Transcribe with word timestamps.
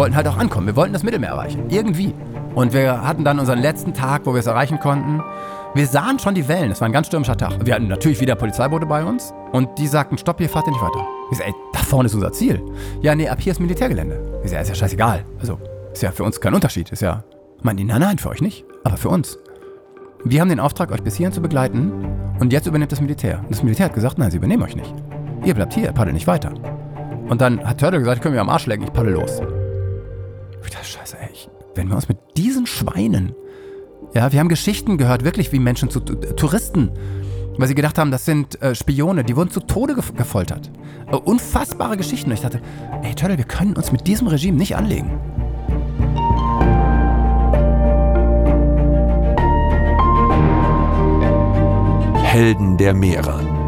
wollten 0.00 0.16
halt 0.16 0.26
auch 0.28 0.38
ankommen. 0.38 0.66
Wir 0.66 0.76
wollten 0.76 0.94
das 0.94 1.02
Mittelmeer 1.02 1.28
erreichen. 1.28 1.64
Irgendwie. 1.68 2.14
Und 2.54 2.72
wir 2.72 3.06
hatten 3.06 3.22
dann 3.22 3.38
unseren 3.38 3.58
letzten 3.58 3.92
Tag, 3.92 4.22
wo 4.24 4.32
wir 4.32 4.40
es 4.40 4.46
erreichen 4.46 4.80
konnten. 4.80 5.22
Wir 5.74 5.86
sahen 5.86 6.18
schon 6.18 6.34
die 6.34 6.48
Wellen. 6.48 6.70
Es 6.70 6.80
war 6.80 6.88
ein 6.88 6.92
ganz 6.92 7.08
stürmischer 7.08 7.36
Tag. 7.36 7.66
Wir 7.66 7.74
hatten 7.74 7.86
natürlich 7.86 8.18
wieder 8.18 8.34
Polizeiboote 8.34 8.86
bei 8.86 9.04
uns. 9.04 9.34
Und 9.52 9.68
die 9.78 9.86
sagten, 9.86 10.16
stopp, 10.16 10.38
hier 10.38 10.48
fahrt 10.48 10.66
ihr 10.66 10.72
nicht 10.72 10.80
weiter. 10.80 11.06
Ich 11.30 11.36
sag, 11.36 11.48
ey, 11.48 11.54
da 11.74 11.80
vorne 11.80 12.06
ist 12.06 12.14
unser 12.14 12.32
Ziel. 12.32 12.62
Ja, 13.02 13.14
nee, 13.14 13.28
ab 13.28 13.40
hier 13.40 13.52
ist 13.52 13.60
Militärgelände. 13.60 14.40
Ich 14.42 14.50
sag, 14.50 14.62
ist 14.62 14.70
ja 14.70 14.74
scheißegal. 14.74 15.22
Also, 15.38 15.58
ist 15.92 16.02
ja 16.02 16.10
für 16.12 16.24
uns 16.24 16.40
kein 16.40 16.54
Unterschied. 16.54 16.90
Ist 16.90 17.02
ja, 17.02 17.22
die, 17.62 17.84
nein, 17.84 18.00
nein, 18.00 18.16
für 18.16 18.30
euch 18.30 18.40
nicht. 18.40 18.64
Aber 18.84 18.96
für 18.96 19.10
uns. 19.10 19.38
Wir 20.24 20.40
haben 20.40 20.48
den 20.48 20.60
Auftrag, 20.60 20.92
euch 20.92 21.02
bis 21.02 21.16
hierhin 21.16 21.34
zu 21.34 21.42
begleiten. 21.42 21.92
Und 22.40 22.54
jetzt 22.54 22.66
übernimmt 22.66 22.90
das 22.90 23.02
Militär. 23.02 23.40
Und 23.40 23.50
das 23.50 23.62
Militär 23.62 23.84
hat 23.84 23.94
gesagt, 23.94 24.16
nein, 24.16 24.30
sie 24.30 24.38
übernehmen 24.38 24.62
euch 24.62 24.76
nicht. 24.76 24.94
Ihr 25.44 25.52
bleibt 25.54 25.74
hier, 25.74 25.92
paddelt 25.92 26.14
nicht 26.14 26.26
weiter. 26.26 26.54
Und 27.28 27.42
dann 27.42 27.62
hat 27.62 27.78
Turtle 27.78 27.98
gesagt, 27.98 28.22
können 28.22 28.34
wir 28.34 28.40
am 28.40 28.48
Arsch 28.48 28.64
lecken, 28.64 28.84
ich 28.84 28.92
paddel 28.94 29.12
los. 29.12 29.42
Ich 30.64 30.70
dachte, 30.70 30.86
scheiße, 30.86 31.16
ey, 31.18 31.28
ich, 31.32 31.48
wenn 31.74 31.88
wir 31.88 31.96
uns 31.96 32.08
mit 32.08 32.18
diesen 32.36 32.66
Schweinen, 32.66 33.34
ja, 34.14 34.32
wir 34.32 34.40
haben 34.40 34.48
Geschichten 34.48 34.98
gehört, 34.98 35.24
wirklich 35.24 35.52
wie 35.52 35.58
Menschen 35.58 35.90
zu 35.90 36.00
Touristen, 36.00 36.90
weil 37.58 37.68
sie 37.68 37.74
gedacht 37.74 37.98
haben, 37.98 38.10
das 38.10 38.24
sind 38.24 38.60
äh, 38.62 38.74
Spione, 38.74 39.24
die 39.24 39.36
wurden 39.36 39.50
zu 39.50 39.60
Tode 39.60 39.94
ge 39.94 40.02
gefoltert. 40.16 40.70
Äh, 41.10 41.16
unfassbare 41.16 41.96
Geschichten. 41.96 42.30
Und 42.30 42.34
ich 42.34 42.42
dachte, 42.42 42.60
ey, 43.02 43.14
Turtle, 43.14 43.36
wir 43.38 43.44
können 43.44 43.74
uns 43.74 43.92
mit 43.92 44.06
diesem 44.06 44.26
Regime 44.28 44.56
nicht 44.56 44.76
anlegen. 44.76 45.20
Helden 52.22 52.76
der 52.78 52.94
Meere 52.94 53.60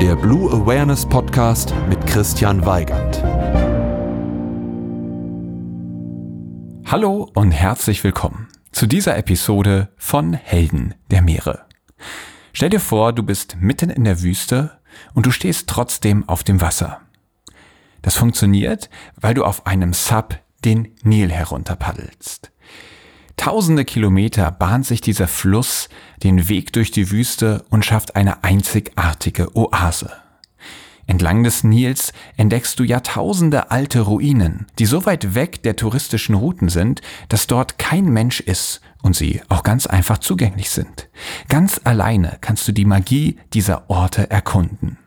der 0.00 0.14
Blue 0.14 0.50
Awareness 0.50 1.06
Podcast 1.06 1.72
mit 1.88 2.06
Christian 2.06 2.64
Weigand. 2.66 3.35
Hallo 6.88 7.28
und 7.34 7.50
herzlich 7.50 8.04
willkommen 8.04 8.46
zu 8.70 8.86
dieser 8.86 9.16
Episode 9.16 9.88
von 9.96 10.34
Helden 10.34 10.94
der 11.10 11.20
Meere. 11.20 11.66
Stell 12.52 12.70
dir 12.70 12.78
vor, 12.78 13.12
du 13.12 13.24
bist 13.24 13.56
mitten 13.58 13.90
in 13.90 14.04
der 14.04 14.22
Wüste 14.22 14.78
und 15.12 15.26
du 15.26 15.32
stehst 15.32 15.68
trotzdem 15.68 16.28
auf 16.28 16.44
dem 16.44 16.60
Wasser. 16.60 17.00
Das 18.02 18.16
funktioniert, 18.16 18.88
weil 19.16 19.34
du 19.34 19.44
auf 19.44 19.66
einem 19.66 19.94
Sub 19.94 20.38
den 20.64 20.94
Nil 21.02 21.32
herunterpaddelst. 21.32 22.52
Tausende 23.36 23.84
Kilometer 23.84 24.52
bahnt 24.52 24.86
sich 24.86 25.00
dieser 25.00 25.26
Fluss 25.26 25.88
den 26.22 26.48
Weg 26.48 26.72
durch 26.72 26.92
die 26.92 27.10
Wüste 27.10 27.64
und 27.68 27.84
schafft 27.84 28.14
eine 28.14 28.44
einzigartige 28.44 29.56
Oase. 29.56 30.12
Entlang 31.06 31.44
des 31.44 31.62
Nils 31.62 32.12
entdeckst 32.36 32.78
du 32.78 32.84
Jahrtausende 32.84 33.70
alte 33.70 34.00
Ruinen, 34.00 34.66
die 34.78 34.86
so 34.86 35.06
weit 35.06 35.34
weg 35.34 35.62
der 35.62 35.76
touristischen 35.76 36.34
Routen 36.34 36.68
sind, 36.68 37.00
dass 37.28 37.46
dort 37.46 37.78
kein 37.78 38.06
Mensch 38.06 38.40
ist 38.40 38.80
und 39.02 39.14
sie 39.14 39.40
auch 39.48 39.62
ganz 39.62 39.86
einfach 39.86 40.18
zugänglich 40.18 40.70
sind. 40.70 41.08
Ganz 41.48 41.80
alleine 41.84 42.38
kannst 42.40 42.66
du 42.66 42.72
die 42.72 42.84
Magie 42.84 43.36
dieser 43.52 43.88
Orte 43.88 44.30
erkunden. 44.30 44.98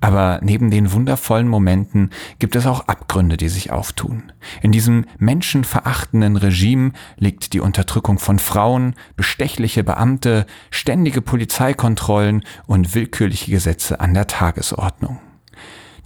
Aber 0.00 0.40
neben 0.42 0.70
den 0.70 0.92
wundervollen 0.92 1.48
Momenten 1.48 2.10
gibt 2.38 2.54
es 2.56 2.66
auch 2.66 2.86
Abgründe, 2.86 3.36
die 3.36 3.48
sich 3.48 3.72
auftun. 3.72 4.32
In 4.62 4.72
diesem 4.72 5.06
menschenverachtenden 5.18 6.36
Regime 6.36 6.92
liegt 7.16 7.52
die 7.52 7.60
Unterdrückung 7.60 8.18
von 8.18 8.38
Frauen, 8.38 8.94
bestechliche 9.16 9.84
Beamte, 9.84 10.46
ständige 10.70 11.22
Polizeikontrollen 11.22 12.44
und 12.66 12.94
willkürliche 12.94 13.50
Gesetze 13.50 14.00
an 14.00 14.14
der 14.14 14.26
Tagesordnung. 14.26 15.18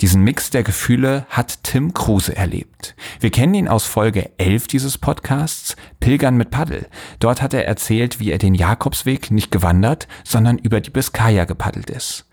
Diesen 0.00 0.22
Mix 0.22 0.48
der 0.48 0.62
Gefühle 0.62 1.26
hat 1.28 1.62
Tim 1.62 1.92
Kruse 1.92 2.34
erlebt. 2.34 2.94
Wir 3.20 3.30
kennen 3.30 3.52
ihn 3.52 3.68
aus 3.68 3.84
Folge 3.84 4.30
11 4.38 4.66
dieses 4.66 4.96
Podcasts, 4.96 5.76
Pilgern 6.00 6.38
mit 6.38 6.50
Paddel. 6.50 6.86
Dort 7.18 7.42
hat 7.42 7.52
er 7.52 7.66
erzählt, 7.66 8.18
wie 8.18 8.30
er 8.30 8.38
den 8.38 8.54
Jakobsweg 8.54 9.30
nicht 9.30 9.50
gewandert, 9.50 10.08
sondern 10.24 10.56
über 10.56 10.80
die 10.80 10.88
Biskaya 10.88 11.44
gepaddelt 11.44 11.90
ist. 11.90 12.26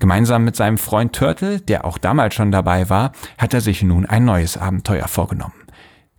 Gemeinsam 0.00 0.44
mit 0.44 0.54
seinem 0.54 0.76
Freund 0.76 1.14
Turtle, 1.14 1.60
der 1.60 1.86
auch 1.86 1.96
damals 1.96 2.34
schon 2.34 2.52
dabei 2.52 2.90
war, 2.90 3.12
hat 3.38 3.54
er 3.54 3.62
sich 3.62 3.82
nun 3.82 4.04
ein 4.04 4.26
neues 4.26 4.58
Abenteuer 4.58 5.08
vorgenommen. 5.08 5.54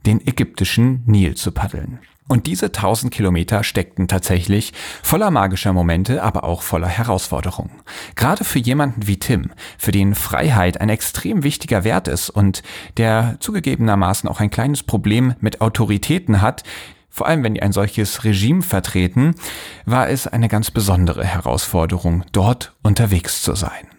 Den 0.08 0.26
ägyptischen 0.26 1.04
Nil 1.06 1.36
zu 1.36 1.52
paddeln. 1.52 2.00
Und 2.28 2.48
diese 2.48 2.68
1000 2.68 3.14
Kilometer 3.14 3.64
steckten 3.64 4.08
tatsächlich 4.08 4.74
voller 5.04 5.30
magischer 5.30 5.74
Momente, 5.74 6.24
aber 6.24 6.44
auch 6.44 6.64
voller 6.64 6.88
Herausforderungen. 6.88 7.70
Gerade 8.16 8.44
für 8.44 8.58
jemanden 8.58 9.06
wie 9.06 9.18
Tim, 9.18 9.52
für 9.78 9.92
den 9.92 10.16
Freiheit 10.16 10.82
ein 10.82 10.90
extrem 10.90 11.44
wichtiger 11.44 11.84
Wert 11.84 12.08
ist 12.08 12.32
und 12.32 12.64
der 12.98 13.38
zugegebenermaßen 13.40 14.28
auch 14.28 14.40
ein 14.40 14.50
kleines 14.50 14.82
Problem 14.82 15.36
mit 15.40 15.62
Autoritäten 15.62 16.42
hat, 16.42 16.64
vor 17.12 17.28
allem 17.28 17.44
wenn 17.44 17.54
die 17.54 17.62
ein 17.62 17.72
solches 17.72 18.24
Regime 18.24 18.64
vertreten, 18.64 19.36
war 19.86 20.10
es 20.10 20.28
eine 20.28 20.50
ganz 20.50 20.72
besondere 20.72 21.24
Herausforderung, 21.24 22.26
dort 22.32 22.74
unterwegs 22.82 23.42
zu 23.42 23.54
sein. 23.56 23.95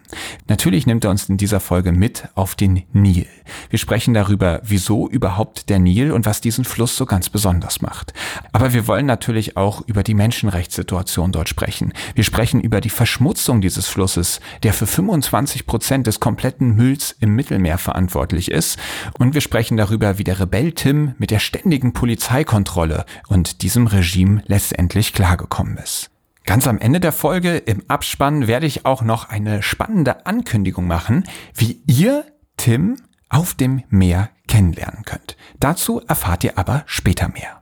Natürlich 0.47 0.87
nimmt 0.87 1.03
er 1.03 1.11
uns 1.11 1.29
in 1.29 1.37
dieser 1.37 1.59
Folge 1.59 1.91
mit 1.91 2.29
auf 2.35 2.55
den 2.55 2.83
Nil. 2.93 3.27
Wir 3.69 3.79
sprechen 3.79 4.13
darüber, 4.13 4.61
wieso 4.63 5.09
überhaupt 5.09 5.69
der 5.69 5.79
Nil 5.79 6.11
und 6.11 6.25
was 6.25 6.41
diesen 6.41 6.65
Fluss 6.65 6.95
so 6.95 7.05
ganz 7.05 7.29
besonders 7.29 7.81
macht. 7.81 8.13
Aber 8.51 8.73
wir 8.73 8.87
wollen 8.87 9.05
natürlich 9.05 9.57
auch 9.57 9.81
über 9.87 10.03
die 10.03 10.13
Menschenrechtssituation 10.13 11.31
dort 11.31 11.49
sprechen. 11.49 11.93
Wir 12.15 12.23
sprechen 12.23 12.61
über 12.61 12.81
die 12.81 12.89
Verschmutzung 12.89 13.61
dieses 13.61 13.87
Flusses, 13.87 14.39
der 14.63 14.73
für 14.73 14.87
25 14.87 15.65
Prozent 15.65 16.07
des 16.07 16.19
kompletten 16.19 16.75
Mülls 16.75 17.15
im 17.19 17.35
Mittelmeer 17.35 17.77
verantwortlich 17.77 18.51
ist. 18.51 18.77
Und 19.17 19.33
wir 19.33 19.41
sprechen 19.41 19.77
darüber, 19.77 20.17
wie 20.17 20.23
der 20.23 20.39
Rebell 20.39 20.71
Tim 20.71 21.13
mit 21.17 21.31
der 21.31 21.39
ständigen 21.39 21.93
Polizeikontrolle 21.93 23.05
und 23.27 23.61
diesem 23.61 23.87
Regime 23.87 24.43
letztendlich 24.47 25.13
klargekommen 25.13 25.77
ist. 25.77 26.09
Ganz 26.47 26.65
am 26.65 26.79
Ende 26.79 27.01
der 27.01 27.11
Folge 27.11 27.57
im 27.57 27.83
Abspann 27.89 28.47
werde 28.47 28.67
ich 28.67 28.85
auch 28.85 29.01
noch 29.01 29.27
eine 29.27 29.61
spannende 29.61 30.25
Ankündigung 30.25 30.87
machen, 30.87 31.25
wie 31.53 31.83
ihr 31.87 32.23
Tim 32.55 32.95
auf 33.27 33.53
dem 33.53 33.83
Meer 33.89 34.29
kennenlernen 34.47 35.03
könnt. 35.03 35.35
Dazu 35.59 35.99
erfahrt 36.07 36.45
ihr 36.45 36.57
aber 36.57 36.83
später 36.85 37.27
mehr. 37.27 37.61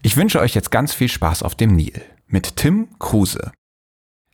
Ich 0.00 0.16
wünsche 0.16 0.40
euch 0.40 0.54
jetzt 0.54 0.70
ganz 0.70 0.94
viel 0.94 1.10
Spaß 1.10 1.42
auf 1.42 1.56
dem 1.56 1.76
Nil 1.76 2.00
mit 2.26 2.56
Tim 2.56 2.88
Kruse. 2.98 3.52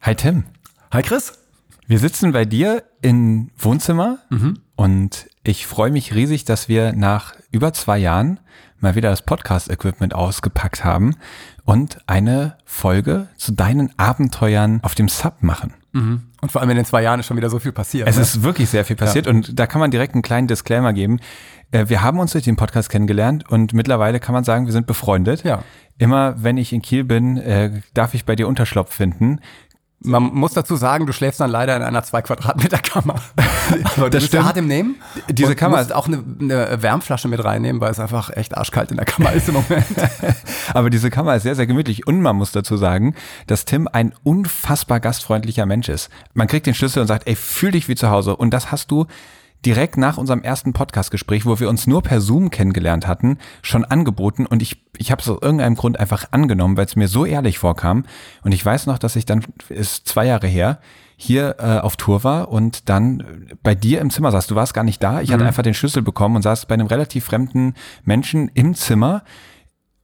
Hi 0.01 0.15
Tim. 0.15 0.45
Hi 0.93 1.03
Chris. 1.03 1.41
Wir 1.89 1.99
sitzen 1.99 2.31
bei 2.31 2.45
dir 2.45 2.85
im 3.01 3.51
Wohnzimmer 3.59 4.21
mhm. 4.31 4.61
und 4.77 5.29
ich 5.43 5.67
freue 5.67 5.91
mich 5.91 6.15
riesig, 6.15 6.45
dass 6.45 6.69
wir 6.69 6.93
nach 6.93 7.35
über 7.51 7.73
zwei 7.73 7.99
Jahren 7.99 8.39
mal 8.79 8.95
wieder 8.95 9.11
das 9.11 9.23
Podcast-Equipment 9.23 10.15
ausgepackt 10.15 10.85
haben 10.85 11.17
und 11.65 11.99
eine 12.07 12.57
Folge 12.65 13.29
zu 13.37 13.53
deinen 13.53 13.97
Abenteuern 13.99 14.81
auf 14.83 14.95
dem 14.95 15.09
Sub 15.09 15.43
machen. 15.43 15.75
Mhm. 15.93 16.23
Und 16.41 16.51
vor 16.51 16.61
allem 16.61 16.71
in 16.71 16.77
den 16.77 16.85
zwei 16.85 17.03
Jahren 17.03 17.21
ist 17.21 17.27
schon 17.27 17.37
wieder 17.37 17.51
so 17.51 17.59
viel 17.59 17.73
passiert. 17.73 18.09
Es 18.09 18.17
ne? 18.17 18.23
ist 18.23 18.43
wirklich 18.43 18.69
sehr 18.69 18.85
viel 18.85 18.97
passiert 18.97 19.27
ja. 19.27 19.33
und 19.33 19.59
da 19.59 19.67
kann 19.67 19.81
man 19.81 19.91
direkt 19.91 20.15
einen 20.15 20.23
kleinen 20.23 20.49
Disclaimer 20.49 20.93
geben. 20.93 21.21
Äh, 21.71 21.89
wir 21.89 22.03
haben 22.03 22.19
uns 22.19 22.33
durch 22.33 22.45
den 22.45 22.57
Podcast 22.57 22.91
kennengelernt 22.91 23.49
und 23.49 23.75
mittlerweile 23.75 24.19
kann 24.19 24.33
man 24.33 24.45
sagen, 24.45 24.67
wir 24.67 24.73
sind 24.73 24.87
befreundet. 24.87 25.45
Ja. 25.45 25.63
Immer 25.99 26.35
wenn 26.43 26.57
ich 26.57 26.73
in 26.73 26.83
Kiel 26.83 27.05
bin, 27.05 27.37
äh, 27.37 27.83
darf 27.95 28.15
ich 28.15 28.25
bei 28.25 28.35
dir 28.35 28.49
Unterschlupf 28.49 28.93
finden. 28.93 29.41
Man 30.05 30.35
muss 30.35 30.53
dazu 30.53 30.77
sagen, 30.77 31.07
du 31.07 31.13
schläfst 31.13 31.41
dann 31.41 31.51
leider 31.51 31.77
in 31.77 31.83
einer 31.83 32.03
2 32.03 32.23
Quadratmeter 32.23 32.79
Kammer. 32.79 33.17
Aber 33.97 34.11
das 34.11 34.25
stimmt. 34.25 34.45
hart 34.45 34.57
im 34.57 34.67
Nehmen. 34.67 34.97
Diese 35.29 35.55
Kammer 35.55 35.79
musst 35.79 35.95
auch 35.95 36.09
eine, 36.09 36.25
eine, 36.41 36.83
Wärmflasche 36.83 37.29
mit 37.29 37.43
reinnehmen, 37.45 37.81
weil 37.81 37.91
es 37.91 38.01
einfach 38.01 38.31
echt 38.31 38.57
arschkalt 38.57 38.91
in 38.91 38.97
der 38.97 39.07
Kammer 39.07 39.33
ist 39.33 39.49
im 39.49 39.55
Moment. 39.55 39.87
Aber 40.75 40.91
diese 40.91 41.11
Kammer 41.11 41.37
ist 41.37 41.45
sehr, 41.45 41.55
sehr 41.55 41.67
gemütlich. 41.67 42.07
Und 42.07 42.21
man 42.21 42.37
muss 42.37 42.53
dazu 42.53 42.77
sagen, 42.77 43.15
dass 43.47 43.65
Tim 43.65 43.89
ein 43.91 44.13
unfassbar 44.25 45.01
gastfreundlicher 45.01 45.67
Mensch 45.67 45.89
ist. 45.89 46.11
Man 46.35 46.49
kriegt 46.49 46.67
den 46.67 46.75
Schlüssel 46.75 47.01
und 47.01 47.07
sagt, 47.07 47.29
ey, 47.29 47.37
fühl 47.37 47.71
dich 47.71 47.89
wie 47.89 47.95
zu 47.95 48.11
Hause. 48.11 48.37
Und 48.37 48.51
das 48.51 48.73
hast 48.73 48.91
du 48.91 49.07
direkt 49.65 49.97
nach 49.97 50.19
unserem 50.19 50.43
ersten 50.43 50.73
Podcast-Gespräch, 50.73 51.47
wo 51.47 51.61
wir 51.61 51.69
uns 51.69 51.87
nur 51.87 52.03
per 52.03 52.21
Zoom 52.21 52.51
kennengelernt 52.51 53.07
hatten, 53.07 53.39
schon 53.63 53.85
angeboten 53.85 54.47
und 54.47 54.63
ich, 54.63 54.85
ich 54.99 55.11
habe 55.11 55.23
es 55.23 55.29
aus 55.29 55.39
irgendeinem 55.41 55.77
Grund 55.77 55.99
einfach 56.01 56.27
angenommen, 56.33 56.77
weil 56.77 56.87
es 56.87 56.97
mir 56.97 57.09
so 57.09 57.25
ehrlich 57.25 57.59
vorkam. 57.59 58.05
Und 58.43 58.53
ich 58.53 58.65
weiß 58.65 58.87
noch, 58.87 58.99
dass 58.99 59.17
ich 59.17 59.25
dann, 59.25 59.45
ist 59.69 60.09
zwei 60.09 60.27
Jahre 60.27 60.49
her, 60.49 60.79
hier 61.17 61.57
äh, 61.61 61.79
auf 61.79 61.97
Tour 61.97 62.25
war 62.25 62.49
und 62.49 62.89
dann 62.89 63.47
bei 63.63 63.77
dir 63.77 64.01
im 64.01 64.11
Zimmer 64.11 64.33
saß. 64.33 64.49
Du 64.49 64.57
warst 64.57 64.75
gar 64.75 64.83
nicht 64.83 65.03
da. 65.03 65.21
Ich 65.21 65.29
mhm. 65.29 65.35
hatte 65.35 65.47
einfach 65.47 65.63
den 65.63 65.75
Schlüssel 65.75 66.03
bekommen 66.03 66.37
und 66.37 66.43
saß 66.43 66.67
bei 66.67 66.75
einem 66.75 66.89
relativ 66.89 67.25
fremden 67.25 67.75
Menschen 68.05 68.49
im 68.55 68.75
Zimmer 68.75 69.23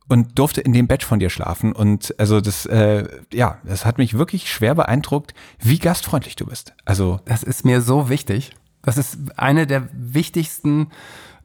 und 0.09 0.39
durfte 0.39 0.61
in 0.61 0.73
dem 0.73 0.87
Bett 0.87 1.03
von 1.03 1.19
dir 1.19 1.29
schlafen. 1.29 1.73
Und 1.73 2.15
also 2.19 2.41
das, 2.41 2.67
äh, 2.67 3.05
ja, 3.33 3.59
das 3.65 3.85
hat 3.85 3.99
mich 3.99 4.17
wirklich 4.17 4.51
schwer 4.51 4.75
beeindruckt, 4.75 5.35
wie 5.59 5.79
gastfreundlich 5.79 6.37
du 6.37 6.47
bist. 6.47 6.75
Also 6.85 7.21
das 7.25 7.43
ist 7.43 7.65
mir 7.65 7.81
so 7.81 8.09
wichtig. 8.09 8.53
Das 8.89 8.97
ist 8.97 9.19
eine 9.37 9.67
der 9.67 9.87
wichtigsten 9.93 10.87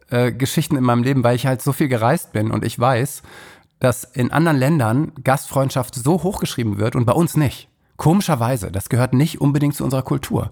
äh, 0.10 0.32
Geschichten 0.32 0.78
in 0.78 0.84
meinem 0.86 1.04
Leben, 1.04 1.26
weil 1.26 1.36
ich 1.36 1.46
halt 1.46 1.62
so 1.62 1.74
viel 1.74 1.90
gereist 1.90 2.32
bin 2.32 2.52
und 2.52 2.64
ich 2.64 2.80
weiß, 2.80 3.22
dass 3.80 4.06
in 4.06 4.32
anderen 4.32 4.58
Ländern 4.58 5.12
Gastfreundschaft 5.26 5.94
so 5.94 6.24
hochgeschrieben 6.24 6.78
wird 6.78 6.96
und 6.96 7.04
bei 7.04 7.12
uns 7.12 7.36
nicht. 7.36 7.68
Komischerweise, 7.98 8.72
das 8.72 8.88
gehört 8.88 9.12
nicht 9.12 9.42
unbedingt 9.42 9.76
zu 9.76 9.84
unserer 9.84 10.04
Kultur. 10.04 10.52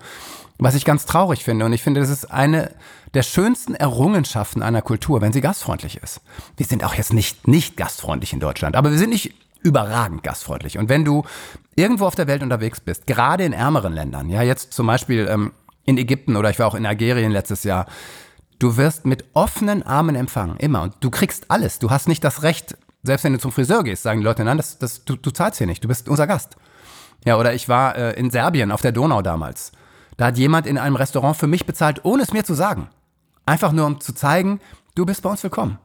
Was 0.57 0.75
ich 0.75 0.83
ganz 0.83 1.05
traurig 1.05 1.45
finde, 1.45 1.63
und 1.63 1.71
ich 1.71 1.81
finde, 1.81 2.01
das 2.01 2.09
ist 2.09 2.25
eine 2.29 2.71
der 3.13 3.23
schönsten 3.23 3.73
Errungenschaften 3.73 4.61
einer 4.61 4.81
Kultur, 4.81 5.21
wenn 5.21 5.31
sie 5.31 5.39
gastfreundlich 5.39 5.95
ist. 6.03 6.19
Wir 6.57 6.65
sind 6.65 6.83
auch 6.83 6.95
jetzt 6.95 7.13
nicht, 7.13 7.47
nicht 7.47 7.77
gastfreundlich 7.77 8.33
in 8.33 8.41
Deutschland, 8.41 8.75
aber 8.75 8.91
wir 8.91 8.97
sind 8.97 9.11
nicht 9.11 9.33
überragend 9.61 10.23
gastfreundlich. 10.23 10.77
Und 10.77 10.89
wenn 10.89 11.05
du 11.05 11.23
irgendwo 11.77 12.05
auf 12.05 12.15
der 12.15 12.27
Welt 12.27 12.43
unterwegs 12.43 12.81
bist, 12.81 13.07
gerade 13.07 13.45
in 13.45 13.53
ärmeren 13.53 13.93
Ländern, 13.93 14.29
ja, 14.29 14.41
jetzt 14.41 14.73
zum 14.73 14.87
Beispiel 14.87 15.29
ähm, 15.31 15.53
in 15.91 15.97
Ägypten 15.97 16.35
oder 16.35 16.49
ich 16.49 16.59
war 16.59 16.67
auch 16.67 16.75
in 16.75 16.85
Algerien 16.85 17.31
letztes 17.31 17.63
Jahr, 17.63 17.85
du 18.59 18.77
wirst 18.77 19.05
mit 19.05 19.25
offenen 19.33 19.83
Armen 19.83 20.15
empfangen, 20.15 20.57
immer. 20.57 20.81
Und 20.81 20.95
du 21.01 21.09
kriegst 21.09 21.49
alles. 21.49 21.79
Du 21.79 21.89
hast 21.89 22.07
nicht 22.07 22.23
das 22.23 22.43
Recht, 22.43 22.77
selbst 23.03 23.23
wenn 23.23 23.33
du 23.33 23.39
zum 23.39 23.51
Friseur 23.51 23.83
gehst, 23.83 24.03
sagen 24.03 24.21
die 24.21 24.25
Leute, 24.25 24.43
nein, 24.43 24.57
das, 24.57 24.79
das, 24.79 25.05
du, 25.05 25.15
du 25.15 25.31
zahlst 25.31 25.57
hier 25.57 25.67
nicht, 25.67 25.83
du 25.83 25.87
bist 25.87 26.09
unser 26.09 26.27
Gast. 26.27 26.57
Ja, 27.25 27.37
oder 27.37 27.53
ich 27.53 27.69
war 27.69 27.95
äh, 27.95 28.13
in 28.13 28.31
Serbien 28.31 28.71
auf 28.71 28.81
der 28.81 28.91
Donau 28.91 29.21
damals. 29.21 29.71
Da 30.17 30.25
hat 30.27 30.37
jemand 30.37 30.67
in 30.67 30.77
einem 30.77 30.95
Restaurant 30.95 31.37
für 31.37 31.47
mich 31.47 31.65
bezahlt, 31.65 32.03
ohne 32.03 32.23
es 32.23 32.33
mir 32.33 32.43
zu 32.43 32.53
sagen. 32.53 32.89
Einfach 33.45 33.71
nur, 33.71 33.85
um 33.85 33.99
zu 33.99 34.13
zeigen, 34.13 34.59
du 34.95 35.05
bist 35.05 35.21
bei 35.21 35.29
uns 35.29 35.43
willkommen. 35.43 35.77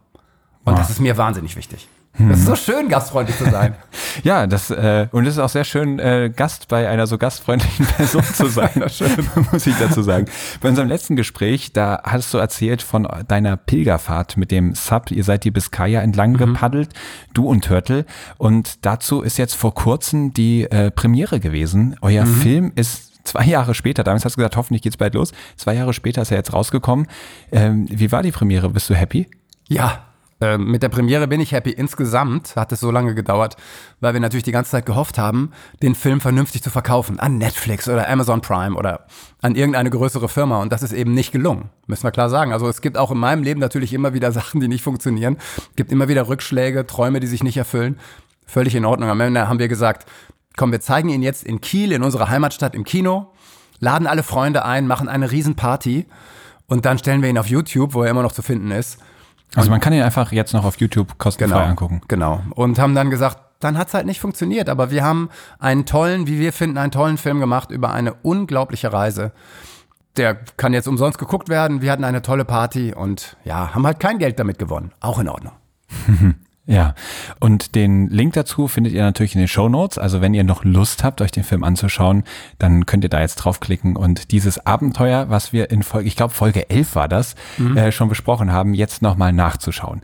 Und 0.65 0.73
wow. 0.73 0.79
das 0.79 0.91
ist 0.91 1.01
mir 1.01 1.17
wahnsinnig 1.17 1.57
wichtig. 1.57 1.89
Das 2.19 2.39
ist 2.39 2.47
so 2.47 2.57
schön, 2.57 2.89
gastfreundlich 2.89 3.37
zu 3.37 3.51
sein. 3.51 3.75
ja, 4.23 4.47
das 4.47 4.71
äh, 4.71 5.09
und 5.13 5.27
es 5.27 5.35
ist 5.35 5.39
auch 5.39 5.49
sehr 5.49 5.65
schön, 5.65 5.99
äh, 5.99 6.31
Gast 6.35 6.69
bei 6.69 6.89
einer 6.89 7.07
so 7.07 7.19
gastfreundlichen 7.19 7.87
Person 7.97 8.25
zu 8.25 8.47
sein. 8.47 8.71
muss 9.53 9.67
ich 9.67 9.75
dazu 9.79 10.03
sagen. 10.03 10.27
Bei 10.61 10.69
unserem 10.69 10.89
letzten 10.89 11.17
Gespräch, 11.17 11.73
da 11.73 12.01
hast 12.05 12.33
du 12.33 12.39
erzählt 12.39 12.83
von 12.83 13.07
deiner 13.29 13.57
Pilgerfahrt 13.57 14.37
mit 14.37 14.51
dem 14.51 14.75
Sub. 14.75 15.11
Ihr 15.11 15.25
seid 15.25 15.45
die 15.45 15.51
Biskaya 15.51 16.01
entlang 16.01 16.33
mhm. 16.33 16.39
gepaddelt, 16.39 16.91
du 17.35 17.47
und 17.47 17.65
Turtle. 17.65 18.07
Und 18.39 18.85
dazu 18.87 19.23
ist 19.23 19.37
jetzt 19.37 19.55
vor 19.55 19.75
kurzem 19.75 20.33
die 20.33 20.65
äh, 20.65 20.91
Premiere 20.91 21.41
gewesen. 21.41 21.97
Euer 22.01 22.25
mhm. 22.25 22.35
Film 22.41 22.73
ist 22.75 23.27
zwei 23.27 23.45
Jahre 23.45 23.75
später, 23.75 24.05
damals 24.05 24.25
hast 24.25 24.35
du 24.35 24.39
gesagt, 24.39 24.57
hoffentlich 24.57 24.83
geht's 24.83 24.97
bald 24.97 25.15
los. 25.15 25.33
Zwei 25.57 25.75
Jahre 25.75 25.93
später 25.93 26.23
ist 26.23 26.31
er 26.31 26.39
jetzt 26.39 26.53
rausgekommen. 26.53 27.07
Ähm, 27.53 27.87
wie 27.91 28.11
war 28.13 28.23
die 28.23 28.33
Premiere? 28.33 28.71
Bist 28.71 28.89
du 28.89 28.95
happy? 28.95 29.29
Ja, 29.69 30.07
ähm, 30.41 30.71
mit 30.71 30.83
der 30.83 30.91
Premiere 30.91 31.29
bin 31.29 31.41
ich 31.41 31.53
happy. 31.53 31.71
Insgesamt 31.71 32.57
hat 32.57 32.71
es 32.73 32.81
so 32.81 32.91
lange 32.91 33.15
gedauert, 33.15 33.57
weil 34.01 34.13
wir 34.13 34.21
natürlich 34.21 34.45
die 34.45 34.53
ganze 34.53 34.73
Zeit 34.73 34.85
gehofft 34.85 35.17
haben, 35.17 35.53
den 35.83 35.95
Film 35.95 36.21
vernünftig 36.21 36.63
zu 36.63 36.71
verkaufen. 36.71 37.19
An 37.19 37.39
Netflix 37.39 37.89
oder 37.89 38.09
Amazon 38.09 38.43
Prime 38.43 38.77
oder 38.77 39.07
an 39.41 39.55
irgendeine 39.55 39.91
größere 39.91 40.29
Firma. 40.29 40.61
Und 40.61 40.73
das 40.73 40.83
ist 40.83 40.93
eben 40.93 41.15
nicht 41.15 41.33
gelungen. 41.33 41.71
Müssen 41.87 42.05
wir 42.05 42.11
klar 42.11 42.29
sagen. 42.29 42.53
Also 42.53 42.69
es 42.69 42.83
gibt 42.83 42.99
auch 42.99 43.11
in 43.11 43.19
meinem 43.19 43.43
Leben 43.43 43.61
natürlich 43.61 43.95
immer 43.95 44.13
wieder 44.13 44.33
Sachen, 44.37 44.61
die 44.61 44.69
nicht 44.69 44.83
funktionieren. 44.83 45.39
Es 45.57 45.77
gibt 45.77 45.91
immer 45.91 46.09
wieder 46.09 46.29
Rückschläge, 46.29 46.87
Träume, 46.87 47.21
die 47.21 47.27
sich 47.27 47.43
nicht 47.43 47.57
erfüllen. 47.57 47.99
Völlig 48.47 48.75
in 48.75 48.85
Ordnung. 48.85 49.09
Am 49.09 49.21
Ende 49.21 49.49
haben 49.49 49.59
wir 49.59 49.69
gesagt, 49.69 50.07
komm, 50.57 50.73
wir 50.73 50.81
zeigen 50.81 51.09
ihn 51.09 51.23
jetzt 51.23 51.45
in 51.45 51.61
Kiel, 51.61 51.93
in 51.93 52.03
unserer 52.03 52.29
Heimatstadt 52.29 52.75
im 52.75 52.85
Kino, 52.85 53.33
laden 53.79 54.07
alle 54.07 54.23
Freunde 54.23 54.65
ein, 54.65 54.87
machen 54.87 55.09
eine 55.09 55.31
Riesenparty 55.31 56.07
und 56.67 56.85
dann 56.85 56.99
stellen 56.99 57.23
wir 57.23 57.29
ihn 57.29 57.39
auf 57.39 57.49
YouTube, 57.49 57.95
wo 57.95 58.03
er 58.03 58.11
immer 58.11 58.23
noch 58.23 58.33
zu 58.33 58.43
finden 58.43 58.71
ist. 58.71 58.99
Also 59.55 59.71
man 59.71 59.81
kann 59.81 59.93
ihn 59.93 60.03
einfach 60.03 60.33
jetzt 60.33 60.53
noch 60.53 60.65
auf 60.65 60.79
YouTube 60.79 61.19
kostenfrei 61.19 61.59
genau, 61.59 61.71
angucken. 61.71 62.01
Genau. 62.09 62.43
Und 62.55 62.79
haben 62.79 62.95
dann 62.95 63.11
gesagt, 63.11 63.39
dann 63.61 63.79
hat 63.79 63.89
es 63.89 63.95
halt 63.95 64.07
nicht 64.07 64.21
funktioniert. 64.21 64.69
Aber 64.69 64.91
wir 64.91 65.03
haben 65.03 65.31
einen 65.59 65.87
tollen, 65.87 66.27
wie 66.27 66.39
wir 66.39 66.53
finden, 66.53 66.79
einen 66.79 66.93
tollen 66.93 67.19
Film 67.19 67.41
gemacht 67.41 67.71
über 67.71 67.93
eine 67.93 68.15
unglaubliche 68.15 68.93
Reise. 68.93 69.33
Der 70.17 70.35
kann 70.35 70.73
jetzt 70.73 70.89
umsonst 70.89 71.19
geguckt 71.19 71.49
werden. 71.49 71.83
Wir 71.83 71.93
hatten 71.93 72.05
eine 72.05 72.23
tolle 72.23 72.45
Party 72.45 72.95
und 72.95 73.37
ja, 73.45 73.75
haben 73.75 73.87
halt 73.87 74.01
kein 74.01 74.19
Geld 74.19 74.39
damit 74.39 74.59
gewonnen. 74.59 74.93
Auch 75.01 75.19
in 75.19 75.29
Ordnung. 75.29 75.53
Ja, 76.69 76.95
und 77.39 77.77
den 77.77 78.09
Link 78.09 78.33
dazu 78.33 78.67
findet 78.67 78.93
ihr 78.93 79.03
natürlich 79.03 79.35
in 79.35 79.41
den 79.41 79.49
Show 79.49 79.69
Notes. 79.69 79.99
Also 79.99 80.21
wenn 80.21 80.35
ihr 80.35 80.43
noch 80.43 80.65
Lust 80.65 81.05
habt, 81.05 81.21
euch 81.21 81.31
den 81.31 81.45
Film 81.45 81.63
anzuschauen, 81.63 82.25
dann 82.59 82.87
könnt 82.87 83.05
ihr 83.05 83.11
da 83.11 83.21
jetzt 83.21 83.37
draufklicken 83.37 83.95
und 83.95 84.33
dieses 84.33 84.67
Abenteuer, 84.67 85.31
was 85.31 85.53
wir 85.53 85.71
in 85.71 85.85
Folge, 85.85 86.09
ich 86.09 86.17
glaube 86.17 86.35
Folge 86.35 86.69
11 86.69 86.97
war 86.97 87.09
das, 87.09 87.37
mhm. 87.57 87.77
äh, 87.77 87.93
schon 87.93 88.09
besprochen 88.09 88.53
haben, 88.53 88.75
jetzt 88.75 89.01
nochmal 89.01 89.33
nachzuschauen. 89.33 90.03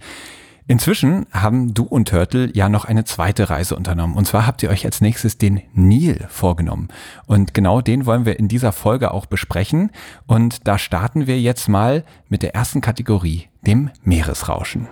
Inzwischen 0.69 1.27
haben 1.33 1.75
du 1.75 1.83
und 1.83 2.09
Turtle 2.09 2.49
ja 2.55 2.69
noch 2.69 2.85
eine 2.85 3.05
zweite 3.05 3.51
Reise 3.51 3.75
unternommen. 3.75 4.17
Und 4.17 4.27
zwar 4.27 4.47
habt 4.47 4.63
ihr 4.63 4.71
euch 4.71 4.85
als 4.85 5.01
nächstes 5.01 5.37
den 5.37 5.63
Nil 5.75 6.25
vorgenommen. 6.29 6.89
Und 7.27 7.53
genau 7.53 7.81
den 7.81 8.07
wollen 8.07 8.25
wir 8.25 8.39
in 8.39 8.47
dieser 8.47 8.71
Folge 8.71 9.13
auch 9.13 9.27
besprechen. 9.27 9.91
Und 10.27 10.69
da 10.69 10.79
starten 10.79 11.27
wir 11.27 11.41
jetzt 11.41 11.69
mal 11.69 12.05
mit 12.29 12.43
der 12.43 12.55
ersten 12.55 12.81
Kategorie, 12.81 13.49
dem 13.67 13.91
Meeresrauschen. 14.05 14.87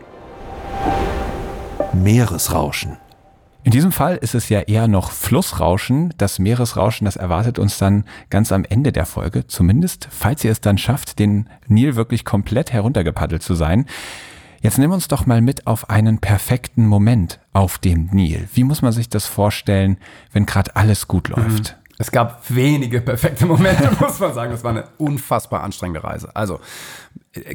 Meeresrauschen. 1.92 2.96
In 3.62 3.72
diesem 3.72 3.92
Fall 3.92 4.16
ist 4.16 4.34
es 4.34 4.48
ja 4.48 4.60
eher 4.60 4.88
noch 4.88 5.10
Flussrauschen. 5.10 6.14
Das 6.16 6.38
Meeresrauschen, 6.38 7.04
das 7.04 7.16
erwartet 7.16 7.58
uns 7.58 7.76
dann 7.76 8.04
ganz 8.30 8.52
am 8.52 8.64
Ende 8.64 8.90
der 8.90 9.04
Folge. 9.04 9.46
Zumindest, 9.46 10.08
falls 10.10 10.42
ihr 10.44 10.50
es 10.50 10.62
dann 10.62 10.78
schafft, 10.78 11.18
den 11.18 11.48
Nil 11.66 11.94
wirklich 11.94 12.24
komplett 12.24 12.72
heruntergepaddelt 12.72 13.42
zu 13.42 13.54
sein. 13.54 13.86
Jetzt 14.62 14.78
nimm 14.78 14.92
uns 14.92 15.08
doch 15.08 15.26
mal 15.26 15.42
mit 15.42 15.66
auf 15.66 15.90
einen 15.90 16.18
perfekten 16.18 16.86
Moment 16.86 17.38
auf 17.52 17.78
dem 17.78 18.08
Nil. 18.12 18.48
Wie 18.54 18.64
muss 18.64 18.82
man 18.82 18.92
sich 18.92 19.08
das 19.08 19.26
vorstellen, 19.26 19.98
wenn 20.32 20.46
gerade 20.46 20.76
alles 20.76 21.06
gut 21.06 21.28
mhm. 21.28 21.36
läuft? 21.36 21.76
Es 21.98 22.10
gab 22.10 22.42
wenige 22.48 23.02
perfekte 23.02 23.44
Momente, 23.44 23.90
muss 24.00 24.18
man 24.20 24.32
sagen. 24.32 24.52
Es 24.54 24.64
war 24.64 24.70
eine 24.70 24.84
unfassbar 24.96 25.62
anstrengende 25.62 26.02
Reise. 26.02 26.34
Also 26.34 26.60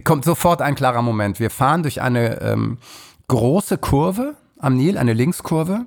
kommt 0.04 0.24
sofort 0.24 0.62
ein 0.62 0.76
klarer 0.76 1.02
Moment. 1.02 1.40
Wir 1.40 1.50
fahren 1.50 1.82
durch 1.82 2.00
eine 2.02 2.42
ähm, 2.42 2.78
große 3.27 3.77
Kurve 3.77 4.36
am 4.60 4.75
Nil, 4.75 4.98
eine 4.98 5.13
Linkskurve. 5.13 5.86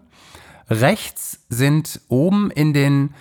Rechts 0.69 1.40
sind 1.49 2.00
oben 2.08 2.50
in 2.50 2.73
den 2.73 3.14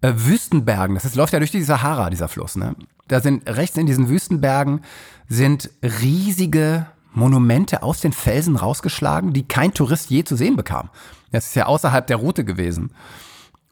äh, 0.00 0.12
Wüstenbergen, 0.14 0.94
das 0.94 1.04
ist, 1.04 1.16
läuft 1.16 1.32
ja 1.32 1.38
durch 1.38 1.50
die 1.50 1.62
Sahara, 1.62 2.10
dieser 2.10 2.28
Fluss, 2.28 2.56
ne? 2.56 2.74
Da 3.08 3.20
sind 3.20 3.46
rechts 3.48 3.76
in 3.76 3.86
diesen 3.86 4.08
Wüstenbergen 4.08 4.80
sind 5.28 5.70
riesige 5.82 6.86
Monumente 7.12 7.82
aus 7.82 8.00
den 8.00 8.12
Felsen 8.12 8.56
rausgeschlagen, 8.56 9.32
die 9.32 9.46
kein 9.46 9.72
Tourist 9.72 10.10
je 10.10 10.24
zu 10.24 10.36
sehen 10.36 10.56
bekam. 10.56 10.90
Das 11.30 11.46
ist 11.46 11.54
ja 11.54 11.66
außerhalb 11.66 12.06
der 12.06 12.16
Route 12.16 12.44
gewesen. 12.44 12.92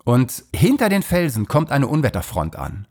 Und 0.04 0.44
hinter 0.54 0.88
den 0.88 1.02
Felsen 1.02 1.46
kommt 1.46 1.70
eine 1.70 1.86
Unwetterfront 1.86 2.56
an. 2.56 2.86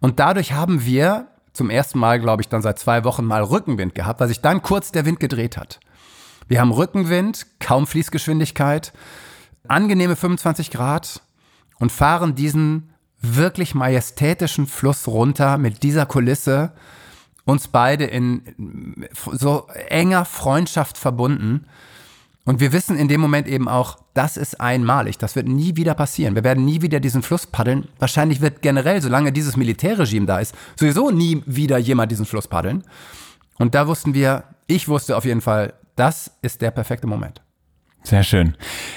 Und 0.00 0.18
dadurch 0.18 0.52
haben 0.52 0.84
wir 0.84 1.28
zum 1.52 1.70
ersten 1.70 1.98
Mal, 1.98 2.20
glaube 2.20 2.42
ich, 2.42 2.48
dann 2.48 2.62
seit 2.62 2.78
zwei 2.78 3.04
Wochen 3.04 3.24
mal 3.24 3.42
Rückenwind 3.42 3.94
gehabt, 3.94 4.20
weil 4.20 4.28
sich 4.28 4.40
dann 4.40 4.62
kurz 4.62 4.92
der 4.92 5.04
Wind 5.04 5.20
gedreht 5.20 5.56
hat. 5.56 5.80
Wir 6.48 6.60
haben 6.60 6.72
Rückenwind, 6.72 7.46
kaum 7.60 7.86
Fließgeschwindigkeit, 7.86 8.92
angenehme 9.66 10.16
25 10.16 10.70
Grad 10.70 11.22
und 11.78 11.90
fahren 11.90 12.34
diesen 12.34 12.90
wirklich 13.20 13.74
majestätischen 13.74 14.66
Fluss 14.66 15.08
runter 15.08 15.58
mit 15.58 15.82
dieser 15.82 16.06
Kulisse, 16.06 16.72
uns 17.44 17.68
beide 17.68 18.04
in 18.04 18.42
so 19.32 19.66
enger 19.88 20.24
Freundschaft 20.24 20.98
verbunden. 20.98 21.66
Und 22.46 22.60
wir 22.60 22.72
wissen 22.72 22.98
in 22.98 23.08
dem 23.08 23.22
Moment 23.22 23.48
eben 23.48 23.68
auch, 23.68 23.98
das 24.12 24.36
ist 24.36 24.60
einmalig, 24.60 25.16
das 25.16 25.34
wird 25.34 25.48
nie 25.48 25.76
wieder 25.76 25.94
passieren. 25.94 26.34
Wir 26.34 26.44
werden 26.44 26.64
nie 26.64 26.82
wieder 26.82 27.00
diesen 27.00 27.22
Fluss 27.22 27.46
paddeln. 27.46 27.88
Wahrscheinlich 27.98 28.42
wird 28.42 28.60
generell, 28.60 29.00
solange 29.00 29.32
dieses 29.32 29.56
Militärregime 29.56 30.26
da 30.26 30.40
ist, 30.40 30.54
sowieso 30.78 31.10
nie 31.10 31.42
wieder 31.46 31.78
jemand 31.78 32.12
diesen 32.12 32.26
Fluss 32.26 32.46
paddeln. 32.46 32.84
Und 33.58 33.74
da 33.74 33.86
wussten 33.86 34.12
wir, 34.12 34.44
ich 34.66 34.88
wusste 34.88 35.16
auf 35.16 35.24
jeden 35.24 35.40
Fall, 35.40 35.72
das 35.96 36.30
ist 36.42 36.60
der 36.60 36.70
perfekte 36.70 37.06
Moment. 37.06 37.42
Sehr 38.02 38.22
schön. 38.22 38.56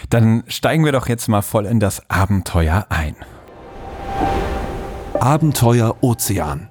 Dann 0.09 0.43
steigen 0.47 0.83
wir 0.83 0.91
doch 0.91 1.07
jetzt 1.07 1.27
mal 1.29 1.41
voll 1.41 1.65
in 1.65 1.79
das 1.79 2.09
Abenteuer 2.09 2.87
ein. 2.89 3.15
Abenteuer 5.13 5.97
Ozean. 6.01 6.69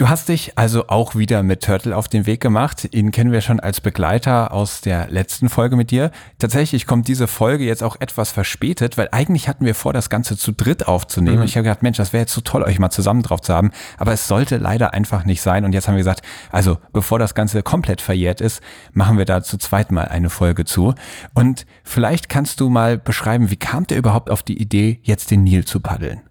Du 0.00 0.08
hast 0.08 0.30
dich 0.30 0.56
also 0.56 0.88
auch 0.88 1.14
wieder 1.14 1.42
mit 1.42 1.62
Turtle 1.62 1.94
auf 1.94 2.08
den 2.08 2.24
Weg 2.24 2.40
gemacht. 2.40 2.88
Ihn 2.90 3.10
kennen 3.10 3.32
wir 3.32 3.42
schon 3.42 3.60
als 3.60 3.82
Begleiter 3.82 4.50
aus 4.50 4.80
der 4.80 5.10
letzten 5.10 5.50
Folge 5.50 5.76
mit 5.76 5.90
dir. 5.90 6.10
Tatsächlich 6.38 6.86
kommt 6.86 7.06
diese 7.06 7.26
Folge 7.26 7.64
jetzt 7.64 7.82
auch 7.82 8.00
etwas 8.00 8.32
verspätet, 8.32 8.96
weil 8.96 9.10
eigentlich 9.12 9.46
hatten 9.46 9.66
wir 9.66 9.74
vor, 9.74 9.92
das 9.92 10.08
Ganze 10.08 10.38
zu 10.38 10.52
dritt 10.52 10.88
aufzunehmen. 10.88 11.40
Mhm. 11.40 11.44
Ich 11.44 11.54
habe 11.54 11.64
gedacht, 11.64 11.82
Mensch, 11.82 11.98
das 11.98 12.14
wäre 12.14 12.22
jetzt 12.22 12.32
so 12.32 12.40
toll, 12.40 12.62
euch 12.62 12.78
mal 12.78 12.88
zusammen 12.88 13.22
drauf 13.22 13.42
zu 13.42 13.52
haben. 13.52 13.72
Aber 13.98 14.14
es 14.14 14.26
sollte 14.26 14.56
leider 14.56 14.94
einfach 14.94 15.26
nicht 15.26 15.42
sein. 15.42 15.66
Und 15.66 15.74
jetzt 15.74 15.86
haben 15.86 15.96
wir 15.96 16.00
gesagt, 16.00 16.22
also 16.50 16.78
bevor 16.94 17.18
das 17.18 17.34
Ganze 17.34 17.62
komplett 17.62 18.00
verjährt 18.00 18.40
ist, 18.40 18.62
machen 18.94 19.18
wir 19.18 19.26
da 19.26 19.42
zu 19.42 19.58
zweit 19.58 19.92
mal 19.92 20.08
eine 20.08 20.30
Folge 20.30 20.64
zu. 20.64 20.94
Und 21.34 21.66
vielleicht 21.84 22.30
kannst 22.30 22.60
du 22.60 22.70
mal 22.70 22.96
beschreiben, 22.96 23.50
wie 23.50 23.56
kam 23.56 23.86
der 23.86 23.98
überhaupt 23.98 24.30
auf 24.30 24.42
die 24.42 24.56
Idee, 24.56 24.98
jetzt 25.02 25.30
den 25.30 25.44
Nil 25.44 25.66
zu 25.66 25.78
paddeln? 25.78 26.22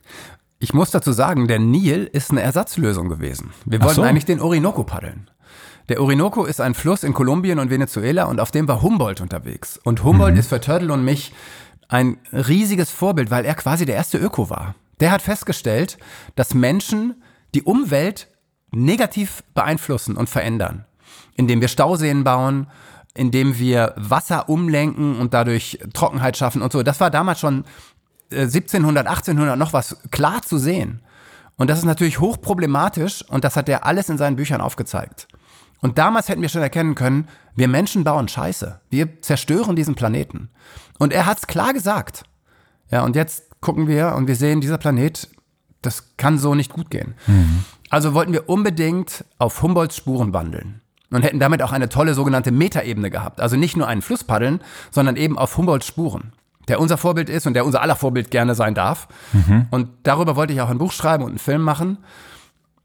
Ich 0.61 0.73
muss 0.73 0.91
dazu 0.91 1.13
sagen, 1.13 1.47
der 1.47 1.59
Nil 1.59 2.09
ist 2.11 2.31
eine 2.31 2.41
Ersatzlösung 2.41 3.07
gewesen. 3.07 3.51
Wir 3.65 3.81
wollten 3.81 3.95
so. 3.95 4.01
eigentlich 4.01 4.25
den 4.25 4.41
Orinoco 4.41 4.83
paddeln. 4.83 5.29
Der 5.87 6.01
Orinoco 6.01 6.43
ist 6.43 6.59
ein 6.59 6.75
Fluss 6.75 7.03
in 7.03 7.13
Kolumbien 7.13 7.59
und 7.59 7.69
Venezuela 7.69 8.25
und 8.25 8.41
auf 8.41 8.51
dem 8.51 8.67
war 8.67 8.81
Humboldt 8.81 9.21
unterwegs. 9.21 9.79
Und 9.83 10.03
Humboldt 10.03 10.33
mhm. 10.33 10.39
ist 10.39 10.49
für 10.49 10.59
Turtle 10.59 10.91
und 10.91 11.05
mich 11.05 11.33
ein 11.87 12.17
riesiges 12.33 12.91
Vorbild, 12.91 13.31
weil 13.31 13.45
er 13.45 13.55
quasi 13.55 13.85
der 13.85 13.95
erste 13.95 14.17
Öko 14.17 14.49
war. 14.49 14.75
Der 14.99 15.11
hat 15.11 15.21
festgestellt, 15.21 15.97
dass 16.35 16.53
Menschen 16.53 17.23
die 17.55 17.63
Umwelt 17.63 18.27
negativ 18.71 19.43
beeinflussen 19.53 20.17
und 20.17 20.29
verändern, 20.29 20.85
indem 21.35 21.61
wir 21.61 21.69
Stauseen 21.69 22.25
bauen, 22.25 22.67
indem 23.15 23.57
wir 23.57 23.93
Wasser 23.95 24.49
umlenken 24.49 25.19
und 25.19 25.33
dadurch 25.33 25.79
Trockenheit 25.93 26.37
schaffen 26.37 26.61
und 26.61 26.71
so. 26.71 26.83
Das 26.83 26.99
war 26.99 27.09
damals 27.09 27.39
schon 27.39 27.63
1700, 28.31 29.07
1800 29.07 29.57
noch 29.57 29.73
was 29.73 29.97
klar 30.11 30.41
zu 30.41 30.57
sehen. 30.57 31.01
Und 31.57 31.69
das 31.69 31.79
ist 31.79 31.85
natürlich 31.85 32.19
hochproblematisch 32.19 33.23
und 33.27 33.43
das 33.43 33.55
hat 33.55 33.67
er 33.67 33.85
alles 33.85 34.09
in 34.09 34.17
seinen 34.17 34.35
Büchern 34.35 34.61
aufgezeigt. 34.61 35.27
Und 35.81 35.97
damals 35.97 36.29
hätten 36.29 36.41
wir 36.41 36.49
schon 36.49 36.61
erkennen 36.61 36.95
können, 36.95 37.27
wir 37.55 37.67
Menschen 37.67 38.03
bauen 38.03 38.27
Scheiße. 38.27 38.79
Wir 38.89 39.21
zerstören 39.21 39.75
diesen 39.75 39.95
Planeten. 39.95 40.49
Und 40.97 41.13
er 41.13 41.25
hat's 41.25 41.47
klar 41.47 41.73
gesagt. 41.73 42.23
Ja, 42.91 43.03
und 43.03 43.15
jetzt 43.15 43.61
gucken 43.61 43.87
wir 43.87 44.15
und 44.15 44.27
wir 44.27 44.35
sehen, 44.35 44.61
dieser 44.61 44.77
Planet, 44.77 45.29
das 45.81 46.15
kann 46.17 46.37
so 46.37 46.55
nicht 46.55 46.73
gut 46.73 46.89
gehen. 46.89 47.15
Mhm. 47.27 47.63
Also 47.89 48.13
wollten 48.13 48.33
wir 48.33 48.49
unbedingt 48.49 49.25
auf 49.37 49.61
Humboldts 49.61 49.97
Spuren 49.97 50.33
wandeln 50.33 50.81
und 51.11 51.23
hätten 51.23 51.39
damit 51.39 51.61
auch 51.61 51.71
eine 51.71 51.89
tolle 51.89 52.13
sogenannte 52.13 52.51
Metaebene 52.51 53.09
gehabt. 53.09 53.41
Also 53.41 53.55
nicht 53.55 53.75
nur 53.75 53.87
einen 53.87 54.01
Fluss 54.01 54.23
paddeln, 54.23 54.61
sondern 54.91 55.15
eben 55.15 55.37
auf 55.37 55.57
Humboldts 55.57 55.87
Spuren, 55.87 56.33
der 56.69 56.79
unser 56.79 56.97
Vorbild 56.97 57.29
ist 57.29 57.47
und 57.47 57.53
der 57.53 57.65
unser 57.65 57.81
aller 57.81 57.95
Vorbild 57.95 58.31
gerne 58.31 58.55
sein 58.55 58.75
darf. 58.75 59.07
Mhm. 59.33 59.67
Und 59.71 59.89
darüber 60.03 60.35
wollte 60.35 60.53
ich 60.53 60.61
auch 60.61 60.69
ein 60.69 60.77
Buch 60.77 60.91
schreiben 60.91 61.23
und 61.23 61.31
einen 61.31 61.39
Film 61.39 61.61
machen. 61.61 61.97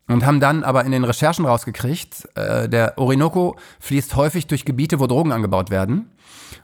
Und 0.06 0.26
haben 0.26 0.38
dann 0.38 0.64
aber 0.64 0.84
in 0.84 0.92
den 0.92 1.04
Recherchen 1.04 1.46
rausgekriegt, 1.46 2.28
äh, 2.34 2.68
der 2.68 2.98
Orinoco 2.98 3.56
fließt 3.80 4.16
häufig 4.16 4.46
durch 4.46 4.66
Gebiete, 4.66 5.00
wo 5.00 5.06
Drogen 5.06 5.32
angebaut 5.32 5.70
werden, 5.70 6.10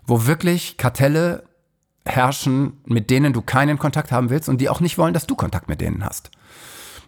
wo 0.06 0.26
wirklich 0.26 0.76
Kartelle 0.76 1.44
herrschen, 2.04 2.74
mit 2.84 3.08
denen 3.08 3.32
du 3.32 3.40
keinen 3.40 3.78
Kontakt 3.78 4.12
haben 4.12 4.28
willst 4.28 4.50
und 4.50 4.60
die 4.60 4.68
auch 4.68 4.80
nicht 4.80 4.98
wollen, 4.98 5.14
dass 5.14 5.26
du 5.26 5.36
Kontakt 5.36 5.68
mit 5.68 5.80
denen 5.80 6.04
hast. 6.04 6.30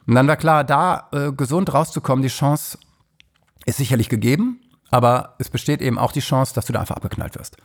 Und 0.06 0.14
dann 0.14 0.26
war 0.26 0.36
klar, 0.36 0.64
da 0.64 1.08
äh, 1.12 1.32
gesund 1.32 1.72
rauszukommen, 1.72 2.22
die 2.22 2.28
Chance 2.28 2.78
ist 3.66 3.76
sicherlich 3.76 4.08
gegeben, 4.08 4.60
aber 4.90 5.36
es 5.38 5.48
besteht 5.48 5.80
eben 5.80 5.98
auch 5.98 6.12
die 6.12 6.20
Chance, 6.20 6.54
dass 6.54 6.66
du 6.66 6.72
da 6.72 6.80
einfach 6.80 6.96
abgeknallt 6.96 7.38
wirst. 7.38 7.56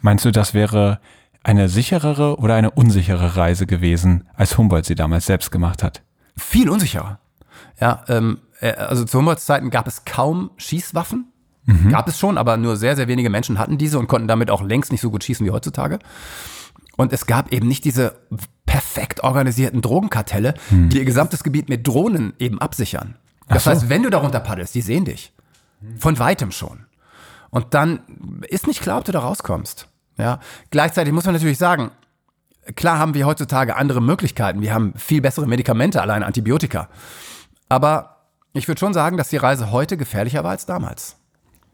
Meinst 0.00 0.24
du, 0.24 0.30
das 0.30 0.54
wäre 0.54 1.00
eine 1.44 1.68
sicherere 1.68 2.38
oder 2.38 2.54
eine 2.54 2.70
unsichere 2.70 3.36
Reise 3.36 3.66
gewesen, 3.66 4.28
als 4.34 4.58
Humboldt 4.58 4.86
sie 4.86 4.94
damals 4.94 5.26
selbst 5.26 5.50
gemacht 5.50 5.82
hat? 5.82 6.02
Viel 6.36 6.68
unsicherer. 6.70 7.18
Ja, 7.80 8.04
ähm, 8.08 8.38
äh, 8.60 8.72
also 8.72 9.04
zu 9.04 9.18
Humboldts 9.18 9.46
Zeiten 9.46 9.70
gab 9.70 9.86
es 9.86 10.04
kaum 10.04 10.50
Schießwaffen. 10.56 11.26
Mhm. 11.64 11.90
Gab 11.90 12.08
es 12.08 12.18
schon, 12.18 12.38
aber 12.38 12.56
nur 12.56 12.76
sehr, 12.76 12.96
sehr 12.96 13.08
wenige 13.08 13.30
Menschen 13.30 13.58
hatten 13.58 13.78
diese 13.78 13.98
und 13.98 14.08
konnten 14.08 14.28
damit 14.28 14.50
auch 14.50 14.62
längst 14.62 14.90
nicht 14.90 15.00
so 15.00 15.10
gut 15.10 15.22
schießen 15.22 15.46
wie 15.46 15.50
heutzutage. 15.50 15.98
Und 16.96 17.12
es 17.12 17.26
gab 17.26 17.52
eben 17.52 17.68
nicht 17.68 17.84
diese 17.84 18.16
perfekt 18.66 19.22
organisierten 19.22 19.80
Drogenkartelle, 19.80 20.54
mhm. 20.70 20.88
die 20.88 20.98
ihr 20.98 21.04
gesamtes 21.04 21.42
Gebiet 21.42 21.68
mit 21.68 21.86
Drohnen 21.86 22.34
eben 22.38 22.60
absichern. 22.60 23.16
Das 23.48 23.64
so. 23.64 23.70
heißt, 23.70 23.88
wenn 23.88 24.02
du 24.02 24.10
darunter 24.10 24.40
paddelst, 24.40 24.74
die 24.74 24.80
sehen 24.80 25.04
dich. 25.04 25.32
Von 25.98 26.18
weitem 26.18 26.52
schon. 26.52 26.86
Und 27.50 27.74
dann 27.74 28.00
ist 28.48 28.66
nicht 28.66 28.80
klar, 28.80 28.98
ob 28.98 29.04
du 29.04 29.12
da 29.12 29.20
rauskommst. 29.20 29.88
Ja. 30.18 30.40
Gleichzeitig 30.70 31.12
muss 31.12 31.24
man 31.24 31.34
natürlich 31.34 31.58
sagen, 31.58 31.90
klar 32.76 32.98
haben 32.98 33.14
wir 33.14 33.26
heutzutage 33.26 33.76
andere 33.76 34.00
Möglichkeiten. 34.00 34.60
Wir 34.60 34.74
haben 34.74 34.94
viel 34.96 35.20
bessere 35.20 35.46
Medikamente, 35.46 36.00
allein 36.00 36.22
Antibiotika. 36.22 36.88
Aber 37.68 38.26
ich 38.52 38.68
würde 38.68 38.78
schon 38.78 38.94
sagen, 38.94 39.16
dass 39.16 39.28
die 39.28 39.38
Reise 39.38 39.70
heute 39.70 39.96
gefährlicher 39.96 40.44
war 40.44 40.50
als 40.50 40.66
damals. 40.66 41.16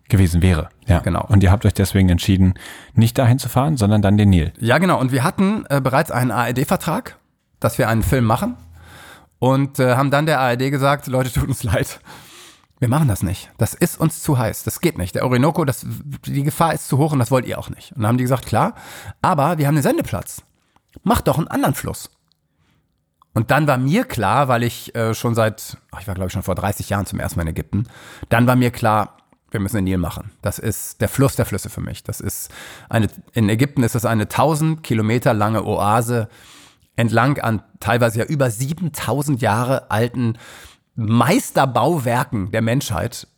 Gewesen 0.09 0.40
wäre. 0.40 0.71
Ja, 0.87 1.00
genau. 1.00 1.26
Und 1.28 1.42
ihr 1.42 1.50
habt 1.50 1.66
euch 1.66 1.75
deswegen 1.75 2.09
entschieden, 2.09 2.54
nicht 2.95 3.18
dahin 3.18 3.38
zu 3.38 3.49
fahren, 3.49 3.76
sondern 3.76 4.00
dann 4.00 4.16
den 4.16 4.30
Nil. 4.30 4.52
Ja, 4.59 4.78
genau. 4.78 4.99
Und 4.99 5.12
wir 5.12 5.23
hatten 5.23 5.66
äh, 5.68 5.83
bereits 5.83 6.11
einen 6.11 6.30
ARD-Vertrag, 6.30 7.18
dass 7.61 7.76
wir 7.76 7.88
einen 7.88 8.02
Film 8.02 8.25
machen. 8.25 8.57
Und 9.38 9.78
äh, 9.78 9.97
haben 9.97 10.11
dann 10.11 10.26
der 10.26 10.40
ARD 10.40 10.71
gesagt, 10.71 11.07
Leute, 11.09 11.30
tut 11.33 11.49
uns 11.49 11.62
leid. 11.62 12.00
Wir 12.78 12.88
machen 12.88 13.08
das 13.08 13.23
nicht. 13.23 13.50
Das 13.58 13.75
ist 13.75 13.99
uns 13.99 14.23
zu 14.23 14.38
heiß. 14.38 14.64
Das 14.64 14.80
geht 14.80 14.99
nicht. 14.99 15.14
Der 15.14 15.25
Orinoco, 15.25 15.64
das, 15.64 15.85
die 16.25 16.42
Gefahr 16.44 16.75
ist 16.75 16.88
zu 16.88 16.99
hoch 16.99 17.12
und 17.12 17.18
das 17.18 17.30
wollt 17.30 17.47
ihr 17.47 17.58
auch 17.58 17.70
nicht. 17.70 17.92
Und 17.92 18.02
dann 18.02 18.08
haben 18.08 18.18
die 18.18 18.25
gesagt, 18.25 18.47
klar, 18.47 18.75
aber 19.20 19.58
wir 19.58 19.66
haben 19.66 19.75
einen 19.75 19.82
Sendeplatz. 19.82 20.42
Macht 21.02 21.28
doch 21.28 21.38
einen 21.38 21.49
anderen 21.49 21.75
Fluss. 21.75 22.11
Und 23.35 23.50
dann 23.50 23.66
war 23.66 23.78
mir 23.78 24.04
klar, 24.04 24.49
weil 24.49 24.62
ich 24.62 24.94
äh, 24.94 25.14
schon 25.14 25.35
seit, 25.35 25.76
ach, 25.90 26.00
ich 26.00 26.08
war 26.08 26.14
glaube 26.14 26.28
ich 26.28 26.32
schon 26.32 26.42
vor 26.42 26.54
30 26.54 26.88
Jahren 26.88 27.06
zum 27.06 27.20
ersten 27.20 27.38
Mal 27.38 27.42
in 27.42 27.49
Ägypten, 27.49 27.87
dann 28.28 28.47
war 28.47 28.56
mir 28.56 28.70
klar, 28.70 29.16
wir 29.50 29.61
müssen 29.61 29.76
den 29.76 29.85
Nil 29.85 29.99
machen. 29.99 30.30
Das 30.42 30.58
ist 30.58 31.00
der 31.00 31.08
Fluss 31.08 31.37
der 31.37 31.47
Flüsse 31.47 31.70
für 31.70 31.80
mich. 31.80 32.02
Das 32.02 32.20
ist 32.20 32.50
eine, 32.88 33.08
in 33.32 33.49
Ägypten 33.49 33.82
ist 33.82 33.94
das 33.94 34.04
eine 34.04 34.25
1000 34.25 34.82
Kilometer 34.82 35.35
lange 35.35 35.64
Oase 35.64 36.28
entlang 36.97 37.38
an 37.38 37.62
teilweise 37.80 38.18
ja 38.18 38.25
über 38.25 38.50
7000 38.50 39.40
Jahre 39.40 39.90
alten 39.90 40.37
Meisterbauwerken 40.99 42.50
der 42.50 42.61
Menschheit. 42.61 43.28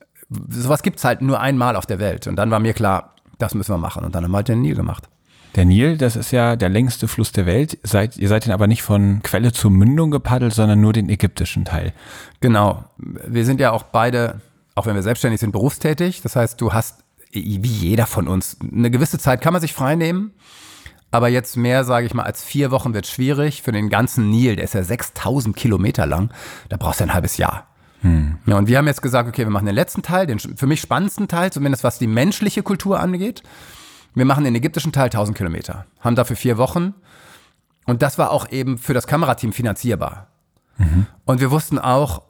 Sowas 0.49 0.83
gibt 0.83 0.99
es 0.99 1.05
halt 1.05 1.21
nur 1.21 1.41
einmal 1.41 1.77
auf 1.77 1.85
der 1.85 1.99
Welt. 1.99 2.27
Und 2.27 2.37
dann 2.37 2.51
war 2.51 2.59
mir 2.59 2.73
klar, 2.73 3.15
das 3.39 3.55
müssen 3.55 3.73
wir 3.73 3.79
machen. 3.79 4.05
Und 4.05 4.15
dann 4.15 4.25
haben 4.25 4.31
wir 4.31 4.39
halt 4.39 4.49
den 4.49 4.63
Nil 4.63 4.75
gemacht. 4.75 5.09
Der 5.57 5.67
Nil, 5.67 5.99
das 5.99 6.17
ist 6.17 6.31
ja 6.31 6.57
der 6.57 6.69
längste 6.71 7.07
Fluss 7.07 7.33
der 7.33 7.45
Welt. 7.45 7.79
Seid, 7.83 8.17
ihr 8.17 8.29
seid 8.29 8.47
ihn 8.47 8.53
aber 8.53 8.67
nicht 8.67 8.83
von 8.83 9.21
Quelle 9.23 9.53
zur 9.53 9.71
Mündung 9.71 10.11
gepaddelt, 10.11 10.55
sondern 10.55 10.81
nur 10.81 10.93
den 10.93 11.11
ägyptischen 11.11 11.65
Teil. 11.65 11.93
Genau. 12.41 12.85
Wir 12.97 13.45
sind 13.45 13.61
ja 13.61 13.73
auch 13.73 13.83
beide, 13.83 14.41
auch 14.75 14.87
wenn 14.87 14.95
wir 14.95 15.03
selbstständig 15.03 15.41
sind, 15.41 15.53
berufstätig. 15.53 16.23
Das 16.23 16.37
heißt, 16.37 16.61
du 16.61 16.73
hast, 16.73 17.05
wie 17.33 17.61
jeder 17.61 18.07
von 18.07 18.27
uns, 18.27 18.57
eine 18.61 18.91
gewisse 18.91 19.19
Zeit 19.19 19.43
kann 19.43 19.53
man 19.53 19.61
sich 19.61 19.75
frei 19.75 19.97
nehmen. 19.97 20.33
Aber 21.11 21.29
jetzt 21.29 21.57
mehr, 21.57 21.85
sage 21.85 22.07
ich 22.07 22.15
mal, 22.15 22.23
als 22.23 22.45
vier 22.45 22.71
Wochen 22.71 22.95
wird 22.95 23.07
schwierig. 23.07 23.63
Für 23.63 23.73
den 23.73 23.89
ganzen 23.89 24.31
Nil, 24.31 24.57
der 24.57 24.65
ist 24.65 24.75
ja 24.75 24.83
6000 24.83 25.57
Kilometer 25.57 26.07
lang, 26.07 26.31
da 26.69 26.77
brauchst 26.77 27.01
du 27.01 27.05
ein 27.05 27.15
halbes 27.15 27.37
Jahr. 27.37 27.67
Hm. 28.03 28.39
Ja, 28.47 28.57
und 28.57 28.69
wir 28.69 28.79
haben 28.79 28.87
jetzt 28.87 29.03
gesagt, 29.03 29.29
okay, 29.29 29.45
wir 29.45 29.51
machen 29.51 29.67
den 29.67 29.75
letzten 29.75 30.03
Teil, 30.03 30.27
den 30.27 30.39
für 30.39 30.67
mich 30.67 30.81
spannendsten 30.81 31.29
Teil, 31.29 31.53
zumindest 31.53 31.85
was 31.85 31.99
die 31.99 32.07
menschliche 32.07 32.63
Kultur 32.63 33.01
angeht. 33.01 33.43
Wir 34.15 34.25
machen 34.25 34.45
den 34.45 34.55
ägyptischen 34.55 34.93
Teil 34.93 35.07
1000 35.07 35.37
Kilometer, 35.37 35.87
haben 36.01 36.17
dafür 36.17 36.37
vier 36.37 36.59
Wochen. 36.59 36.95
Und 37.87 38.03
das 38.03 38.19
war 38.19 38.31
auch 38.31 38.51
eben 38.51 38.79
für 38.79 38.95
das 38.95 39.07
Kamerateam 39.07 39.53
finanzierbar. 39.53 40.29
Mhm. 40.79 41.07
Und 41.25 41.41
wir 41.41 41.51
wussten 41.51 41.79
auch, 41.79 42.23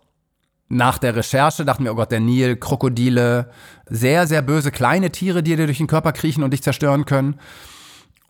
nach 0.68 0.98
der 0.98 1.16
Recherche 1.16 1.64
dachten 1.64 1.84
wir, 1.84 1.92
oh 1.92 1.96
Gott, 1.96 2.12
der 2.12 2.20
Nil, 2.20 2.56
Krokodile, 2.56 3.50
sehr, 3.86 4.26
sehr 4.26 4.40
böse 4.40 4.70
kleine 4.70 5.10
Tiere, 5.10 5.42
die 5.42 5.56
dir 5.56 5.66
durch 5.66 5.78
den 5.78 5.88
Körper 5.88 6.12
kriechen 6.12 6.44
und 6.44 6.52
dich 6.52 6.62
zerstören 6.62 7.06
können. 7.06 7.40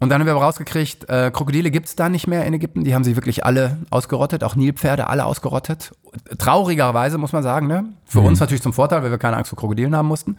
Und 0.00 0.09
dann 0.09 0.21
haben 0.21 0.26
wir 0.26 0.33
aber 0.33 0.45
rausgekriegt, 0.45 1.09
äh, 1.11 1.30
Krokodile 1.30 1.71
gibt's 1.71 1.95
da 1.95 2.09
nicht 2.09 2.26
mehr 2.26 2.47
in 2.47 2.54
Ägypten. 2.54 2.85
Die 2.85 2.95
haben 2.95 3.04
sie 3.04 3.16
wirklich 3.16 3.45
alle 3.45 3.76
ausgerottet, 3.90 4.42
auch 4.42 4.57
Nilpferde 4.57 5.09
alle 5.09 5.26
ausgerottet. 5.26 5.92
Traurigerweise 6.38 7.19
muss 7.19 7.33
man 7.33 7.42
sagen, 7.42 7.66
ne? 7.66 7.85
Für 8.07 8.21
mhm. 8.21 8.28
uns 8.28 8.40
natürlich 8.40 8.62
zum 8.62 8.73
Vorteil, 8.73 9.02
weil 9.02 9.11
wir 9.11 9.19
keine 9.19 9.37
Angst 9.37 9.50
vor 9.50 9.59
Krokodilen 9.59 9.95
haben 9.95 10.09
mussten. 10.09 10.38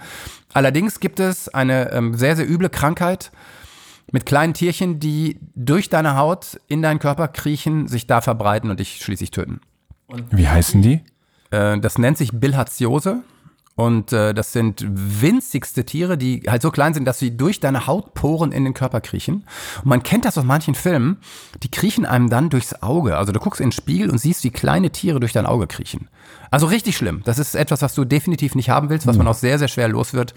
Allerdings 0.51 0.99
gibt 0.99 1.19
es 1.19 1.47
eine 1.47 1.91
ähm, 1.91 2.15
sehr, 2.15 2.35
sehr 2.35 2.49
üble 2.49 2.69
Krankheit 2.69 3.31
mit 4.11 4.25
kleinen 4.25 4.55
Tierchen, 4.55 4.99
die 4.99 5.39
durch 5.53 5.89
deine 5.89 6.17
Haut 6.17 6.59
in 6.67 6.81
deinen 6.81 6.99
Körper 6.99 7.27
kriechen, 7.27 7.87
sich 7.87 8.07
da 8.07 8.21
verbreiten 8.21 8.71
und 8.71 8.79
dich 8.79 8.97
schließlich 8.97 9.29
töten. 9.29 9.61
Und 10.07 10.25
Wie 10.35 10.47
heißen 10.47 10.81
die? 10.81 11.01
Äh, 11.51 11.79
das 11.79 11.99
nennt 11.99 12.17
sich 12.17 12.31
Bilharziose. 12.33 13.21
Und 13.75 14.11
äh, 14.11 14.33
das 14.33 14.51
sind 14.51 14.85
winzigste 14.87 15.85
Tiere, 15.85 16.17
die 16.17 16.43
halt 16.47 16.61
so 16.61 16.71
klein 16.71 16.93
sind, 16.93 17.05
dass 17.05 17.19
sie 17.19 17.35
durch 17.37 17.59
deine 17.59 17.87
Hautporen 17.87 18.51
in 18.51 18.63
den 18.63 18.73
Körper 18.73 19.01
kriechen. 19.01 19.45
Und 19.77 19.85
man 19.85 20.03
kennt 20.03 20.25
das 20.25 20.37
aus 20.37 20.43
manchen 20.43 20.75
Filmen, 20.75 21.17
die 21.63 21.71
kriechen 21.71 22.05
einem 22.05 22.29
dann 22.29 22.49
durchs 22.49 22.83
Auge. 22.83 23.17
Also 23.17 23.31
du 23.31 23.39
guckst 23.39 23.61
in 23.61 23.67
den 23.67 23.71
Spiegel 23.71 24.09
und 24.09 24.17
siehst, 24.17 24.43
wie 24.43 24.51
kleine 24.51 24.91
Tiere 24.91 25.19
durch 25.19 25.33
dein 25.33 25.45
Auge 25.45 25.67
kriechen. 25.67 26.09
Also 26.49 26.67
richtig 26.67 26.97
schlimm. 26.97 27.21
Das 27.23 27.39
ist 27.39 27.55
etwas, 27.55 27.81
was 27.81 27.95
du 27.95 28.03
definitiv 28.03 28.55
nicht 28.55 28.69
haben 28.69 28.89
willst, 28.89 29.07
was 29.07 29.17
man 29.17 29.27
auch 29.27 29.35
sehr, 29.35 29.57
sehr 29.57 29.69
schwer 29.69 29.87
los 29.87 30.13
wird 30.13 30.33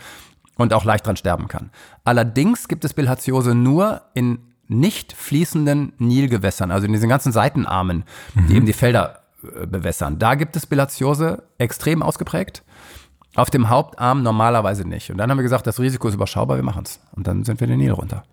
und 0.56 0.72
auch 0.72 0.84
leicht 0.84 1.06
dran 1.06 1.16
sterben 1.16 1.48
kann. 1.48 1.70
Allerdings 2.04 2.68
gibt 2.68 2.84
es 2.84 2.94
Bilharziose 2.94 3.54
nur 3.54 4.02
in 4.14 4.38
nicht 4.68 5.12
fließenden 5.12 5.92
Nilgewässern, 5.98 6.70
also 6.70 6.86
in 6.86 6.92
diesen 6.92 7.08
ganzen 7.08 7.32
Seitenarmen, 7.32 8.04
mhm. 8.34 8.46
die 8.46 8.54
eben 8.56 8.66
die 8.66 8.72
Felder 8.72 9.20
äh, 9.42 9.66
bewässern. 9.66 10.18
Da 10.18 10.36
gibt 10.36 10.56
es 10.56 10.66
Bilharziose 10.66 11.42
extrem 11.58 12.02
ausgeprägt. 12.02 12.62
Auf 13.34 13.50
dem 13.50 13.68
Hauptarm 13.68 14.22
normalerweise 14.22 14.86
nicht. 14.86 15.10
Und 15.10 15.18
dann 15.18 15.30
haben 15.30 15.38
wir 15.38 15.42
gesagt, 15.42 15.66
das 15.66 15.80
Risiko 15.80 16.08
ist 16.08 16.14
überschaubar, 16.14 16.56
wir 16.56 16.62
machen 16.62 16.84
es. 16.84 17.00
Und 17.12 17.26
dann 17.26 17.44
sind 17.44 17.60
wir 17.60 17.66
den 17.66 17.78
Nil 17.78 17.92
runter. 17.92 18.24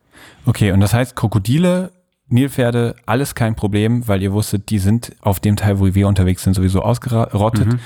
Okay, 0.45 0.71
und 0.71 0.79
das 0.79 0.93
heißt, 0.93 1.15
Krokodile, 1.15 1.91
Nilpferde, 2.27 2.95
alles 3.05 3.35
kein 3.35 3.55
Problem, 3.55 4.07
weil 4.07 4.21
ihr 4.21 4.31
wusstet, 4.31 4.69
die 4.69 4.79
sind 4.79 5.13
auf 5.21 5.39
dem 5.39 5.55
Teil, 5.55 5.79
wo 5.79 5.93
wir 5.93 6.07
unterwegs 6.07 6.43
sind, 6.43 6.53
sowieso 6.53 6.81
ausgerottet. 6.81 7.67
Mhm. 7.67 7.79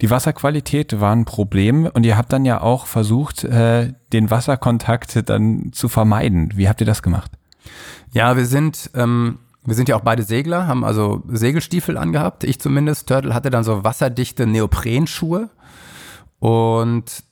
Die 0.00 0.10
Wasserqualität 0.10 1.00
war 1.00 1.14
ein 1.14 1.24
Problem 1.24 1.86
und 1.86 2.06
ihr 2.06 2.16
habt 2.16 2.32
dann 2.32 2.44
ja 2.44 2.60
auch 2.60 2.86
versucht, 2.86 3.44
äh, 3.44 3.94
den 4.12 4.30
Wasserkontakt 4.30 5.28
dann 5.28 5.72
zu 5.72 5.88
vermeiden. 5.88 6.52
Wie 6.54 6.68
habt 6.68 6.80
ihr 6.80 6.86
das 6.86 7.02
gemacht? 7.02 7.32
Ja, 8.12 8.36
wir 8.36 8.46
sind, 8.46 8.90
ähm, 8.94 9.38
wir 9.64 9.74
sind 9.74 9.88
ja 9.88 9.96
auch 9.96 10.02
beide 10.02 10.22
Segler, 10.22 10.68
haben 10.68 10.84
also 10.84 11.22
Segelstiefel 11.28 11.96
angehabt. 11.96 12.44
Ich 12.44 12.60
zumindest. 12.60 13.08
Turtle 13.08 13.34
hatte 13.34 13.50
dann 13.50 13.64
so 13.64 13.82
wasserdichte 13.82 14.46
Neoprenschuhe. 14.46 15.50
Und 16.40 17.24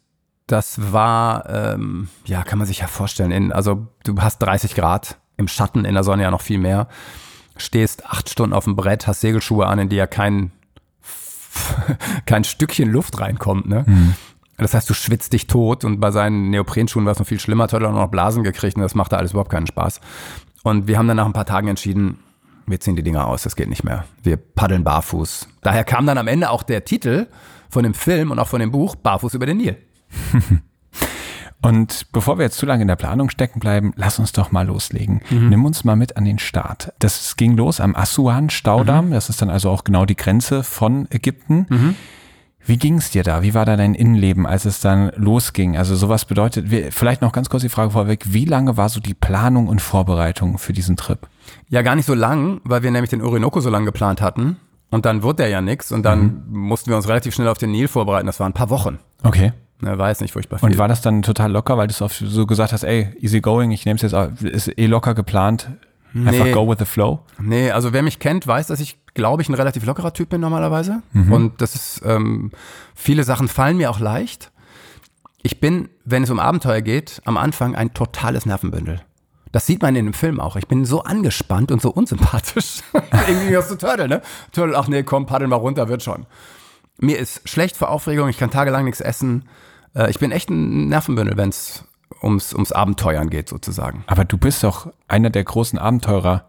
das 0.47 0.93
war, 0.93 1.49
ähm, 1.49 2.09
ja, 2.25 2.43
kann 2.43 2.59
man 2.59 2.67
sich 2.67 2.79
ja 2.79 2.87
vorstellen. 2.87 3.33
In, 3.33 3.53
also 3.53 3.89
du 4.05 4.21
hast 4.21 4.39
30 4.39 4.75
Grad 4.75 5.19
im 5.37 5.49
Schatten, 5.49 5.85
in 5.85 5.95
der 5.95 6.05
Sonne 6.05 6.23
ja 6.23 6.31
noch 6.31 6.41
viel 6.41 6.59
mehr. 6.59 6.89
Stehst 7.57 8.07
acht 8.07 8.29
Stunden 8.29 8.55
auf 8.55 8.65
dem 8.65 8.77
Brett, 8.77 9.07
hast 9.07 9.21
Segelschuhe 9.21 9.67
an, 9.67 9.79
in 9.79 9.89
die 9.89 9.97
ja 9.97 10.07
kein, 10.07 10.53
kein 12.27 12.45
Stückchen 12.45 12.91
Luft 12.91 13.19
reinkommt. 13.21 13.67
Ne? 13.67 13.85
Mhm. 13.87 14.15
Das 14.59 14.73
heißt, 14.73 14.89
du 14.89 14.95
schwitzt 14.95 15.33
dich 15.33 15.47
tot 15.47 15.85
und 15.85 16.01
bei 16.01 16.11
seinen 16.11 16.51
Neoprenschuhen 16.51 17.05
war 17.05 17.13
es 17.13 17.19
noch 17.19 17.27
viel 17.27 17.41
schlimmer. 17.41 17.65
Hat 17.65 17.73
er 17.75 17.89
auch 17.89 17.93
noch 17.93 18.09
Blasen 18.09 18.43
gekriegt 18.43 18.77
und 18.77 18.83
das 18.83 18.95
machte 18.95 19.19
alles 19.19 19.33
überhaupt 19.33 19.51
keinen 19.51 19.67
Spaß. 19.67 20.01
Und 20.63 20.87
wir 20.87 20.99
haben 20.99 21.09
dann 21.09 21.19
nach 21.19 21.27
ein 21.27 21.33
paar 21.33 21.47
Tagen 21.47 21.69
entschieden, 21.69 22.19
wir 22.67 22.81
ziehen 22.81 22.97
die 22.97 23.03
Dinger 23.03 23.27
aus, 23.27 23.43
das 23.43 23.55
geht 23.55 23.69
nicht 23.69 23.85
mehr. 23.85 24.05
Wir 24.23 24.37
paddeln 24.37 24.83
barfuß. 24.83 25.49
Daher 25.61 25.85
kam 25.85 26.07
dann 26.07 26.19
am 26.19 26.27
Ende 26.27 26.51
auch 26.51 26.63
der 26.63 26.85
Titel 26.85 27.29
von 27.71 27.83
dem 27.83 27.95
Film 27.95 28.31
und 28.31 28.39
auch 28.39 28.49
von 28.49 28.61
dem 28.61 28.71
Buch 28.71 28.97
Barfuß 28.97 29.35
über 29.35 29.47
den 29.47 29.59
Nil. 29.59 29.77
Und 31.63 32.13
bevor 32.13 32.39
wir 32.39 32.45
jetzt 32.45 32.59
zu 32.59 32.67
lange 32.67 32.83
in 32.83 32.89
der 32.89 32.97
Planung 32.97 33.29
stecken 33.29 33.59
bleiben, 33.59 33.93
lass 33.97 34.21
uns 34.21 34.31
doch 34.31 34.53
mal 34.53 34.67
loslegen. 34.67 35.21
Mhm. 35.31 35.49
Nimm 35.49 35.65
uns 35.65 35.83
mal 35.85 35.97
mit 35.97 36.17
an 36.17 36.25
den 36.25 36.39
Start. 36.39 36.93
Das 37.01 37.37
ging 37.37 37.57
los 37.57 37.81
am 37.81 37.97
Assuan-Staudamm. 37.97 39.09
Mhm. 39.09 39.13
Das 39.13 39.31
ist 39.31 39.43
dann 39.43 39.51
also 39.51 39.71
auch 39.71 39.83
genau 39.83 40.05
die 40.05 40.15
Grenze 40.15 40.63
von 40.63 41.09
Ägypten. 41.11 41.67
Mhm. 41.69 41.95
Wie 42.65 42.79
ging 42.79 42.99
es 42.99 43.11
dir 43.11 43.23
da? 43.23 43.43
Wie 43.43 43.55
war 43.55 43.65
da 43.65 43.77
dein 43.77 43.95
Innenleben, 43.95 44.45
als 44.45 44.65
es 44.65 44.81
dann 44.81 45.13
losging? 45.15 45.77
Also 45.77 45.95
sowas 45.95 46.25
bedeutet, 46.25 46.67
vielleicht 46.93 47.23
noch 47.23 47.31
ganz 47.31 47.49
kurz 47.49 47.63
die 47.63 47.69
Frage 47.69 47.93
vorweg, 47.93 48.25
wie 48.27 48.45
lange 48.45 48.77
war 48.77 48.89
so 48.89 48.99
die 48.99 49.15
Planung 49.15 49.69
und 49.69 49.81
Vorbereitung 49.81 50.59
für 50.59 50.73
diesen 50.73 50.97
Trip? 50.97 51.29
Ja, 51.69 51.83
gar 51.83 51.95
nicht 51.95 52.07
so 52.07 52.15
lang, 52.15 52.61
weil 52.65 52.83
wir 52.83 52.91
nämlich 52.91 53.11
den 53.11 53.23
Orinoco 53.23 53.61
so 53.61 53.71
lange 53.71 53.87
geplant 53.87 54.21
hatten. 54.21 54.57
Und 54.91 55.05
dann 55.05 55.23
wurde 55.23 55.37
der 55.39 55.49
ja 55.49 55.61
nichts 55.61 55.91
und 55.93 56.05
dann 56.05 56.45
mhm. 56.49 56.59
mussten 56.59 56.91
wir 56.91 56.97
uns 56.97 57.09
relativ 57.09 57.35
schnell 57.35 57.49
auf 57.49 57.59
den 57.59 57.73
Nil 57.73 57.89
vorbereiten. 57.89 58.27
Das 58.27 58.39
waren 58.41 58.51
ein 58.51 58.55
paar 58.55 58.71
Wochen. 58.71 58.99
Okay. 59.23 59.53
Ne, 59.81 59.99
war 59.99 60.09
jetzt 60.09 60.23
nicht 60.23 60.33
furchtbar 60.33 60.59
viel. 60.59 60.71
Und 60.71 60.79
war 60.79 60.89
das 60.89 61.03
dann 61.03 61.23
total 61.23 61.53
locker, 61.53 61.77
weil 61.77 61.87
du 61.87 61.95
so 61.95 62.47
gesagt 62.47 62.73
hast, 62.73 62.83
ey, 62.83 63.15
easy 63.21 63.41
going, 63.41 63.73
ich 63.73 63.85
nehme 63.85 63.97
es 64.01 64.03
jetzt, 64.03 64.43
ist 64.43 64.79
eh 64.79 64.87
locker 64.87 65.15
geplant, 65.15 65.71
einfach 66.15 66.47
nee. 66.47 66.53
go 66.53 66.67
with 66.67 66.79
the 66.79 66.87
flow? 66.87 67.21
Nee, 67.39 67.71
also 67.73 67.93
wer 67.93 68.03
mich 68.03 68.19
kennt, 68.19 68.47
weiß, 68.47 68.69
dass 68.69 68.81
ich, 68.81 68.97
glaube 69.13 69.43
ich, 69.43 69.51
ein 69.51 69.55
relativ 69.55 69.85
lockerer 69.85 70.15
Typ 70.15 70.31
bin 70.31 70.41
normalerweise. 70.41 71.03
Mhm. 71.13 71.33
Und 71.33 71.61
das 71.61 71.75
ist, 71.75 72.03
ähm, 72.07 72.53
viele 72.95 73.25
Sachen 73.25 73.49
fallen 73.49 73.77
mir 73.77 73.91
auch 73.91 74.01
leicht. 74.01 74.51
Ich 75.43 75.61
bin, 75.61 75.91
wenn 76.05 76.23
es 76.23 76.31
um 76.31 76.41
Abenteuer 76.41 76.81
geht, 76.81 77.21
am 77.27 77.37
Anfang 77.37 77.75
ein 77.75 77.93
totales 77.93 78.47
Nervenbündel. 78.47 79.03
Das 79.57 79.65
sieht 79.65 79.81
man 79.81 79.97
in 79.97 80.05
dem 80.05 80.13
Film 80.13 80.39
auch. 80.39 80.57
Ich 80.57 80.69
bin 80.69 80.85
so 80.85 81.03
angespannt 81.05 81.73
und 81.73 81.81
so 81.81 81.91
unsympathisch. 81.91 82.83
Irgendwie 83.27 83.57
hast 83.57 83.71
du 83.71 83.77
Turtle, 83.77 84.07
ne? 84.07 84.21
Turtle, 84.53 84.77
ach 84.77 84.87
nee, 84.87 85.03
komm, 85.03 85.25
paddel 85.25 85.49
mal 85.49 85.57
runter, 85.57 85.89
wird 85.89 86.03
schon. 86.03 86.27
Mir 86.99 87.19
ist 87.19 87.49
schlecht 87.49 87.75
vor 87.75 87.89
Aufregung, 87.89 88.29
ich 88.29 88.37
kann 88.37 88.51
tagelang 88.51 88.85
nichts 88.85 89.01
essen. 89.01 89.49
Äh, 89.95 90.11
ich 90.11 90.19
bin 90.19 90.31
echt 90.31 90.51
ein 90.51 90.89
Nervenbündel, 90.89 91.39
wenn 91.39 91.49
es 91.49 91.87
ums, 92.23 92.53
ums 92.53 92.71
Abenteuern 92.71 93.31
geht, 93.31 93.49
sozusagen. 93.49 94.05
Aber 94.09 94.27
du 94.27 94.37
bist 94.37 94.63
doch 94.63 94.93
einer 95.09 95.31
der 95.31 95.45
großen 95.45 95.79
Abenteurer. 95.79 96.47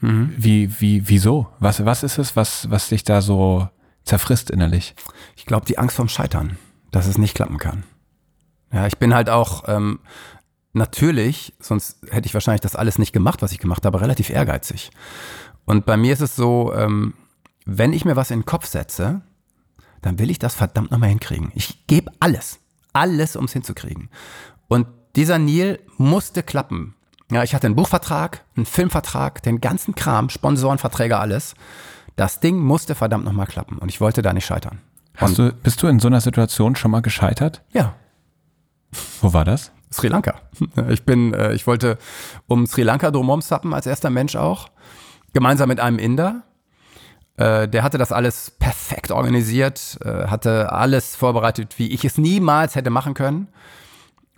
Mhm. 0.00 0.34
Wie, 0.36 0.82
wie, 0.82 1.08
wieso? 1.08 1.46
Was, 1.60 1.86
was 1.86 2.02
ist 2.02 2.18
es, 2.18 2.36
was, 2.36 2.70
was 2.70 2.90
dich 2.90 3.04
da 3.04 3.22
so 3.22 3.70
zerfrisst 4.04 4.50
innerlich? 4.50 4.94
Ich 5.34 5.46
glaube, 5.46 5.64
die 5.64 5.78
Angst 5.78 5.96
vorm 5.96 6.10
Scheitern, 6.10 6.58
dass 6.90 7.06
es 7.06 7.16
nicht 7.16 7.34
klappen 7.34 7.56
kann. 7.56 7.84
Ja, 8.70 8.86
ich 8.86 8.98
bin 8.98 9.14
halt 9.14 9.30
auch 9.30 9.64
ähm, 9.66 10.00
natürlich, 10.72 11.54
sonst 11.60 11.98
hätte 12.10 12.26
ich 12.26 12.34
wahrscheinlich 12.34 12.60
das 12.60 12.76
alles 12.76 12.98
nicht 12.98 13.12
gemacht, 13.12 13.42
was 13.42 13.52
ich 13.52 13.58
gemacht 13.58 13.84
habe, 13.84 14.00
relativ 14.00 14.30
ehrgeizig. 14.30 14.90
Und 15.64 15.86
bei 15.86 15.96
mir 15.96 16.12
ist 16.12 16.20
es 16.20 16.36
so, 16.36 16.72
ähm, 16.74 17.14
wenn 17.64 17.92
ich 17.92 18.04
mir 18.04 18.16
was 18.16 18.30
in 18.30 18.40
den 18.40 18.46
Kopf 18.46 18.66
setze, 18.66 19.22
dann 20.02 20.18
will 20.18 20.30
ich 20.30 20.38
das 20.38 20.54
verdammt 20.54 20.90
nochmal 20.90 21.10
hinkriegen. 21.10 21.52
Ich 21.54 21.86
gebe 21.86 22.10
alles, 22.20 22.58
alles, 22.92 23.36
um 23.36 23.44
es 23.44 23.52
hinzukriegen. 23.52 24.08
Und 24.68 24.86
dieser 25.16 25.38
Nil 25.38 25.80
musste 25.98 26.42
klappen. 26.42 26.94
Ja, 27.30 27.42
ich 27.42 27.54
hatte 27.54 27.66
einen 27.66 27.76
Buchvertrag, 27.76 28.44
einen 28.56 28.66
Filmvertrag, 28.66 29.42
den 29.42 29.60
ganzen 29.60 29.94
Kram, 29.94 30.30
Sponsorenverträge, 30.30 31.18
alles. 31.18 31.54
Das 32.16 32.40
Ding 32.40 32.58
musste 32.58 32.94
verdammt 32.94 33.24
nochmal 33.24 33.46
klappen 33.46 33.78
und 33.78 33.88
ich 33.88 34.00
wollte 34.00 34.22
da 34.22 34.32
nicht 34.32 34.46
scheitern. 34.46 34.80
Hast 35.16 35.38
du, 35.38 35.52
bist 35.52 35.82
du 35.82 35.86
in 35.86 36.00
so 36.00 36.08
einer 36.08 36.20
Situation 36.20 36.76
schon 36.76 36.90
mal 36.90 37.02
gescheitert? 37.02 37.62
Ja. 37.72 37.94
Wo 39.20 39.32
war 39.32 39.44
das? 39.44 39.70
Sri 39.92 40.08
Lanka. 40.08 40.34
Ich 40.88 41.04
bin, 41.04 41.34
äh, 41.34 41.52
ich 41.52 41.66
wollte 41.66 41.98
um 42.46 42.66
Sri 42.66 42.82
Lanka 42.82 43.10
drumherum 43.10 43.40
sappen 43.40 43.74
als 43.74 43.86
erster 43.86 44.10
Mensch 44.10 44.36
auch. 44.36 44.68
Gemeinsam 45.32 45.68
mit 45.68 45.80
einem 45.80 45.98
Inder. 45.98 46.42
Äh, 47.36 47.68
der 47.68 47.82
hatte 47.82 47.98
das 47.98 48.12
alles 48.12 48.50
perfekt 48.50 49.10
organisiert, 49.10 49.98
äh, 50.04 50.26
hatte 50.26 50.72
alles 50.72 51.16
vorbereitet, 51.16 51.78
wie 51.78 51.88
ich 51.88 52.04
es 52.04 52.18
niemals 52.18 52.74
hätte 52.74 52.90
machen 52.90 53.14
können. 53.14 53.48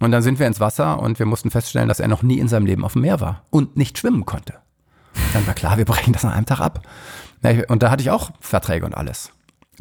Und 0.00 0.10
dann 0.10 0.22
sind 0.22 0.38
wir 0.38 0.46
ins 0.46 0.60
Wasser 0.60 0.98
und 1.00 1.18
wir 1.18 1.26
mussten 1.26 1.50
feststellen, 1.50 1.88
dass 1.88 2.00
er 2.00 2.08
noch 2.08 2.22
nie 2.22 2.38
in 2.38 2.48
seinem 2.48 2.66
Leben 2.66 2.84
auf 2.84 2.94
dem 2.94 3.02
Meer 3.02 3.20
war 3.20 3.44
und 3.50 3.76
nicht 3.76 3.98
schwimmen 3.98 4.26
konnte. 4.26 4.54
Dann 5.32 5.46
war 5.46 5.54
klar, 5.54 5.78
wir 5.78 5.84
brechen 5.84 6.12
das 6.12 6.24
an 6.24 6.32
einem 6.32 6.46
Tag 6.46 6.60
ab. 6.60 6.82
Und 7.68 7.82
da 7.82 7.90
hatte 7.90 8.02
ich 8.02 8.10
auch 8.10 8.30
Verträge 8.40 8.86
und 8.86 8.94
alles. 8.94 9.32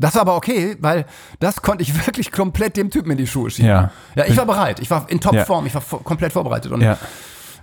Das 0.02 0.16
war 0.16 0.22
aber 0.22 0.36
okay, 0.36 0.76
weil 0.80 1.06
das 1.40 1.62
konnte 1.62 1.84
ich 1.84 1.96
wirklich 2.06 2.32
komplett 2.32 2.78
dem 2.78 2.90
Typen 2.90 3.12
in 3.12 3.18
die 3.18 3.28
Schuhe 3.28 3.50
schieben. 3.50 3.70
Ja, 3.70 3.92
ja 4.16 4.26
ich 4.26 4.38
war 4.38 4.46
bereit. 4.46 4.80
Ich 4.80 4.90
war 4.90 5.06
in 5.10 5.22
Topform. 5.22 5.66
Ja. 5.66 5.68
Ich 5.68 5.92
war 5.92 6.00
komplett 6.00 6.34
vorbereitet. 6.34 6.72
Und 6.72 6.82
ja. 6.82 6.98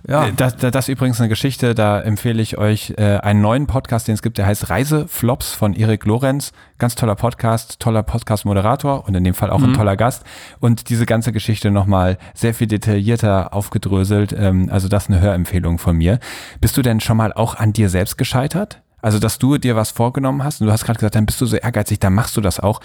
Ja. 0.07 0.27
Äh, 0.27 0.33
das, 0.33 0.55
das, 0.55 0.75
ist 0.75 0.89
übrigens 0.89 1.19
eine 1.19 1.29
Geschichte, 1.29 1.75
da 1.75 1.99
empfehle 1.99 2.41
ich 2.41 2.57
euch 2.57 2.93
äh, 2.97 3.17
einen 3.17 3.41
neuen 3.41 3.67
Podcast, 3.67 4.07
den 4.07 4.13
es 4.13 4.21
gibt, 4.21 4.37
der 4.37 4.45
heißt 4.45 4.69
Reiseflops 4.69 5.53
von 5.53 5.73
Erik 5.73 6.05
Lorenz. 6.05 6.51
Ganz 6.77 6.95
toller 6.95 7.15
Podcast, 7.15 7.79
toller 7.79 8.03
Podcast-Moderator 8.03 9.05
und 9.05 9.15
in 9.15 9.23
dem 9.23 9.33
Fall 9.33 9.49
auch 9.49 9.59
mhm. 9.59 9.65
ein 9.65 9.73
toller 9.73 9.97
Gast. 9.97 10.23
Und 10.59 10.89
diese 10.89 11.05
ganze 11.05 11.31
Geschichte 11.31 11.71
nochmal 11.71 12.17
sehr 12.33 12.53
viel 12.53 12.67
detaillierter 12.67 13.53
aufgedröselt. 13.53 14.33
Ähm, 14.37 14.69
also 14.71 14.87
das 14.87 15.03
ist 15.03 15.09
eine 15.09 15.19
Hörempfehlung 15.19 15.77
von 15.77 15.97
mir. 15.97 16.19
Bist 16.61 16.77
du 16.77 16.81
denn 16.81 16.99
schon 16.99 17.17
mal 17.17 17.33
auch 17.33 17.55
an 17.55 17.73
dir 17.73 17.89
selbst 17.89 18.17
gescheitert? 18.17 18.81
Also, 19.01 19.19
dass 19.19 19.39
du 19.39 19.57
dir 19.57 19.75
was 19.75 19.91
vorgenommen 19.91 20.43
hast 20.43 20.61
und 20.61 20.67
du 20.67 20.73
hast 20.73 20.85
gerade 20.85 20.99
gesagt, 20.99 21.15
dann 21.15 21.25
bist 21.25 21.39
du 21.41 21.45
so 21.45 21.55
ehrgeizig, 21.55 21.99
dann 21.99 22.13
machst 22.13 22.35
du 22.37 22.41
das 22.41 22.59
auch. 22.59 22.81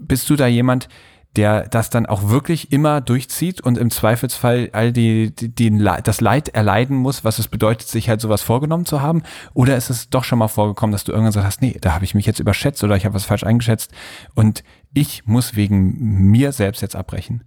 Bist 0.00 0.28
du 0.30 0.36
da 0.36 0.46
jemand, 0.46 0.88
der 1.36 1.68
das 1.68 1.90
dann 1.90 2.06
auch 2.06 2.30
wirklich 2.30 2.72
immer 2.72 3.00
durchzieht 3.00 3.60
und 3.60 3.78
im 3.78 3.90
Zweifelsfall 3.90 4.70
all 4.72 4.92
die, 4.92 5.34
die, 5.34 5.54
die, 5.54 5.84
das 6.02 6.20
Leid 6.20 6.48
erleiden 6.48 6.96
muss, 6.96 7.22
was 7.22 7.38
es 7.38 7.48
bedeutet, 7.48 7.86
sich 7.88 8.08
halt 8.08 8.20
sowas 8.20 8.42
vorgenommen 8.42 8.86
zu 8.86 9.02
haben? 9.02 9.22
Oder 9.54 9.76
ist 9.76 9.90
es 9.90 10.10
doch 10.10 10.24
schon 10.24 10.38
mal 10.38 10.48
vorgekommen, 10.48 10.92
dass 10.92 11.04
du 11.04 11.12
irgendwann 11.12 11.30
gesagt 11.30 11.46
hast, 11.46 11.62
nee, 11.62 11.76
da 11.80 11.94
habe 11.94 12.04
ich 12.04 12.14
mich 12.14 12.26
jetzt 12.26 12.40
überschätzt 12.40 12.82
oder 12.82 12.96
ich 12.96 13.04
habe 13.04 13.14
was 13.14 13.24
falsch 13.24 13.44
eingeschätzt 13.44 13.92
und 14.34 14.64
ich 14.94 15.26
muss 15.26 15.54
wegen 15.54 16.30
mir 16.30 16.52
selbst 16.52 16.80
jetzt 16.80 16.96
abbrechen? 16.96 17.44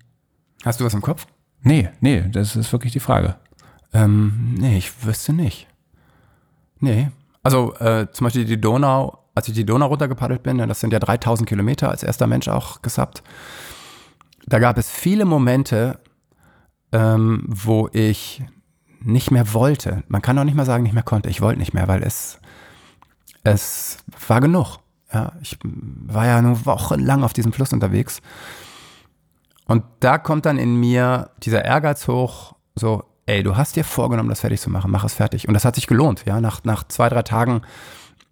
Hast 0.64 0.80
du 0.80 0.86
was 0.86 0.94
im 0.94 1.02
Kopf? 1.02 1.26
Nee, 1.64 1.90
nee, 2.00 2.24
das 2.32 2.56
ist 2.56 2.72
wirklich 2.72 2.94
die 2.94 3.00
Frage. 3.00 3.36
Ähm, 3.94 4.56
nee, 4.58 4.78
ich 4.78 5.06
wüsste 5.06 5.34
nicht. 5.34 5.68
Nee. 6.80 7.10
Also 7.44 7.74
äh, 7.76 8.08
zum 8.12 8.26
Beispiel 8.26 8.46
die 8.46 8.60
Donau, 8.60 9.20
als 9.34 9.48
ich 9.48 9.54
die 9.54 9.66
Donau 9.66 9.88
runtergepaddelt 9.88 10.44
bin, 10.44 10.58
das 10.58 10.80
sind 10.80 10.94
ja 10.94 11.00
3000 11.00 11.48
Kilometer 11.48 11.90
als 11.90 12.04
erster 12.04 12.28
Mensch 12.28 12.48
auch 12.48 12.82
gesappt, 12.82 13.24
da 14.46 14.60
gab 14.60 14.78
es 14.78 14.90
viele 14.90 15.26
Momente, 15.26 16.00
ähm, 16.92 17.44
wo 17.48 17.90
ich 17.92 18.44
nicht 19.00 19.32
mehr 19.32 19.54
wollte. 19.54 20.04
Man 20.08 20.22
kann 20.22 20.38
auch 20.38 20.44
nicht 20.44 20.56
mal 20.56 20.66
sagen, 20.66 20.84
nicht 20.84 20.94
mehr 20.94 21.04
konnte. 21.04 21.30
Ich 21.30 21.42
wollte 21.42 21.60
nicht 21.60 21.74
mehr, 21.74 21.88
weil 21.88 22.04
es, 22.04 22.40
es 23.44 23.98
war 24.28 24.42
genug. 24.42 24.78
Ja, 25.14 25.34
ich 25.42 25.58
war 25.64 26.26
ja 26.26 26.42
nur 26.42 26.66
wochenlang 26.66 27.24
auf 27.24 27.34
diesem 27.34 27.54
Fluss 27.54 27.74
unterwegs. 27.74 28.22
Und 29.66 29.84
da 30.00 30.18
kommt 30.18 30.46
dann 30.46 30.58
in 30.58 30.76
mir 30.76 31.32
dieser 31.44 31.66
Ehrgeiz 31.66 32.08
hoch, 32.08 32.56
so, 32.76 33.04
ey, 33.26 33.44
du 33.44 33.56
hast 33.56 33.76
dir 33.76 33.84
vorgenommen, 33.84 34.30
das 34.30 34.42
fertig 34.42 34.62
zu 34.62 34.70
machen, 34.70 34.92
mach 34.92 35.04
es 35.04 35.14
fertig. 35.14 35.48
Und 35.48 35.54
das 35.54 35.66
hat 35.66 35.76
sich 35.76 35.88
gelohnt, 35.88 36.24
ja, 36.26 36.42
nach, 36.42 36.64
nach 36.64 36.84
zwei, 36.88 37.10
drei 37.10 37.24
Tagen 37.24 37.62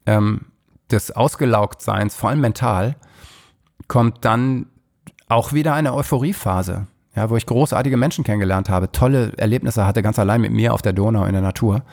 ähm, 0.06 0.46
des 0.92 1.12
Ausgelaugtseins, 1.12 2.16
vor 2.16 2.30
allem 2.30 2.42
mental, 2.42 2.96
kommt 3.88 4.26
dann 4.26 4.68
auch 5.28 5.54
wieder 5.54 5.74
eine 5.74 5.94
Euphoriephase, 5.94 6.88
ja, 7.16 7.30
wo 7.30 7.38
ich 7.38 7.46
großartige 7.46 7.98
Menschen 7.98 8.24
kennengelernt 8.24 8.70
habe, 8.70 8.92
tolle 8.92 9.34
Erlebnisse 9.38 9.86
hatte, 9.86 10.02
ganz 10.02 10.20
allein 10.20 10.42
mit 10.42 10.52
mir 10.52 10.74
auf 10.74 10.82
der 10.82 10.94
Donau 10.94 11.26
in 11.26 11.34
der 11.34 11.42
Natur. 11.42 11.84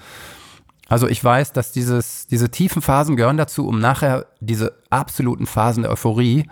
Also 0.88 1.08
ich 1.08 1.22
weiß, 1.22 1.52
dass 1.52 1.72
dieses, 1.72 2.26
diese 2.28 2.50
tiefen 2.50 2.80
Phasen 2.80 3.16
gehören 3.16 3.36
dazu, 3.36 3.66
um 3.66 3.80
nachher 3.80 4.26
diese 4.40 4.78
absoluten 4.88 5.46
Phasen 5.46 5.82
der 5.82 5.92
Euphorie, 5.92 6.48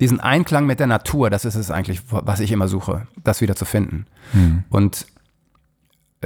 diesen 0.00 0.20
Einklang 0.20 0.66
mit 0.66 0.80
der 0.80 0.86
Natur, 0.86 1.30
das 1.30 1.44
ist 1.44 1.54
es 1.54 1.70
eigentlich, 1.70 2.00
was 2.10 2.40
ich 2.40 2.52
immer 2.52 2.68
suche, 2.68 3.06
das 3.22 3.40
wieder 3.40 3.54
zu 3.54 3.64
finden. 3.64 4.06
Mhm. 4.32 4.64
Und 4.70 5.06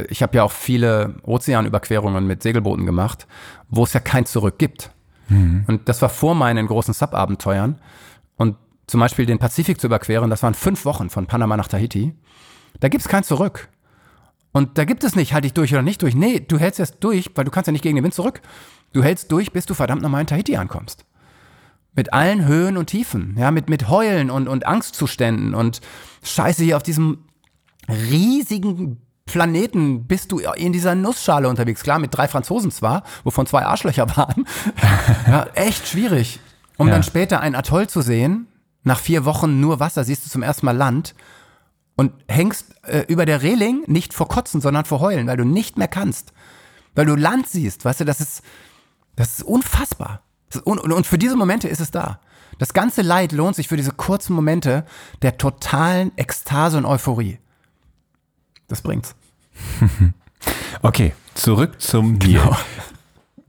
ich 0.09 0.23
habe 0.23 0.37
ja 0.37 0.45
auch 0.45 0.53
viele 0.53 1.17
Ozeanüberquerungen 1.23 2.27
mit 2.27 2.43
Segelbooten 2.43 2.87
gemacht, 2.87 3.27
wo 3.69 3.85
es 3.85 3.93
ja 3.93 4.01
kein 4.01 4.27
Zurück 4.27 4.59
gibt. 4.59 4.91
Mhm. 5.29 5.65
Und 5.67 5.89
das 5.89 6.03
war 6.03 6.09
vor 6.09 6.35
meinen 6.35 6.67
großen 6.67 6.95
Sub-Abenteuern. 6.95 7.79
Und 8.37 8.57
zum 8.87 9.01
Beispiel 9.01 9.27
den 9.27 9.39
Pazifik 9.39 9.81
zu 9.81 9.87
überqueren, 9.87 10.31
das 10.31 10.43
waren 10.43 10.55
fünf 10.55 10.85
Wochen 10.85 11.11
von 11.11 11.27
Panama 11.27 11.57
nach 11.57 11.69
Tahiti. 11.69 12.15
Da 12.81 12.89
gibt 12.89 13.03
es 13.03 13.09
kein 13.09 13.25
Zurück. 13.25 13.69
Und 14.53 14.79
da 14.79 14.85
gibt 14.85 15.05
es 15.05 15.15
nicht, 15.15 15.33
halte 15.33 15.47
ich 15.47 15.53
durch 15.53 15.73
oder 15.73 15.83
nicht 15.83 16.03
durch. 16.03 16.15
Nee, 16.15 16.41
du 16.41 16.59
hältst 16.59 16.81
erst 16.81 16.97
durch, 17.01 17.31
weil 17.35 17.45
du 17.45 17.51
kannst 17.51 17.69
ja 17.69 17.73
nicht 17.73 17.83
gegen 17.83 17.97
den 17.97 18.05
Wind 18.05 18.15
zurück. 18.15 18.41
Du 18.93 19.03
hältst 19.03 19.31
durch, 19.31 19.53
bis 19.53 19.67
du 19.67 19.75
verdammt 19.75 20.03
nochmal 20.03 20.23
in 20.23 20.27
Tahiti 20.27 20.57
ankommst. 20.57 21.05
Mit 21.95 22.13
allen 22.13 22.47
Höhen 22.47 22.77
und 22.77 22.87
Tiefen, 22.87 23.37
ja, 23.39 23.51
mit, 23.51 23.69
mit 23.69 23.89
Heulen 23.89 24.31
und, 24.31 24.49
und 24.49 24.67
Angstzuständen 24.67 25.55
und 25.55 25.81
Scheiße 26.23 26.65
hier 26.65 26.77
auf 26.77 26.83
diesem 26.83 27.25
riesigen 27.89 29.01
Planeten 29.33 30.07
bist 30.07 30.33
du 30.33 30.39
in 30.39 30.73
dieser 30.73 30.95
Nussschale 30.95 31.49
unterwegs. 31.49 31.83
Klar, 31.83 31.99
mit 31.99 32.15
drei 32.15 32.29
Franzosen 32.29 32.71
zwar, 32.71 33.05
wovon 33.25 33.47
zwei 33.47 33.65
Arschlöcher 33.65 34.17
waren. 34.17 34.47
ja, 35.27 35.47
echt 35.55 35.89
schwierig. 35.89 36.41
Um 36.77 36.89
ja. 36.89 36.95
dann 36.95 37.03
später 37.03 37.41
ein 37.41 37.55
Atoll 37.55 37.89
zu 37.89 38.01
sehen, 38.01 38.47
nach 38.83 38.99
vier 38.99 39.25
Wochen 39.25 39.61
nur 39.61 39.81
Wasser 39.81 40.05
siehst 40.05 40.25
du 40.25 40.31
zum 40.31 40.43
ersten 40.43 40.67
Mal 40.67 40.77
Land 40.77 41.15
und 41.97 42.13
hängst 42.29 42.75
äh, 42.85 43.05
über 43.09 43.27
der 43.27 43.43
Reling 43.43 43.85
nicht 43.87 44.15
vor 44.15 44.29
Kotzen, 44.29 44.61
sondern 44.61 44.87
vor 44.87 45.01
Heulen, 45.01 45.27
weil 45.27 45.37
du 45.37 45.45
nicht 45.45 45.77
mehr 45.77 45.89
kannst. 45.89 46.33
Weil 46.95 47.07
du 47.07 47.15
Land 47.15 47.49
siehst, 47.49 47.85
weißt 47.85 48.01
du, 48.01 48.05
das 48.05 48.21
ist, 48.21 48.43
Das 49.17 49.39
ist 49.39 49.43
unfassbar. 49.43 50.23
Das 50.49 50.63
ist 50.63 50.67
un 50.67 50.79
und 50.79 51.07
für 51.07 51.19
diese 51.19 51.37
Momente 51.37 51.69
ist 51.69 51.81
es 51.81 51.91
da. 51.91 52.21
Das 52.59 52.73
ganze 52.73 53.03
Leid 53.03 53.33
lohnt 53.33 53.57
sich 53.57 53.69
für 53.69 53.77
diese 53.77 53.93
kurzen 53.93 54.35
Momente 54.35 54.85
der 55.23 55.39
totalen 55.39 56.17
Ekstase 56.17 56.79
und 56.79 56.87
Euphorie. 56.87 57.39
Das 58.69 58.83
bringt's. 58.83 59.15
okay, 60.83 61.13
zurück 61.35 61.81
zum 61.81 62.15
Nil. 62.15 62.41
Genau. 62.41 62.57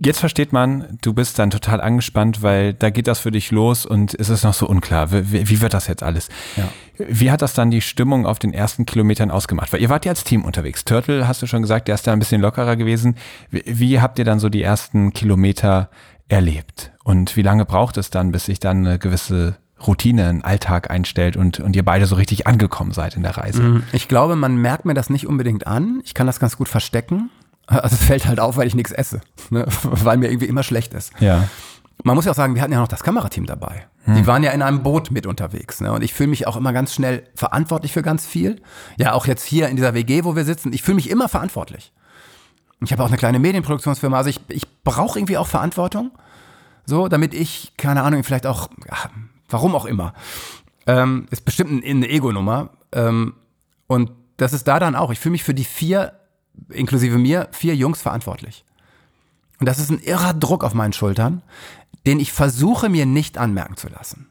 Jetzt 0.04 0.20
versteht 0.20 0.52
man, 0.52 0.98
du 1.04 1.14
bist 1.14 1.38
dann 1.38 1.52
total 1.52 1.80
angespannt, 1.80 2.42
weil 2.42 2.74
da 2.74 2.90
geht 2.90 3.06
das 3.06 3.20
für 3.20 3.30
dich 3.30 3.52
los 3.52 3.86
und 3.86 4.16
es 4.16 4.30
ist 4.30 4.44
noch 4.44 4.56
so 4.56 4.68
unklar. 4.68 5.12
Wie, 5.12 5.48
wie 5.48 5.62
wird 5.62 5.76
das 5.76 5.86
jetzt 5.86 6.02
alles? 6.02 6.28
Ja. 6.58 6.70
Wie 6.98 7.30
hat 7.30 7.44
das 7.44 7.54
dann 7.54 7.70
die 7.70 7.82
Stimmung 7.82 8.26
auf 8.26 8.40
den 8.40 8.52
ersten 8.52 8.88
Kilometern 8.88 9.30
ausgemacht? 9.30 9.72
Weil 9.72 9.80
ihr 9.80 9.90
wart 9.90 10.06
ja 10.06 10.12
als 10.12 10.24
Team 10.24 10.44
unterwegs. 10.44 10.86
Turtle, 10.86 11.28
hast 11.28 11.44
du 11.44 11.46
schon 11.46 11.62
gesagt, 11.62 11.88
der 11.88 11.94
ist 11.94 12.08
da 12.08 12.14
ein 12.14 12.20
bisschen 12.20 12.42
lockerer 12.42 12.78
gewesen. 12.78 13.16
Wie, 13.52 13.62
wie 13.68 14.02
habt 14.02 14.18
ihr 14.18 14.26
dann 14.26 14.40
so 14.40 14.50
die 14.50 14.64
ersten 14.64 15.14
Kilometer 15.14 15.92
erlebt? 16.30 16.92
Und 17.04 17.38
wie 17.38 17.44
lange 17.44 17.66
braucht 17.66 17.98
es 17.98 18.10
dann, 18.10 18.32
bis 18.32 18.46
sich 18.46 18.60
dann 18.60 18.88
eine 18.88 18.98
gewisse 18.98 19.58
Routine, 19.88 20.28
ein 20.28 20.44
Alltag 20.44 20.90
einstellt 20.90 21.38
und, 21.38 21.60
und 21.60 21.76
ihr 21.76 21.84
beide 21.84 22.06
so 22.06 22.16
richtig 22.16 22.48
angekommen 22.48 22.92
seid 22.92 23.16
in 23.16 23.24
der 23.24 23.38
Reise? 23.38 23.62
Mhm. 23.62 23.84
Ich 23.92 24.08
glaube, 24.08 24.36
man 24.36 24.58
merkt 24.58 24.86
mir 24.86 24.94
das 24.94 25.10
nicht 25.10 25.28
unbedingt 25.28 25.68
an. 25.68 26.02
Ich 26.04 26.14
kann 26.14 26.28
das 26.28 26.40
ganz 26.40 26.58
gut 26.58 26.70
verstecken. 26.70 27.30
Also 27.68 27.96
es 27.96 28.04
fällt 28.04 28.26
halt 28.26 28.40
auf, 28.40 28.58
weil 28.58 28.68
ich 28.68 28.76
nichts 28.76 28.92
esse, 28.92 29.22
ne? 29.50 29.66
weil 29.84 30.18
mir 30.18 30.30
irgendwie 30.30 30.48
immer 30.48 30.64
schlecht 30.64 30.94
ist. 30.94 31.14
Ja. 31.20 31.48
Man 32.04 32.16
muss 32.16 32.26
ja 32.26 32.32
auch 32.32 32.36
sagen, 32.36 32.56
wir 32.56 32.62
hatten 32.62 32.74
ja 32.74 32.80
noch 32.80 32.88
das 32.88 33.04
Kamerateam 33.04 33.46
dabei. 33.46 33.86
Hm. 34.06 34.16
Die 34.16 34.28
waren 34.28 34.44
ja 34.44 34.52
in 34.52 34.62
einem 34.62 34.82
Boot 34.82 35.12
mit 35.12 35.28
unterwegs. 35.28 35.82
Ne? 35.82 35.92
Und 35.92 36.04
ich 36.04 36.14
fühle 36.14 36.30
mich 36.30 36.48
auch 36.48 36.58
immer 36.58 36.74
ganz 36.74 36.94
schnell 36.94 37.24
verantwortlich 37.36 37.94
für 37.94 38.02
ganz 38.02 38.26
viel. 38.26 38.62
Ja, 38.98 39.14
auch 39.14 39.28
jetzt 39.28 39.46
hier 39.46 39.70
in 39.70 39.76
dieser 39.76 39.94
WG, 39.94 40.24
wo 40.24 40.36
wir 40.36 40.44
sitzen, 40.44 40.74
ich 40.74 40.82
fühle 40.82 40.96
mich 40.96 41.10
immer 41.10 41.30
verantwortlich. 41.30 41.94
Ich 42.84 42.92
habe 42.92 43.04
auch 43.04 43.08
eine 43.08 43.18
kleine 43.18 43.38
Medienproduktionsfirma, 43.38 44.18
also 44.18 44.32
ich, 44.32 44.40
ich 44.48 44.68
brauche 44.84 45.20
irgendwie 45.20 45.38
auch 45.38 45.48
Verantwortung. 45.48 46.12
So, 46.86 47.08
damit 47.08 47.36
ich, 47.36 47.74
keine 47.78 48.02
Ahnung, 48.02 48.24
vielleicht 48.24 48.48
auch, 48.48 48.70
ach, 48.90 49.10
warum 49.52 49.76
auch 49.76 49.86
immer. 49.86 50.14
Ähm, 50.88 51.28
ist 51.32 51.46
bestimmt 51.46 51.84
eine 51.84 52.10
Ego-Nummer. 52.10 52.70
Ähm, 52.92 53.36
und 53.88 54.12
das 54.38 54.54
ist 54.54 54.68
da 54.68 54.80
dann 54.80 54.96
auch. 54.96 55.12
Ich 55.12 55.20
fühle 55.20 55.34
mich 55.34 55.44
für 55.44 55.54
die 55.54 55.66
vier 55.66 56.14
inklusive 56.70 57.18
mir, 57.18 57.48
vier 57.52 57.76
Jungs 57.76 58.02
verantwortlich. 58.02 58.66
Und 59.60 59.68
das 59.68 59.80
ist 59.80 59.90
ein 59.92 60.00
irrer 60.00 60.34
Druck 60.34 60.64
auf 60.64 60.74
meinen 60.74 60.94
Schultern, 60.94 61.42
den 62.06 62.20
ich 62.20 62.32
versuche 62.32 62.90
mir 62.90 63.06
nicht 63.06 63.38
anmerken 63.38 63.78
zu 63.78 63.90
lassen. 63.90 64.28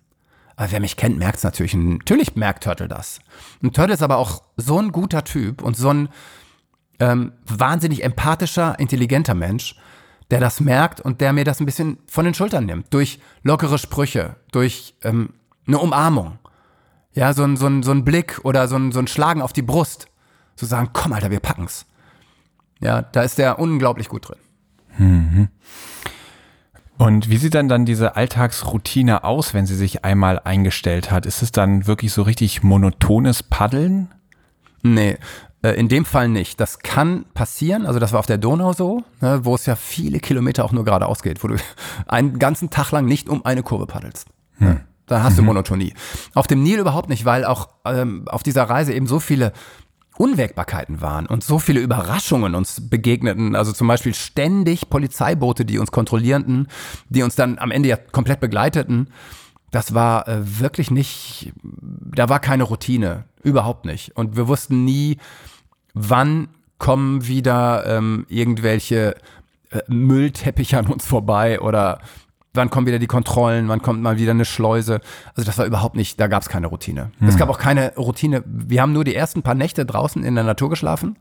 Aber 0.56 0.72
wer 0.72 0.80
mich 0.80 0.96
kennt, 0.96 1.18
merkt 1.18 1.38
es 1.38 1.44
natürlich. 1.44 1.74
Natürlich 1.74 2.36
merkt 2.36 2.64
Turtle 2.64 2.88
das. 2.88 3.20
Und 3.62 3.74
Turtle 3.74 3.94
ist 3.94 4.02
aber 4.02 4.18
auch 4.18 4.42
so 4.56 4.78
ein 4.78 4.92
guter 4.92 5.24
Typ 5.24 5.62
und 5.62 5.76
so 5.76 5.90
ein 5.90 6.08
ähm, 6.98 7.32
wahnsinnig 7.46 8.04
empathischer, 8.04 8.78
intelligenter 8.78 9.34
Mensch, 9.34 9.76
der 10.30 10.40
das 10.40 10.60
merkt 10.60 11.00
und 11.00 11.20
der 11.20 11.32
mir 11.32 11.44
das 11.44 11.60
ein 11.60 11.66
bisschen 11.66 11.98
von 12.06 12.24
den 12.24 12.34
Schultern 12.34 12.66
nimmt. 12.66 12.92
Durch 12.94 13.20
lockere 13.42 13.78
Sprüche, 13.78 14.36
durch 14.52 14.94
ähm, 15.02 15.30
eine 15.66 15.78
Umarmung. 15.78 16.38
Ja, 17.12 17.32
so 17.32 17.42
ein, 17.42 17.56
so, 17.56 17.66
ein, 17.66 17.82
so 17.82 17.90
ein 17.90 18.04
Blick 18.04 18.40
oder 18.44 18.68
so 18.68 18.76
ein, 18.76 18.92
so 18.92 19.00
ein 19.00 19.08
Schlagen 19.08 19.42
auf 19.42 19.52
die 19.52 19.62
Brust. 19.62 20.06
Zu 20.56 20.66
sagen, 20.66 20.90
komm 20.92 21.12
Alter, 21.12 21.30
wir 21.30 21.40
packen's. 21.40 21.86
Ja, 22.80 23.02
da 23.02 23.22
ist 23.22 23.38
der 23.38 23.58
unglaublich 23.58 24.08
gut 24.08 24.28
drin. 24.28 24.38
Mhm. 24.98 25.48
Und 26.98 27.30
wie 27.30 27.38
sieht 27.38 27.54
dann 27.54 27.68
dann 27.68 27.86
diese 27.86 28.14
Alltagsroutine 28.14 29.24
aus, 29.24 29.54
wenn 29.54 29.64
sie 29.64 29.74
sich 29.74 30.04
einmal 30.04 30.38
eingestellt 30.38 31.10
hat? 31.10 31.24
Ist 31.24 31.42
es 31.42 31.50
dann 31.50 31.86
wirklich 31.86 32.12
so 32.12 32.22
richtig 32.22 32.62
monotones 32.62 33.42
Paddeln? 33.42 34.08
Nee, 34.82 35.18
in 35.62 35.88
dem 35.88 36.04
Fall 36.04 36.28
nicht. 36.28 36.58
Das 36.60 36.78
kann 36.78 37.26
passieren, 37.34 37.86
also 37.86 37.98
das 37.98 38.12
war 38.12 38.20
auf 38.20 38.26
der 38.26 38.38
Donau 38.38 38.72
so, 38.72 39.02
ne, 39.20 39.40
wo 39.44 39.54
es 39.54 39.66
ja 39.66 39.76
viele 39.76 40.20
Kilometer 40.20 40.64
auch 40.64 40.72
nur 40.72 40.84
geradeaus 40.84 41.22
geht, 41.22 41.42
wo 41.44 41.48
du 41.48 41.56
einen 42.06 42.38
ganzen 42.38 42.70
Tag 42.70 42.90
lang 42.92 43.04
nicht 43.04 43.28
um 43.28 43.44
eine 43.44 43.62
Kurve 43.62 43.86
paddelst. 43.86 44.28
Hm. 44.58 44.80
Da 45.06 45.22
hast 45.22 45.32
mhm. 45.32 45.38
du 45.38 45.42
Monotonie. 45.42 45.92
Auf 46.34 46.46
dem 46.46 46.62
Nil 46.62 46.78
überhaupt 46.78 47.08
nicht, 47.08 47.24
weil 47.24 47.44
auch 47.44 47.68
ähm, 47.84 48.26
auf 48.28 48.42
dieser 48.42 48.64
Reise 48.64 48.94
eben 48.94 49.06
so 49.06 49.18
viele 49.18 49.52
Unwägbarkeiten 50.16 51.00
waren 51.00 51.26
und 51.26 51.42
so 51.42 51.58
viele 51.58 51.80
Überraschungen 51.80 52.54
uns 52.54 52.88
begegneten. 52.88 53.56
Also 53.56 53.72
zum 53.72 53.88
Beispiel 53.88 54.14
ständig 54.14 54.88
Polizeiboote, 54.88 55.64
die 55.64 55.78
uns 55.78 55.90
kontrollierten, 55.90 56.68
die 57.08 57.22
uns 57.22 57.34
dann 57.36 57.58
am 57.58 57.70
Ende 57.70 57.88
ja 57.88 57.96
komplett 57.96 58.38
begleiteten. 58.38 59.08
Das 59.70 59.94
war 59.94 60.28
äh, 60.28 60.60
wirklich 60.60 60.90
nicht, 60.90 61.52
da 61.62 62.28
war 62.28 62.38
keine 62.38 62.64
Routine, 62.64 63.24
überhaupt 63.42 63.84
nicht. 63.84 64.16
Und 64.16 64.36
wir 64.36 64.48
wussten 64.48 64.84
nie, 64.84 65.18
wann 65.94 66.48
kommen 66.78 67.26
wieder 67.26 67.84
ähm, 67.86 68.26
irgendwelche 68.28 69.14
äh, 69.70 69.80
Müllteppiche 69.88 70.78
an 70.78 70.86
uns 70.86 71.04
vorbei 71.04 71.60
oder 71.60 72.00
wann 72.54 72.70
kommen 72.70 72.86
wieder 72.86 72.98
die 72.98 73.06
Kontrollen, 73.06 73.68
wann 73.68 73.82
kommt 73.82 74.02
mal 74.02 74.18
wieder 74.18 74.32
eine 74.32 74.44
Schleuse. 74.44 75.00
Also 75.34 75.46
das 75.46 75.58
war 75.58 75.66
überhaupt 75.66 75.94
nicht, 75.94 76.18
da 76.18 76.26
gab 76.26 76.42
es 76.42 76.48
keine 76.48 76.66
Routine. 76.66 77.12
Hm. 77.18 77.28
Es 77.28 77.36
gab 77.36 77.48
auch 77.48 77.58
keine 77.58 77.94
Routine. 77.96 78.42
Wir 78.46 78.82
haben 78.82 78.92
nur 78.92 79.04
die 79.04 79.14
ersten 79.14 79.42
paar 79.42 79.54
Nächte 79.54 79.86
draußen 79.86 80.24
in 80.24 80.34
der 80.34 80.44
Natur 80.44 80.70
geschlafen 80.70 81.16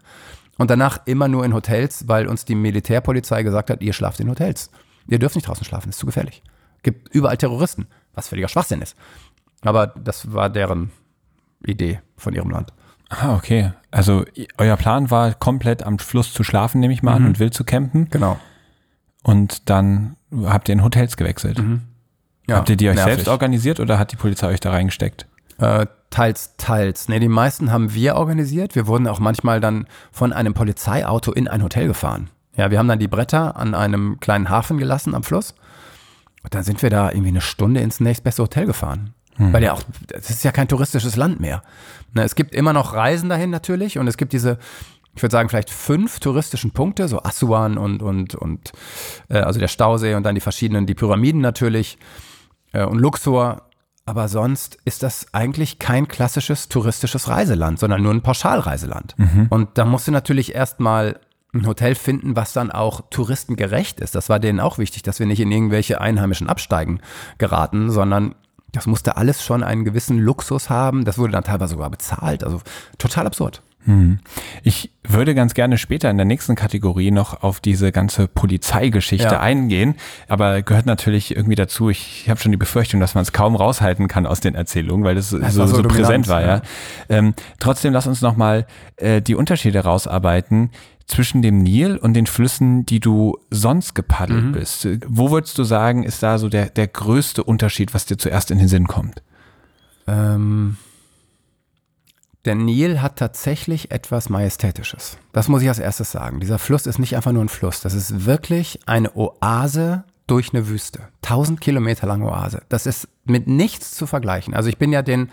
und 0.58 0.72
danach 0.72 1.02
immer 1.06 1.28
nur 1.28 1.46
in 1.46 1.54
Hotels, 1.54 2.08
weil 2.08 2.28
uns 2.28 2.46
die 2.46 2.56
Militärpolizei 2.56 3.44
gesagt 3.44 3.70
hat, 3.70 3.82
ihr 3.82 3.94
schlaft 3.94 4.20
in 4.20 4.30
Hotels. 4.30 4.72
Ihr 5.08 5.20
dürft 5.20 5.36
nicht 5.36 5.48
draußen 5.48 5.66
schlafen, 5.66 5.90
ist 5.90 6.00
zu 6.00 6.06
gefährlich. 6.06 6.44
Gibt 6.84 7.14
überall 7.14 7.38
Terroristen, 7.38 7.88
was 8.14 8.28
völliger 8.28 8.48
Schwachsinn 8.48 8.82
ist. 8.82 8.96
Aber 9.62 9.88
das 9.88 10.34
war 10.34 10.50
deren 10.50 10.92
Idee 11.66 12.00
von 12.18 12.34
ihrem 12.34 12.50
Land. 12.50 12.74
Ah, 13.10 13.36
okay. 13.36 13.72
Also 13.92 14.24
euer 14.58 14.78
Plan 14.78 15.10
war 15.10 15.34
komplett 15.34 15.84
am 15.84 15.98
Fluss 16.00 16.34
zu 16.34 16.44
schlafen, 16.44 16.80
nehme 16.80 16.94
ich 16.94 17.02
mal 17.02 17.18
mhm. 17.20 17.26
an, 17.26 17.28
und 17.30 17.40
wild 17.40 17.54
zu 17.54 17.64
campen. 17.64 18.10
Genau. 18.10 18.40
Und 19.24 19.70
dann 19.70 20.16
habt 20.46 20.70
ihr 20.70 20.74
in 20.74 20.84
Hotels 20.84 21.18
gewechselt. 21.18 21.60
Mhm. 21.60 21.82
Ja, 22.48 22.58
habt 22.58 22.70
ihr 22.70 22.78
die 22.78 22.90
euch 22.90 22.96
nervig. 22.96 23.16
selbst 23.16 23.28
organisiert 23.28 23.80
oder 23.80 24.00
hat 24.00 24.12
die 24.12 24.16
Polizei 24.16 24.48
euch 24.48 24.60
da 24.60 24.72
reingesteckt? 24.72 25.28
Äh, 25.58 25.88
teils, 26.10 26.56
teils. 26.58 27.10
Nee, 27.10 27.20
die 27.20 27.28
meisten 27.28 27.72
haben 27.72 27.94
wir 27.94 28.16
organisiert. 28.16 28.76
Wir 28.76 28.88
wurden 28.88 29.08
auch 29.08 29.20
manchmal 29.20 29.60
dann 29.60 29.88
von 30.12 30.32
einem 30.34 30.54
Polizeiauto 30.54 31.32
in 31.32 31.48
ein 31.48 31.64
Hotel 31.64 31.88
gefahren. 31.88 32.30
Ja, 32.56 32.72
wir 32.72 32.80
haben 32.80 32.88
dann 32.88 33.00
die 33.00 33.08
Bretter 33.08 33.56
an 33.56 33.76
einem 33.76 34.20
kleinen 34.20 34.50
Hafen 34.50 34.78
gelassen 34.78 35.16
am 35.16 35.24
Fluss. 35.24 35.54
Und 36.44 36.56
dann 36.56 36.64
sind 36.64 36.82
wir 36.82 36.90
da 36.90 37.10
irgendwie 37.10 37.30
eine 37.30 37.42
Stunde 37.42 37.82
ins 37.82 38.00
nächstbeste 38.00 38.42
Hotel 38.42 38.66
gefahren. 38.66 39.14
Hm. 39.40 39.54
Weil 39.54 39.64
ja 39.64 39.74
auch, 39.74 39.82
das 40.08 40.30
ist 40.30 40.44
ja 40.44 40.52
kein 40.52 40.68
touristisches 40.68 41.16
Land 41.16 41.40
mehr. 41.40 41.64
Ne, 42.14 42.24
es 42.24 42.36
gibt 42.36 42.54
immer 42.54 42.74
noch 42.74 42.94
Reisen 42.94 43.30
dahin 43.30 43.50
natürlich 43.50 43.98
und 43.98 44.08
es 44.08 44.18
gibt 44.18 44.34
diese 44.34 44.60
ich 45.16 45.24
würde 45.24 45.34
sagen, 45.34 45.50
vielleicht 45.50 45.72
fünf 45.72 46.20
touristischen 46.20 46.72
Punkte, 46.72 47.08
so 47.10 47.22
Assuan 47.24 47.78
und, 47.78 48.02
und, 48.02 48.36
und 48.36 48.72
äh, 49.28 49.40
also 49.40 49.60
der 49.60 49.68
Stausee 49.68 50.16
und 50.16 50.24
dann 50.24 50.36
die 50.36 50.40
verschiedenen, 50.40 50.86
die 50.86 50.94
Pyramiden 50.94 51.42
natürlich 51.42 51.98
äh, 52.72 52.86
und 52.86 53.00
Luxor. 53.00 53.64
Aber 54.06 54.28
sonst 54.28 54.78
ist 54.86 55.04
das 55.04 55.34
eigentlich 55.34 55.78
kein 55.78 56.08
klassisches 56.08 56.70
touristisches 56.70 57.28
Reiseland, 57.28 57.80
sondern 57.80 58.02
nur 58.02 58.14
ein 58.14 58.22
Pauschalreiseland. 58.22 59.16
Mhm. 59.18 59.48
Und 59.50 59.78
da 59.78 59.84
musst 59.84 60.08
du 60.08 60.12
natürlich 60.12 60.56
erstmal 60.56 61.20
ein 61.54 61.68
Hotel 61.68 61.96
finden, 61.96 62.36
was 62.36 62.54
dann 62.54 62.72
auch 62.72 63.02
touristengerecht 63.10 64.00
ist. 64.00 64.16
Das 64.16 64.30
war 64.30 64.40
denen 64.40 64.60
auch 64.60 64.78
wichtig, 64.78 65.04
dass 65.04 65.20
wir 65.20 65.26
nicht 65.26 65.42
in 65.42 65.52
irgendwelche 65.52 66.00
einheimischen 66.00 66.48
Absteigen 66.48 67.02
geraten, 67.40 67.92
sondern 67.92 68.36
das 68.72 68.88
musste 68.88 69.18
alles 69.18 69.44
schon 69.44 69.64
einen 69.64 69.84
gewissen 69.84 70.20
Luxus 70.20 70.70
haben. 70.70 71.06
Das 71.06 71.18
wurde 71.18 71.34
dann 71.34 71.44
teilweise 71.44 71.72
sogar 71.72 71.90
bezahlt. 71.90 72.44
Also 72.44 72.62
total 72.98 73.28
absurd. 73.28 73.62
Hm. 73.86 74.20
Ich 74.62 74.92
würde 75.08 75.34
ganz 75.34 75.54
gerne 75.54 75.78
später 75.78 76.10
in 76.10 76.18
der 76.18 76.26
nächsten 76.26 76.56
Kategorie 76.56 77.12
noch 77.12 77.44
auf 77.44 77.62
diese 77.62 77.92
ganze 77.92 78.28
Polizeigeschichte 78.28 79.36
ja. 79.36 79.40
eingehen, 79.40 79.96
aber 80.28 80.62
gehört 80.62 80.86
natürlich 80.86 81.36
irgendwie 81.36 81.56
dazu. 81.56 81.90
Ich, 81.90 82.24
ich 82.24 82.30
habe 82.30 82.40
schon 82.40 82.52
die 82.52 82.58
Befürchtung, 82.58 83.00
dass 83.00 83.16
man 83.16 83.22
es 83.22 83.32
kaum 83.32 83.56
raushalten 83.56 84.10
kann 84.10 84.28
aus 84.28 84.42
den 84.42 84.54
Erzählungen, 84.54 85.06
weil 85.06 85.16
das, 85.16 85.30
das 85.30 85.54
so, 85.54 85.66
so, 85.66 85.78
so 85.78 85.84
präsent 85.84 86.28
war. 86.28 86.42
Ja. 86.42 86.48
ja. 86.48 86.62
Ähm, 87.08 87.34
trotzdem 87.60 87.94
lass 87.94 88.06
uns 88.06 88.22
nochmal 88.22 88.68
äh, 88.98 89.22
die 89.22 89.36
Unterschiede 89.36 89.80
rausarbeiten 89.80 90.72
zwischen 91.10 91.42
dem 91.42 91.64
Nil 91.64 91.98
und 91.98 92.14
den 92.14 92.28
Flüssen, 92.28 92.86
die 92.86 93.00
du 93.00 93.38
sonst 93.50 93.96
gepaddelt 93.96 94.46
mhm. 94.46 94.52
bist. 94.52 94.88
Wo 95.08 95.32
würdest 95.32 95.58
du 95.58 95.64
sagen, 95.64 96.04
ist 96.04 96.22
da 96.22 96.38
so 96.38 96.50
der, 96.50 96.70
der 96.70 96.88
größte 96.88 97.44
Unterschied, 97.44 97.94
was 97.94 98.06
dir 98.06 98.18
zuerst 98.18 98.52
in 98.52 98.60
den 98.60 98.68
Sinn 98.68 98.88
kommt? 98.88 99.24
Ähm 100.08 100.78
der 102.46 102.56
Nil 102.56 103.02
hat 103.02 103.18
tatsächlich 103.18 103.92
etwas 103.92 104.30
Majestätisches. 104.30 105.18
Das 105.34 105.50
muss 105.50 105.62
ich 105.62 105.68
als 105.68 105.80
erstes 105.80 106.12
sagen. 106.12 106.40
Dieser 106.40 106.60
Fluss 106.60 106.86
ist 106.86 107.00
nicht 107.00 107.16
einfach 107.16 107.32
nur 107.32 107.44
ein 107.44 107.50
Fluss. 107.50 107.82
Das 107.82 107.94
ist 107.94 108.26
wirklich 108.26 108.80
eine 108.86 109.16
Oase 109.16 110.06
durch 110.28 110.54
eine 110.54 110.68
Wüste. 110.68 111.10
Tausend 111.22 111.60
Kilometer 111.60 112.08
lange 112.08 112.26
Oase. 112.26 112.62
Das 112.70 112.86
ist 112.86 113.10
mit 113.26 113.48
nichts 113.48 113.92
zu 113.92 114.06
vergleichen. 114.08 114.54
Also 114.54 114.70
ich 114.70 114.78
bin 114.78 114.94
ja 114.94 115.02
den, 115.02 115.30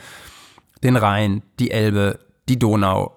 den 0.82 0.96
Rhein, 0.96 1.42
die 1.58 1.70
Elbe, 1.70 2.18
die 2.48 2.58
Donau 2.58 3.14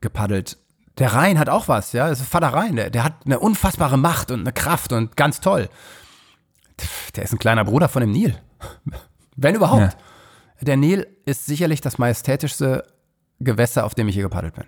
gepaddelt. 0.00 0.58
Der 0.98 1.12
Rhein 1.12 1.38
hat 1.38 1.48
auch 1.48 1.68
was, 1.68 1.92
ja. 1.92 2.08
Das 2.08 2.20
ist 2.20 2.28
Vater 2.28 2.48
Rhein. 2.48 2.76
Der, 2.76 2.90
der 2.90 3.04
hat 3.04 3.14
eine 3.24 3.38
unfassbare 3.38 3.98
Macht 3.98 4.30
und 4.30 4.40
eine 4.40 4.52
Kraft 4.52 4.92
und 4.92 5.16
ganz 5.16 5.40
toll. 5.40 5.68
Der 7.14 7.24
ist 7.24 7.32
ein 7.32 7.38
kleiner 7.38 7.64
Bruder 7.64 7.88
von 7.88 8.00
dem 8.00 8.12
Nil. 8.12 8.36
Wenn 9.36 9.54
überhaupt. 9.54 9.80
Ja. 9.82 9.98
Der 10.62 10.76
Nil 10.76 11.06
ist 11.26 11.46
sicherlich 11.46 11.80
das 11.82 11.98
majestätischste 11.98 12.84
Gewässer, 13.40 13.84
auf 13.84 13.94
dem 13.94 14.08
ich 14.08 14.14
hier 14.14 14.22
gepaddelt 14.24 14.54
bin. 14.54 14.64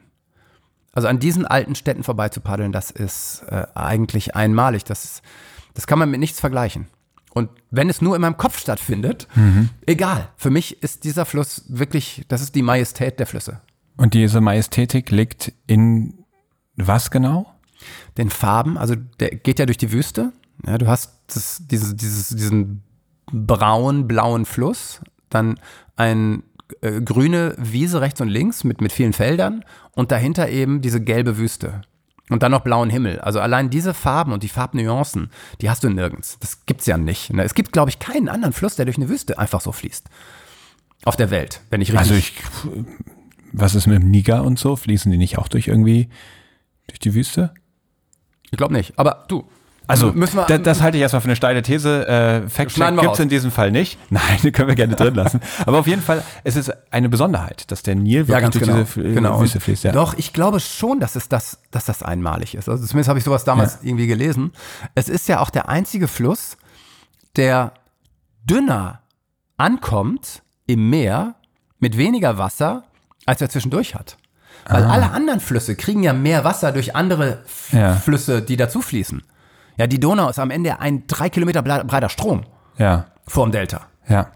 Also 0.92 1.08
an 1.08 1.18
diesen 1.18 1.46
alten 1.46 1.74
Städten 1.74 2.02
vorbei 2.02 2.28
zu 2.28 2.40
paddeln, 2.40 2.72
das 2.72 2.90
ist 2.90 3.44
äh, 3.48 3.66
eigentlich 3.74 4.34
einmalig. 4.34 4.84
Das, 4.84 5.22
Das 5.74 5.86
kann 5.86 5.98
man 5.98 6.10
mit 6.10 6.20
nichts 6.20 6.40
vergleichen. 6.40 6.88
Und 7.32 7.50
wenn 7.70 7.88
es 7.88 8.02
nur 8.02 8.16
in 8.16 8.22
meinem 8.22 8.36
Kopf 8.36 8.58
stattfindet, 8.58 9.28
egal. 9.86 10.28
Für 10.36 10.50
mich 10.50 10.82
ist 10.82 11.04
dieser 11.04 11.24
Fluss 11.24 11.64
wirklich, 11.68 12.24
das 12.28 12.40
ist 12.40 12.54
die 12.54 12.62
Majestät 12.62 13.18
der 13.20 13.26
Flüsse. 13.26 13.60
Und 13.98 14.14
diese 14.14 14.40
Majestätik 14.40 15.11
liegt 15.11 15.52
in 15.66 16.24
was 16.76 17.11
genau? 17.11 17.52
Den 18.16 18.30
Farben, 18.30 18.78
also 18.78 18.94
der 19.20 19.30
geht 19.30 19.58
ja 19.58 19.66
durch 19.66 19.76
die 19.76 19.92
Wüste. 19.92 20.32
Ja, 20.66 20.78
du 20.78 20.87
hast 20.87 21.12
das, 21.26 21.62
dieses, 21.66 21.94
dieses, 21.96 22.28
diesen 22.30 22.82
braun-blauen 23.30 24.46
Fluss, 24.46 25.00
dann 25.28 25.61
ein 25.96 26.42
äh, 26.80 27.00
grüne 27.00 27.54
Wiese 27.58 28.00
rechts 28.00 28.20
und 28.20 28.28
links 28.28 28.64
mit, 28.64 28.80
mit 28.80 28.92
vielen 28.92 29.12
Feldern 29.12 29.64
und 29.92 30.12
dahinter 30.12 30.48
eben 30.48 30.80
diese 30.80 31.00
gelbe 31.00 31.37
Wüste. 31.37 31.82
Und 32.30 32.42
dann 32.42 32.52
noch 32.52 32.61
blauen 32.61 32.90
Himmel. 32.90 33.20
Also 33.20 33.40
allein 33.40 33.70
diese 33.70 33.94
Farben 33.94 34.32
und 34.32 34.42
die 34.42 34.48
Farbnuancen, 34.48 35.30
die 35.61 35.70
hast 35.70 35.82
du 35.82 35.88
nirgends. 35.88 36.38
Das 36.40 36.66
gibt's 36.66 36.87
ja 36.87 36.98
nicht. 36.98 37.32
ne? 37.32 37.42
Es 37.42 37.54
gibt, 37.54 37.72
glaube 37.72 37.90
ich, 37.90 37.98
keinen 37.98 38.28
anderen 38.28 38.52
Fluss, 38.52 38.76
der 38.76 38.84
durch 38.84 38.98
eine 38.98 39.08
Wüste 39.08 39.38
einfach 39.38 39.61
so 39.61 39.72
fließt. 39.72 40.08
Auf 41.04 41.16
der 41.16 41.30
Welt, 41.30 41.62
wenn 41.70 41.80
ich 41.80 41.92
richtig. 41.92 41.98
Also 41.98 42.14
ich, 42.14 42.34
was 43.52 43.74
ist 43.74 43.87
mit 43.87 44.02
dem 44.02 44.11
Niger 44.11 44.44
und 44.44 44.58
so? 44.58 44.76
Fließen 44.76 45.11
die 45.11 45.18
nicht 45.18 45.38
auch 45.38 45.48
durch 45.48 45.68
irgendwie, 45.68 46.08
durch 46.87 46.98
die 46.98 47.14
Wüste? 47.14 47.52
ich 48.50 48.56
glaube 48.56 48.72
nicht. 48.72 48.98
Aber 48.98 49.24
du. 49.28 49.44
Also, 49.87 50.12
müssen 50.12 50.37
wir. 50.37 50.44
da, 50.44 50.58
das 50.58 50.82
halte 50.82 50.98
ich 50.98 51.02
erstmal 51.02 51.22
für 51.22 51.28
eine 51.28 51.37
steile 51.37 51.62
These. 51.62 52.06
Äh, 52.06 52.48
Fact 52.50 52.72
Schneiden 52.72 52.96
wir 52.96 53.02
gibt 53.04 53.14
es 53.14 53.20
in 53.20 53.30
diesem 53.30 53.50
Fall 53.50 53.70
nicht. 53.70 53.98
Nein, 54.11 54.38
den 54.42 54.52
können 54.52 54.68
wir 54.68 54.74
gerne 54.74 54.94
drin 54.96 55.14
lassen. 55.14 55.40
Aber 55.64 55.78
auf 55.78 55.87
jeden 55.87 56.02
Fall, 56.02 56.22
es 56.44 56.56
ist 56.56 56.70
eine 56.92 57.08
Besonderheit, 57.08 57.70
dass 57.70 57.82
der 57.82 57.94
Nil 57.94 58.28
wirklich 58.28 58.42
ja, 58.42 58.50
durch 58.50 58.64
genau. 58.64 58.82
diese 58.82 59.14
genau. 59.14 59.40
Wüste 59.40 59.61
fließt. 59.61 59.84
Ja. 59.84 59.92
Doch, 59.92 60.12
ich 60.18 60.34
glaube 60.34 60.61
schon, 60.61 61.00
dass, 61.00 61.16
es 61.16 61.30
das, 61.30 61.62
dass 61.70 61.87
das 61.87 62.02
einmalig 62.02 62.54
ist. 62.54 62.68
Also 62.68 62.84
zumindest 62.84 63.08
habe 63.08 63.18
ich 63.18 63.24
sowas 63.24 63.44
damals 63.44 63.78
irgendwie 63.82 64.06
gelesen. 64.06 64.52
Es 64.94 65.08
ist 65.08 65.26
ja 65.26 65.40
auch 65.40 65.48
der 65.48 65.70
einzige 65.70 66.06
Fluss, 66.06 66.58
der 67.37 67.72
dünner 68.44 69.00
ankommt 69.56 70.42
im 70.66 70.90
Meer 70.90 71.37
mit 71.78 71.96
weniger 71.96 72.37
Wasser, 72.37 72.84
als 73.28 73.40
er 73.42 73.50
zwischendurch 73.50 73.94
hat. 73.94 74.16
Weil 74.68 74.84
alle 74.84 75.10
anderen 75.12 75.40
Flüsse 75.40 75.76
kriegen 75.76 76.02
ja 76.02 76.12
mehr 76.12 76.44
Wasser 76.44 76.72
durch 76.72 76.96
andere 76.96 77.42
F 77.44 77.72
Ja. 77.72 77.94
Flüsse, 77.94 78.42
die 78.42 78.56
dazufließen. 78.56 79.22
Ja, 79.76 79.86
die 79.86 80.00
Donau 80.00 80.28
ist 80.28 80.38
am 80.38 80.50
Ende 80.50 80.80
ein 80.80 81.06
drei 81.06 81.30
Kilometer 81.30 81.62
breiter 81.62 82.08
Strom 82.08 82.44
ja. 82.76 83.06
vorm 83.26 83.52
Delta. 83.52 83.82
Ja. 84.08 84.32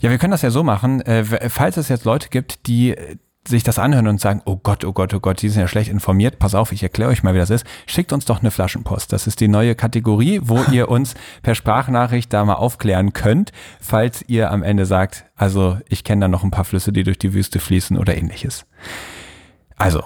Ja, 0.00 0.10
wir 0.10 0.18
können 0.18 0.32
das 0.32 0.42
ja 0.42 0.50
so 0.50 0.62
machen, 0.62 1.00
äh, 1.02 1.48
falls 1.48 1.76
es 1.76 1.88
jetzt 1.88 2.04
Leute 2.04 2.28
gibt, 2.28 2.66
die 2.66 2.90
äh, 2.96 3.16
sich 3.46 3.62
das 3.64 3.78
anhören 3.78 4.06
und 4.06 4.20
sagen, 4.20 4.42
oh 4.44 4.56
Gott, 4.56 4.84
oh 4.84 4.92
Gott, 4.92 5.12
oh 5.14 5.20
Gott, 5.20 5.42
die 5.42 5.48
sind 5.48 5.60
ja 5.60 5.68
schlecht 5.68 5.90
informiert, 5.90 6.38
pass 6.38 6.54
auf, 6.54 6.72
ich 6.72 6.82
erkläre 6.82 7.10
euch 7.10 7.22
mal, 7.22 7.34
wie 7.34 7.38
das 7.38 7.50
ist, 7.50 7.66
schickt 7.86 8.12
uns 8.12 8.24
doch 8.24 8.40
eine 8.40 8.50
Flaschenpost. 8.50 9.12
Das 9.12 9.26
ist 9.26 9.40
die 9.40 9.48
neue 9.48 9.74
Kategorie, 9.74 10.40
wo 10.42 10.62
ihr 10.70 10.88
uns 10.88 11.14
per 11.42 11.54
Sprachnachricht 11.54 12.32
da 12.32 12.44
mal 12.44 12.54
aufklären 12.54 13.12
könnt, 13.12 13.52
falls 13.80 14.22
ihr 14.28 14.50
am 14.50 14.62
Ende 14.62 14.86
sagt, 14.86 15.24
also 15.34 15.78
ich 15.88 16.04
kenne 16.04 16.22
da 16.22 16.28
noch 16.28 16.44
ein 16.44 16.50
paar 16.50 16.64
Flüsse, 16.64 16.92
die 16.92 17.02
durch 17.02 17.18
die 17.18 17.34
Wüste 17.34 17.58
fließen 17.58 17.98
oder 17.98 18.16
ähnliches. 18.16 18.64
Also, 19.76 20.04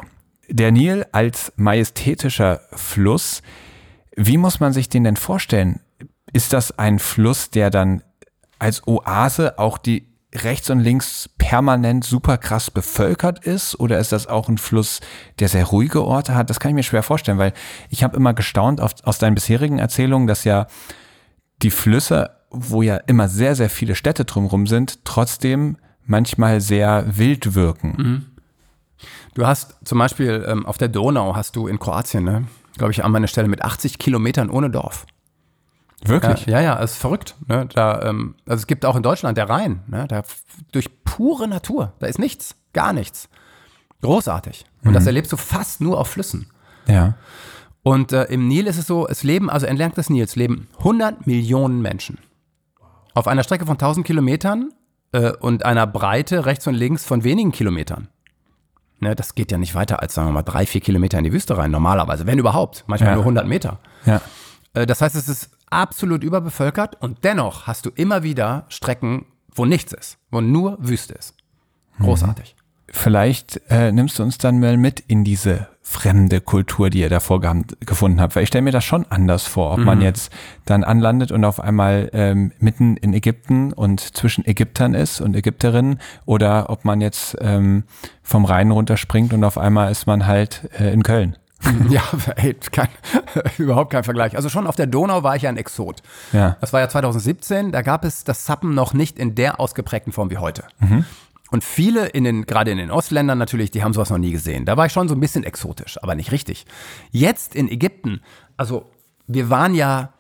der 0.49 0.73
Nil 0.73 1.05
als 1.13 1.53
majestätischer 1.57 2.61
Fluss, 2.73 3.43
wie 4.17 4.39
muss 4.39 4.61
man 4.61 4.73
sich 4.73 4.89
den 4.89 5.05
denn 5.05 5.17
vorstellen? 5.17 5.81
Ist 6.33 6.53
das 6.53 6.79
ein 6.79 6.99
Fluss, 6.99 7.51
der 7.51 7.71
dann 7.71 8.03
als 8.59 8.87
Oase 8.87 9.59
auch 9.59 9.77
die 9.77 10.16
rechts 10.45 10.71
und 10.71 10.81
links 10.81 11.29
permanent 11.39 12.05
super 12.05 12.39
krass 12.39 12.71
bevölkert 12.71 13.45
ist? 13.45 13.79
Oder 13.79 13.99
ist 13.99 14.13
das 14.13 14.27
auch 14.27 14.49
ein 14.49 14.59
Fluss, 14.59 15.01
der 15.39 15.49
sehr 15.49 15.65
ruhige 15.65 16.05
Orte 16.05 16.35
hat? 16.35 16.51
Das 16.51 16.61
kann 16.61 16.71
ich 16.71 16.75
mir 16.75 16.83
schwer 16.83 17.03
vorstellen, 17.03 17.39
weil 17.39 17.53
ich 17.91 18.03
habe 18.03 18.17
immer 18.17 18.35
gestaunt 18.35 18.81
auf, 18.81 18.95
aus 19.05 19.19
deinen 19.19 19.35
bisherigen 19.35 19.79
Erzählungen, 19.79 20.27
dass 20.27 20.45
ja 20.45 20.67
die 21.63 21.71
Flüsse, 21.71 22.31
wo 22.51 22.83
ja 22.83 22.97
immer 22.97 23.29
sehr, 23.29 23.55
sehr 23.55 23.71
viele 23.71 23.95
Städte 23.95 24.25
drumherum 24.25 24.67
sind, 24.67 25.05
trotzdem 25.05 25.77
manchmal 26.05 26.61
sehr 26.61 27.05
wild 27.07 27.55
wirken. 27.55 28.27
Du 29.35 29.47
hast 29.47 29.77
zum 29.85 29.99
Beispiel 29.99 30.45
ähm, 30.49 30.65
auf 30.65 30.79
der 30.79 30.89
Donau 30.89 31.37
hast 31.37 31.57
du 31.57 31.67
in 31.67 31.79
Kroatien, 31.79 32.25
ne, 32.25 32.47
glaube 32.79 32.93
ich, 32.93 33.05
an 33.05 33.13
meiner 33.13 33.27
Stelle 33.27 33.49
mit 33.49 33.63
80 33.63 33.99
Kilometern 33.99 34.49
ohne 34.51 34.71
Dorf. 34.71 35.07
Ja, 36.07 36.13
Wirklich? 36.13 36.47
ja, 36.47 36.61
ja, 36.61 36.83
es 36.83 36.93
ist 36.93 36.99
verrückt. 36.99 37.35
Ne? 37.49 37.67
Da, 37.75 38.03
ähm, 38.03 38.35
also 38.47 38.61
es 38.61 38.67
gibt 38.67 38.85
auch 38.85 38.97
in 38.97 39.03
Deutschland 39.03 39.37
der 39.39 39.49
Rhein, 39.49 39.83
ne? 39.87 40.07
da 40.09 40.23
durch 40.73 41.03
pure 41.05 41.49
Natur, 41.49 41.93
da 41.99 42.07
ist 42.07 42.19
nichts, 42.19 42.55
gar 42.73 42.93
nichts. 42.93 43.29
Großartig. 44.03 44.65
Und 44.85 44.93
das 44.93 45.07
erlebst 45.07 45.33
du 45.33 45.37
fast 45.37 45.81
nur 45.81 45.99
auf 45.99 46.09
Flüssen. 46.09 46.47
Ja. 46.87 47.15
Und 47.83 48.13
äh, 48.13 48.25
im 48.25 48.47
Nil 48.49 48.67
ist 48.67 48.79
es 48.79 48.87
so, 48.87 49.07
es 49.09 49.23
leben, 49.23 49.49
also 49.51 49.67
entlang 49.67 49.93
des 49.95 50.11
Nils 50.11 50.37
leben 50.37 50.69
100 50.79 51.27
Millionen 51.27 51.81
Menschen. 51.83 52.19
Auf 53.15 53.27
einer 53.27 53.43
Strecke 53.43 53.65
von 53.67 53.75
1000 53.75 54.07
Kilometern 54.07 54.71
äh, 55.13 55.33
und 55.33 55.65
einer 55.65 55.87
Breite 55.87 56.47
rechts 56.47 56.67
und 56.67 56.75
links 56.75 57.05
von 57.05 57.25
wenigen 57.25 57.53
Kilometern. 57.53 58.09
Ne, 59.01 59.15
das 59.15 59.35
geht 59.35 59.51
ja 59.53 59.59
nicht 59.59 59.75
weiter 59.75 60.01
als, 60.01 60.15
sagen 60.15 60.29
wir 60.29 60.33
mal, 60.33 60.43
drei, 60.43 60.67
vier 60.67 60.81
Kilometer 60.81 61.19
in 61.19 61.25
die 61.25 61.33
Wüste 61.33 61.57
rein, 61.59 61.71
normalerweise, 61.71 62.27
wenn 62.27 62.39
überhaupt. 62.39 62.85
Manchmal 62.87 63.11
Ja. 63.11 63.15
nur 63.17 63.25
100 63.25 63.47
Meter. 63.47 63.79
Ja. 64.05 64.21
Äh, 64.75 64.87
Das 64.87 65.01
heißt, 65.03 65.15
es 65.17 65.29
ist 65.29 65.51
absolut 65.71 66.23
überbevölkert 66.25 67.01
und 67.01 67.25
dennoch 67.25 67.67
hast 67.67 67.87
du 67.87 67.91
immer 67.91 68.23
wieder 68.23 68.67
Strecken, 68.69 69.27
wo 69.55 69.65
nichts 69.65 69.93
ist, 69.93 70.19
wo 70.31 70.41
nur 70.41 70.77
Wüste 70.81 71.15
ist. 71.15 71.35
Großartig. 72.01 72.57
Vielleicht 72.89 73.61
äh, 73.69 73.91
nimmst 73.91 74.19
du 74.19 74.23
uns 74.23 74.39
dann 74.39 74.61
mal 74.61 74.77
mit 74.77 75.01
in 75.01 75.25
diese 75.25 75.69
fremde 75.83 76.41
Kultur, 76.41 76.91
die 76.91 77.01
ihr 77.01 77.09
da 77.09 77.19
vorgehabt- 77.19 77.77
gefunden 77.87 78.21
habt. 78.21 78.37
Weil 78.37 78.43
ich 78.43 78.49
stelle 78.49 78.63
mir 78.63 78.73
das 78.73 78.85
schon 78.85 79.07
anders 79.09 79.47
vor, 79.47 79.73
ob 79.73 79.79
man 79.79 80.01
jetzt 80.01 80.33
dann 80.65 80.83
anlandet 80.83 81.31
und 81.31 81.45
auf 81.45 81.61
einmal 81.61 82.11
ähm, 82.13 82.53
mitten 82.59 82.97
in 82.97 83.15
Ägypten 83.15 83.73
und 83.73 84.01
zwischen 84.01 84.45
Ägyptern 84.45 84.95
ist 84.95 85.21
und 85.21 85.37
Ägypterinnen 85.37 86.01
oder 86.25 86.71
ob 86.71 86.85
man 86.85 87.01
jetzt 87.01 87.37
ähm, 87.41 87.85
vom 88.23 88.45
Rhein 88.45 88.73
runterspringt 88.73 89.33
und 89.33 89.45
auf 89.45 89.59
einmal 89.59 89.91
ist 89.93 90.07
man 90.07 90.27
halt 90.27 90.69
äh, 90.79 90.93
in 90.93 91.03
Köln. 91.03 91.37
Ja, 91.89 92.03
ey, 92.37 92.55
kein, 92.55 92.89
überhaupt 93.59 93.91
kein 93.91 94.05
Vergleich. 94.05 94.37
Also 94.37 94.49
schon 94.49 94.67
auf 94.67 94.77
der 94.77 94.87
Donau 94.87 95.23
war 95.23 95.37
ich 95.37 95.43
ja 95.43 95.49
ein 95.51 95.57
Exot. 95.57 96.03
Ja. 96.33 96.57
Das 96.61 96.73
war 96.73 96.81
ja 96.81 96.89
2017, 96.89 97.73
da 97.73 97.83
gab 97.83 98.05
es 98.05 98.25
das 98.25 98.45
Zappen 98.45 98.75
noch 98.75 98.93
nicht 98.95 99.19
in 99.19 99.35
der 99.35 99.59
ausgeprägten 99.61 100.13
Form 100.13 100.31
wie 100.31 100.39
heute. 100.39 100.65
Und 101.51 101.65
viele 101.65 102.07
in 102.09 102.25
den, 102.25 102.45
gerade 102.47 102.71
in 102.73 102.79
den 102.79 102.91
Ostländern 102.91 103.39
natürlich, 103.39 103.71
die 103.71 103.83
haben 103.85 103.93
sowas 103.93 104.11
noch 104.11 104.19
nie 104.19 104.33
gesehen. 104.33 104.65
Da 104.65 104.77
war 104.77 104.87
ich 104.87 104.93
schon 104.93 105.09
so 105.09 105.15
ein 105.15 105.21
bisschen 105.21 105.45
exotisch, 105.45 105.97
aber 106.03 106.15
nicht 106.15 106.33
richtig. 106.33 106.67
Jetzt 107.11 107.55
in 107.55 107.69
Ägypten, 107.71 108.21
also 108.57 108.91
wir 109.27 109.49
waren 109.51 109.75
ja 109.75 110.11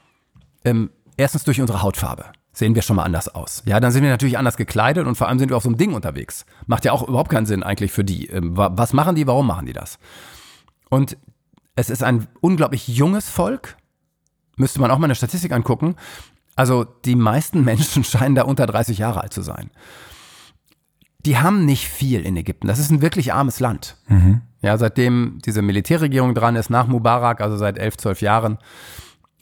ähm, 0.64 0.90
erstens 1.16 1.44
durch 1.44 1.60
unsere 1.60 1.82
Hautfarbe 1.82 2.26
sehen 2.52 2.74
wir 2.74 2.80
schon 2.82 2.96
mal 2.96 3.02
anders 3.04 3.28
aus. 3.28 3.62
Ja, 3.66 3.80
dann 3.80 3.92
sind 3.92 4.02
wir 4.02 4.08
natürlich 4.10 4.38
anders 4.38 4.56
gekleidet 4.56 5.06
und 5.06 5.14
vor 5.16 5.28
allem 5.28 5.38
sind 5.38 5.50
wir 5.50 5.58
auf 5.58 5.62
so 5.64 5.68
einem 5.68 5.76
Ding 5.76 5.92
unterwegs. 5.92 6.46
Macht 6.66 6.86
ja 6.86 6.92
auch 6.92 7.06
überhaupt 7.06 7.28
keinen 7.30 7.44
Sinn 7.44 7.62
eigentlich 7.62 7.92
für 7.92 8.02
die. 8.04 8.28
Ähm, 8.28 8.56
wa- 8.56 8.70
was 8.72 8.94
machen 8.94 9.14
die? 9.14 9.26
Warum 9.26 9.46
machen 9.46 9.66
die 9.66 9.74
das? 9.74 9.98
Und 10.88 11.18
es 11.76 11.90
ist 11.90 12.02
ein 12.02 12.26
unglaublich 12.40 12.88
junges 12.88 13.28
Volk. 13.28 13.76
Müsste 14.56 14.80
man 14.80 14.90
auch 14.90 14.98
mal 14.98 15.04
eine 15.04 15.14
Statistik 15.14 15.52
angucken. 15.52 15.94
Also 16.56 16.84
die 16.84 17.14
meisten 17.14 17.62
Menschen 17.64 18.02
scheinen 18.02 18.34
da 18.34 18.42
unter 18.42 18.66
30 18.66 18.98
Jahre 18.98 19.20
alt 19.20 19.32
zu 19.32 19.42
sein. 19.42 19.70
Die 21.24 21.38
haben 21.38 21.64
nicht 21.64 21.88
viel 21.88 22.22
in 22.22 22.36
Ägypten. 22.36 22.66
Das 22.66 22.78
ist 22.78 22.90
ein 22.90 23.02
wirklich 23.02 23.32
armes 23.32 23.60
Land. 23.60 23.96
Ja, 24.62 24.78
seitdem 24.78 25.38
diese 25.44 25.60
Militärregierung 25.60 26.34
dran 26.34 26.56
ist, 26.56 26.70
nach 26.70 26.86
Mubarak, 26.86 27.40
also 27.40 27.56
seit 27.56 27.78
11, 27.78 27.98
12 27.98 28.20
Jahren, 28.22 28.58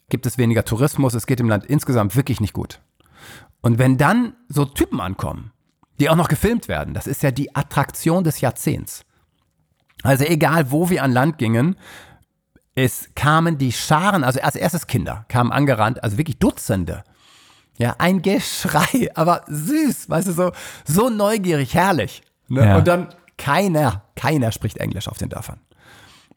gibt 0.08 0.26
es 0.26 0.38
weniger 0.38 0.64
Tourismus. 0.64 1.14
Es 1.14 1.26
geht 1.26 1.38
dem 1.38 1.48
Land 1.48 1.66
insgesamt 1.66 2.16
wirklich 2.16 2.40
nicht 2.40 2.52
gut. 2.52 2.80
Und 3.60 3.78
wenn 3.78 3.96
dann 3.96 4.34
so 4.48 4.64
Typen 4.64 5.00
ankommen, 5.00 5.52
die 6.00 6.10
auch 6.10 6.16
noch 6.16 6.28
gefilmt 6.28 6.68
werden, 6.68 6.94
das 6.94 7.06
ist 7.06 7.22
ja 7.22 7.30
die 7.30 7.54
Attraktion 7.54 8.24
des 8.24 8.40
Jahrzehnts. 8.40 9.04
Also 10.02 10.24
egal, 10.24 10.70
wo 10.70 10.90
wir 10.90 11.02
an 11.02 11.12
Land 11.12 11.38
gingen, 11.38 11.76
es 12.74 13.10
kamen 13.14 13.58
die 13.58 13.72
Scharen, 13.72 14.24
also 14.24 14.40
als 14.40 14.56
erstes 14.56 14.86
Kinder, 14.86 15.24
kamen 15.28 15.52
angerannt, 15.52 16.02
also 16.02 16.18
wirklich 16.18 16.38
Dutzende. 16.38 17.04
Ja, 17.76 17.96
ein 17.98 18.22
Geschrei, 18.22 19.10
aber 19.14 19.42
süß, 19.46 20.08
weißt 20.08 20.28
du, 20.28 20.32
so, 20.32 20.52
so 20.84 21.08
neugierig, 21.08 21.74
herrlich. 21.74 22.22
Ne? 22.48 22.66
Ja. 22.66 22.76
Und 22.76 22.88
dann 22.88 23.08
keiner, 23.36 24.02
keiner 24.16 24.52
spricht 24.52 24.78
Englisch 24.78 25.08
auf 25.08 25.18
den 25.18 25.28
Dörfern. 25.28 25.58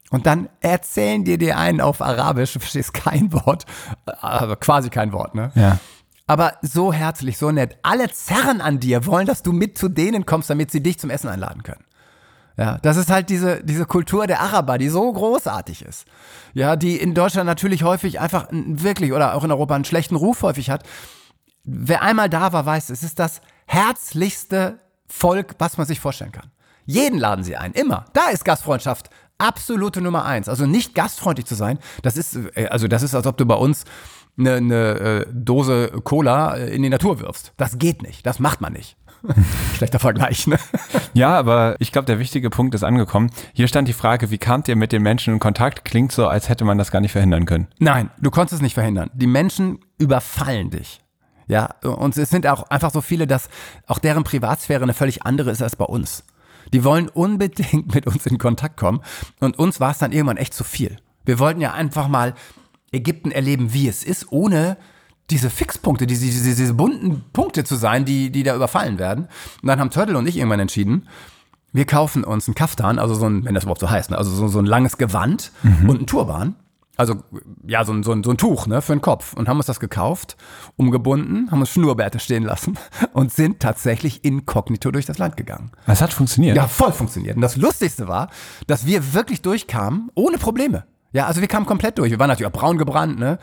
Und 0.09 0.25
dann 0.25 0.47
erzählen 0.61 1.25
die 1.25 1.37
dir 1.37 1.57
einen 1.57 1.81
auf 1.81 2.01
Arabisch, 2.01 2.53
du 2.53 2.59
verstehst 2.59 2.93
kein 2.93 3.33
Wort, 3.33 3.65
also 4.05 4.55
quasi 4.55 4.89
kein 4.89 5.11
Wort, 5.11 5.35
ne? 5.35 5.51
Ja. 5.55 5.79
Aber 6.29 6.53
so 6.61 6.91
herzlich, 6.91 7.37
so 7.37 7.51
nett. 7.51 7.77
Alle 7.83 8.09
zerren 8.09 8.59
an 8.59 8.79
dir, 8.81 9.05
wollen, 9.05 9.25
dass 9.25 9.43
du 9.43 9.53
mit 9.53 9.77
zu 9.77 9.87
denen 9.87 10.25
kommst, 10.25 10.49
damit 10.49 10.71
sie 10.71 10.83
dich 10.83 10.99
zum 10.99 11.09
Essen 11.09 11.29
einladen 11.29 11.63
können. 11.63 11.83
Ja, 12.57 12.79
das 12.81 12.97
ist 12.97 13.11
halt 13.11 13.29
diese, 13.29 13.63
diese 13.63 13.85
Kultur 13.85 14.25
der 14.25 14.41
Araber, 14.41 14.79
die 14.79 14.89
so 14.89 15.11
großartig 15.13 15.83
ist. 15.83 16.05
Ja, 16.53 16.75
die 16.75 16.97
in 16.97 17.13
Deutschland 17.13 17.45
natürlich 17.45 17.83
häufig 17.83 18.19
einfach 18.19 18.47
wirklich 18.51 19.13
oder 19.13 19.35
auch 19.35 19.43
in 19.43 19.51
Europa 19.51 19.75
einen 19.75 19.85
schlechten 19.85 20.15
Ruf 20.15 20.41
häufig 20.41 20.71
hat. 20.71 20.83
Wer 21.63 22.01
einmal 22.01 22.29
da 22.29 22.53
war, 22.53 22.65
weiß, 22.65 22.89
es 22.89 23.03
ist 23.03 23.19
das 23.19 23.41
herzlichste 23.67 24.79
Volk, 25.05 25.55
was 25.59 25.77
man 25.77 25.85
sich 25.85 25.99
vorstellen 25.99 26.31
kann. 26.31 26.49
Jeden 26.85 27.19
laden 27.19 27.43
sie 27.43 27.57
ein, 27.57 27.73
immer. 27.73 28.05
Da 28.13 28.29
ist 28.29 28.43
Gastfreundschaft 28.43 29.09
absolute 29.37 30.01
Nummer 30.01 30.25
eins. 30.25 30.49
Also 30.49 30.65
nicht 30.65 30.95
gastfreundlich 30.95 31.45
zu 31.45 31.53
sein, 31.53 31.77
das 32.01 32.17
ist, 32.17 32.35
äh, 32.55 32.67
also 32.67 32.87
das 32.87 33.03
ist, 33.03 33.13
als 33.13 33.27
ob 33.27 33.37
du 33.37 33.45
bei 33.45 33.55
uns 33.55 33.83
eine, 34.37 34.55
eine 34.55 34.99
äh, 34.99 35.25
Dose 35.31 35.89
Cola 36.03 36.55
äh, 36.55 36.73
in 36.73 36.81
die 36.81 36.89
Natur 36.89 37.19
wirfst. 37.19 37.53
Das 37.57 37.77
geht 37.77 38.01
nicht. 38.01 38.25
Das 38.25 38.39
macht 38.39 38.61
man 38.61 38.73
nicht. 38.73 38.96
Schlechter 39.75 39.99
Vergleich, 39.99 40.47
ne? 40.47 40.57
Ja, 41.13 41.37
aber 41.37 41.75
ich 41.79 41.91
glaube, 41.91 42.05
der 42.05 42.19
wichtige 42.19 42.49
Punkt 42.49 42.75
ist 42.75 42.83
angekommen. 42.83 43.31
Hier 43.53 43.67
stand 43.67 43.87
die 43.87 43.93
Frage, 43.93 44.29
wie 44.29 44.37
kamt 44.37 44.67
ihr 44.67 44.75
mit 44.75 44.91
den 44.91 45.01
Menschen 45.01 45.33
in 45.33 45.39
Kontakt? 45.39 45.85
Klingt 45.85 46.11
so, 46.11 46.27
als 46.27 46.49
hätte 46.49 46.65
man 46.65 46.77
das 46.77 46.91
gar 46.91 47.01
nicht 47.01 47.11
verhindern 47.11 47.45
können. 47.45 47.67
Nein, 47.79 48.11
du 48.19 48.29
konntest 48.29 48.55
es 48.55 48.61
nicht 48.61 48.75
verhindern. 48.75 49.09
Die 49.13 49.27
Menschen 49.27 49.79
überfallen 49.97 50.69
dich. 50.69 50.99
Ja, 51.47 51.69
und 51.81 52.15
es 52.17 52.29
sind 52.29 52.45
auch 52.45 52.69
einfach 52.69 52.91
so 52.91 53.01
viele, 53.01 53.25
dass 53.25 53.49
auch 53.87 53.99
deren 53.99 54.23
Privatsphäre 54.23 54.83
eine 54.83 54.93
völlig 54.93 55.25
andere 55.25 55.51
ist 55.51 55.61
als 55.61 55.75
bei 55.75 55.85
uns. 55.85 56.23
Die 56.73 56.83
wollen 56.83 57.09
unbedingt 57.09 57.93
mit 57.95 58.05
uns 58.05 58.25
in 58.25 58.37
Kontakt 58.37 58.77
kommen. 58.77 59.01
Und 59.39 59.57
uns 59.57 59.79
war 59.79 59.91
es 59.91 59.97
dann 59.97 60.11
irgendwann 60.11 60.37
echt 60.37 60.53
zu 60.53 60.63
viel. 60.63 60.97
Wir 61.25 61.39
wollten 61.39 61.61
ja 61.61 61.73
einfach 61.73 62.07
mal 62.07 62.33
Ägypten 62.91 63.31
erleben, 63.31 63.73
wie 63.73 63.87
es 63.87 64.03
ist, 64.03 64.31
ohne 64.31 64.77
diese 65.29 65.49
Fixpunkte, 65.49 66.07
diese, 66.07 66.25
diese, 66.25 66.55
diese 66.55 66.73
bunten 66.73 67.23
Punkte 67.33 67.63
zu 67.63 67.75
sein, 67.75 68.05
die, 68.05 68.31
die 68.31 68.43
da 68.43 68.55
überfallen 68.55 68.97
werden. 68.97 69.27
Und 69.61 69.67
dann 69.67 69.79
haben 69.79 69.89
Turtle 69.89 70.17
und 70.17 70.27
ich 70.27 70.37
irgendwann 70.37 70.59
entschieden, 70.59 71.07
wir 71.73 71.85
kaufen 71.85 72.23
uns 72.23 72.47
einen 72.47 72.55
Kaftan, 72.55 72.97
also 72.97 73.13
so 73.13 73.27
ein, 73.27 73.43
wenn 73.45 73.53
das 73.53 73.63
überhaupt 73.63 73.81
so 73.81 73.89
heißt, 73.89 74.11
ne? 74.11 74.17
also 74.17 74.31
so, 74.31 74.47
so 74.47 74.59
ein 74.59 74.65
langes 74.65 74.97
Gewand 74.97 75.51
mhm. 75.63 75.89
und 75.89 75.97
einen 75.97 76.07
Turban. 76.07 76.55
Also 76.95 77.21
ja, 77.67 77.85
so 77.85 77.93
ein, 77.93 78.01
so, 78.01 78.11
ein, 78.11 78.23
so 78.23 78.31
ein 78.31 78.37
Tuch 78.37 78.65
ne, 78.65 78.81
für 78.81 78.93
den 78.93 79.01
Kopf. 79.01 79.33
Und 79.33 79.47
haben 79.47 79.57
uns 79.57 79.67
das 79.67 79.79
gekauft, 79.79 80.35
umgebunden, 80.77 81.51
haben 81.51 81.59
uns 81.59 81.69
Schnurrbärte 81.69 82.19
stehen 82.19 82.43
lassen 82.43 82.79
und 83.13 83.31
sind 83.31 83.59
tatsächlich 83.59 84.25
inkognito 84.25 84.89
durch 84.89 85.05
das 85.05 85.19
Land 85.19 85.37
gegangen. 85.37 85.71
Das 85.85 86.01
hat 86.01 86.11
funktioniert. 86.11 86.57
Ja, 86.57 86.67
voll 86.67 86.91
funktioniert. 86.91 87.35
Und 87.35 87.43
das 87.43 87.55
Lustigste 87.55 88.07
war, 88.07 88.29
dass 88.65 88.87
wir 88.87 89.13
wirklich 89.13 89.43
durchkamen, 89.43 90.09
ohne 90.15 90.39
Probleme. 90.39 90.85
Ja, 91.11 91.27
also 91.27 91.41
wir 91.41 91.47
kamen 91.47 91.67
komplett 91.67 91.99
durch. 91.99 92.09
Wir 92.09 92.19
waren 92.19 92.29
natürlich 92.29 92.51
auch 92.51 92.59
braun 92.59 92.77
gebrannt, 92.77 93.19
ne? 93.19 93.37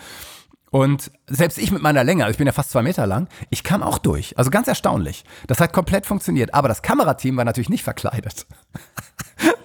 Und 0.74 1.12
selbst 1.28 1.56
ich 1.58 1.70
mit 1.70 1.82
meiner 1.82 2.02
Länge, 2.02 2.24
also 2.24 2.32
ich 2.32 2.38
bin 2.38 2.48
ja 2.48 2.52
fast 2.52 2.72
zwei 2.72 2.82
Meter 2.82 3.06
lang, 3.06 3.28
ich 3.48 3.62
kam 3.62 3.80
auch 3.80 3.96
durch. 3.96 4.37
Also 4.37 4.50
ganz 4.50 4.66
erstaunlich. 4.66 5.24
Das 5.46 5.60
hat 5.60 5.72
komplett 5.72 6.04
funktioniert. 6.04 6.52
Aber 6.52 6.66
das 6.66 6.82
Kamerateam 6.82 7.37
war 7.37 7.44
natürlich 7.44 7.68
nicht 7.68 7.84
verkleidet. 7.84 8.46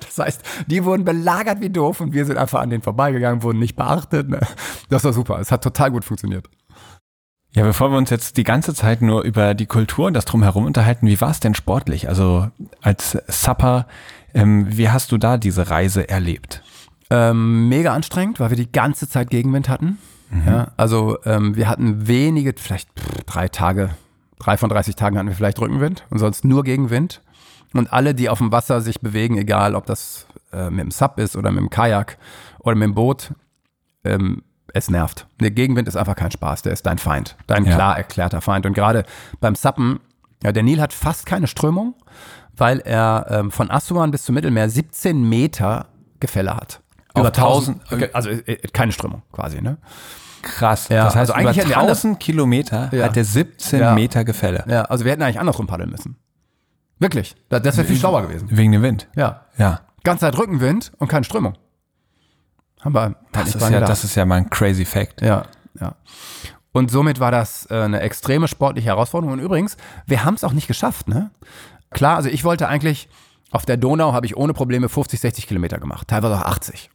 Das 0.02 0.26
heißt, 0.26 0.42
die 0.68 0.84
wurden 0.84 1.06
belagert 1.06 1.62
wie 1.62 1.70
doof 1.70 2.02
und 2.02 2.14
wir 2.14 2.26
sind 2.26 2.38
einfach 2.38 2.60
an 2.60 2.72
denen 2.72 2.82
vorbeigegangen, 2.82 3.44
wurden 3.44 3.60
nicht 3.60 3.76
beachtet. 3.76 4.28
Ne? 4.28 4.42
Das 4.90 5.04
war 5.04 5.14
super. 5.14 5.40
Es 5.40 5.52
hat 5.52 5.64
total 5.64 5.92
gut 5.92 6.04
funktioniert. 6.04 6.50
Ja, 7.52 7.64
bevor 7.64 7.92
wir 7.92 7.98
uns 7.98 8.10
jetzt 8.10 8.36
die 8.36 8.44
ganze 8.44 8.74
Zeit 8.74 9.02
nur 9.02 9.22
über 9.22 9.54
die 9.54 9.68
Kultur 9.68 10.08
und 10.08 10.16
das 10.16 10.26
Drumherum 10.26 10.66
unterhalten, 10.66 11.08
wie 11.08 11.22
war 11.22 11.30
es 11.30 11.40
denn 11.40 11.54
sportlich? 11.54 12.10
Also 12.10 12.48
als 12.82 13.18
Supper, 13.28 13.88
ähm, 14.34 14.66
wie 14.70 14.90
hast 14.90 15.12
du 15.12 15.18
da 15.18 15.38
diese 15.38 15.70
Reise 15.70 16.10
erlebt? 16.10 16.64
Ähm, 17.10 17.70
mega 17.70 17.94
anstrengend, 17.94 18.40
weil 18.40 18.50
wir 18.50 18.58
die 18.58 18.72
ganze 18.72 19.08
Zeit 19.08 19.30
Gegenwind 19.30 19.70
hatten. 19.70 20.00
Mhm. 20.30 20.44
Ja, 20.46 20.68
also 20.78 21.18
ähm, 21.26 21.56
wir 21.56 21.68
hatten 21.68 22.08
wenige, 22.08 22.54
vielleicht 22.58 22.90
drei 23.26 23.48
Tage, 23.48 23.92
drei 24.38 24.58
von 24.58 24.70
30 24.70 24.96
Tagen 24.96 25.18
hatten 25.18 25.28
wir 25.28 25.36
vielleicht 25.36 25.60
Rückenwind 25.60 26.06
und 26.10 26.20
sonst 26.20 26.46
nur 26.46 26.64
Gegenwind. 26.64 27.22
Und 27.74 27.94
alle, 27.94 28.16
die 28.16 28.30
auf 28.30 28.40
dem 28.40 28.52
Wasser 28.52 28.82
sich 28.82 29.00
bewegen, 29.00 29.38
egal 29.38 29.76
ob 29.76 29.86
das 29.86 30.26
äh, 30.52 30.70
mit 30.70 30.80
dem 30.80 30.92
Sub 30.92 31.20
ist 31.20 31.36
oder 31.36 31.52
mit 31.52 31.62
dem 31.62 31.70
Kajak 31.70 32.18
oder 32.60 32.76
mit 32.76 32.88
dem 32.88 32.96
Boot, 32.96 33.34
ähm, 34.04 34.44
es 34.74 34.90
nervt. 34.90 35.28
Der 35.40 35.52
Gegenwind 35.52 35.88
ist 35.88 35.96
einfach 35.96 36.16
kein 36.16 36.32
Spaß, 36.32 36.62
der 36.64 36.74
ist 36.74 36.86
dein 36.86 36.98
Feind, 36.98 37.36
dein 37.48 37.66
ja. 37.66 37.76
klar 37.76 37.98
erklärter 37.98 38.42
Feind. 38.42 38.66
Und 38.66 38.74
gerade 38.74 39.04
beim 39.40 39.56
Suppen, 39.56 40.00
ja, 40.44 40.52
der 40.52 40.64
Nil 40.64 40.82
hat 40.82 40.94
fast 40.94 41.26
keine 41.26 41.48
Strömung, 41.48 41.96
weil 42.56 42.80
er 42.80 43.28
ähm, 43.30 43.52
von 43.52 43.72
Assuan 43.72 44.12
bis 44.12 44.24
zum 44.24 44.36
Mittelmeer 44.36 44.70
17 44.70 45.28
Meter 45.28 45.88
Gefälle 46.20 46.56
hat. 46.56 46.82
Über 47.20 47.30
1000, 47.30 47.82
okay, 47.92 48.10
also 48.14 48.30
äh, 48.30 48.56
keine 48.74 48.92
Strömung 48.92 49.24
quasi, 49.32 49.62
ne? 49.62 49.78
Krass. 50.42 50.90
Ja, 50.90 51.06
das 51.06 51.16
heißt, 51.16 51.32
also 51.32 51.34
eigentlich 51.34 51.66
über 51.66 51.78
1000 51.78 52.20
Kilometer 52.20 52.90
ja. 52.94 53.06
hat 53.06 53.16
der 53.16 53.26
17 53.26 53.80
ja. 53.80 53.94
Meter 53.94 54.24
Gefälle. 54.24 54.64
Ja, 54.68 54.84
also 54.84 55.06
wir 55.06 55.12
hätten 55.12 55.22
eigentlich 55.22 55.40
andersrum 55.40 55.68
paddeln 55.68 55.90
müssen. 55.90 56.16
Wirklich. 57.00 57.36
Das 57.50 57.64
wäre 57.78 57.88
viel 57.88 57.98
schlauer 57.98 58.22
gewesen. 58.24 58.48
Wegen 58.52 58.72
dem 58.72 58.82
Wind. 58.82 59.08
Ja. 59.16 59.46
Ja. 59.58 59.82
Ganze 60.04 60.22
Zeit 60.22 60.38
Rückenwind 60.38 60.92
und 60.98 61.08
keine 61.08 61.24
Strömung. 61.24 61.56
Haben 62.82 62.96
wir 62.96 63.16
das 63.32 63.56
ist, 63.56 63.70
ja, 63.70 63.80
das 63.82 64.04
ist 64.04 64.16
ja 64.16 64.26
mal 64.26 64.36
ein 64.36 64.50
crazy 64.50 64.86
Fact. 64.86 65.22
Ja, 65.22 65.44
ja. 65.80 65.96
Und 66.72 66.92
somit 66.92 67.20
war 67.20 67.32
das 67.32 67.68
äh, 67.70 67.76
eine 67.76 68.00
extreme 68.02 68.48
sportliche 68.48 68.88
Herausforderung. 68.88 69.34
Und 69.34 69.40
übrigens, 69.40 69.76
wir 70.06 70.24
haben 70.24 70.36
es 70.36 70.44
auch 70.44 70.54
nicht 70.54 70.68
geschafft, 70.68 71.08
ne? 71.08 71.32
Klar, 71.90 72.18
also 72.18 72.30
ich 72.30 72.44
wollte 72.44 72.68
eigentlich, 72.68 73.10
auf 73.52 73.66
der 73.66 73.76
Donau 73.76 74.14
habe 74.14 74.26
ich 74.26 74.38
ohne 74.38 74.54
Probleme 74.54 74.88
50, 74.88 75.20
60 75.20 75.48
Kilometer 75.48 75.80
gemacht, 75.80 76.08
teilweise 76.08 76.36
auch 76.36 76.46
80. 76.46 76.90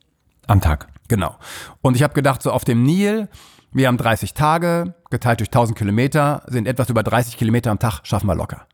Am 0.47 0.61
Tag. 0.61 0.89
Genau. 1.09 1.37
Und 1.83 1.97
ich 1.97 2.03
habe 2.03 2.15
gedacht, 2.15 2.43
so 2.43 2.51
auf 2.51 2.65
dem 2.65 2.83
Nil, 2.83 3.29
wir 3.73 3.89
haben 3.89 3.97
30 3.97 4.35
Tage, 4.35 4.95
geteilt 5.11 5.41
durch 5.41 5.49
1000 5.49 5.77
Kilometer, 5.77 6.43
sind 6.47 6.67
etwas 6.67 6.89
über 6.89 7.03
30 7.03 7.37
Kilometer 7.37 7.71
am 7.71 7.79
Tag, 7.79 8.01
schaffen 8.05 8.27
wir 8.27 8.35
locker. 8.35 8.67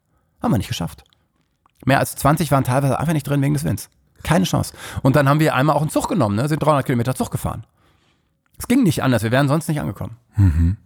Haben 0.43 0.53
wir 0.53 0.59
nicht 0.59 0.69
geschafft. 0.69 1.05
Mehr 1.85 1.99
als 1.99 2.15
20 2.17 2.51
waren 2.51 2.65
teilweise 2.65 2.99
einfach 2.99 3.13
nicht 3.13 3.27
drin 3.27 3.43
wegen 3.43 3.55
des 3.55 3.65
Winds. 3.65 3.89
Keine 4.23 4.45
Chance. 4.45 4.75
Und 5.03 5.17
dann 5.17 5.29
haben 5.29 5.41
wir 5.41 5.55
einmal 5.55 5.77
auch 5.77 5.81
einen 5.81 5.91
Zug 5.91 6.09
genommen, 6.09 6.37
ne? 6.37 6.49
sind 6.49 6.63
300 6.63 6.85
Kilometer 6.85 7.15
Zug 7.15 7.31
gefahren. 7.31 7.65
Es 8.59 8.69
ging 8.69 8.83
nicht 8.83 9.03
anders, 9.03 9.23
wir 9.23 9.31
wären 9.31 9.49
sonst 9.49 9.69
nicht 9.69 9.81
angekommen. 9.81 10.17
Mhm. 10.37 10.77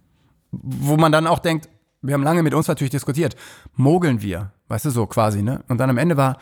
Wo 0.51 0.95
man 0.95 1.11
dann 1.11 1.27
auch 1.27 1.39
denkt, 1.39 1.67
wir 2.01 2.13
haben 2.13 2.23
lange 2.23 2.43
mit 2.43 2.53
uns 2.53 2.67
natürlich 2.67 2.91
diskutiert, 2.91 3.35
mogeln 3.73 4.21
wir, 4.21 4.51
weißt 4.69 4.85
du, 4.85 4.89
so 4.91 5.05
quasi, 5.07 5.41
ne? 5.41 5.63
Und 5.67 5.79
dann 5.79 5.89
am 5.89 5.97
Ende 5.97 6.15
war, 6.15 6.37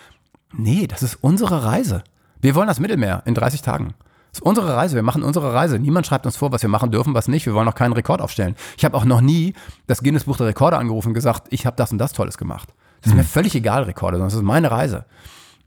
nee, 0.51 0.85
das 0.85 1.01
ist 1.01 1.15
unsere 1.15 1.63
Reise. 1.63 2.03
Wir 2.41 2.53
wollen 2.53 2.67
das 2.67 2.79
Mittelmeer 2.79 3.23
in 3.25 3.33
30 3.33 3.61
Tagen. 3.61 3.95
Das 4.33 4.39
ist 4.39 4.45
unsere 4.47 4.75
Reise, 4.75 4.95
wir 4.95 5.03
machen 5.03 5.21
unsere 5.21 5.53
Reise. 5.53 5.77
Niemand 5.77 6.07
schreibt 6.07 6.25
uns 6.25 6.37
vor, 6.37 6.51
was 6.51 6.63
wir 6.63 6.69
machen 6.69 6.89
dürfen, 6.89 7.13
was 7.13 7.27
nicht. 7.27 7.45
Wir 7.45 7.53
wollen 7.53 7.67
auch 7.67 7.75
keinen 7.75 7.93
Rekord 7.93 8.19
aufstellen. 8.19 8.55
Ich 8.77 8.83
habe 8.83 8.97
auch 8.97 9.05
noch 9.05 9.21
nie 9.21 9.53
das 9.85 10.01
Guinness 10.01 10.23
Buch 10.23 10.37
der 10.37 10.47
Rekorde 10.47 10.77
angerufen 10.77 11.09
und 11.09 11.13
gesagt, 11.13 11.47
ich 11.51 11.67
habe 11.67 11.75
das 11.75 11.91
und 11.91 11.99
das 11.99 12.13
Tolles 12.13 12.39
gemacht. 12.39 12.73
Das 13.01 13.11
ist 13.11 13.15
mir 13.15 13.21
hm. 13.21 13.27
völlig 13.27 13.53
egal, 13.53 13.83
Rekorde, 13.83 14.17
sondern 14.17 14.29
das 14.29 14.33
ist 14.33 14.41
meine 14.41 14.71
Reise. 14.71 15.05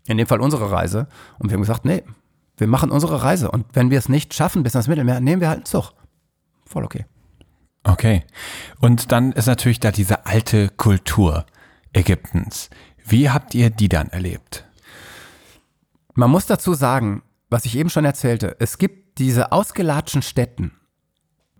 In 0.08 0.18
dem 0.18 0.26
Fall 0.26 0.40
unsere 0.40 0.72
Reise. 0.72 1.06
Und 1.38 1.50
wir 1.50 1.54
haben 1.54 1.62
gesagt, 1.62 1.84
nee, 1.84 2.02
wir 2.56 2.66
machen 2.66 2.90
unsere 2.90 3.22
Reise. 3.22 3.52
Und 3.52 3.66
wenn 3.72 3.90
wir 3.90 3.98
es 3.98 4.08
nicht 4.08 4.34
schaffen 4.34 4.64
bis 4.64 4.74
ans 4.74 4.88
Mittelmeer, 4.88 5.20
nehmen 5.20 5.40
wir 5.40 5.48
halt 5.48 5.58
einen 5.58 5.66
Zug. 5.66 5.92
Voll 6.64 6.84
okay. 6.84 7.06
Okay. 7.84 8.24
Und 8.80 9.12
dann 9.12 9.30
ist 9.30 9.46
natürlich 9.46 9.78
da 9.78 9.92
diese 9.92 10.26
alte 10.26 10.70
Kultur 10.70 11.46
Ägyptens. 11.92 12.68
Wie 13.04 13.30
habt 13.30 13.54
ihr 13.54 13.70
die 13.70 13.88
dann 13.88 14.08
erlebt? 14.08 14.64
Man 16.14 16.30
muss 16.30 16.46
dazu 16.46 16.74
sagen, 16.74 17.22
was 17.48 17.64
ich 17.64 17.76
eben 17.76 17.90
schon 17.90 18.04
erzählte, 18.04 18.56
es 18.58 18.78
gibt 18.78 19.18
diese 19.18 19.52
ausgelatschten 19.52 20.22
Städten. 20.22 20.72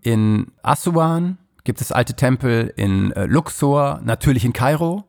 In 0.01 0.51
Assuan 0.61 1.37
gibt 1.63 1.81
es 1.81 1.91
alte 1.91 2.13
Tempel, 2.13 2.73
in 2.75 3.11
äh, 3.11 3.25
Luxor, 3.25 3.99
natürlich 4.03 4.45
in 4.45 4.53
Kairo. 4.53 5.05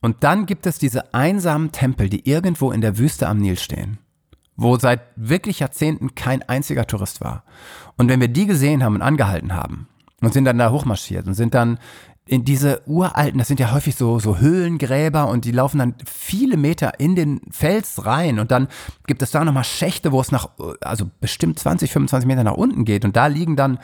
Und 0.00 0.22
dann 0.22 0.46
gibt 0.46 0.66
es 0.66 0.78
diese 0.78 1.14
einsamen 1.14 1.72
Tempel, 1.72 2.08
die 2.08 2.28
irgendwo 2.28 2.70
in 2.72 2.80
der 2.80 2.98
Wüste 2.98 3.26
am 3.28 3.38
Nil 3.38 3.58
stehen, 3.58 3.98
wo 4.56 4.76
seit 4.78 5.00
wirklich 5.16 5.60
Jahrzehnten 5.60 6.14
kein 6.14 6.42
einziger 6.42 6.86
Tourist 6.86 7.20
war. 7.20 7.44
Und 7.96 8.08
wenn 8.08 8.20
wir 8.20 8.28
die 8.28 8.46
gesehen 8.46 8.84
haben 8.84 8.96
und 8.96 9.02
angehalten 9.02 9.54
haben 9.54 9.88
und 10.20 10.32
sind 10.32 10.44
dann 10.44 10.58
da 10.58 10.70
hochmarschiert 10.70 11.26
und 11.26 11.34
sind 11.34 11.54
dann 11.54 11.78
in 12.28 12.44
diese 12.44 12.82
uralten, 12.86 13.38
das 13.38 13.48
sind 13.48 13.58
ja 13.58 13.72
häufig 13.72 13.96
so, 13.96 14.18
so 14.18 14.36
Höhlengräber 14.36 15.28
und 15.28 15.46
die 15.46 15.50
laufen 15.50 15.78
dann 15.78 15.94
viele 16.04 16.58
Meter 16.58 17.00
in 17.00 17.16
den 17.16 17.40
Fels 17.50 18.04
rein 18.04 18.38
und 18.38 18.50
dann 18.50 18.68
gibt 19.06 19.22
es 19.22 19.30
da 19.30 19.44
nochmal 19.44 19.64
Schächte, 19.64 20.12
wo 20.12 20.20
es 20.20 20.30
nach, 20.30 20.50
also 20.82 21.10
bestimmt 21.20 21.58
20, 21.58 21.90
25 21.90 22.26
Meter 22.26 22.44
nach 22.44 22.52
unten 22.52 22.84
geht 22.84 23.06
und 23.06 23.16
da 23.16 23.28
liegen 23.28 23.56
dann 23.56 23.78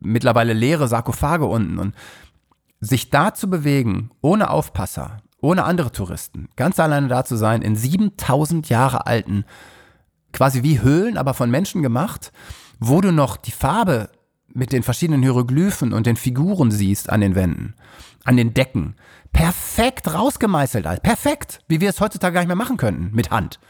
mittlerweile 0.00 0.54
leere 0.54 0.88
Sarkophage 0.88 1.46
unten 1.46 1.78
und 1.78 1.94
sich 2.80 3.10
da 3.10 3.32
zu 3.32 3.48
bewegen, 3.48 4.10
ohne 4.20 4.50
Aufpasser, 4.50 5.18
ohne 5.40 5.62
andere 5.62 5.92
Touristen, 5.92 6.48
ganz 6.56 6.80
alleine 6.80 7.06
da 7.06 7.24
zu 7.24 7.36
sein, 7.36 7.62
in 7.62 7.76
7000 7.76 8.68
Jahre 8.70 9.06
alten, 9.06 9.44
quasi 10.32 10.64
wie 10.64 10.80
Höhlen, 10.80 11.16
aber 11.16 11.32
von 11.32 11.48
Menschen 11.48 11.80
gemacht, 11.80 12.32
wo 12.80 13.00
du 13.00 13.12
noch 13.12 13.36
die 13.36 13.52
Farbe 13.52 14.10
mit 14.54 14.72
den 14.72 14.82
verschiedenen 14.82 15.22
Hieroglyphen 15.22 15.92
und 15.92 16.06
den 16.06 16.16
Figuren 16.16 16.70
siehst 16.70 17.10
an 17.10 17.20
den 17.20 17.34
Wänden, 17.34 17.74
an 18.24 18.36
den 18.36 18.54
Decken. 18.54 18.94
Perfekt 19.32 20.12
rausgemeißelt, 20.12 21.02
perfekt, 21.02 21.60
wie 21.68 21.80
wir 21.80 21.90
es 21.90 22.00
heutzutage 22.00 22.34
gar 22.34 22.40
nicht 22.40 22.48
mehr 22.48 22.56
machen 22.56 22.76
könnten, 22.76 23.14
mit 23.14 23.30
Hand. 23.30 23.60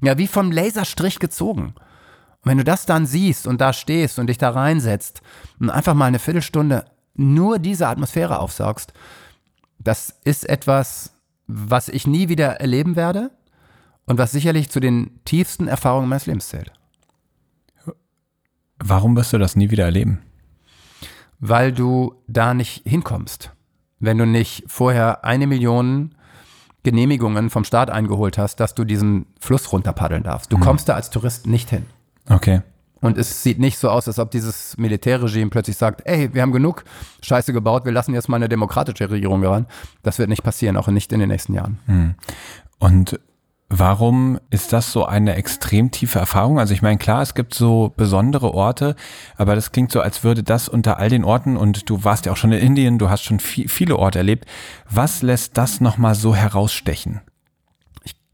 Ja, 0.00 0.18
wie 0.18 0.26
vom 0.26 0.52
Laserstrich 0.52 1.18
gezogen. 1.18 1.74
Und 1.76 2.50
wenn 2.50 2.58
du 2.58 2.64
das 2.64 2.86
dann 2.86 3.06
siehst 3.06 3.46
und 3.46 3.60
da 3.60 3.72
stehst 3.72 4.18
und 4.18 4.26
dich 4.26 4.38
da 4.38 4.50
reinsetzt 4.50 5.22
und 5.58 5.70
einfach 5.70 5.94
mal 5.94 6.06
eine 6.06 6.18
Viertelstunde 6.18 6.84
nur 7.14 7.58
diese 7.58 7.88
Atmosphäre 7.88 8.38
aufsaugst, 8.38 8.92
das 9.78 10.14
ist 10.24 10.48
etwas, 10.48 11.14
was 11.46 11.88
ich 11.88 12.06
nie 12.06 12.28
wieder 12.28 12.60
erleben 12.60 12.96
werde 12.96 13.30
und 14.04 14.18
was 14.18 14.32
sicherlich 14.32 14.70
zu 14.70 14.80
den 14.80 15.20
tiefsten 15.24 15.68
Erfahrungen 15.68 16.08
meines 16.08 16.26
Lebens 16.26 16.48
zählt. 16.48 16.72
Warum 18.78 19.16
wirst 19.16 19.32
du 19.32 19.38
das 19.38 19.56
nie 19.56 19.70
wieder 19.70 19.84
erleben? 19.84 20.22
Weil 21.38 21.72
du 21.72 22.14
da 22.26 22.54
nicht 22.54 22.82
hinkommst. 22.86 23.52
Wenn 23.98 24.18
du 24.18 24.26
nicht 24.26 24.64
vorher 24.66 25.24
eine 25.24 25.46
Million 25.46 26.14
Genehmigungen 26.82 27.50
vom 27.50 27.64
Staat 27.64 27.90
eingeholt 27.90 28.38
hast, 28.38 28.60
dass 28.60 28.74
du 28.74 28.84
diesen 28.84 29.26
Fluss 29.40 29.72
runterpaddeln 29.72 30.22
darfst. 30.22 30.52
Du 30.52 30.56
mhm. 30.56 30.60
kommst 30.60 30.88
da 30.88 30.94
als 30.94 31.10
Tourist 31.10 31.46
nicht 31.46 31.68
hin. 31.70 31.86
Okay. 32.28 32.62
Und 33.00 33.18
es 33.18 33.42
sieht 33.42 33.58
nicht 33.58 33.76
so 33.78 33.90
aus, 33.90 34.06
als 34.06 34.18
ob 34.18 34.30
dieses 34.30 34.76
Militärregime 34.78 35.50
plötzlich 35.50 35.76
sagt, 35.76 36.02
ey, 36.06 36.32
wir 36.32 36.42
haben 36.42 36.52
genug 36.52 36.84
Scheiße 37.22 37.52
gebaut, 37.52 37.84
wir 37.84 37.92
lassen 37.92 38.14
jetzt 38.14 38.28
mal 38.28 38.36
eine 38.36 38.48
demokratische 38.48 39.10
Regierung 39.10 39.44
ran. 39.44 39.66
Das 40.02 40.18
wird 40.18 40.28
nicht 40.28 40.44
passieren, 40.44 40.76
auch 40.76 40.86
nicht 40.86 41.12
in 41.12 41.18
den 41.18 41.28
nächsten 41.28 41.54
Jahren. 41.54 41.78
Und 42.78 43.20
warum 43.68 44.38
ist 44.50 44.72
das 44.72 44.92
so 44.92 45.04
eine 45.04 45.34
extrem 45.34 45.90
tiefe 45.90 46.18
Erfahrung? 46.18 46.58
Also 46.58 46.72
ich 46.72 46.82
meine, 46.82 46.98
klar, 46.98 47.22
es 47.22 47.34
gibt 47.34 47.54
so 47.54 47.92
besondere 47.96 48.54
Orte, 48.54 48.94
aber 49.36 49.54
das 49.54 49.72
klingt 49.72 49.90
so, 49.90 50.00
als 50.00 50.22
würde 50.22 50.42
das 50.42 50.68
unter 50.68 50.98
all 50.98 51.08
den 51.08 51.24
Orten, 51.24 51.56
und 51.56 51.88
du 51.90 52.04
warst 52.04 52.26
ja 52.26 52.32
auch 52.32 52.36
schon 52.36 52.52
in 52.52 52.60
Indien, 52.60 52.98
du 52.98 53.10
hast 53.10 53.22
schon 53.22 53.40
viel, 53.40 53.68
viele 53.68 53.96
Orte 53.96 54.18
erlebt. 54.18 54.46
Was 54.88 55.22
lässt 55.22 55.58
das 55.58 55.80
nochmal 55.80 56.14
so 56.14 56.34
herausstechen? 56.34 57.20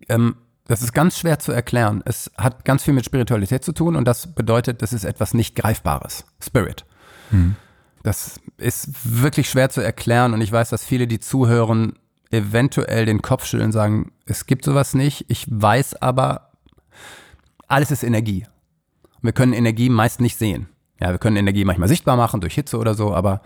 Ähm, 0.09 0.37
das 0.67 0.83
ist 0.83 0.93
ganz 0.93 1.19
schwer 1.19 1.39
zu 1.39 1.53
erklären. 1.53 2.03
Es 2.05 2.31
hat 2.37 2.65
ganz 2.65 2.83
viel 2.85 2.95
mit 2.95 3.05
Spiritualität 3.05 3.65
zu 3.65 3.73
tun 3.73 3.97
und 3.97 4.05
das 4.05 4.35
bedeutet, 4.35 4.83
das 4.83 4.93
ist 4.93 5.05
etwas 5.05 5.35
nicht 5.35 5.57
Greifbares. 5.57 6.25
Spirit. 6.41 6.85
Das 8.03 8.41
ist 8.59 8.89
wirklich 9.05 9.49
schwer 9.49 9.71
zu 9.71 9.81
erklären 9.81 10.35
und 10.35 10.41
ich 10.41 10.51
weiß, 10.53 10.71
dass 10.71 10.85
viele, 10.85 11.07
die 11.07 11.21
zuhören, 11.21 11.95
eventuell 12.33 13.07
den 13.07 13.23
Kopf 13.23 13.45
schütteln 13.45 13.67
und 13.67 13.73
sagen, 13.73 14.13
es 14.27 14.47
gibt 14.47 14.65
sowas 14.65 14.95
nicht. 14.95 15.27
Ich 15.29 15.47
weiß 15.49 16.03
aber, 16.03 16.51
alles 17.69 17.91
ist 17.91 18.03
Energie. 18.03 18.47
Wir 19.21 19.33
können 19.33 19.53
Energie 19.53 19.89
meist 19.89 20.21
nicht 20.21 20.37
sehen. 20.37 20.69
Ja, 21.01 21.11
wir 21.11 21.19
können 21.19 21.37
Energie 21.37 21.65
manchmal 21.65 21.89
sichtbar 21.89 22.17
machen 22.17 22.41
durch 22.41 22.55
Hitze 22.55 22.79
oder 22.79 22.95
so, 22.95 23.15
aber 23.15 23.43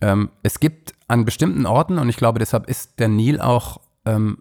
ähm, 0.00 0.30
es 0.42 0.60
gibt 0.60 0.94
an 1.08 1.24
bestimmten 1.24 1.66
Orten 1.66 1.98
und 1.98 2.08
ich 2.08 2.16
glaube, 2.16 2.38
deshalb 2.38 2.68
ist 2.68 2.98
der 2.98 3.08
Nil 3.08 3.40
auch 3.40 3.80
ähm, 4.04 4.38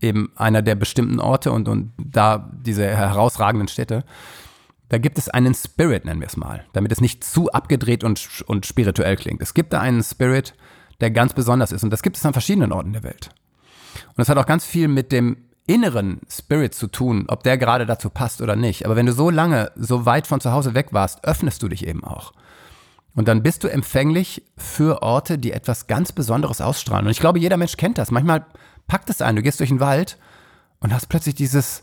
eben 0.00 0.32
einer 0.36 0.62
der 0.62 0.74
bestimmten 0.74 1.20
Orte 1.20 1.52
und, 1.52 1.68
und 1.68 1.92
da 1.98 2.50
diese 2.52 2.84
herausragenden 2.84 3.68
Städte, 3.68 4.04
da 4.88 4.98
gibt 4.98 5.18
es 5.18 5.28
einen 5.28 5.54
Spirit, 5.54 6.04
nennen 6.04 6.20
wir 6.20 6.26
es 6.26 6.36
mal, 6.36 6.64
damit 6.72 6.90
es 6.92 7.00
nicht 7.00 7.22
zu 7.22 7.50
abgedreht 7.52 8.02
und, 8.02 8.42
und 8.46 8.66
spirituell 8.66 9.16
klingt. 9.16 9.42
Es 9.42 9.54
gibt 9.54 9.72
da 9.72 9.80
einen 9.80 10.02
Spirit, 10.02 10.54
der 11.00 11.10
ganz 11.10 11.32
besonders 11.32 11.72
ist 11.72 11.84
und 11.84 11.90
das 11.90 12.02
gibt 12.02 12.16
es 12.16 12.26
an 12.26 12.32
verschiedenen 12.32 12.72
Orten 12.72 12.92
der 12.92 13.02
Welt. 13.02 13.30
Und 14.08 14.18
das 14.18 14.28
hat 14.28 14.38
auch 14.38 14.46
ganz 14.46 14.64
viel 14.64 14.88
mit 14.88 15.12
dem 15.12 15.36
inneren 15.66 16.20
Spirit 16.28 16.74
zu 16.74 16.88
tun, 16.88 17.26
ob 17.28 17.42
der 17.42 17.56
gerade 17.56 17.86
dazu 17.86 18.10
passt 18.10 18.40
oder 18.40 18.56
nicht. 18.56 18.86
Aber 18.86 18.96
wenn 18.96 19.06
du 19.06 19.12
so 19.12 19.30
lange, 19.30 19.70
so 19.76 20.04
weit 20.04 20.26
von 20.26 20.40
zu 20.40 20.52
Hause 20.52 20.74
weg 20.74 20.88
warst, 20.92 21.24
öffnest 21.24 21.62
du 21.62 21.68
dich 21.68 21.86
eben 21.86 22.02
auch. 22.02 22.32
Und 23.14 23.28
dann 23.28 23.42
bist 23.42 23.64
du 23.64 23.68
empfänglich 23.68 24.42
für 24.56 25.02
Orte, 25.02 25.38
die 25.38 25.52
etwas 25.52 25.86
ganz 25.86 26.12
Besonderes 26.12 26.60
ausstrahlen. 26.60 27.06
Und 27.06 27.12
ich 27.12 27.20
glaube, 27.20 27.38
jeder 27.38 27.56
Mensch 27.56 27.76
kennt 27.76 27.98
das. 27.98 28.10
Manchmal 28.10 28.46
packt 28.86 29.10
es 29.10 29.22
ein, 29.22 29.36
du 29.36 29.42
gehst 29.42 29.60
durch 29.60 29.70
den 29.70 29.80
Wald 29.80 30.18
und 30.80 30.92
hast 30.92 31.08
plötzlich 31.08 31.34
dieses, 31.34 31.82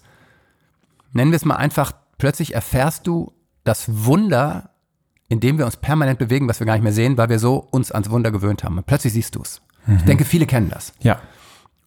nennen 1.13 1.31
wir 1.31 1.37
es 1.37 1.45
mal 1.45 1.55
einfach, 1.55 1.91
plötzlich 2.17 2.55
erfährst 2.55 3.07
du 3.07 3.33
das 3.63 4.05
Wunder, 4.05 4.71
in 5.29 5.39
dem 5.39 5.57
wir 5.57 5.65
uns 5.65 5.77
permanent 5.77 6.19
bewegen, 6.19 6.47
was 6.47 6.59
wir 6.59 6.67
gar 6.67 6.73
nicht 6.73 6.83
mehr 6.83 6.93
sehen, 6.93 7.17
weil 7.17 7.29
wir 7.29 7.39
so 7.39 7.57
uns 7.71 7.91
ans 7.91 8.09
Wunder 8.09 8.31
gewöhnt 8.31 8.63
haben. 8.63 8.77
Und 8.77 8.85
plötzlich 8.85 9.13
siehst 9.13 9.35
du 9.35 9.41
es. 9.41 9.61
Ich 9.87 10.03
denke, 10.03 10.25
viele 10.25 10.45
kennen 10.45 10.69
das. 10.69 10.93
Ja. 10.99 11.19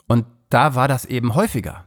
Und 0.07 0.25
da 0.49 0.75
war 0.75 0.89
das 0.89 1.05
eben 1.05 1.35
häufiger. 1.35 1.85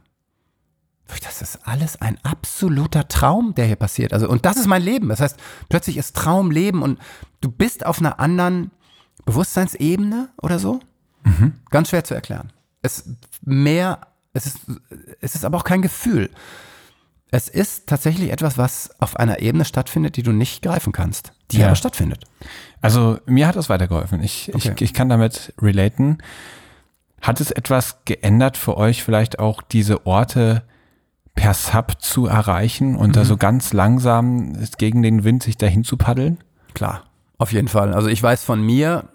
Das 1.22 1.42
ist 1.42 1.66
alles 1.66 2.00
ein 2.00 2.18
absoluter 2.22 3.08
Traum, 3.08 3.54
der 3.54 3.66
hier 3.66 3.76
passiert. 3.76 4.12
Also, 4.12 4.28
und 4.28 4.44
das 4.46 4.56
ist 4.56 4.66
mein 4.66 4.82
Leben. 4.82 5.08
Das 5.08 5.20
heißt, 5.20 5.36
plötzlich 5.68 5.96
ist 5.96 6.16
Traum 6.16 6.50
Leben 6.50 6.82
und 6.82 6.98
du 7.40 7.50
bist 7.50 7.84
auf 7.84 7.98
einer 7.98 8.20
anderen 8.20 8.70
Bewusstseinsebene 9.24 10.30
oder 10.40 10.58
so. 10.58 10.80
Ganz 11.70 11.90
schwer 11.90 12.04
zu 12.04 12.14
erklären. 12.14 12.52
Es 12.82 13.08
mehr, 13.42 14.00
es 14.32 14.46
ist, 14.46 14.58
es 15.20 15.34
ist 15.34 15.44
aber 15.44 15.58
auch 15.58 15.64
kein 15.64 15.82
Gefühl. 15.82 16.30
Es 17.34 17.48
ist 17.48 17.88
tatsächlich 17.88 18.30
etwas, 18.30 18.58
was 18.58 18.90
auf 19.00 19.16
einer 19.16 19.40
Ebene 19.40 19.64
stattfindet, 19.64 20.14
die 20.16 20.22
du 20.22 20.30
nicht 20.30 20.62
greifen 20.62 20.92
kannst, 20.92 21.32
die 21.50 21.58
Ja. 21.58 21.66
aber 21.66 21.74
stattfindet. 21.74 22.22
Also 22.80 23.18
mir 23.26 23.48
hat 23.48 23.56
das 23.56 23.68
weitergeholfen. 23.68 24.22
Ich, 24.22 24.52
Okay. 24.54 24.72
ich, 24.76 24.82
ich 24.82 24.94
kann 24.94 25.08
damit 25.08 25.52
relaten. 25.60 26.18
Hat 27.20 27.40
es 27.40 27.50
etwas 27.50 28.04
geändert 28.04 28.56
für 28.56 28.76
euch, 28.76 29.02
vielleicht 29.02 29.40
auch 29.40 29.62
diese 29.62 30.06
Orte 30.06 30.62
per 31.34 31.54
Sub 31.54 32.00
zu 32.00 32.26
erreichen 32.26 32.94
und 32.94 33.16
da 33.16 33.24
so 33.24 33.36
ganz 33.36 33.72
langsam 33.72 34.56
gegen 34.78 35.02
den 35.02 35.24
Wind 35.24 35.42
sich 35.42 35.56
dahin 35.56 35.82
zu 35.82 35.96
paddeln? 35.96 36.38
Klar, 36.72 37.02
auf 37.38 37.52
jeden 37.52 37.66
Fall. 37.66 37.92
Also 37.94 38.06
ich 38.08 38.22
weiß 38.22 38.44
von 38.44 38.62
mir, 38.62 39.08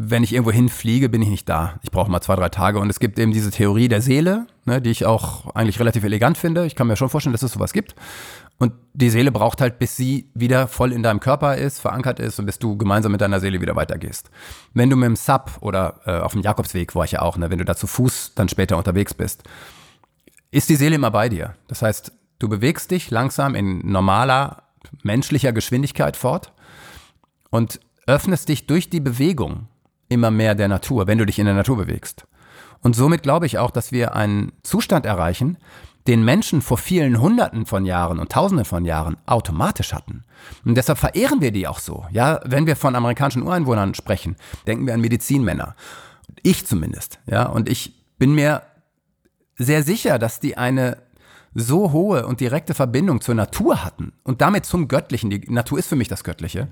wenn 0.00 0.22
ich 0.22 0.32
irgendwo 0.32 0.52
hinfliege, 0.52 1.08
bin 1.08 1.22
ich 1.22 1.28
nicht 1.28 1.48
da. 1.48 1.80
Ich 1.82 1.90
brauche 1.90 2.08
mal 2.08 2.20
zwei, 2.20 2.36
drei 2.36 2.50
Tage. 2.50 2.78
Und 2.78 2.88
es 2.88 3.00
gibt 3.00 3.18
eben 3.18 3.32
diese 3.32 3.50
Theorie 3.50 3.88
der 3.88 4.00
Seele, 4.00 4.46
ne, 4.64 4.80
die 4.80 4.90
ich 4.90 5.04
auch 5.04 5.52
eigentlich 5.56 5.80
relativ 5.80 6.04
elegant 6.04 6.38
finde. 6.38 6.66
Ich 6.66 6.76
kann 6.76 6.86
mir 6.86 6.94
schon 6.94 7.08
vorstellen, 7.08 7.32
dass 7.32 7.42
es 7.42 7.50
sowas 7.50 7.72
gibt. 7.72 7.96
Und 8.58 8.74
die 8.92 9.10
Seele 9.10 9.32
braucht 9.32 9.60
halt, 9.60 9.80
bis 9.80 9.96
sie 9.96 10.30
wieder 10.34 10.68
voll 10.68 10.92
in 10.92 11.02
deinem 11.02 11.18
Körper 11.18 11.56
ist, 11.56 11.80
verankert 11.80 12.20
ist 12.20 12.38
und 12.38 12.46
bis 12.46 12.60
du 12.60 12.76
gemeinsam 12.76 13.10
mit 13.10 13.20
deiner 13.20 13.40
Seele 13.40 13.60
wieder 13.60 13.74
weitergehst. 13.74 14.30
Wenn 14.72 14.88
du 14.88 14.94
mit 14.94 15.06
dem 15.06 15.16
Sub 15.16 15.58
oder 15.60 16.00
äh, 16.06 16.20
auf 16.20 16.30
dem 16.30 16.42
Jakobsweg 16.42 16.94
war 16.94 17.04
ich 17.04 17.12
ja 17.12 17.22
auch, 17.22 17.36
ne, 17.36 17.50
wenn 17.50 17.58
du 17.58 17.64
da 17.64 17.74
zu 17.74 17.88
Fuß 17.88 18.34
dann 18.36 18.48
später 18.48 18.76
unterwegs 18.76 19.14
bist, 19.14 19.42
ist 20.52 20.68
die 20.68 20.76
Seele 20.76 20.94
immer 20.94 21.10
bei 21.10 21.28
dir. 21.28 21.56
Das 21.66 21.82
heißt, 21.82 22.12
du 22.38 22.48
bewegst 22.48 22.92
dich 22.92 23.10
langsam 23.10 23.56
in 23.56 23.80
normaler 23.90 24.62
menschlicher 25.02 25.52
Geschwindigkeit 25.52 26.16
fort 26.16 26.52
und 27.50 27.80
öffnest 28.06 28.48
dich 28.48 28.68
durch 28.68 28.90
die 28.90 29.00
Bewegung 29.00 29.66
immer 30.08 30.30
mehr 30.30 30.54
der 30.54 30.68
Natur, 30.68 31.06
wenn 31.06 31.18
du 31.18 31.26
dich 31.26 31.38
in 31.38 31.46
der 31.46 31.54
Natur 31.54 31.76
bewegst. 31.76 32.26
Und 32.80 32.94
somit 32.94 33.22
glaube 33.22 33.46
ich 33.46 33.58
auch, 33.58 33.70
dass 33.70 33.92
wir 33.92 34.14
einen 34.14 34.52
Zustand 34.62 35.04
erreichen, 35.04 35.58
den 36.06 36.24
Menschen 36.24 36.62
vor 36.62 36.78
vielen 36.78 37.20
Hunderten 37.20 37.66
von 37.66 37.84
Jahren 37.84 38.18
und 38.18 38.32
Tausenden 38.32 38.64
von 38.64 38.84
Jahren 38.84 39.18
automatisch 39.26 39.92
hatten. 39.92 40.24
Und 40.64 40.74
deshalb 40.76 40.98
verehren 40.98 41.42
wir 41.42 41.50
die 41.50 41.68
auch 41.68 41.80
so. 41.80 42.06
Ja, 42.10 42.40
wenn 42.44 42.66
wir 42.66 42.76
von 42.76 42.94
amerikanischen 42.94 43.42
Ureinwohnern 43.42 43.94
sprechen, 43.94 44.36
denken 44.66 44.86
wir 44.86 44.94
an 44.94 45.02
Medizinmänner. 45.02 45.74
Ich 46.42 46.66
zumindest. 46.66 47.18
Ja, 47.26 47.44
und 47.44 47.68
ich 47.68 47.94
bin 48.18 48.34
mir 48.34 48.62
sehr 49.56 49.82
sicher, 49.82 50.18
dass 50.18 50.40
die 50.40 50.56
eine 50.56 50.96
so 51.54 51.92
hohe 51.92 52.26
und 52.26 52.40
direkte 52.40 52.72
Verbindung 52.72 53.20
zur 53.20 53.34
Natur 53.34 53.84
hatten 53.84 54.12
und 54.22 54.40
damit 54.40 54.64
zum 54.64 54.88
Göttlichen, 54.88 55.30
die 55.30 55.50
Natur 55.50 55.78
ist 55.78 55.88
für 55.88 55.96
mich 55.96 56.08
das 56.08 56.24
Göttliche, 56.24 56.68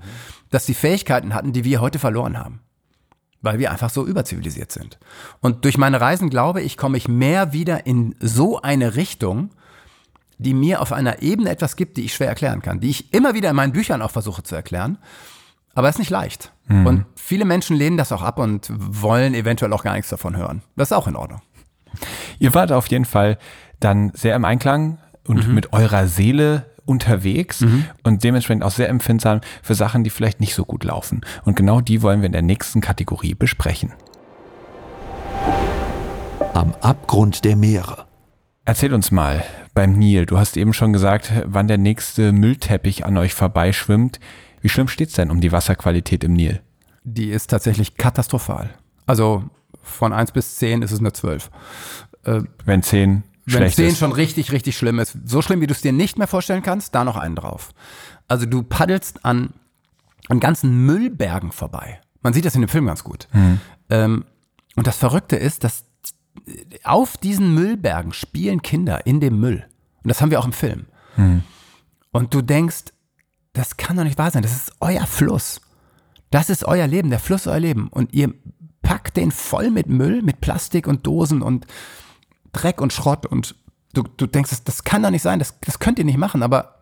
dass 0.49 0.65
sie 0.65 0.73
Fähigkeiten 0.73 1.33
hatten, 1.33 1.53
die 1.53 1.63
wir 1.63 1.81
heute 1.81 1.99
verloren 1.99 2.39
haben. 2.39 2.61
Weil 3.41 3.59
wir 3.59 3.71
einfach 3.71 3.89
so 3.89 4.05
überzivilisiert 4.05 4.71
sind. 4.71 4.97
Und 5.41 5.63
durch 5.63 5.77
meine 5.77 6.01
Reisen 6.01 6.29
glaube 6.29 6.61
ich, 6.61 6.77
komme 6.77 6.97
ich 6.97 7.07
mehr 7.07 7.53
wieder 7.53 7.85
in 7.85 8.15
so 8.19 8.61
eine 8.61 8.95
Richtung, 8.95 9.51
die 10.39 10.53
mir 10.53 10.81
auf 10.81 10.91
einer 10.91 11.21
Ebene 11.21 11.49
etwas 11.49 11.75
gibt, 11.75 11.97
die 11.97 12.05
ich 12.05 12.13
schwer 12.13 12.27
erklären 12.27 12.61
kann, 12.61 12.79
die 12.79 12.89
ich 12.89 13.13
immer 13.13 13.33
wieder 13.33 13.49
in 13.49 13.55
meinen 13.55 13.73
Büchern 13.73 14.01
auch 14.01 14.11
versuche 14.11 14.43
zu 14.43 14.55
erklären. 14.55 14.97
Aber 15.73 15.87
es 15.87 15.95
ist 15.95 15.99
nicht 15.99 16.09
leicht. 16.09 16.51
Und 16.69 17.05
viele 17.15 17.45
Menschen 17.45 17.77
lehnen 17.77 17.97
das 17.97 18.11
auch 18.11 18.23
ab 18.23 18.39
und 18.39 18.69
wollen 18.75 19.33
eventuell 19.33 19.71
auch 19.73 19.83
gar 19.83 19.93
nichts 19.93 20.09
davon 20.09 20.35
hören. 20.35 20.63
Das 20.75 20.89
ist 20.89 20.97
auch 20.97 21.07
in 21.07 21.15
Ordnung. 21.15 21.41
Ihr 22.39 22.53
wart 22.53 22.71
auf 22.71 22.87
jeden 22.87 23.05
Fall 23.05 23.37
dann 23.79 24.11
sehr 24.13 24.35
im 24.35 24.43
Einklang 24.43 24.97
und 25.27 25.47
mit 25.47 25.73
eurer 25.73 26.07
Seele 26.07 26.65
unterwegs 26.87 27.63
und 28.03 28.23
dementsprechend 28.23 28.63
auch 28.63 28.71
sehr 28.71 28.89
empfindsam 28.89 29.41
für 29.61 29.75
Sachen, 29.75 30.03
die 30.03 30.09
vielleicht 30.09 30.39
nicht 30.39 30.55
so 30.55 30.65
gut 30.65 30.83
laufen. 30.83 31.21
Und 31.43 31.55
genau 31.55 31.81
die 31.81 32.01
wollen 32.01 32.21
wir 32.21 32.27
in 32.27 32.31
der 32.31 32.41
nächsten 32.41 32.81
Kategorie 32.81 33.35
besprechen. 33.35 33.93
Am 36.53 36.73
Abgrund 36.81 37.45
der 37.45 37.55
Meere. 37.55 38.05
Erzähl 38.65 38.93
uns 38.93 39.11
mal 39.11 39.43
beim 39.73 39.93
Nil. 39.93 40.25
Du 40.25 40.37
hast 40.37 40.57
eben 40.57 40.73
schon 40.73 40.91
gesagt, 40.91 41.31
wann 41.45 41.67
der 41.67 41.77
nächste 41.77 42.31
Müllteppich 42.31 43.05
an 43.05 43.17
euch 43.17 43.33
vorbeischwimmt. 43.33 44.19
Wie 44.61 44.69
schlimm 44.69 44.87
steht's 44.87 45.13
denn 45.13 45.29
um 45.31 45.39
die 45.39 45.51
Wasserqualität 45.51 46.23
im 46.23 46.33
Nil? 46.33 46.61
Die 47.03 47.29
ist 47.29 47.49
tatsächlich 47.49 47.95
katastrophal. 47.95 48.71
Also 49.05 49.43
von 49.83 50.11
1 50.11 50.31
bis 50.31 50.57
10 50.57 50.81
ist 50.81 50.91
es 50.91 50.99
eine 50.99 51.13
12. 51.13 51.49
Wenn 52.65 52.83
zehn 52.83 53.23
Wenn 53.47 53.69
10 53.69 53.87
ist. 53.87 53.97
schon 53.99 54.11
richtig, 54.11 54.51
richtig 54.51 54.77
schlimm 54.77 54.99
ist, 54.99 55.17
so 55.25 55.41
schlimm, 55.41 55.61
wie 55.61 55.67
du 55.67 55.73
es 55.73 55.81
dir 55.81 55.93
nicht 55.93 56.17
mehr 56.17 56.27
vorstellen 56.27 56.63
kannst, 56.63 56.93
da 56.93 57.03
noch 57.03 57.15
einen 57.15 57.35
drauf. 57.35 57.71
Also 58.27 58.45
du 58.45 58.61
paddelst 58.61 59.23
an, 59.25 59.53
an 60.27 60.39
ganzen 60.39 60.85
Müllbergen 60.85 61.51
vorbei. 61.51 61.99
Man 62.21 62.33
sieht 62.33 62.45
das 62.45 62.55
in 62.55 62.61
dem 62.61 62.67
Film 62.69 62.85
ganz 62.87 63.03
gut. 63.03 63.27
Ähm, 63.89 64.25
und 64.75 64.85
das 64.85 64.97
Verrückte 64.97 65.37
ist, 65.37 65.63
dass 65.63 65.85
auf 66.83 67.17
diesen 67.17 67.53
Müllbergen 67.53 68.11
spielen 68.13 68.61
Kinder 68.61 69.05
in 69.07 69.19
dem 69.21 69.39
Müll. 69.39 69.65
Und 70.03 70.09
das 70.09 70.21
haben 70.21 70.29
wir 70.29 70.39
auch 70.39 70.45
im 70.45 70.53
Film. 70.53 70.85
Und 72.11 72.33
du 72.33 72.41
denkst, 72.41 72.85
das 73.53 73.77
kann 73.77 73.97
doch 73.97 74.03
nicht 74.03 74.17
wahr 74.17 74.29
sein. 74.31 74.43
Das 74.43 74.55
ist 74.55 74.73
euer 74.81 75.07
Fluss. 75.07 75.61
Das 76.31 76.49
ist 76.49 76.63
euer 76.65 76.85
Leben. 76.85 77.09
Der 77.09 77.19
Fluss 77.19 77.41
ist 77.41 77.47
euer 77.47 77.59
Leben. 77.59 77.87
Und 77.87 78.13
ihr 78.13 78.33
packt 78.81 79.17
den 79.17 79.31
voll 79.31 79.71
mit 79.71 79.87
Müll, 79.87 80.21
mit 80.21 80.41
Plastik 80.41 80.85
und 80.87 81.07
Dosen 81.07 81.41
und 81.41 81.65
Dreck 82.61 82.81
und 82.81 82.93
Schrott. 82.93 83.25
Und 83.25 83.55
du, 83.93 84.03
du 84.03 84.27
denkst, 84.27 84.49
das, 84.49 84.63
das 84.63 84.83
kann 84.83 85.03
doch 85.03 85.09
nicht 85.11 85.21
sein. 85.21 85.39
Das, 85.39 85.59
das 85.61 85.79
könnt 85.79 85.99
ihr 85.99 86.05
nicht 86.05 86.17
machen. 86.17 86.43
Aber 86.43 86.75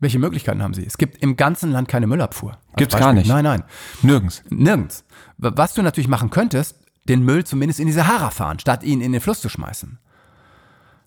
welche 0.00 0.18
Möglichkeiten 0.18 0.62
haben 0.62 0.74
sie? 0.74 0.84
Es 0.86 0.98
gibt 0.98 1.22
im 1.22 1.36
ganzen 1.36 1.72
Land 1.72 1.88
keine 1.88 2.06
Müllabfuhr. 2.06 2.58
Gibt's 2.76 2.94
Beispiel. 2.94 3.06
gar 3.06 3.12
nicht. 3.14 3.28
Nein, 3.28 3.44
nein. 3.44 3.64
Nirgends. 4.02 4.42
Nirgends. 4.50 5.04
Was 5.38 5.74
du 5.74 5.82
natürlich 5.82 6.08
machen 6.08 6.30
könntest, 6.30 6.76
den 7.08 7.22
Müll 7.24 7.44
zumindest 7.44 7.80
in 7.80 7.86
die 7.86 7.92
Sahara 7.92 8.30
fahren, 8.30 8.58
statt 8.58 8.82
ihn 8.82 9.00
in 9.00 9.12
den 9.12 9.20
Fluss 9.20 9.40
zu 9.40 9.48
schmeißen. 9.48 9.98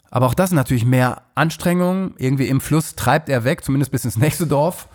Aber 0.09 0.25
auch 0.25 0.33
das 0.33 0.49
ist 0.49 0.55
natürlich 0.55 0.83
mehr 0.83 1.21
Anstrengung. 1.35 2.15
Irgendwie 2.17 2.47
im 2.47 2.59
Fluss 2.59 2.95
treibt 2.95 3.29
er 3.29 3.43
weg, 3.45 3.63
zumindest 3.63 3.91
bis 3.93 4.03
ins 4.03 4.17
nächste 4.17 4.45
Dorf. 4.47 4.89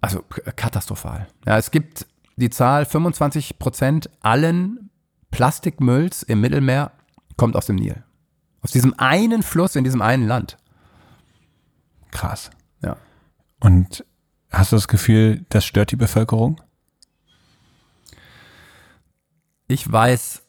Also 0.00 0.22
k- 0.22 0.50
katastrophal. 0.52 1.28
Ja, 1.46 1.58
es 1.58 1.70
gibt 1.70 2.06
die 2.36 2.50
Zahl, 2.50 2.86
25 2.86 3.58
Prozent 3.58 4.10
allen 4.20 4.90
Plastikmülls 5.30 6.22
im 6.24 6.40
Mittelmeer 6.40 6.90
kommt 7.40 7.56
aus 7.56 7.64
dem 7.64 7.76
Nil. 7.76 8.04
Aus 8.60 8.70
diesem 8.70 8.92
einen 8.98 9.42
Fluss 9.42 9.74
in 9.74 9.82
diesem 9.82 10.02
einen 10.02 10.28
Land. 10.28 10.58
Krass. 12.10 12.50
Ja. 12.82 12.98
Und 13.60 14.04
hast 14.50 14.72
du 14.72 14.76
das 14.76 14.88
Gefühl, 14.88 15.46
das 15.48 15.64
stört 15.64 15.90
die 15.90 15.96
Bevölkerung? 15.96 16.60
Ich 19.68 19.90
weiß, 19.90 20.42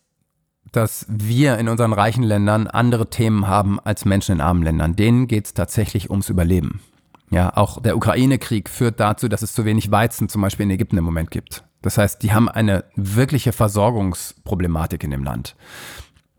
dass 0.74 1.06
wir 1.08 1.58
in 1.60 1.70
unseren 1.70 1.94
reichen 1.94 2.24
Ländern 2.24 2.68
andere 2.68 3.10
Themen 3.10 3.48
haben 3.48 3.80
als 3.80 4.04
Menschen 4.04 4.34
in 4.34 4.42
armen 4.42 4.64
Ländern. 4.64 4.98
Denen 4.98 5.28
geht 5.28 5.46
es 5.46 5.54
tatsächlich 5.54 6.10
ums 6.10 6.28
Überleben. 6.28 6.82
Ja, 7.30 7.56
auch 7.56 7.82
der 7.82 7.96
Ukraine-Krieg 7.96 8.68
führt 8.68 9.00
dazu, 9.00 9.30
dass 9.30 9.44
es 9.44 9.54
zu 9.54 9.64
wenig 9.64 9.92
Weizen 9.92 10.28
zum 10.28 10.42
Beispiel 10.42 10.66
in 10.66 10.72
Ägypten 10.72 10.98
im 10.98 11.06
Moment 11.06 11.32
gibt. 11.32 11.64
Das 11.82 11.98
heißt, 11.98 12.22
die 12.22 12.34
haben 12.34 12.50
eine 12.50 12.84
wirkliche 12.98 13.54
Versorgungsproblematik 13.54 15.06
in 15.06 15.12
dem 15.12 15.24
Land. 15.24 15.56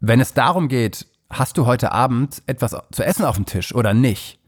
Wenn 0.05 0.19
es 0.19 0.35
darum 0.35 0.67
geht, 0.67 1.07
hast 1.31 1.57
du 1.57 1.65
heute 1.65 1.93
Abend 1.93 2.43
etwas 2.47 2.77
zu 2.91 3.05
essen 3.05 3.25
auf 3.25 3.37
dem 3.37 3.47
Tisch 3.47 3.73
oder 3.73 3.95
nicht, 3.95 4.41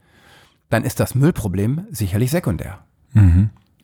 dann 0.69 0.83
ist 0.83 0.99
das 0.99 1.15
Müllproblem 1.15 1.87
sicherlich 1.91 2.29
sekundär. 2.29 2.83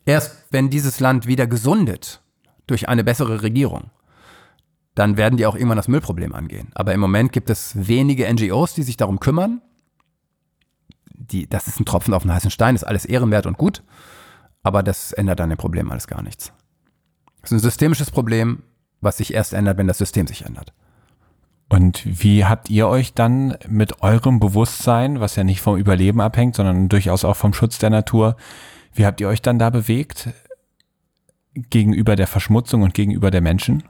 Erst 0.04 0.48
wenn 0.52 0.70
dieses 0.70 1.00
Land 1.00 1.28
wieder 1.28 1.48
gesundet 1.48 2.22
durch 2.68 2.90
eine 2.90 3.06
bessere 3.06 3.42
Regierung, 3.42 3.90
dann 4.96 5.16
werden 5.16 5.38
die 5.38 5.46
auch 5.46 5.56
irgendwann 5.56 5.78
das 5.78 5.88
Müllproblem 5.88 6.34
angehen. 6.34 6.72
Aber 6.76 6.94
im 6.94 7.00
Moment 7.00 7.32
gibt 7.32 7.50
es 7.50 7.88
wenige 7.88 8.32
NGOs, 8.32 8.74
die 8.74 8.84
sich 8.84 8.98
darum 8.98 9.22
kümmern. 9.22 9.62
Die, 11.14 11.48
das 11.48 11.70
ist 11.70 11.80
ein 11.80 11.86
Tropfen 11.86 12.14
auf 12.14 12.24
den 12.24 12.34
heißen 12.34 12.52
Stein, 12.52 12.76
ist 12.76 12.84
alles 12.84 13.06
ehrenwert 13.06 13.46
und 13.46 13.58
gut, 13.58 13.82
aber 14.62 14.84
das 14.84 15.14
ändert 15.14 15.40
an 15.40 15.50
dem 15.50 15.58
Problem 15.58 15.90
alles 15.90 16.08
gar 16.08 16.22
nichts. 16.22 16.52
Das 17.42 17.52
ist 17.52 17.60
ein 17.60 17.60
systemisches 17.60 18.12
Problem, 18.12 18.64
was 19.00 19.18
sich 19.18 19.34
erst 19.34 19.54
ändert, 19.54 19.78
wenn 19.78 19.88
das 19.88 20.00
System 20.00 20.28
sich 20.28 20.46
ändert. 20.46 20.74
Und 21.72 22.04
wie 22.06 22.44
habt 22.44 22.70
ihr 22.70 22.90
euch 22.90 23.14
dann 23.14 23.56
mit 23.70 24.02
eurem 24.02 24.42
Bewusstsein, 24.42 25.22
was 25.22 25.38
ja 25.38 25.46
nicht 25.46 25.62
vom 25.62 25.78
Überleben 25.78 26.20
abhängt, 26.20 26.58
sondern 26.58 26.90
durchaus 26.90 27.24
auch 27.24 27.38
vom 27.38 27.54
Schutz 27.54 27.78
der 27.78 27.90
Natur, 27.90 28.36
wie 28.94 29.06
habt 29.06 29.22
ihr 29.22 29.30
euch 29.30 29.42
dann 29.42 29.58
da 29.58 29.70
bewegt 29.70 30.28
gegenüber 31.54 32.18
der 32.18 32.28
Verschmutzung 32.28 32.82
und 32.82 32.94
gegenüber 32.94 33.32
der 33.32 33.40
Menschen? 33.40 33.84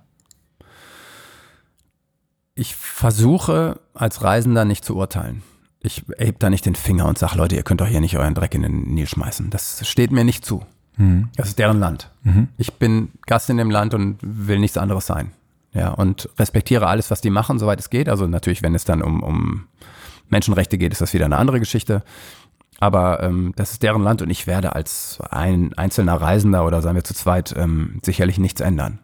Ich 2.53 2.75
versuche 2.75 3.79
als 3.95 4.21
Reisender 4.21 4.63
nicht 4.63 4.85
zu 4.85 4.95
urteilen. 4.95 5.41
Ich 5.79 6.03
heb 6.19 6.37
da 6.37 6.51
nicht 6.51 6.67
den 6.67 6.75
Finger 6.75 7.07
und 7.07 7.17
sage, 7.17 7.35
Leute, 7.35 7.55
ihr 7.55 7.63
könnt 7.63 7.81
doch 7.81 7.87
hier 7.87 8.01
nicht 8.01 8.15
euren 8.15 8.35
Dreck 8.35 8.53
in 8.53 8.61
den 8.61 8.93
Nil 8.93 9.07
schmeißen. 9.07 9.49
Das 9.49 9.87
steht 9.87 10.11
mir 10.11 10.23
nicht 10.23 10.45
zu. 10.45 10.63
Das 11.35 11.47
ist 11.47 11.57
deren 11.57 11.79
Land. 11.79 12.11
Ich 12.57 12.73
bin 12.73 13.09
Gast 13.25 13.49
in 13.49 13.57
dem 13.57 13.71
Land 13.71 13.95
und 13.95 14.19
will 14.21 14.59
nichts 14.59 14.77
anderes 14.77 15.07
sein. 15.07 15.31
Ja, 15.73 15.89
und 15.91 16.27
respektiere 16.37 16.87
alles, 16.87 17.11
was 17.11 17.21
die 17.21 17.29
machen, 17.29 17.57
soweit 17.59 17.79
es 17.79 17.89
geht. 17.89 18.09
Also 18.09 18.27
natürlich, 18.27 18.61
wenn 18.61 18.75
es 18.75 18.83
dann 18.83 19.01
um, 19.01 19.23
um 19.23 19.67
Menschenrechte 20.29 20.77
geht, 20.77 20.91
ist 20.91 21.01
das 21.01 21.13
wieder 21.13 21.25
eine 21.25 21.37
andere 21.37 21.59
Geschichte. 21.59 22.03
Aber 22.79 23.21
ähm, 23.23 23.53
das 23.55 23.71
ist 23.73 23.83
deren 23.83 24.01
Land 24.01 24.21
und 24.21 24.29
ich 24.29 24.47
werde 24.47 24.75
als 24.75 25.19
ein 25.29 25.73
einzelner 25.77 26.15
Reisender 26.15 26.65
oder 26.65 26.81
sagen 26.81 26.95
wir 26.95 27.03
zu 27.03 27.13
zweit 27.13 27.53
ähm, 27.55 27.99
sicherlich 28.03 28.37
nichts 28.37 28.59
ändern. 28.59 28.99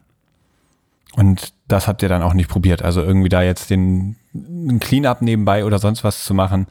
Und 1.14 1.54
das 1.68 1.88
habt 1.88 2.02
ihr 2.02 2.08
dann 2.08 2.22
auch 2.22 2.34
nicht 2.34 2.50
probiert. 2.50 2.82
Also 2.82 3.02
irgendwie 3.02 3.28
da 3.28 3.42
jetzt 3.42 3.70
den 3.70 4.16
einen 4.34 4.78
Cleanup 4.78 5.22
nebenbei 5.22 5.64
oder 5.64 5.78
sonst 5.78 6.04
was 6.04 6.24
zu 6.24 6.34
machen, 6.34 6.66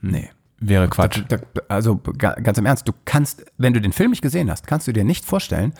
Nee. 0.00 0.30
wäre 0.58 0.88
Quatsch. 0.88 1.22
Da, 1.28 1.36
da, 1.36 1.62
also 1.68 1.96
ga- 1.96 2.34
ganz 2.34 2.56
im 2.58 2.66
Ernst, 2.66 2.88
du 2.88 2.92
kannst, 3.04 3.44
wenn 3.58 3.72
du 3.74 3.80
den 3.80 3.92
Film 3.92 4.10
nicht 4.10 4.22
gesehen 4.22 4.50
hast, 4.50 4.66
kannst 4.66 4.88
du 4.88 4.92
dir 4.92 5.04
nicht 5.04 5.24
vorstellen, 5.24 5.74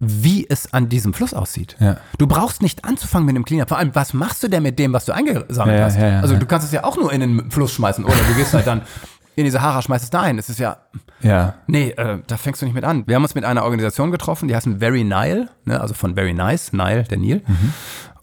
wie 0.00 0.46
es 0.48 0.72
an 0.72 0.88
diesem 0.88 1.14
Fluss 1.14 1.32
aussieht. 1.34 1.76
Ja. 1.78 1.96
Du 2.18 2.26
brauchst 2.26 2.62
nicht 2.62 2.84
anzufangen 2.84 3.26
mit 3.26 3.36
einem 3.36 3.44
Cleanup. 3.44 3.68
Vor 3.68 3.78
allem, 3.78 3.94
was 3.94 4.12
machst 4.12 4.42
du 4.42 4.48
denn 4.48 4.62
mit 4.62 4.78
dem, 4.78 4.92
was 4.92 5.04
du 5.04 5.12
eingesammelt 5.12 5.78
Ja, 5.78 5.84
hast? 5.84 5.96
ja, 5.96 6.20
also 6.20 6.36
du 6.36 6.46
kannst 6.46 6.66
es 6.66 6.72
ja 6.72 6.84
auch 6.84 6.96
nur 6.96 7.12
in 7.12 7.20
den 7.20 7.50
Fluss 7.50 7.72
schmeißen 7.72 8.04
oder 8.04 8.14
du 8.16 8.34
gehst 8.34 8.52
halt 8.54 8.66
dann 8.66 8.82
in 9.36 9.44
die 9.44 9.50
Sahara, 9.50 9.80
schmeißt 9.82 10.04
es 10.04 10.10
da 10.10 10.20
ein. 10.22 10.38
Es 10.38 10.48
ist 10.48 10.58
ja, 10.58 10.76
Ja. 11.22 11.54
nee, 11.66 11.90
äh, 11.90 12.18
da 12.26 12.36
fängst 12.36 12.60
du 12.60 12.66
nicht 12.66 12.74
mit 12.74 12.84
an. 12.84 13.04
Wir 13.06 13.16
haben 13.16 13.22
uns 13.22 13.34
mit 13.34 13.44
einer 13.44 13.64
Organisation 13.64 14.10
getroffen, 14.10 14.48
die 14.48 14.54
heißen 14.56 14.78
Very 14.80 15.04
Nile, 15.04 15.48
ne, 15.64 15.80
also 15.80 15.94
von 15.94 16.14
Very 16.16 16.34
Nice, 16.34 16.72
Nile, 16.72 17.04
der 17.04 17.18
Nil. 17.18 17.42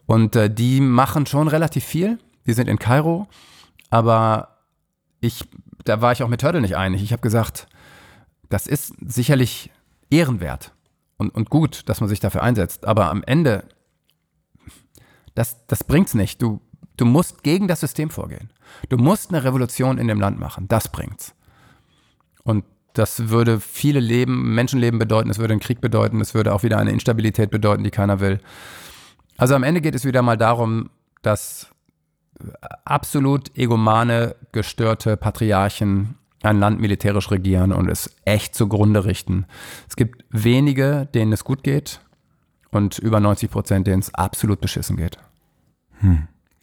Und 0.05 0.35
äh, 0.35 0.49
die 0.53 0.81
machen 0.81 1.25
schon 1.25 1.47
relativ 1.47 1.83
viel. 1.85 2.19
Die 2.45 2.53
sind 2.53 2.67
in 2.67 2.79
Kairo, 2.79 3.27
aber 3.89 4.57
ich, 5.19 5.45
da 5.85 6.01
war 6.01 6.11
ich 6.11 6.23
auch 6.23 6.27
mit 6.27 6.41
Turtle 6.41 6.61
nicht 6.61 6.75
einig. 6.75 7.01
Ich 7.03 7.11
habe 7.11 7.21
gesagt, 7.21 7.67
das 8.49 8.67
ist 8.67 8.93
sicherlich 9.05 9.71
ehrenwert 10.09 10.73
und, 11.21 11.29
und 11.35 11.49
gut, 11.51 11.87
dass 11.87 12.01
man 12.01 12.09
sich 12.09 12.19
dafür 12.19 12.41
einsetzt. 12.41 12.85
Aber 12.85 13.11
am 13.11 13.23
Ende, 13.23 13.63
das, 15.35 15.65
das 15.67 15.83
bringt's 15.83 16.15
nicht. 16.15 16.41
Du, 16.41 16.59
du 16.97 17.05
musst 17.05 17.43
gegen 17.43 17.67
das 17.67 17.79
System 17.79 18.09
vorgehen. 18.09 18.49
Du 18.89 18.97
musst 18.97 19.29
eine 19.29 19.43
Revolution 19.43 19.99
in 19.99 20.07
dem 20.07 20.19
Land 20.19 20.39
machen. 20.39 20.67
Das 20.67 20.91
bringt's. 20.91 21.35
Und 22.43 22.65
das 22.93 23.29
würde 23.29 23.59
viele 23.59 23.99
Leben, 23.99 24.55
Menschenleben 24.55 24.99
bedeuten, 24.99 25.29
es 25.29 25.37
würde 25.37 25.53
einen 25.53 25.61
Krieg 25.61 25.79
bedeuten, 25.79 26.19
es 26.19 26.33
würde 26.33 26.53
auch 26.53 26.63
wieder 26.63 26.77
eine 26.79 26.91
Instabilität 26.91 27.51
bedeuten, 27.51 27.83
die 27.83 27.91
keiner 27.91 28.19
will. 28.19 28.39
Also 29.37 29.55
am 29.55 29.63
Ende 29.63 29.79
geht 29.79 29.95
es 29.95 30.03
wieder 30.03 30.23
mal 30.23 30.37
darum, 30.37 30.89
dass 31.21 31.67
absolut 32.83 33.55
egomane, 33.55 34.35
gestörte 34.51 35.15
Patriarchen 35.15 36.17
ein 36.43 36.59
Land 36.59 36.79
militärisch 36.79 37.29
regieren 37.31 37.71
und 37.71 37.89
es 37.89 38.15
echt 38.25 38.55
zugrunde 38.55 39.05
richten. 39.05 39.45
Es 39.87 39.95
gibt 39.95 40.25
wenige, 40.29 41.07
denen 41.13 41.33
es 41.33 41.43
gut 41.43 41.63
geht 41.63 42.01
und 42.71 42.97
über 42.99 43.19
90 43.19 43.51
Prozent, 43.51 43.87
denen 43.87 43.99
es 43.99 44.13
absolut 44.13 44.61
beschissen 44.61 44.97
geht. 44.97 45.17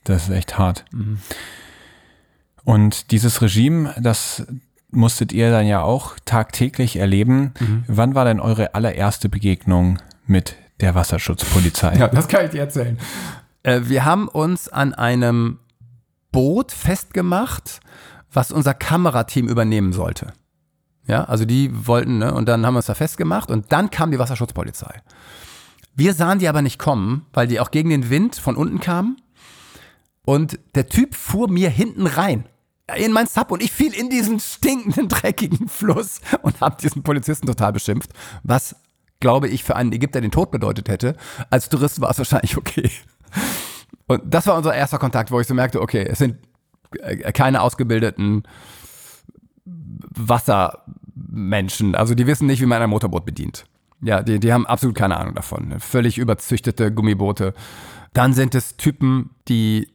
Das 0.05 0.25
ist 0.25 0.31
echt 0.31 0.59
hart. 0.59 0.85
Und 2.65 3.13
dieses 3.13 3.41
Regime, 3.41 3.95
das 4.01 4.47
musstet 4.91 5.33
ihr 5.33 5.51
dann 5.51 5.67
ja 5.67 5.83
auch 5.83 6.17
tagtäglich 6.25 6.97
erleben. 6.97 7.53
Wann 7.87 8.15
war 8.15 8.25
denn 8.25 8.41
eure 8.41 8.75
allererste 8.75 9.29
Begegnung 9.29 9.99
mit 10.27 10.57
der 10.81 10.95
Wasserschutzpolizei? 10.95 11.97
Ja, 11.97 12.09
das 12.09 12.29
kann 12.29 12.47
ich 12.47 12.51
dir 12.51 12.61
erzählen. 12.61 12.99
Äh, 13.63 13.83
wir 13.85 14.05
haben 14.05 14.29
uns 14.29 14.69
an 14.69 14.95
einem 14.95 15.59
Boot 16.33 16.73
festgemacht, 16.73 17.81
was 18.33 18.53
unser 18.53 18.75
Kamerateam 18.75 19.49
übernehmen 19.49 19.93
sollte. 19.93 20.33
Ja, 21.07 21.25
also 21.25 21.45
die 21.45 21.71
wollten, 21.87 22.19
ne, 22.19 22.35
und 22.35 22.47
dann 22.47 22.67
haben 22.67 22.75
wir 22.75 22.79
uns 22.79 22.87
da 22.87 22.95
festgemacht 22.95 23.51
und 23.51 23.73
dann 23.73 23.91
kam 23.91 24.11
die 24.11 24.19
Wasserschutzpolizei. 24.19 25.01
Wir 25.97 26.13
sahen 26.15 26.39
die 26.39 26.49
aber 26.49 26.63
nicht 26.63 26.79
kommen, 26.79 27.27
weil 27.33 27.49
die 27.49 27.61
auch 27.61 27.71
gegen 27.71 27.91
den 27.91 28.11
Wind 28.11 28.37
von 28.37 28.57
unten 28.57 28.79
kamen. 28.79 29.17
Und 30.25 30.59
der 30.75 30.87
Typ 30.87 31.15
fuhr 31.15 31.51
mir 31.51 31.71
hinten 31.71 32.07
rein 32.07 32.45
in 32.97 33.13
mein 33.13 33.27
Sub 33.27 33.51
und 33.51 33.63
ich 33.63 33.73
fiel 33.73 33.93
in 33.93 34.11
diesen 34.11 34.41
stinkenden, 34.41 35.09
dreckigen 35.09 35.69
Fluss 35.69 36.21
und 36.43 36.61
habe 36.61 36.81
diesen 36.81 37.03
Polizisten 37.03 37.47
total 37.47 37.73
beschimpft, 37.73 38.13
was, 38.43 38.77
glaube 39.21 39.49
ich, 39.49 39.65
für 39.65 39.77
einen 39.77 39.93
Ägypter 39.93 40.21
den 40.21 40.31
Tod 40.31 40.51
bedeutet 40.51 40.89
hätte. 40.89 41.17
Als 41.51 41.69
Tourist 41.69 42.01
war 42.01 42.11
es 42.11 42.19
wahrscheinlich 42.19 42.57
okay. 42.59 42.91
Und 44.07 44.23
das 44.25 44.47
war 44.47 44.57
unser 44.57 44.75
erster 44.75 44.99
Kontakt, 44.99 45.31
wo 45.31 45.41
ich 45.41 45.47
so 45.47 45.55
merkte, 45.55 45.83
okay, 45.83 46.07
es 46.09 46.19
sind 46.19 46.35
äh, 46.35 46.39
keine 47.33 47.63
ausgebildeten 47.63 48.43
Wassermenschen. 49.65 51.95
Also 51.95 52.15
die 52.15 52.27
wissen 52.27 52.47
nicht, 52.47 52.61
wie 52.61 52.67
man 52.67 52.83
ein 52.83 52.91
Motorboot 52.91 53.25
bedient. 53.25 53.65
Ja, 54.01 54.23
die, 54.23 54.39
die 54.39 54.53
haben 54.53 54.67
absolut 54.67 54.97
keine 54.97 55.17
Ahnung 55.17 55.35
davon. 55.35 55.79
Völlig 55.81 56.19
überzüchtete 56.19 56.93
Gummiboote. 56.93 57.55
Dann 58.13 58.33
sind 58.33 58.55
es 58.55 58.77
Typen, 58.77 59.31
die 59.49 59.93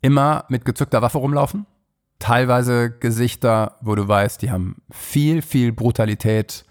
immer 0.00 0.44
mit 0.48 0.64
gezückter 0.64 1.02
Waffe 1.02 1.18
rumlaufen. 1.18 1.66
Teilweise 2.18 2.90
Gesichter, 2.90 3.76
wo 3.80 3.94
du 3.94 4.06
weißt, 4.06 4.42
die 4.42 4.50
haben 4.50 4.82
viel, 4.90 5.42
viel 5.42 5.72
Brutalität 5.72 6.64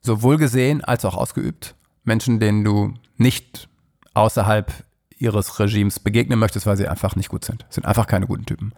sowohl 0.00 0.38
gesehen 0.38 0.84
als 0.84 1.04
auch 1.04 1.14
ausgeübt. 1.14 1.74
Menschen, 2.04 2.40
denen 2.40 2.64
du 2.64 2.94
nicht 3.16 3.68
außerhalb 4.14 4.72
ihres 5.18 5.58
Regimes 5.58 6.00
begegnen 6.00 6.38
möchtest, 6.38 6.66
weil 6.66 6.76
sie 6.76 6.88
einfach 6.88 7.16
nicht 7.16 7.28
gut 7.28 7.44
sind. 7.44 7.66
Sind 7.70 7.86
einfach 7.86 8.06
keine 8.06 8.26
guten 8.26 8.46
Typen. 8.46 8.72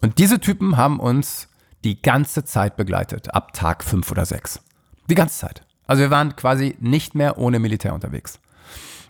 Und 0.00 0.18
diese 0.18 0.40
Typen 0.40 0.76
haben 0.76 1.00
uns 1.00 1.48
die 1.84 2.00
ganze 2.00 2.44
Zeit 2.44 2.76
begleitet, 2.76 3.34
ab 3.34 3.52
Tag 3.52 3.84
fünf 3.84 4.10
oder 4.10 4.24
sechs. 4.24 4.60
Die 5.08 5.14
ganze 5.14 5.38
Zeit. 5.38 5.62
Also 5.86 6.02
wir 6.02 6.10
waren 6.10 6.36
quasi 6.36 6.76
nicht 6.80 7.14
mehr 7.14 7.38
ohne 7.38 7.58
Militär 7.58 7.94
unterwegs. 7.94 8.40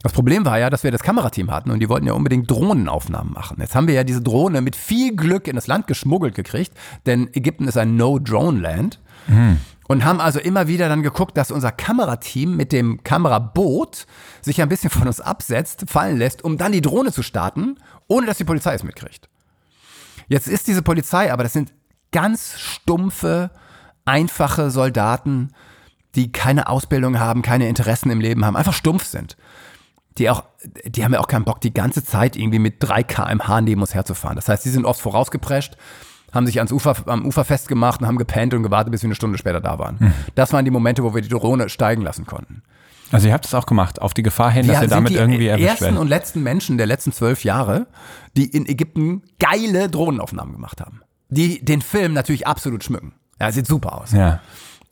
Das 0.02 0.12
Problem 0.12 0.44
war 0.44 0.58
ja, 0.58 0.70
dass 0.70 0.84
wir 0.84 0.92
das 0.92 1.02
Kamerateam 1.02 1.50
hatten 1.50 1.70
und 1.72 1.80
die 1.80 1.88
wollten 1.88 2.06
ja 2.06 2.12
unbedingt 2.12 2.48
Drohnenaufnahmen 2.48 3.32
machen. 3.32 3.56
Jetzt 3.60 3.74
haben 3.74 3.88
wir 3.88 3.94
ja 3.94 4.04
diese 4.04 4.22
Drohne 4.22 4.60
mit 4.60 4.76
viel 4.76 5.16
Glück 5.16 5.48
in 5.48 5.56
das 5.56 5.66
Land 5.66 5.88
geschmuggelt 5.88 6.36
gekriegt, 6.36 6.72
denn 7.06 7.28
Ägypten 7.34 7.66
ist 7.66 7.76
ein 7.76 7.96
No-Drone-Land. 7.96 9.00
Und 9.88 10.04
haben 10.04 10.20
also 10.20 10.38
immer 10.38 10.68
wieder 10.68 10.88
dann 10.90 11.02
geguckt, 11.02 11.36
dass 11.36 11.50
unser 11.50 11.72
Kamerateam 11.72 12.54
mit 12.54 12.72
dem 12.72 13.02
Kameraboot 13.02 14.06
sich 14.42 14.60
ein 14.60 14.68
bisschen 14.68 14.90
von 14.90 15.06
uns 15.06 15.20
absetzt, 15.20 15.86
fallen 15.88 16.18
lässt, 16.18 16.44
um 16.44 16.58
dann 16.58 16.72
die 16.72 16.82
Drohne 16.82 17.10
zu 17.10 17.22
starten, 17.22 17.78
ohne 18.06 18.26
dass 18.26 18.36
die 18.36 18.44
Polizei 18.44 18.74
es 18.74 18.84
mitkriegt. 18.84 19.30
Jetzt 20.28 20.46
ist 20.46 20.66
diese 20.66 20.82
Polizei, 20.82 21.32
aber 21.32 21.42
das 21.42 21.54
sind 21.54 21.72
ganz 22.12 22.58
stumpfe, 22.58 23.50
einfache 24.04 24.70
Soldaten, 24.70 25.52
die 26.14 26.32
keine 26.32 26.68
Ausbildung 26.68 27.18
haben, 27.18 27.40
keine 27.40 27.68
Interessen 27.68 28.10
im 28.10 28.20
Leben 28.20 28.44
haben, 28.44 28.56
einfach 28.56 28.74
stumpf 28.74 29.04
sind. 29.04 29.38
Die 30.18 30.28
auch, 30.28 30.44
die 30.84 31.02
haben 31.02 31.14
ja 31.14 31.20
auch 31.20 31.28
keinen 31.28 31.44
Bock, 31.44 31.62
die 31.62 31.72
ganze 31.72 32.04
Zeit 32.04 32.36
irgendwie 32.36 32.58
mit 32.58 32.76
3 32.80 33.04
kmh 33.04 33.60
neben 33.62 33.80
uns 33.80 33.94
herzufahren. 33.94 34.36
Das 34.36 34.48
heißt, 34.48 34.64
die 34.66 34.70
sind 34.70 34.84
oft 34.84 35.00
vorausgeprescht, 35.00 35.78
haben 36.32 36.46
sich 36.46 36.58
ans 36.58 36.72
Ufer, 36.72 36.94
am 37.06 37.24
Ufer 37.26 37.44
festgemacht 37.44 38.00
und 38.00 38.06
haben 38.06 38.18
gepennt 38.18 38.54
und 38.54 38.62
gewartet, 38.62 38.92
bis 38.92 39.02
wir 39.02 39.08
eine 39.08 39.14
Stunde 39.14 39.38
später 39.38 39.60
da 39.60 39.78
waren. 39.78 39.96
Mhm. 39.98 40.12
Das 40.34 40.52
waren 40.52 40.64
die 40.64 40.70
Momente, 40.70 41.02
wo 41.04 41.14
wir 41.14 41.22
die 41.22 41.28
Drohne 41.28 41.68
steigen 41.68 42.02
lassen 42.02 42.26
konnten. 42.26 42.62
Also 43.10 43.28
ihr 43.28 43.32
habt 43.32 43.46
es 43.46 43.54
auch 43.54 43.66
gemacht, 43.66 44.02
auf 44.02 44.12
die 44.12 44.22
Gefahr 44.22 44.50
hin, 44.50 44.66
dass 44.66 44.82
ihr 44.82 44.88
damit 44.88 45.12
irgendwie 45.12 45.46
erwischt 45.46 45.64
werdet. 45.64 45.80
Die 45.80 45.84
ersten 45.84 45.96
und 45.96 46.08
letzten 46.08 46.42
Menschen 46.42 46.76
der 46.76 46.86
letzten 46.86 47.12
zwölf 47.12 47.42
Jahre, 47.42 47.86
die 48.36 48.44
in 48.44 48.66
Ägypten 48.66 49.22
geile 49.38 49.88
Drohnenaufnahmen 49.88 50.52
gemacht 50.52 50.80
haben. 50.80 51.00
Die 51.30 51.64
den 51.64 51.80
Film 51.80 52.12
natürlich 52.12 52.46
absolut 52.46 52.84
schmücken. 52.84 53.14
Ja, 53.40 53.50
sieht 53.50 53.66
super 53.66 54.00
aus. 54.00 54.12
Ja. 54.12 54.40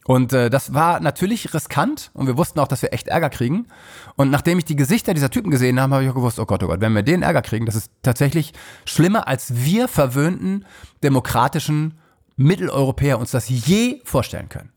Und 0.07 0.33
äh, 0.33 0.51
das 0.51 0.73
war 0.73 1.01
natürlich 1.01 1.53
riskant 1.53 2.11
und 2.15 2.29
wir 2.29 2.37
wussten 2.37 2.61
auch, 2.61 2.69
dass 2.69 2.81
wir 2.81 2.93
echt 2.93 3.09
Ärger 3.09 3.29
kriegen. 3.29 3.67
Und 4.15 4.31
nachdem 4.31 4.59
ich 4.59 4.65
die 4.65 4.77
Gesichter 4.77 5.15
dieser 5.15 5.31
Typen 5.31 5.51
gesehen 5.51 5.81
habe, 5.81 5.95
habe 5.95 6.05
ich 6.05 6.11
auch 6.11 6.15
gewusst, 6.15 6.39
oh 6.39 6.47
Gott, 6.47 6.63
oh 6.63 6.69
Gott, 6.69 6.81
wenn 6.81 6.95
wir 6.95 7.03
den 7.03 7.23
Ärger 7.23 7.43
kriegen, 7.43 7.67
das 7.67 7.75
ist 7.75 7.91
tatsächlich 8.03 8.53
schlimmer, 8.85 9.27
als 9.27 9.57
wir 9.57 9.89
verwöhnten 9.89 10.65
demokratischen 11.03 11.99
Mitteleuropäer 12.37 13.19
uns 13.19 13.33
das 13.33 13.49
je 13.49 14.01
vorstellen 14.05 14.49
können. 14.49 14.71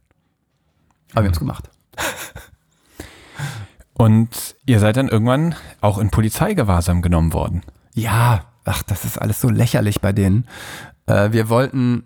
Aber 1.12 1.24
wir 1.24 1.28
haben 1.28 1.34
es 1.34 1.40
gemacht. 1.40 1.70
Und 3.94 4.56
ihr 4.66 4.80
seid 4.80 4.98
dann 4.98 5.10
irgendwann 5.10 5.56
auch 5.82 6.00
in 6.00 6.10
Polizeigewahrsam 6.10 7.04
genommen 7.04 7.34
worden. 7.34 7.62
Ja, 7.94 8.46
ach, 8.64 8.82
das 8.82 9.06
ist 9.06 9.22
alles 9.22 9.42
so 9.42 9.50
lächerlich 9.50 10.02
bei 10.02 10.12
denen. 10.12 10.48
Äh, 11.06 11.34
wir 11.34 11.50
wollten 11.50 12.04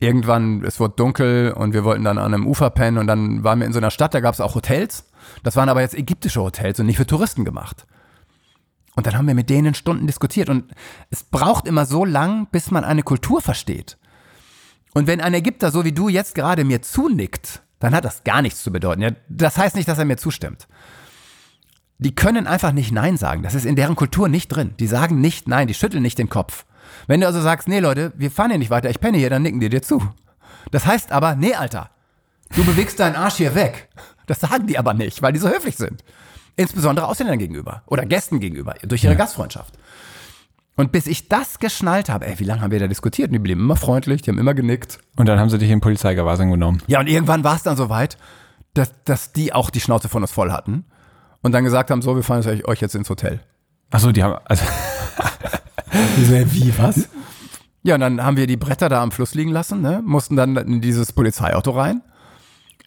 irgendwann, 0.00 0.64
es 0.64 0.80
wurde 0.80 0.94
dunkel 0.96 1.52
und 1.52 1.72
wir 1.72 1.84
wollten 1.84 2.04
dann 2.04 2.18
an 2.18 2.34
einem 2.34 2.46
Ufer 2.46 2.70
pennen 2.70 2.98
und 2.98 3.06
dann 3.06 3.44
waren 3.44 3.60
wir 3.60 3.66
in 3.66 3.72
so 3.72 3.78
einer 3.78 3.90
Stadt, 3.90 4.14
da 4.14 4.20
gab 4.20 4.34
es 4.34 4.40
auch 4.40 4.54
Hotels. 4.54 5.06
Das 5.42 5.56
waren 5.56 5.68
aber 5.68 5.80
jetzt 5.80 5.94
ägyptische 5.94 6.42
Hotels 6.42 6.80
und 6.80 6.86
nicht 6.86 6.96
für 6.96 7.06
Touristen 7.06 7.44
gemacht. 7.44 7.86
Und 8.96 9.06
dann 9.06 9.16
haben 9.16 9.26
wir 9.26 9.34
mit 9.34 9.50
denen 9.50 9.74
Stunden 9.74 10.06
diskutiert 10.06 10.48
und 10.48 10.72
es 11.10 11.24
braucht 11.24 11.66
immer 11.66 11.84
so 11.84 12.04
lang, 12.04 12.46
bis 12.50 12.70
man 12.70 12.84
eine 12.84 13.02
Kultur 13.02 13.40
versteht. 13.40 13.98
Und 14.92 15.08
wenn 15.08 15.20
ein 15.20 15.34
Ägypter 15.34 15.70
so 15.70 15.84
wie 15.84 15.92
du 15.92 16.08
jetzt 16.08 16.34
gerade 16.34 16.64
mir 16.64 16.82
zunickt, 16.82 17.62
dann 17.80 17.94
hat 17.94 18.04
das 18.04 18.22
gar 18.22 18.40
nichts 18.40 18.62
zu 18.62 18.70
bedeuten. 18.70 19.16
Das 19.28 19.58
heißt 19.58 19.74
nicht, 19.74 19.88
dass 19.88 19.98
er 19.98 20.04
mir 20.04 20.16
zustimmt. 20.16 20.68
Die 21.98 22.14
können 22.14 22.46
einfach 22.46 22.72
nicht 22.72 22.92
Nein 22.92 23.16
sagen. 23.16 23.42
Das 23.42 23.54
ist 23.54 23.66
in 23.66 23.76
deren 23.76 23.96
Kultur 23.96 24.28
nicht 24.28 24.48
drin. 24.48 24.74
Die 24.78 24.86
sagen 24.86 25.20
nicht 25.20 25.48
Nein, 25.48 25.68
die 25.68 25.74
schütteln 25.74 26.02
nicht 26.02 26.18
den 26.18 26.28
Kopf. 26.28 26.64
Wenn 27.06 27.20
du 27.20 27.26
also 27.26 27.40
sagst, 27.40 27.68
nee 27.68 27.80
Leute, 27.80 28.12
wir 28.16 28.30
fahren 28.30 28.50
hier 28.50 28.58
nicht 28.58 28.70
weiter, 28.70 28.90
ich 28.90 29.00
penne 29.00 29.18
hier, 29.18 29.30
dann 29.30 29.42
nicken 29.42 29.60
die 29.60 29.68
dir 29.68 29.82
zu. 29.82 30.02
Das 30.70 30.86
heißt 30.86 31.12
aber, 31.12 31.34
nee 31.34 31.54
Alter, 31.54 31.90
du 32.54 32.64
bewegst 32.64 33.00
deinen 33.00 33.16
Arsch 33.16 33.36
hier 33.36 33.54
weg. 33.54 33.88
Das 34.26 34.40
sagen 34.40 34.66
die 34.66 34.78
aber 34.78 34.94
nicht, 34.94 35.22
weil 35.22 35.32
die 35.32 35.38
so 35.38 35.48
höflich 35.48 35.76
sind. 35.76 36.02
Insbesondere 36.56 37.06
Ausländern 37.06 37.38
gegenüber 37.38 37.82
oder 37.86 38.06
Gästen 38.06 38.40
gegenüber, 38.40 38.74
durch 38.82 39.04
ihre 39.04 39.14
ja. 39.14 39.18
Gastfreundschaft. 39.18 39.74
Und 40.76 40.90
bis 40.90 41.06
ich 41.06 41.28
das 41.28 41.60
geschnallt 41.60 42.08
habe, 42.08 42.26
ey, 42.26 42.38
wie 42.40 42.44
lange 42.44 42.62
haben 42.62 42.72
wir 42.72 42.80
da 42.80 42.88
diskutiert? 42.88 43.28
Und 43.28 43.34
die 43.34 43.38
blieben 43.38 43.60
immer 43.60 43.76
freundlich, 43.76 44.22
die 44.22 44.30
haben 44.30 44.38
immer 44.38 44.54
genickt. 44.54 44.98
Und 45.16 45.26
dann 45.26 45.38
haben 45.38 45.50
sie 45.50 45.58
dich 45.58 45.70
in 45.70 45.80
Polizeigewahrsam 45.80 46.50
genommen. 46.50 46.82
Ja, 46.88 47.00
und 47.00 47.06
irgendwann 47.06 47.44
war 47.44 47.54
es 47.54 47.62
dann 47.62 47.76
soweit, 47.76 48.16
dass, 48.74 48.92
dass 49.04 49.32
die 49.32 49.52
auch 49.52 49.70
die 49.70 49.80
Schnauze 49.80 50.08
von 50.08 50.22
uns 50.22 50.32
voll 50.32 50.50
hatten 50.50 50.84
und 51.42 51.52
dann 51.52 51.62
gesagt 51.62 51.90
haben, 51.90 52.02
so, 52.02 52.16
wir 52.16 52.24
fahren 52.24 52.44
euch 52.64 52.80
jetzt 52.80 52.94
ins 52.96 53.08
Hotel. 53.08 53.40
Achso, 53.90 54.10
die 54.10 54.22
haben, 54.22 54.36
also. 54.46 54.64
Wie, 56.16 56.76
was? 56.78 57.08
Ja, 57.82 57.94
und 57.94 58.00
dann 58.00 58.22
haben 58.22 58.36
wir 58.36 58.46
die 58.46 58.56
Bretter 58.56 58.88
da 58.88 59.02
am 59.02 59.12
Fluss 59.12 59.34
liegen 59.34 59.50
lassen, 59.50 59.80
ne? 59.80 60.02
mussten 60.04 60.36
dann 60.36 60.56
in 60.56 60.80
dieses 60.80 61.12
Polizeiauto 61.12 61.70
rein. 61.70 62.02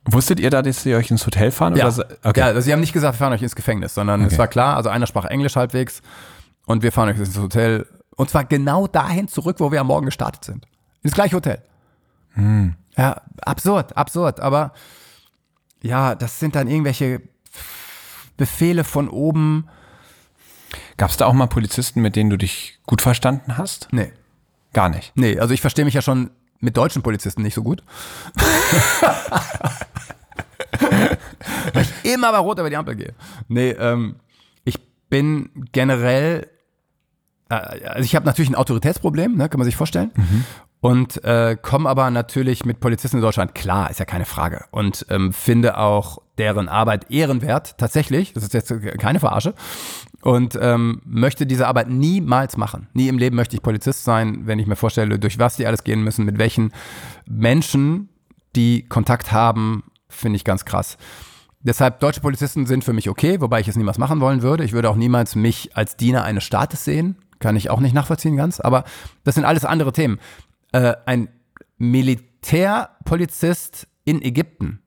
Wusstet 0.06 0.40
ihr 0.40 0.50
da, 0.50 0.62
dass 0.62 0.84
sie 0.84 0.96
euch 0.96 1.12
ins 1.12 1.26
Hotel 1.26 1.52
fahren? 1.52 1.76
Ja, 1.76 1.88
oder? 1.88 2.08
Okay. 2.24 2.40
ja 2.40 2.46
also 2.48 2.62
sie 2.62 2.72
haben 2.72 2.80
nicht 2.80 2.94
gesagt, 2.94 3.16
wir 3.16 3.18
fahren 3.18 3.34
euch 3.34 3.42
ins 3.42 3.56
Gefängnis, 3.56 3.94
sondern 3.94 4.22
okay. 4.22 4.34
es 4.34 4.40
war 4.40 4.48
klar, 4.48 4.78
also 4.78 4.90
einer 4.90 5.06
sprach 5.06 5.26
Englisch 5.26 5.56
halbwegs 5.56 6.02
und 6.66 6.82
wir 6.82 6.92
fahren 6.92 7.10
euch 7.10 7.18
ins 7.18 7.38
Hotel. 7.38 7.86
Und 8.16 8.30
zwar 8.30 8.46
genau 8.46 8.88
dahin 8.88 9.28
zurück, 9.28 9.58
wo 9.60 9.72
wir 9.72 9.82
am 9.82 9.88
Morgen 9.88 10.06
gestartet 10.06 10.46
sind. 10.46 10.66
Ins 11.04 11.14
gleiche 11.14 11.36
Hotel. 11.36 11.62
Hm. 12.34 12.76
Ja, 12.98 13.22
absurd, 13.42 13.96
absurd. 13.96 14.40
Aber 14.40 14.74
ja, 15.82 16.16
das 16.16 16.40
sind 16.40 16.56
dann 16.56 16.68
irgendwelche 16.68 17.22
Befehle 18.38 18.84
von 18.84 19.10
oben. 19.10 19.68
Gab 20.98 21.10
es 21.10 21.18
da 21.18 21.26
auch 21.26 21.34
mal 21.34 21.48
Polizisten, 21.48 22.02
mit 22.02 22.16
denen 22.16 22.30
du 22.30 22.38
dich 22.38 22.80
gut 22.86 23.02
verstanden 23.02 23.58
hast? 23.58 23.88
Nee. 23.92 24.12
Gar 24.74 24.90
nicht. 24.90 25.12
Nee, 25.16 25.40
also 25.40 25.54
ich 25.54 25.62
verstehe 25.62 25.86
mich 25.86 25.94
ja 25.94 26.02
schon 26.02 26.30
mit 26.60 26.76
deutschen 26.78 27.02
Polizisten 27.02 27.42
nicht 27.42 27.54
so 27.54 27.64
gut. 27.64 27.84
Weil 31.74 31.84
ich 31.84 32.14
immer 32.14 32.32
bei 32.32 32.38
Rot 32.40 32.60
über 32.60 32.70
die 32.70 32.76
Ampel 32.76 32.96
gehe. 32.96 33.14
Nee, 33.48 33.72
ähm, 33.72 34.16
ich 34.64 34.80
bin 35.10 35.50
generell, 35.72 36.48
äh, 37.50 37.56
also 37.56 38.04
ich 38.04 38.16
habe 38.16 38.26
natürlich 38.26 38.50
ein 38.50 38.56
Autoritätsproblem, 38.56 39.36
ne, 39.36 39.50
kann 39.50 39.60
man 39.60 39.66
sich 39.66 39.76
vorstellen. 39.76 40.12
Mhm. 40.16 40.46
Und 40.80 41.24
äh, 41.24 41.58
komme 41.60 41.90
aber 41.90 42.12
natürlich 42.12 42.64
mit 42.66 42.80
Polizisten 42.80 43.18
in 43.18 43.24
Deutschland 43.24 43.56
klar, 43.56 43.90
ist 43.90 44.00
ja 44.00 44.06
keine 44.06 44.26
Frage. 44.26 44.66
Und 44.72 45.06
ähm, 45.10 45.34
finde 45.34 45.78
auch 45.78 46.20
deren 46.38 46.70
Arbeit 46.70 47.12
ehrenwert, 47.12 47.78
tatsächlich. 47.78 48.34
Das 48.34 48.44
ist 48.44 48.54
jetzt 48.54 48.74
keine 49.00 49.20
Verarsche 49.20 49.54
und 50.22 50.58
ähm, 50.62 51.02
möchte 51.06 51.46
diese 51.46 51.68
Arbeit 51.68 51.90
niemals 51.90 52.58
machen. 52.58 52.88
Nie 52.94 53.08
im 53.08 53.18
Leben 53.18 53.36
möchte 53.36 53.56
ich 53.56 53.62
Polizist 53.62 54.04
sein, 54.04 54.42
wenn 54.46 54.60
ich 54.60 54.68
mir 54.68 54.76
vorstelle, 54.76 55.20
durch 55.20 55.40
was 55.40 55.56
die 55.56 55.66
alles 55.66 55.84
gehen 55.84 56.04
müssen, 56.04 56.26
mit 56.26 56.38
welchen 56.38 56.72
Menschen 57.26 58.10
die 58.56 58.84
Kontakt 58.84 59.32
haben, 59.32 59.84
finde 60.10 60.38
ich 60.38 60.44
ganz 60.44 60.66
krass. 60.66 60.98
Deshalb, 61.62 62.00
deutsche 62.00 62.22
Polizisten 62.22 62.66
sind 62.66 62.84
für 62.84 62.94
mich 62.94 63.10
okay, 63.10 63.42
wobei 63.42 63.60
ich 63.60 63.68
es 63.68 63.76
niemals 63.76 63.98
machen 63.98 64.22
wollen 64.22 64.42
würde. 64.42 64.64
Ich 64.64 64.74
würde 64.74 64.90
auch 64.90 64.96
niemals 64.96 65.36
mich 65.36 65.76
als 65.76 65.98
Diener 65.98 66.24
eines 66.24 66.44
Staates 66.44 66.86
sehen. 66.86 67.18
Kann 67.40 67.56
ich 67.56 67.70
auch 67.70 67.80
nicht 67.80 67.94
nachvollziehen 67.94 68.38
ganz. 68.38 68.60
Aber 68.60 68.84
das 69.24 69.36
sind 69.36 69.46
alles 69.46 69.66
andere 69.66 69.94
Themen. 69.94 70.20
Äh, 70.72 70.94
ein 71.06 71.30
Militärpolizist 71.78 73.88
in 74.06 74.22
Ägypten, 74.22 74.82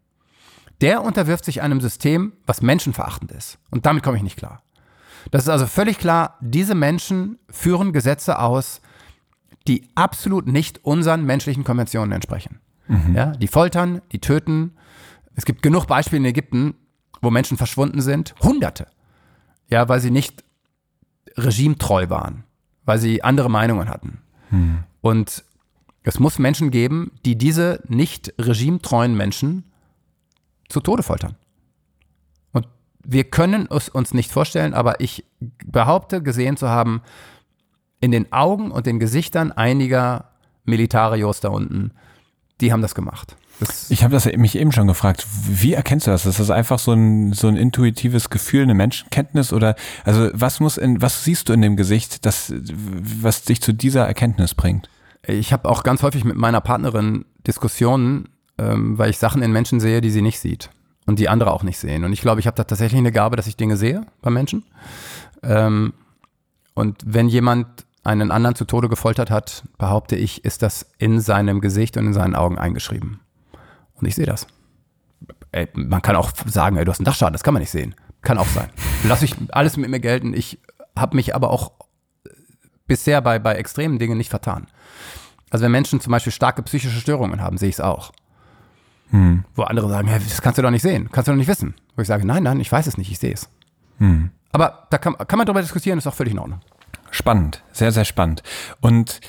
der 0.81 1.03
unterwirft 1.03 1.45
sich 1.45 1.63
einem 1.63 1.81
System, 1.81 2.33
was 2.47 2.63
menschenverachtend 2.63 3.33
ist. 3.33 3.59
Und 3.71 3.87
damit 3.87 4.03
komme 4.03 4.17
ich 4.17 4.23
nicht 4.23 4.37
klar. 4.37 4.63
Das 5.31 5.43
ist 5.43 5.49
also 5.49 5.67
völlig 5.67 5.99
klar, 5.99 6.37
diese 6.41 6.75
Menschen 6.75 7.39
führen 7.51 7.93
Gesetze 7.93 8.39
aus, 8.39 8.81
die 9.69 9.89
absolut 9.95 10.47
nicht 10.47 10.85
unseren 10.85 11.25
menschlichen 11.25 11.65
Konventionen 11.65 12.13
entsprechen. 12.13 12.61
Mhm. 12.89 13.15
Ja, 13.15 13.33
die 13.33 13.49
foltern, 13.49 14.01
die 14.13 14.21
töten. 14.21 14.73
Es 15.35 15.45
gibt 15.45 15.63
genug 15.63 15.87
Beispiele 15.87 16.19
in 16.19 16.25
Ägypten, 16.25 16.75
wo 17.21 17.31
Menschen 17.31 17.57
verschwunden 17.57 18.01
sind. 18.01 18.35
Hunderte. 18.41 18.87
Ja, 19.69 19.89
weil 19.89 20.01
sie 20.01 20.11
nicht 20.11 20.43
regimetreu 21.37 22.09
waren, 22.09 22.45
weil 22.85 22.99
sie 22.99 23.23
andere 23.23 23.51
Meinungen 23.51 23.89
hatten. 23.89 24.19
Mhm. 24.51 24.85
Und 25.03 25.45
es 26.03 26.19
muss 26.19 26.39
Menschen 26.39 26.71
geben, 26.71 27.13
die 27.25 27.37
diese 27.37 27.83
nicht 27.87 28.33
regimetreuen 28.39 29.17
Menschen 29.17 29.70
zu 30.71 30.81
Tode 30.81 31.03
foltern 31.03 31.37
wir 33.05 33.25
können 33.25 33.67
es 33.71 33.89
uns 33.89 34.15
nicht 34.15 34.31
vorstellen, 34.31 34.75
aber 34.75 35.01
ich 35.01 35.25
behaupte, 35.65 36.23
gesehen 36.23 36.57
zu 36.57 36.69
haben, 36.69 37.03
in 38.01 38.11
den 38.11 38.33
Augen 38.33 38.71
und 38.71 38.87
den 38.87 38.99
Gesichtern 38.99 39.53
einiger 39.53 40.31
Militarios 40.65 41.41
da 41.41 41.49
unten, 41.49 41.93
die 42.61 42.73
haben 42.73 42.83
das 42.83 42.95
gemacht. 42.95 43.37
Das 43.59 43.91
ich 43.91 44.05
habe 44.05 44.13
das 44.13 44.25
mich 44.37 44.57
eben 44.57 44.73
schon 44.73 44.87
gefragt. 44.87 45.27
Wie 45.49 45.75
erkennst 45.75 46.07
du 46.07 46.11
das? 46.11 46.25
Ist 46.25 46.41
das 46.41 46.51
einfach 46.51 46.79
so 46.79 46.93
ein, 46.93 47.35
so 47.35 47.49
ein 47.49 47.57
intuitives 47.57 48.31
Gefühl, 48.31 48.63
eine 48.63 48.75
Menschenkenntnis 48.75 49.53
oder 49.53 49.77
also 50.05 50.31
was 50.33 50.61
muss 50.61 50.79
in 50.79 51.03
was 51.03 51.25
siehst 51.25 51.49
du 51.49 51.53
in 51.53 51.61
dem 51.61 51.77
Gesicht, 51.77 52.25
das 52.25 52.55
was 52.55 53.43
dich 53.43 53.61
zu 53.61 53.73
dieser 53.73 54.07
Erkenntnis 54.07 54.55
bringt? 54.55 54.89
Ich 55.27 55.53
habe 55.53 55.69
auch 55.69 55.83
ganz 55.83 56.03
häufig 56.03 56.25
mit 56.25 56.37
meiner 56.37 56.63
Partnerin 56.63 57.27
Diskussionen, 57.47 58.29
ähm, 58.61 58.99
weil 58.99 59.11
ich 59.11 59.19
Sachen 59.19 59.43
in 59.43 59.53
Menschen 59.53 59.81
sehe, 59.81 60.01
die 60.01 60.11
sie 60.11 60.23
nicht 60.23 60.39
sieht 60.39 60.71
und 61.07 61.19
die 61.19 61.29
andere 61.29 61.53
auch 61.53 61.63
nicht 61.63 61.79
sehen. 61.79 62.05
Und 62.05 62.13
ich 62.13 62.21
glaube, 62.21 62.41
ich 62.41 62.47
habe 62.47 62.57
da 62.57 62.65
tatsächlich 62.65 62.99
eine 62.99 63.13
Gabe, 63.13 63.37
dass 63.37 63.47
ich 63.47 63.57
Dinge 63.57 63.77
sehe 63.77 64.05
bei 64.21 64.31
Menschen. 64.31 64.65
Ähm, 65.43 65.95
und 66.75 67.03
wenn 67.07 67.29
jemand 67.29 67.87
einen 68.05 68.31
anderen 68.31 68.55
zu 68.55 68.65
Tode 68.65 68.89
gefoltert 68.89 69.31
hat, 69.31 69.65
behaupte 69.79 70.17
ich, 70.17 70.45
ist 70.45 70.63
das 70.63 70.87
in 70.99 71.21
seinem 71.21 71.61
Gesicht 71.61 71.97
und 71.97 72.07
in 72.07 72.13
seinen 72.13 72.35
Augen 72.35 72.59
eingeschrieben. 72.59 73.21
Und 73.95 74.07
ich 74.07 74.15
sehe 74.15 74.27
das. 74.27 74.47
Ey, 75.53 75.69
man 75.75 76.03
kann 76.03 76.17
auch 76.17 76.31
sagen, 76.47 76.77
ey, 76.77 76.85
du 76.85 76.91
hast 76.91 77.01
einen 77.01 77.07
Dachschaden, 77.07 77.33
das 77.33 77.43
kann 77.43 77.55
man 77.55 77.63
nicht 77.63 77.71
sehen. 77.71 77.95
Kann 78.23 78.39
auch 78.39 78.47
sein. 78.47 78.69
Lass 79.05 79.23
ich 79.23 79.35
alles 79.51 79.77
mit 79.77 79.91
mir 79.91 80.01
gelten. 80.01 80.35
Ich 80.35 80.61
habe 80.97 81.17
mich 81.17 81.35
aber 81.35 81.51
auch 81.51 81.73
bisher 82.87 83.23
bei, 83.23 83.39
bei 83.39 83.55
extremen 83.55 83.99
Dingen 83.99 84.19
nicht 84.19 84.31
vertan. 84.31 84.67
Also 85.51 85.65
wenn 85.65 85.73
Menschen 85.73 86.01
zum 86.01 86.11
Beispiel 86.13 86.33
starke 86.33 86.63
psychische 86.63 87.01
Störungen 87.01 87.41
haben, 87.41 87.59
sehe 87.59 87.69
ich 87.69 87.77
es 87.77 87.81
auch. 87.81 88.13
Wo 89.55 89.63
andere 89.63 89.89
sagen, 89.89 90.09
hey, 90.09 90.21
das 90.21 90.41
kannst 90.43 90.59
du 90.59 90.63
doch 90.63 90.71
nicht 90.71 90.83
sehen, 90.83 91.09
kannst 91.11 91.29
du 91.29 91.33
doch 91.33 91.39
nicht 91.39 91.49
wissen. 91.49 91.75
Wo 91.97 92.03
ich 92.03 92.09
sage, 92.09 92.27
nein, 92.27 92.43
nein, 92.43 92.61
ich 92.61 92.71
weiß 92.71 92.87
es 92.87 92.97
nicht, 92.97 93.11
ich 93.11 93.19
sehe 93.19 93.33
es. 93.33 93.49
Aber 94.53 94.87
da 94.91 94.99
kann, 94.99 95.17
kann 95.19 95.37
man 95.37 95.47
darüber 95.47 95.63
diskutieren, 95.63 95.99
ist 95.99 96.07
auch 96.07 96.15
völlig 96.15 96.33
in 96.33 96.39
Ordnung. 96.39 96.61
Spannend, 97.11 97.63
sehr, 97.73 97.93
sehr 97.93 98.05
spannend. 98.05 98.43
Und 98.81 99.21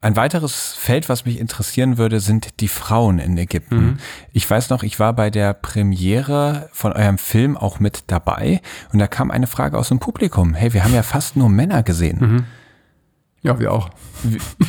ein 0.00 0.14
weiteres 0.14 0.74
Feld, 0.74 1.08
was 1.08 1.24
mich 1.24 1.40
interessieren 1.40 1.98
würde, 1.98 2.20
sind 2.20 2.60
die 2.60 2.68
Frauen 2.68 3.18
in 3.18 3.36
Ägypten. 3.36 3.98
Ich 4.32 4.48
weiß 4.48 4.70
noch, 4.70 4.84
ich 4.84 5.00
war 5.00 5.12
bei 5.12 5.28
der 5.30 5.54
Premiere 5.54 6.68
von 6.72 6.92
eurem 6.92 7.18
Film 7.18 7.56
auch 7.56 7.80
mit 7.80 8.04
dabei 8.06 8.60
und 8.92 9.00
da 9.00 9.08
kam 9.08 9.32
eine 9.32 9.48
Frage 9.48 9.76
aus 9.76 9.88
dem 9.88 9.98
Publikum. 9.98 10.54
Hey, 10.54 10.72
wir 10.72 10.84
haben 10.84 10.94
ja 10.94 11.02
fast 11.02 11.36
nur 11.36 11.48
Männer 11.48 11.82
gesehen. 11.82 12.46
Ja, 13.42 13.58
wir 13.58 13.72
auch. 13.72 13.90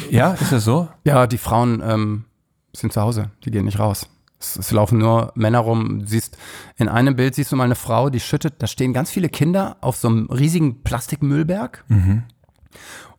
Ja, 0.09 0.33
ist 0.33 0.51
das 0.51 0.63
so? 0.63 0.89
Ja, 1.03 1.27
die 1.27 1.37
Frauen 1.37 1.81
ähm, 1.85 2.25
sind 2.73 2.93
zu 2.93 3.01
Hause, 3.01 3.29
die 3.45 3.51
gehen 3.51 3.65
nicht 3.65 3.77
raus. 3.79 4.09
Es, 4.39 4.55
es 4.55 4.71
laufen 4.71 4.99
nur 4.99 5.31
Männer 5.35 5.59
rum. 5.59 6.05
Siehst, 6.05 6.37
in 6.77 6.87
einem 6.87 7.15
Bild 7.15 7.35
siehst 7.35 7.51
du 7.51 7.55
mal 7.55 7.65
eine 7.65 7.75
Frau, 7.75 8.09
die 8.09 8.19
schüttet, 8.19 8.55
da 8.59 8.67
stehen 8.67 8.93
ganz 8.93 9.11
viele 9.11 9.29
Kinder 9.29 9.77
auf 9.81 9.97
so 9.97 10.07
einem 10.07 10.27
riesigen 10.27 10.83
Plastikmüllberg 10.83 11.85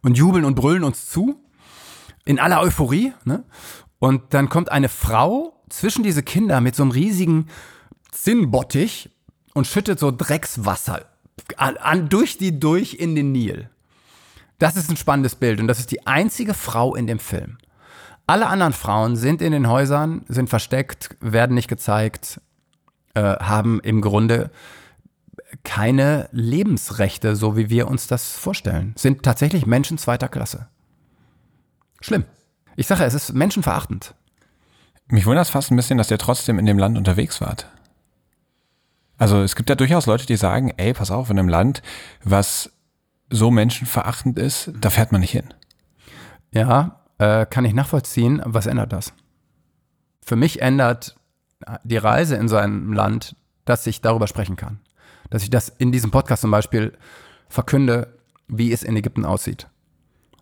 und 0.02 0.16
jubeln 0.16 0.44
und 0.44 0.54
brüllen 0.54 0.84
uns 0.84 1.06
zu. 1.06 1.40
In 2.24 2.38
aller 2.38 2.60
Euphorie. 2.60 3.12
Ne? 3.24 3.44
Und 3.98 4.34
dann 4.34 4.48
kommt 4.48 4.70
eine 4.70 4.88
Frau 4.88 5.62
zwischen 5.68 6.02
diese 6.02 6.22
Kinder 6.22 6.60
mit 6.60 6.76
so 6.76 6.82
einem 6.82 6.92
riesigen 6.92 7.46
Zinnbottich 8.10 9.10
und 9.54 9.66
schüttet 9.66 9.98
so 9.98 10.10
Dreckswasser 10.10 11.06
an, 11.56 11.76
an, 11.76 12.08
durch 12.08 12.38
die 12.38 12.58
durch 12.58 12.94
in 12.94 13.14
den 13.14 13.32
Nil. 13.32 13.70
Das 14.58 14.76
ist 14.76 14.90
ein 14.90 14.96
spannendes 14.96 15.36
Bild 15.36 15.60
und 15.60 15.68
das 15.68 15.78
ist 15.78 15.90
die 15.90 16.06
einzige 16.06 16.54
Frau 16.54 16.94
in 16.94 17.06
dem 17.06 17.18
Film. 17.18 17.58
Alle 18.30 18.46
anderen 18.46 18.72
Frauen 18.72 19.16
sind 19.16 19.42
in 19.42 19.50
den 19.50 19.68
Häusern, 19.68 20.24
sind 20.28 20.48
versteckt, 20.48 21.16
werden 21.20 21.56
nicht 21.56 21.66
gezeigt, 21.66 22.40
äh, 23.14 23.22
haben 23.22 23.80
im 23.80 24.00
Grunde 24.00 24.52
keine 25.64 26.28
Lebensrechte, 26.30 27.34
so 27.34 27.56
wie 27.56 27.70
wir 27.70 27.88
uns 27.88 28.06
das 28.06 28.36
vorstellen. 28.36 28.94
Sind 28.96 29.24
tatsächlich 29.24 29.66
Menschen 29.66 29.98
zweiter 29.98 30.28
Klasse. 30.28 30.68
Schlimm. 32.00 32.22
Ich 32.76 32.86
sage, 32.86 33.02
es 33.02 33.14
ist 33.14 33.32
menschenverachtend. 33.32 34.14
Mich 35.08 35.26
wundert 35.26 35.46
es 35.46 35.50
fast 35.50 35.72
ein 35.72 35.76
bisschen, 35.76 35.98
dass 35.98 36.12
ihr 36.12 36.18
trotzdem 36.18 36.60
in 36.60 36.66
dem 36.66 36.78
Land 36.78 36.96
unterwegs 36.96 37.40
wart. 37.40 37.66
Also 39.18 39.42
es 39.42 39.56
gibt 39.56 39.70
ja 39.70 39.74
durchaus 39.74 40.06
Leute, 40.06 40.26
die 40.26 40.36
sagen, 40.36 40.72
ey, 40.76 40.92
pass 40.92 41.10
auf, 41.10 41.30
in 41.30 41.38
einem 41.40 41.48
Land, 41.48 41.82
was 42.22 42.70
so 43.28 43.50
menschenverachtend 43.50 44.38
ist, 44.38 44.70
da 44.80 44.88
fährt 44.88 45.10
man 45.10 45.20
nicht 45.20 45.32
hin. 45.32 45.52
Ja, 46.52 46.99
äh, 47.20 47.44
kann 47.46 47.66
ich 47.66 47.74
nachvollziehen. 47.74 48.42
Was 48.44 48.66
ändert 48.66 48.92
das? 48.92 49.12
Für 50.22 50.36
mich 50.36 50.62
ändert 50.62 51.16
die 51.84 51.98
Reise 51.98 52.36
in 52.36 52.48
so 52.48 52.56
einem 52.56 52.92
Land, 52.94 53.36
dass 53.66 53.86
ich 53.86 54.00
darüber 54.00 54.26
sprechen 54.26 54.56
kann. 54.56 54.80
Dass 55.28 55.42
ich 55.42 55.50
das 55.50 55.68
in 55.68 55.92
diesem 55.92 56.10
Podcast 56.10 56.40
zum 56.40 56.50
Beispiel 56.50 56.96
verkünde, 57.48 58.18
wie 58.48 58.72
es 58.72 58.82
in 58.82 58.96
Ägypten 58.96 59.26
aussieht. 59.26 59.68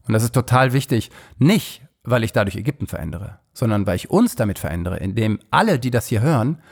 Und 0.07 0.15
das 0.15 0.23
ist 0.23 0.35
total 0.35 0.73
wichtig. 0.73 1.11
Nicht, 1.39 1.83
weil 2.05 2.23
ich 2.23 2.33
dadurch 2.33 2.57
Ägypten 2.57 2.87
verändere, 2.87 3.41
sondern 3.53 3.87
weil 3.87 3.97
ich 3.97 4.09
uns 4.09 4.37
damit 4.37 4.59
verändere, 4.61 4.99
indem 4.99 5.41
alle, 5.51 5.81
die 5.81 5.91
das 5.91 6.07
hier 6.07 6.21
hören, 6.21 6.63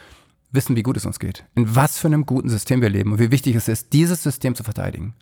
wissen, 0.52 0.76
wie 0.76 0.84
gut 0.84 0.96
es 0.96 1.04
uns 1.04 1.18
geht. 1.18 1.44
In 1.56 1.74
was 1.74 1.98
für 1.98 2.06
einem 2.06 2.26
guten 2.26 2.48
System 2.48 2.80
wir 2.80 2.90
leben 2.90 3.12
und 3.12 3.18
wie 3.18 3.32
wichtig 3.32 3.56
es 3.56 3.66
ist, 3.66 3.92
dieses 3.92 4.22
System 4.22 4.54
zu 4.54 4.62
verteidigen. 4.62 5.14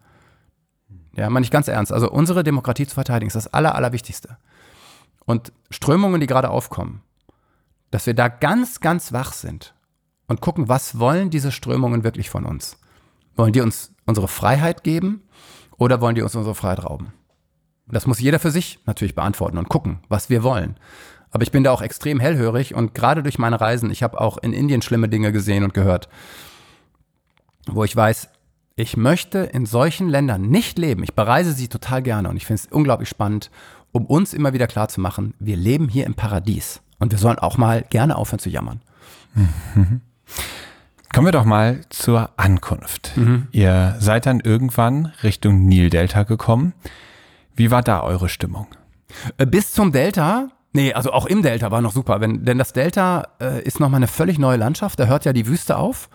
Ja, 1.16 1.30
meine 1.30 1.44
ich 1.44 1.50
ganz 1.50 1.68
ernst. 1.68 1.90
Also 1.90 2.10
unsere 2.10 2.44
Demokratie 2.44 2.86
zu 2.86 2.94
verteidigen 2.94 3.28
ist 3.28 3.36
das 3.36 3.52
Aller, 3.52 3.74
Allerwichtigste. 3.74 4.36
Und 5.26 5.52
Strömungen, 5.70 6.20
die 6.20 6.26
gerade 6.26 6.50
aufkommen, 6.50 7.02
dass 7.90 8.06
wir 8.06 8.14
da 8.14 8.28
ganz, 8.28 8.80
ganz 8.80 9.12
wach 9.12 9.32
sind 9.32 9.74
und 10.26 10.40
gucken, 10.40 10.68
was 10.68 10.98
wollen 10.98 11.30
diese 11.30 11.52
Strömungen 11.52 12.04
wirklich 12.04 12.30
von 12.30 12.44
uns? 12.44 12.76
Wollen 13.36 13.52
die 13.52 13.60
uns 13.60 13.92
unsere 14.06 14.28
Freiheit 14.28 14.84
geben 14.84 15.22
oder 15.76 16.00
wollen 16.00 16.14
die 16.14 16.22
uns 16.22 16.34
unsere 16.34 16.54
Freiheit 16.54 16.84
rauben? 16.84 17.12
Das 17.86 18.06
muss 18.06 18.20
jeder 18.20 18.38
für 18.38 18.50
sich 18.50 18.78
natürlich 18.86 19.14
beantworten 19.14 19.58
und 19.58 19.68
gucken, 19.68 20.00
was 20.08 20.30
wir 20.30 20.42
wollen. 20.42 20.76
Aber 21.30 21.42
ich 21.42 21.52
bin 21.52 21.64
da 21.64 21.72
auch 21.72 21.82
extrem 21.82 22.20
hellhörig 22.20 22.74
und 22.74 22.94
gerade 22.94 23.22
durch 23.22 23.38
meine 23.38 23.60
Reisen, 23.60 23.90
ich 23.90 24.02
habe 24.02 24.20
auch 24.20 24.38
in 24.38 24.52
Indien 24.52 24.82
schlimme 24.82 25.08
Dinge 25.08 25.32
gesehen 25.32 25.64
und 25.64 25.74
gehört, 25.74 26.08
wo 27.66 27.84
ich 27.84 27.94
weiß, 27.94 28.28
ich 28.76 28.96
möchte 28.96 29.38
in 29.38 29.66
solchen 29.66 30.08
Ländern 30.08 30.42
nicht 30.42 30.78
leben. 30.78 31.02
Ich 31.02 31.14
bereise 31.14 31.52
sie 31.52 31.68
total 31.68 32.02
gerne 32.02 32.28
und 32.28 32.36
ich 32.36 32.46
finde 32.46 32.62
es 32.62 32.72
unglaublich 32.72 33.08
spannend, 33.08 33.50
um 33.94 34.06
uns 34.06 34.34
immer 34.34 34.52
wieder 34.52 34.66
klarzumachen, 34.66 35.34
wir 35.38 35.56
leben 35.56 35.88
hier 35.88 36.04
im 36.04 36.14
Paradies 36.14 36.82
und 36.98 37.12
wir 37.12 37.18
sollen 37.18 37.38
auch 37.38 37.56
mal 37.56 37.84
gerne 37.90 38.16
aufhören 38.16 38.40
zu 38.40 38.50
jammern. 38.50 38.82
Kommen 41.12 41.26
wir 41.26 41.32
doch 41.32 41.44
mal 41.44 41.80
zur 41.90 42.30
Ankunft. 42.36 43.12
Ihr 43.52 43.94
seid 44.00 44.26
dann 44.26 44.40
irgendwann 44.40 45.12
Richtung 45.22 45.66
Nildelta 45.66 46.24
gekommen. 46.24 46.74
Wie 47.54 47.70
war 47.70 47.82
da 47.82 48.02
eure 48.02 48.28
Stimmung? 48.28 48.66
Äh, 49.38 49.46
Bis 49.46 49.70
zum 49.72 49.92
Delta, 49.92 50.48
nee, 50.72 50.92
also 50.92 51.12
auch 51.12 51.26
im 51.26 51.42
Delta 51.42 51.70
war 51.70 51.80
noch 51.80 51.92
super, 51.92 52.20
wenn, 52.20 52.44
denn 52.44 52.58
das 52.58 52.72
Delta 52.72 53.28
äh, 53.40 53.62
ist 53.62 53.78
nochmal 53.78 53.98
eine 53.98 54.08
völlig 54.08 54.40
neue 54.40 54.56
Landschaft, 54.56 54.98
da 54.98 55.06
hört 55.06 55.24
ja 55.24 55.32
die 55.32 55.46
Wüste 55.46 55.76
auf 55.76 56.08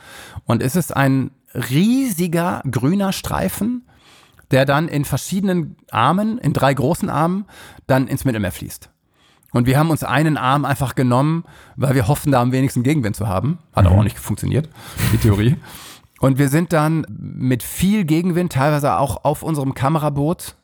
und 0.43 0.61
es 0.61 0.75
ist 0.75 0.93
ein 0.93 1.31
riesiger 1.53 2.61
grüner 2.69 3.13
Streifen, 3.13 3.85
der 4.51 4.65
dann 4.65 4.87
in 4.87 5.05
verschiedenen 5.05 5.75
Armen, 5.91 6.37
in 6.37 6.53
drei 6.53 6.73
großen 6.73 7.09
Armen, 7.09 7.45
dann 7.87 8.07
ins 8.07 8.25
Mittelmeer 8.25 8.51
fließt. 8.51 8.89
Und 9.51 9.65
wir 9.65 9.79
haben 9.79 9.89
uns 9.89 10.03
einen 10.03 10.37
Arm 10.37 10.63
einfach 10.65 10.93
genommen, 10.95 11.43
weil 11.75 11.95
wir 11.95 12.07
hoffen, 12.07 12.31
da 12.31 12.41
am 12.41 12.51
wenigsten 12.51 12.83
Gegenwind 12.83 13.15
zu 13.15 13.27
haben. 13.27 13.57
Hat 13.73 13.85
aber 13.87 13.97
auch 13.97 14.03
nicht 14.03 14.19
funktioniert, 14.19 14.69
die 15.11 15.17
Theorie. 15.17 15.55
Und 16.19 16.37
wir 16.37 16.49
sind 16.49 16.71
dann 16.73 17.05
mit 17.17 17.63
viel 17.63 18.03
Gegenwind, 18.05 18.51
teilweise 18.51 18.97
auch 18.97 19.23
auf 19.23 19.41
unserem 19.41 19.73
Kameraboot, 19.73 20.55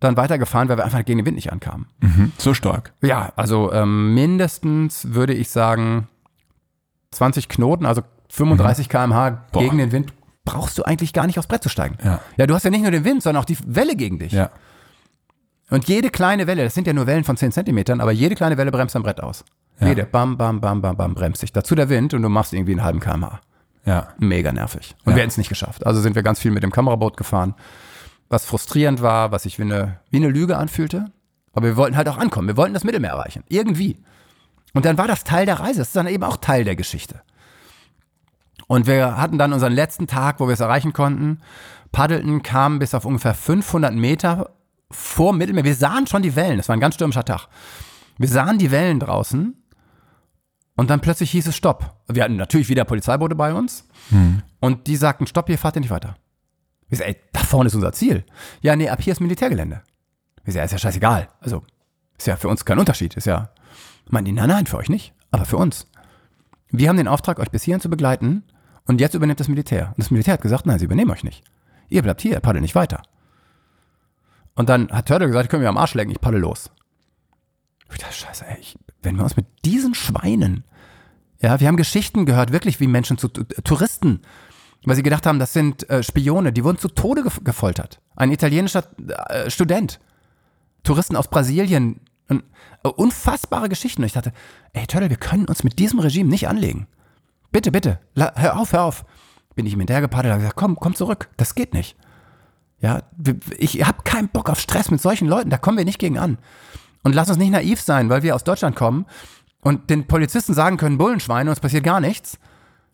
dann 0.00 0.16
weitergefahren, 0.16 0.68
weil 0.68 0.78
wir 0.78 0.84
einfach 0.84 1.04
gegen 1.04 1.18
den 1.18 1.26
Wind 1.26 1.34
nicht 1.36 1.52
ankamen. 1.52 1.86
So 2.38 2.54
stark. 2.54 2.92
Ja, 3.02 3.32
also 3.36 3.72
ähm, 3.72 4.14
mindestens 4.14 5.12
würde 5.14 5.34
ich 5.34 5.50
sagen 5.50 6.08
20 7.10 7.48
Knoten, 7.48 7.84
also 7.86 8.02
35 8.30 8.88
km/h 8.88 9.30
Mhm. 9.30 9.36
Boah. 9.52 9.62
gegen 9.62 9.78
den 9.78 9.92
Wind, 9.92 10.12
brauchst 10.44 10.78
du 10.78 10.82
eigentlich 10.84 11.12
gar 11.12 11.26
nicht 11.26 11.38
aufs 11.38 11.48
Brett 11.48 11.62
zu 11.62 11.68
steigen. 11.68 11.96
Ja. 12.04 12.20
ja, 12.36 12.46
du 12.46 12.54
hast 12.54 12.64
ja 12.64 12.70
nicht 12.70 12.82
nur 12.82 12.90
den 12.90 13.04
Wind, 13.04 13.22
sondern 13.22 13.40
auch 13.42 13.46
die 13.46 13.56
Welle 13.66 13.94
gegen 13.96 14.18
dich. 14.18 14.32
Ja. 14.32 14.50
Und 15.70 15.88
jede 15.88 16.10
kleine 16.10 16.46
Welle, 16.46 16.64
das 16.64 16.74
sind 16.74 16.86
ja 16.86 16.92
nur 16.92 17.06
Wellen 17.06 17.24
von 17.24 17.36
10 17.36 17.52
Zentimetern, 17.52 18.00
aber 18.00 18.12
jede 18.12 18.34
kleine 18.34 18.56
Welle 18.58 18.70
bremst 18.70 18.94
am 18.96 19.02
Brett 19.02 19.20
aus. 19.22 19.44
Ja. 19.80 19.88
Jede, 19.88 20.04
bam, 20.04 20.36
bam, 20.36 20.60
bam, 20.60 20.82
bam, 20.82 20.96
bam, 20.96 21.14
bremst 21.14 21.42
dich. 21.42 21.52
Dazu 21.52 21.74
der 21.74 21.88
Wind 21.88 22.12
und 22.14 22.22
du 22.22 22.28
machst 22.28 22.52
irgendwie 22.52 22.72
einen 22.72 22.82
halben 22.84 23.00
kmh. 23.00 23.40
Ja. 23.84 24.08
Mega 24.18 24.52
nervig. 24.52 24.94
Und 25.04 25.10
Ja. 25.12 25.16
wir 25.16 25.22
hätten 25.22 25.30
es 25.30 25.38
nicht 25.38 25.48
geschafft. 25.48 25.86
Also 25.86 26.00
sind 26.00 26.14
wir 26.14 26.22
ganz 26.22 26.38
viel 26.40 26.50
mit 26.50 26.62
dem 26.62 26.70
Kameraboot 26.70 27.16
gefahren, 27.16 27.54
was 28.28 28.44
frustrierend 28.44 29.00
war, 29.02 29.32
was 29.32 29.44
sich 29.44 29.58
wie 29.58 29.62
eine, 29.62 29.98
wie 30.10 30.18
eine 30.18 30.28
Lüge 30.28 30.56
anfühlte. 30.58 31.06
Aber 31.52 31.66
wir 31.66 31.76
wollten 31.76 31.96
halt 31.96 32.08
auch 32.08 32.18
ankommen. 32.18 32.48
Wir 32.48 32.56
wollten 32.56 32.74
das 32.74 32.84
Mittelmeer 32.84 33.10
erreichen. 33.10 33.42
Irgendwie. 33.48 33.98
Und 34.74 34.84
dann 34.84 34.98
war 34.98 35.06
das 35.08 35.24
Teil 35.24 35.46
der 35.46 35.60
Reise. 35.60 35.80
Das 35.80 35.88
ist 35.88 35.96
dann 35.96 36.06
eben 36.06 36.22
auch 36.24 36.36
Teil 36.36 36.64
der 36.64 36.76
Geschichte. 36.76 37.22
Und 38.66 38.86
wir 38.86 39.16
hatten 39.16 39.38
dann 39.38 39.52
unseren 39.52 39.72
letzten 39.72 40.06
Tag, 40.06 40.40
wo 40.40 40.46
wir 40.46 40.54
es 40.54 40.60
erreichen 40.60 40.92
konnten. 40.92 41.40
Paddelten 41.90 42.42
kamen 42.42 42.78
bis 42.78 42.94
auf 42.94 43.04
ungefähr 43.04 43.34
500 43.34 43.94
Meter 43.94 44.50
vor 44.90 45.32
Mittelmeer. 45.32 45.64
Wir 45.64 45.74
sahen 45.74 46.06
schon 46.06 46.22
die 46.22 46.36
Wellen. 46.36 46.58
Es 46.58 46.68
war 46.68 46.76
ein 46.76 46.80
ganz 46.80 46.94
stürmischer 46.94 47.24
Tag. 47.24 47.48
Wir 48.18 48.28
sahen 48.28 48.58
die 48.58 48.70
Wellen 48.70 49.00
draußen. 49.00 49.56
Und 50.74 50.90
dann 50.90 51.00
plötzlich 51.00 51.30
hieß 51.32 51.48
es 51.48 51.56
Stopp. 51.56 51.96
Wir 52.08 52.24
hatten 52.24 52.36
natürlich 52.36 52.68
wieder 52.68 52.84
Polizeiboote 52.84 53.34
bei 53.34 53.52
uns. 53.52 53.86
Und 54.60 54.86
die 54.86 54.96
sagten, 54.96 55.26
stopp, 55.26 55.48
hier 55.48 55.58
fahrt 55.58 55.76
ihr 55.76 55.80
nicht 55.80 55.90
weiter. 55.90 56.16
Ich 56.88 56.98
sag, 56.98 57.08
ey, 57.08 57.16
da 57.32 57.40
vorne 57.40 57.68
ist 57.68 57.74
unser 57.74 57.92
Ziel. 57.92 58.24
Ja, 58.60 58.76
nee, 58.76 58.88
ab 58.88 59.00
hier 59.02 59.12
ist 59.12 59.20
Militärgelände. 59.20 59.82
Ich 60.44 60.54
sag, 60.54 60.64
ist 60.64 60.72
ja 60.72 60.78
scheißegal. 60.78 61.28
Also, 61.40 61.62
ist 62.18 62.26
ja 62.26 62.36
für 62.36 62.48
uns 62.48 62.64
kein 62.64 62.78
Unterschied. 62.78 63.14
Ist 63.16 63.26
ja, 63.26 63.50
meinen 64.08 64.24
die, 64.24 64.32
nein, 64.32 64.48
nein, 64.48 64.66
für 64.66 64.76
euch 64.76 64.88
nicht, 64.88 65.14
aber 65.30 65.44
für 65.44 65.56
uns. 65.56 65.86
Wir 66.72 66.88
haben 66.88 66.96
den 66.96 67.08
Auftrag, 67.08 67.38
euch 67.38 67.50
bis 67.50 67.62
hierhin 67.62 67.80
zu 67.80 67.90
begleiten 67.90 68.42
und 68.86 69.00
jetzt 69.00 69.14
übernimmt 69.14 69.38
das 69.40 69.48
Militär. 69.48 69.88
Und 69.88 69.98
das 69.98 70.10
Militär 70.10 70.34
hat 70.34 70.40
gesagt, 70.42 70.66
nein, 70.66 70.78
sie 70.78 70.86
übernehmen 70.86 71.10
euch 71.10 71.22
nicht. 71.24 71.44
Ihr 71.88 72.02
bleibt 72.02 72.22
hier, 72.22 72.40
paddelt 72.40 72.62
nicht 72.62 72.74
weiter. 72.74 73.02
Und 74.54 74.68
dann 74.68 74.90
hat 74.90 75.06
Turtle 75.08 75.26
gesagt, 75.28 75.50
können 75.50 75.62
wir 75.62 75.68
am 75.68 75.76
Arsch 75.78 75.94
lecken, 75.94 76.10
ich 76.10 76.20
paddel 76.20 76.40
los. 76.40 76.70
Ich 77.92 77.98
dachte, 77.98 78.14
scheiße, 78.14 78.46
ey, 78.46 78.56
ich, 78.60 78.78
wenn 79.02 79.16
wir 79.16 79.22
uns 79.24 79.36
mit 79.36 79.46
diesen 79.64 79.94
Schweinen, 79.94 80.64
ja, 81.40 81.60
wir 81.60 81.68
haben 81.68 81.76
Geschichten 81.76 82.24
gehört, 82.24 82.52
wirklich 82.52 82.80
wie 82.80 82.86
Menschen 82.86 83.18
zu 83.18 83.28
zu- 83.28 83.44
Touristen, 83.44 84.22
weil 84.84 84.96
sie 84.96 85.02
gedacht 85.02 85.26
haben, 85.26 85.38
das 85.38 85.52
sind 85.52 85.88
äh, 85.90 86.02
Spione, 86.02 86.52
die 86.52 86.64
wurden 86.64 86.78
zu 86.78 86.88
Tode 86.88 87.22
gef 87.22 87.40
gefoltert. 87.44 88.00
Ein 88.16 88.32
italienischer 88.32 88.84
äh, 89.28 89.50
Student, 89.50 90.00
Touristen 90.82 91.16
aus 91.16 91.28
Brasilien, 91.28 92.00
und, 92.28 92.44
äh, 92.84 92.88
unfassbare 92.88 93.68
Geschichten. 93.68 94.02
Und 94.02 94.06
ich 94.06 94.12
dachte, 94.12 94.32
ey 94.72 94.86
Turtle, 94.86 95.10
wir 95.10 95.16
können 95.16 95.46
uns 95.46 95.64
mit 95.64 95.78
diesem 95.78 95.98
Regime 95.98 96.28
nicht 96.28 96.48
anlegen. 96.48 96.86
Bitte, 97.50 97.70
bitte, 97.70 98.00
hör 98.16 98.58
auf, 98.58 98.72
hör 98.72 98.84
auf. 98.84 99.04
Bin 99.54 99.66
ich 99.66 99.74
ihm 99.74 99.80
hinterhergepaddelt, 99.80 100.32
habe 100.32 100.42
gesagt, 100.42 100.56
komm, 100.56 100.76
komm 100.76 100.94
zurück, 100.94 101.28
das 101.36 101.54
geht 101.54 101.74
nicht. 101.74 101.96
Ja, 102.80 103.02
ich 103.58 103.86
habe 103.86 104.02
keinen 104.02 104.28
Bock 104.28 104.48
auf 104.48 104.58
Stress 104.58 104.90
mit 104.90 105.00
solchen 105.00 105.28
Leuten, 105.28 105.50
da 105.50 105.58
kommen 105.58 105.78
wir 105.78 105.84
nicht 105.84 105.98
gegen 105.98 106.18
an. 106.18 106.38
Und 107.02 107.14
lass 107.14 107.28
uns 107.28 107.38
nicht 107.38 107.50
naiv 107.50 107.80
sein, 107.80 108.08
weil 108.08 108.22
wir 108.22 108.34
aus 108.34 108.44
Deutschland 108.44 108.74
kommen 108.74 109.06
und 109.60 109.90
den 109.90 110.06
Polizisten 110.06 110.54
sagen 110.54 110.78
können, 110.78 110.98
Bullenschweine, 110.98 111.50
uns 111.50 111.60
passiert 111.60 111.84
gar 111.84 112.00
nichts, 112.00 112.38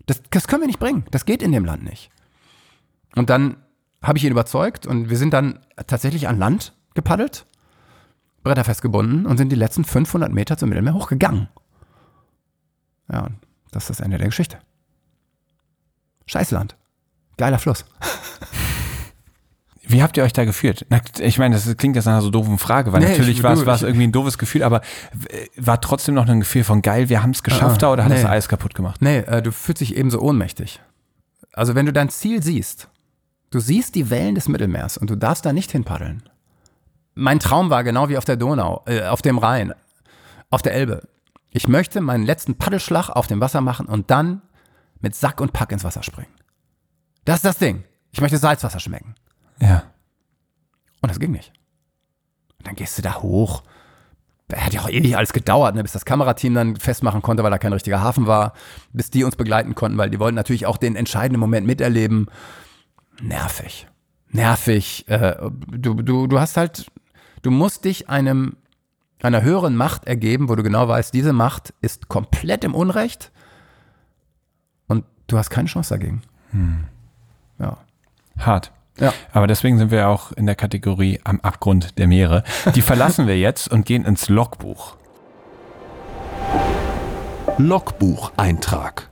das, 0.07 0.23
das 0.31 0.49
können 0.49 0.63
wir 0.63 0.67
nicht 0.67 0.81
bringen. 0.81 1.05
Das 1.11 1.25
geht 1.25 1.43
in 1.43 1.53
dem 1.53 1.65
Land 1.65 1.85
nicht. 1.85 2.11
Und 3.15 3.31
dann 3.31 3.57
habe 4.03 4.19
ich 4.19 4.25
ihn 4.25 4.33
überzeugt 4.33 4.87
und 4.87 5.11
wir 5.11 5.17
sind 5.17 5.33
dann 5.33 5.61
tatsächlich 5.87 6.29
an 6.29 6.39
Land 6.39 6.75
gepaddelt, 6.95 7.47
Bretter 8.49 8.65
festgebunden 8.65 9.27
und 9.27 9.37
sind 9.39 9.51
die 9.51 9.57
letzten 9.57 9.85
500 9.85 10.33
Meter 10.33 10.57
zum 10.57 10.69
Mittelmeer 10.71 10.95
hochgegangen. 10.95 11.49
Ja, 13.13 13.21
und 13.27 13.37
das 13.71 13.85
ist 13.85 13.91
das 13.91 14.01
Ende 14.01 14.19
der 14.19 14.27
Geschichte. 14.29 14.59
Scheißland. 16.27 16.77
Geiler 17.37 17.59
Fluss. 17.59 17.85
Wie 19.91 20.03
habt 20.03 20.19
ihr 20.19 20.23
euch 20.25 20.35
da 20.35 20.45
gefühlt? 20.45 20.85
Ich 21.21 21.39
meine, 21.39 21.55
das 21.55 21.75
klingt 21.79 21.97
jetzt 21.97 22.05
nach 22.05 22.13
einer 22.13 22.21
so 22.23 22.29
doofen 22.31 22.59
Frage, 22.59 22.93
weil 22.93 23.01
Nee, 23.01 23.09
natürlich 23.11 23.39
ich- 23.39 23.43
war 23.43 23.53
es 23.55 23.83
irgendwie 23.83 24.05
ein 24.07 24.13
doofes 24.13 24.37
Gefühl, 24.37 24.63
aber 24.63 24.83
war 25.57 25.81
trotzdem 25.81 26.15
noch 26.15 26.29
ein 26.29 26.41
Gefühl 26.41 26.65
von 26.65 26.83
geil, 26.83 27.09
wir 27.09 27.23
haben 27.23 27.31
es 27.31 27.43
geschafft 27.43 27.77
Ah, 27.77 27.79
da 27.87 27.93
oder 27.93 28.05
hat 28.05 28.11
nee. 28.11 28.17
das 28.21 28.27
alles 28.31 28.49
kaputt 28.49 28.75
gemacht? 28.75 29.01
Nee, 29.01 29.19
äh, 29.21 29.41
du 29.41 29.51
fühlst 29.51 29.81
dich 29.81 29.97
ebenso 29.97 30.21
ohnmächtig. 30.21 30.81
Also 31.55 31.75
wenn 31.75 31.87
du 31.87 31.93
dein 31.95 32.11
Ziel 32.11 32.43
siehst, 32.43 32.89
du 33.51 33.61
siehst 33.61 33.95
die 33.95 34.11
Wellen 34.11 34.35
des 34.35 34.49
Mittelmeers 34.49 34.99
und 34.99 35.09
du 35.09 35.17
darfst 35.17 35.47
da 35.47 35.55
nicht 35.55 35.73
hinpaddeln. 35.73 36.23
Mein 37.19 37.41
Traum 37.41 37.69
war 37.69 37.83
genau 37.83 38.09
wie 38.09 38.17
auf 38.17 38.25
der 38.25 38.37
Donau, 38.37 38.85
äh, 38.87 39.03
auf 39.03 39.23
dem 39.23 39.39
Rhein, 39.39 39.75
auf 40.51 40.63
der 40.63 40.73
Elbe. 40.73 41.09
Ich 41.51 41.67
möchte 41.67 42.01
meinen 42.01 42.25
letzten 42.25 42.57
Paddelschlag 42.57 43.09
auf 43.11 43.27
dem 43.27 43.41
Wasser 43.41 43.61
machen 43.61 43.87
und 43.87 44.11
dann 44.11 44.43
mit 45.01 45.17
Sack 45.17 45.41
und 45.41 45.53
Pack 45.53 45.73
ins 45.73 45.83
Wasser 45.83 46.05
springen. 46.05 46.33
Das 47.25 47.37
ist 47.37 47.45
das 47.45 47.59
Ding. 47.59 47.83
Ich 48.13 48.21
möchte 48.21 48.39
Salzwasser 48.39 48.79
schmecken. 48.79 49.17
Ja. 49.61 49.83
Und 51.03 51.11
das 51.11 51.19
ging 51.19 51.33
nicht. 51.33 51.53
Und 52.59 52.69
dann 52.69 52.77
gehst 52.77 52.97
du 52.97 53.03
da 53.03 53.17
hoch. 53.17 53.65
Hat 54.55 54.73
ja 54.73 54.83
auch 54.83 54.89
ewig 54.89 55.17
alles 55.17 55.33
gedauert, 55.33 55.75
ne, 55.75 55.83
bis 55.83 55.93
das 55.93 56.05
Kamerateam 56.05 56.55
dann 56.55 56.77
festmachen 56.77 57.21
konnte, 57.21 57.43
weil 57.43 57.51
da 57.51 57.59
kein 57.59 57.73
richtiger 57.73 58.01
Hafen 58.01 58.27
war, 58.29 58.55
bis 58.93 59.11
die 59.11 59.25
uns 59.25 59.35
begleiten 59.35 59.75
konnten, 59.75 59.99
weil 59.99 60.09
die 60.09 60.21
wollten 60.21 60.37
natürlich 60.37 60.67
auch 60.67 60.77
den 60.77 60.95
entscheidenden 60.95 61.41
Moment 61.41 61.67
miterleben. 61.67 62.29
Nervig. 63.21 63.89
Nervig. 64.31 65.09
Äh, 65.09 65.37
du, 65.67 65.95
du, 65.95 66.29
du 66.29 66.41
hast 66.41 66.57
halt, 66.57 66.87
du 67.43 67.51
musst 67.51 67.85
dich 67.85 68.09
einem, 68.09 68.57
einer 69.23 69.43
höheren 69.43 69.77
Macht 69.77 70.07
ergeben, 70.07 70.49
wo 70.49 70.55
du 70.55 70.63
genau 70.63 70.89
weißt, 70.89 71.13
diese 71.13 71.33
Macht 71.33 71.75
ist 71.81 72.09
komplett 72.09 72.65
im 72.65 72.75
Unrecht 72.75 73.33
und 74.87 75.05
du 75.27 75.39
hast 75.39 75.51
keine 75.51 75.69
Chance 75.69 75.95
dagegen. 75.95 76.23
Ja. 77.59 77.79
Hart. 78.39 78.73
Ja. 79.01 79.13
Aber 79.33 79.47
deswegen 79.47 79.79
sind 79.79 79.91
wir 79.91 80.09
auch 80.09 80.33
in 80.33 80.47
der 80.47 80.57
Kategorie 80.57 81.21
am 81.25 81.41
Abgrund 81.41 81.99
der 81.99 82.09
Meere. 82.09 82.43
Die 82.75 82.83
verlassen 82.83 83.27
wir 83.27 83.39
jetzt 83.39 83.69
und 83.69 83.87
gehen 83.87 84.05
ins 84.05 84.29
Logbuch. 84.29 84.97
Logbucheintrag. 87.59 89.09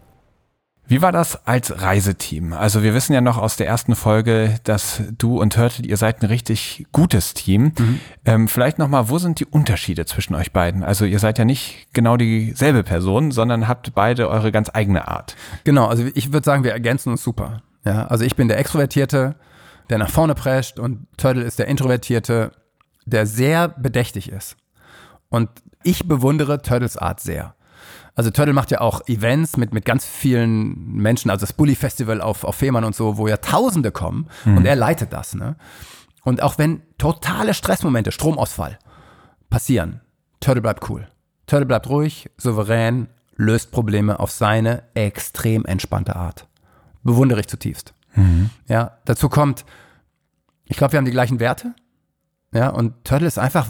Wie 0.88 1.02
war 1.02 1.10
das 1.10 1.46
als 1.46 1.82
Reiseteam? 1.82 2.52
Also 2.52 2.82
wir 2.82 2.94
wissen 2.94 3.12
ja 3.12 3.20
noch 3.20 3.38
aus 3.38 3.56
der 3.56 3.66
ersten 3.66 3.96
Folge, 3.96 4.60
dass 4.62 5.02
du 5.18 5.40
und 5.40 5.52
Turtle, 5.52 5.84
ihr 5.84 5.96
seid 5.96 6.22
ein 6.22 6.26
richtig 6.26 6.86
gutes 6.92 7.34
Team. 7.34 7.72
Ähm, 8.24 8.46
vielleicht 8.46 8.78
nochmal, 8.78 9.08
wo 9.08 9.18
sind 9.18 9.40
die 9.40 9.46
Unterschiede 9.46 10.06
zwischen 10.06 10.36
euch 10.36 10.52
beiden? 10.52 10.84
Also 10.84 11.04
ihr 11.04 11.18
seid 11.18 11.38
ja 11.38 11.44
nicht 11.44 11.88
genau 11.92 12.16
dieselbe 12.16 12.84
Person, 12.84 13.32
sondern 13.32 13.66
habt 13.66 13.94
beide 13.94 14.28
eure 14.28 14.52
ganz 14.52 14.70
eigene 14.72 15.08
Art. 15.08 15.34
Genau, 15.64 15.86
also 15.86 16.04
ich 16.14 16.32
würde 16.32 16.44
sagen, 16.44 16.62
wir 16.62 16.72
ergänzen 16.72 17.10
uns 17.10 17.22
super. 17.22 17.62
Ja, 17.84 18.06
also 18.06 18.24
ich 18.24 18.36
bin 18.36 18.46
der 18.46 18.58
Extrovertierte, 18.58 19.34
der 19.90 19.98
nach 19.98 20.10
vorne 20.10 20.34
prescht 20.34 20.78
und 20.78 21.06
Turtle 21.16 21.42
ist 21.42 21.58
der 21.58 21.66
Introvertierte, 21.66 22.52
der 23.06 23.26
sehr 23.26 23.68
bedächtig 23.68 24.30
ist. 24.30 24.56
Und 25.28 25.48
ich 25.82 26.06
bewundere 26.06 26.62
Turtles 26.62 26.96
Art 26.96 27.20
sehr. 27.20 27.54
Also 28.16 28.30
Turtle 28.30 28.54
macht 28.54 28.70
ja 28.70 28.80
auch 28.80 29.06
Events 29.08 29.58
mit, 29.58 29.74
mit 29.74 29.84
ganz 29.84 30.06
vielen 30.06 30.92
Menschen, 30.94 31.30
also 31.30 31.42
das 31.42 31.52
Bully 31.52 31.74
Festival 31.74 32.22
auf, 32.22 32.44
auf 32.44 32.56
Fehmarn 32.56 32.84
und 32.84 32.96
so, 32.96 33.18
wo 33.18 33.28
ja 33.28 33.36
Tausende 33.36 33.92
kommen 33.92 34.28
und 34.56 34.64
er 34.64 34.74
leitet 34.74 35.12
das. 35.12 35.34
Ne? 35.34 35.56
Und 36.24 36.42
auch 36.42 36.56
wenn 36.56 36.80
totale 36.96 37.52
Stressmomente, 37.52 38.10
Stromausfall 38.10 38.78
passieren, 39.50 40.00
Turtle 40.40 40.62
bleibt 40.62 40.88
cool. 40.88 41.06
Turtle 41.46 41.66
bleibt 41.66 41.88
ruhig, 41.90 42.30
souverän, 42.38 43.08
löst 43.36 43.70
Probleme 43.70 44.18
auf 44.18 44.30
seine 44.30 44.82
extrem 44.94 45.66
entspannte 45.66 46.16
Art. 46.16 46.48
Bewundere 47.02 47.40
ich 47.40 47.48
zutiefst. 47.48 47.92
Ja, 48.66 48.96
dazu 49.04 49.28
kommt, 49.28 49.66
ich 50.64 50.78
glaube, 50.78 50.92
wir 50.92 50.98
haben 50.98 51.04
die 51.04 51.10
gleichen 51.12 51.38
Werte. 51.38 51.74
Ja, 52.52 52.68
und 52.70 53.04
Turtle 53.04 53.26
ist 53.26 53.38
einfach, 53.38 53.68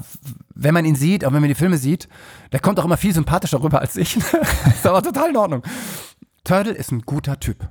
wenn 0.55 0.75
man 0.75 0.85
ihn 0.85 0.95
sieht, 0.95 1.25
auch 1.25 1.33
wenn 1.33 1.41
man 1.41 1.49
die 1.49 1.55
Filme 1.55 1.79
sieht, 1.79 2.09
der 2.53 2.61
kommt 2.61 2.79
auch 2.79 2.85
immer 2.85 2.97
viel 2.97 3.15
sympathischer 3.15 3.63
rüber 3.63 3.81
als 3.81 3.97
ich. 3.97 4.17
ist 4.67 4.87
aber 4.87 5.03
total 5.03 5.31
in 5.31 5.37
Ordnung. 5.37 5.63
Turtle 6.45 6.73
ist 6.73 6.93
ein 6.93 7.03
guter 7.03 7.41
Typ. 7.41 7.69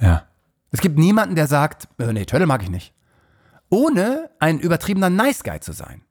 Ja. 0.00 0.24
Es 0.70 0.80
gibt 0.80 0.98
niemanden, 0.98 1.34
der 1.34 1.46
sagt, 1.46 1.88
äh, 1.98 2.12
nee, 2.12 2.24
Turtle 2.24 2.46
mag 2.46 2.62
ich 2.62 2.70
nicht. 2.70 2.94
Ohne 3.68 4.30
ein 4.38 4.58
übertriebener 4.58 5.10
Nice 5.10 5.42
Guy 5.42 5.60
zu 5.60 5.72
sein. 5.72 6.02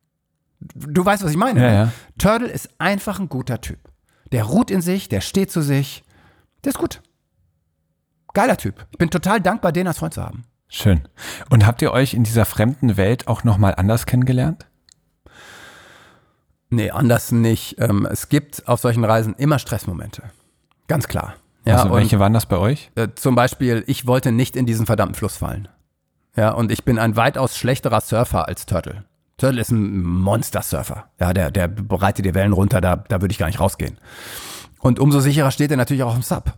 Du 0.60 1.06
weißt, 1.06 1.24
was 1.24 1.32
ich 1.32 1.38
meine. 1.38 1.62
Ja, 1.62 1.68
ne? 1.68 1.74
ja. 1.74 1.92
Turtle 2.18 2.48
ist 2.48 2.70
einfach 2.78 3.20
ein 3.20 3.30
guter 3.30 3.62
Typ. 3.62 3.80
Der 4.32 4.44
ruht 4.44 4.72
in 4.72 4.82
sich, 4.82 5.10
der 5.10 5.22
steht 5.22 5.52
zu 5.52 5.62
sich. 5.62 6.04
Der 6.64 6.72
ist 6.72 6.78
gut. 6.78 7.02
Geiler 8.34 8.58
Typ. 8.58 8.86
Ich 8.92 8.98
bin 8.98 9.10
total 9.10 9.40
dankbar, 9.40 9.72
den 9.72 9.88
als 9.88 10.00
Freund 10.00 10.14
zu 10.14 10.24
haben. 10.24 10.44
Schön. 10.76 11.08
Und 11.50 11.66
habt 11.66 11.82
ihr 11.82 11.94
euch 11.94 12.14
in 12.14 12.26
dieser 12.26 12.44
fremden 12.44 12.98
Welt 12.98 13.30
auch 13.30 13.46
nochmal 13.46 13.76
anders 13.76 14.06
kennengelernt? 14.06 14.66
Nee, 16.70 16.92
anders 16.92 17.32
nicht. 17.32 17.78
Ähm, 17.80 18.06
es 18.12 18.28
gibt 18.28 18.68
auf 18.68 18.82
solchen 18.82 19.06
Reisen 19.06 19.36
immer 19.36 19.58
Stressmomente. 19.58 20.24
Ganz 20.88 21.08
klar. 21.08 21.36
Ja, 21.64 21.78
also 21.78 21.96
welche 21.96 22.20
waren 22.20 22.34
das 22.34 22.46
bei 22.46 22.58
euch? 22.58 22.92
äh, 22.96 23.08
zum 23.16 23.36
Beispiel, 23.36 23.86
ich 23.88 24.06
wollte 24.06 24.34
nicht 24.34 24.58
in 24.58 24.66
diesen 24.66 24.86
verdammten 24.86 25.16
Fluss 25.16 25.38
fallen. 25.38 25.70
Ja, 26.36 26.52
und 26.52 26.70
ich 26.74 26.84
bin 26.84 27.00
ein 27.00 27.16
weitaus 27.16 27.58
schlechterer 27.58 28.02
Surfer 28.02 28.50
als 28.50 28.66
Turtle. 28.66 29.06
Turtle 29.38 29.62
ist 29.62 29.72
ein 29.72 30.04
Monster-Surfer. 30.04 31.06
Ja, 31.22 31.34
der, 31.34 31.52
der 31.52 31.70
bereitet 31.70 32.26
die 32.26 32.34
Wellen 32.34 32.52
runter, 32.52 32.82
da, 32.82 32.98
da 32.98 33.22
würde 33.22 33.32
ich 33.32 33.38
gar 33.38 33.48
nicht 33.48 33.62
rausgehen. 33.62 33.98
Und 34.80 35.00
umso 35.00 35.22
sicherer 35.22 35.52
steht 35.52 35.72
er 35.72 35.78
natürlich 35.78 36.04
auch 36.04 36.16
im 36.16 36.22
Sub. 36.22 36.54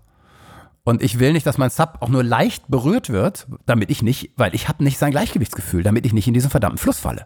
Und 0.88 1.04
ich 1.04 1.20
will 1.20 1.34
nicht, 1.34 1.46
dass 1.46 1.58
mein 1.58 1.70
Sub 1.70 1.98
auch 2.00 2.08
nur 2.08 2.24
leicht 2.24 2.70
berührt 2.70 3.10
wird, 3.10 3.46
damit 3.66 3.92
ich 3.92 4.04
nicht, 4.04 4.32
weil 4.38 4.56
ich 4.56 4.70
habe 4.70 4.86
nicht 4.86 4.98
sein 4.98 5.12
Gleichgewichtsgefühl, 5.12 5.84
damit 5.84 6.06
ich 6.06 6.14
nicht 6.14 6.30
in 6.30 6.34
diesen 6.34 6.50
verdammten 6.50 6.78
Fluss 6.78 6.98
falle. 6.98 7.26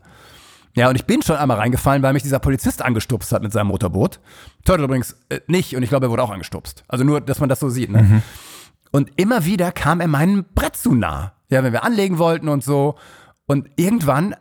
Ja, 0.75 0.89
und 0.89 0.95
ich 0.95 1.05
bin 1.05 1.21
schon 1.21 1.35
einmal 1.35 1.57
reingefallen, 1.57 2.01
weil 2.01 2.13
mich 2.13 2.23
dieser 2.23 2.39
Polizist 2.39 2.81
angestupst 2.81 3.31
hat 3.31 3.43
mit 3.43 3.51
seinem 3.51 3.67
Motorboot. 3.67 4.19
Turtle 4.65 4.85
übrigens 4.85 5.15
äh, 5.29 5.41
nicht 5.45 5.75
und 5.75 5.83
ich 5.83 5.89
glaube, 5.89 6.07
er 6.07 6.09
wurde 6.09 6.23
auch 6.23 6.31
angestupst. 6.31 6.83
Also 6.87 7.03
nur, 7.03 7.21
dass 7.21 7.39
man 7.39 7.49
das 7.49 7.59
so 7.59 7.69
sieht. 7.69 7.91
Ne? 7.91 8.23
Und 8.89 9.11
immer 9.17 9.45
wieder 9.45 9.71
kam 9.71 10.01
er 10.01 10.07
meinem 10.07 10.43
Brett 10.55 10.75
zu 10.75 10.95
nah. 10.95 11.33
Ja, 11.51 11.63
wenn 11.63 11.71
wir 11.71 11.83
anlegen 11.83 12.17
wollten 12.17 12.49
und 12.49 12.63
so. 12.63 12.95
Und 13.45 13.69
irgendwann 13.75 14.35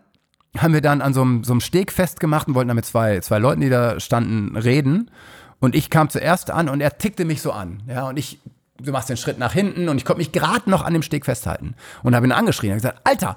haben 0.56 0.72
wir 0.72 0.80
dann 0.80 1.02
an 1.02 1.12
so 1.12 1.20
einem, 1.20 1.44
so 1.44 1.52
einem 1.52 1.60
Steg 1.60 1.92
festgemacht 1.92 2.48
und 2.48 2.54
wollten 2.54 2.68
dann 2.68 2.76
mit 2.76 2.86
zwei, 2.86 3.20
zwei 3.20 3.38
Leuten, 3.38 3.60
die 3.60 3.68
da 3.68 4.00
standen, 4.00 4.56
reden. 4.56 5.10
Und 5.58 5.74
ich 5.74 5.90
kam 5.90 6.08
zuerst 6.08 6.50
an 6.50 6.70
und 6.70 6.80
er 6.80 6.96
tickte 6.96 7.26
mich 7.26 7.42
so 7.42 7.52
an. 7.52 7.82
Ja, 7.86 8.08
und 8.08 8.18
ich, 8.18 8.40
du 8.82 8.92
machst 8.92 9.08
den 9.08 9.16
Schritt 9.16 9.38
nach 9.38 9.52
hinten 9.52 9.88
und 9.88 9.96
ich 9.96 10.04
konnte 10.04 10.18
mich 10.18 10.32
gerade 10.32 10.68
noch 10.70 10.82
an 10.82 10.92
dem 10.92 11.02
Steg 11.02 11.24
festhalten. 11.24 11.74
Und 12.02 12.14
habe 12.14 12.26
ihn 12.26 12.32
angeschrien 12.32 12.72
und 12.72 12.78
gesagt, 12.78 13.00
Alter, 13.04 13.36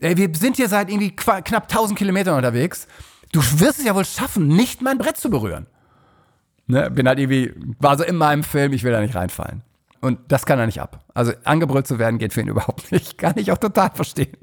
ey, 0.00 0.16
wir 0.16 0.30
sind 0.34 0.56
hier 0.56 0.68
seit 0.68 0.90
irgendwie 0.90 1.14
knapp 1.14 1.64
1000 1.64 1.98
Kilometern 1.98 2.36
unterwegs. 2.36 2.86
Du 3.32 3.40
wirst 3.40 3.78
es 3.78 3.84
ja 3.84 3.94
wohl 3.94 4.04
schaffen, 4.04 4.48
nicht 4.48 4.82
mein 4.82 4.98
Brett 4.98 5.16
zu 5.16 5.30
berühren. 5.30 5.66
Ne, 6.66 6.90
bin 6.90 7.08
halt 7.08 7.18
irgendwie, 7.18 7.54
war 7.78 7.96
so 7.96 8.04
in 8.04 8.16
meinem 8.16 8.42
Film, 8.42 8.72
ich 8.72 8.84
will 8.84 8.92
da 8.92 9.00
nicht 9.00 9.14
reinfallen. 9.14 9.62
Und 10.00 10.20
das 10.28 10.46
kann 10.46 10.58
er 10.58 10.66
nicht 10.66 10.80
ab. 10.80 11.04
Also 11.12 11.32
angebrüllt 11.44 11.86
zu 11.86 11.98
werden 11.98 12.18
geht 12.18 12.32
für 12.32 12.40
ihn 12.40 12.48
überhaupt 12.48 12.92
nicht. 12.92 13.18
Kann 13.18 13.34
ich 13.36 13.50
auch 13.50 13.58
total 13.58 13.90
verstehen. 13.92 14.36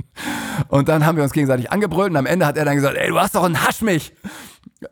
Und 0.68 0.90
dann 0.90 1.06
haben 1.06 1.16
wir 1.16 1.24
uns 1.24 1.34
gegenseitig 1.34 1.72
angebrüllt 1.72 2.12
und 2.12 2.18
am 2.18 2.26
Ende 2.26 2.46
hat 2.46 2.58
er 2.58 2.66
dann 2.66 2.76
gesagt, 2.76 2.98
ey, 2.98 3.10
du 3.10 3.20
hast 3.20 3.36
doch 3.36 3.44
einen 3.44 3.62
Haschmich. 3.66 4.14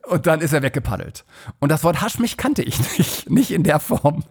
Und 0.07 0.27
dann 0.27 0.41
ist 0.41 0.53
er 0.53 0.61
weggepaddelt. 0.63 1.25
Und 1.59 1.69
das 1.71 1.83
Wort 1.83 2.01
Haschmich 2.01 2.37
kannte 2.37 2.61
ich 2.63 2.79
nicht. 2.97 3.29
Nicht 3.29 3.51
in 3.51 3.63
der 3.63 3.79
Form. 3.79 4.15
Und 4.15 4.25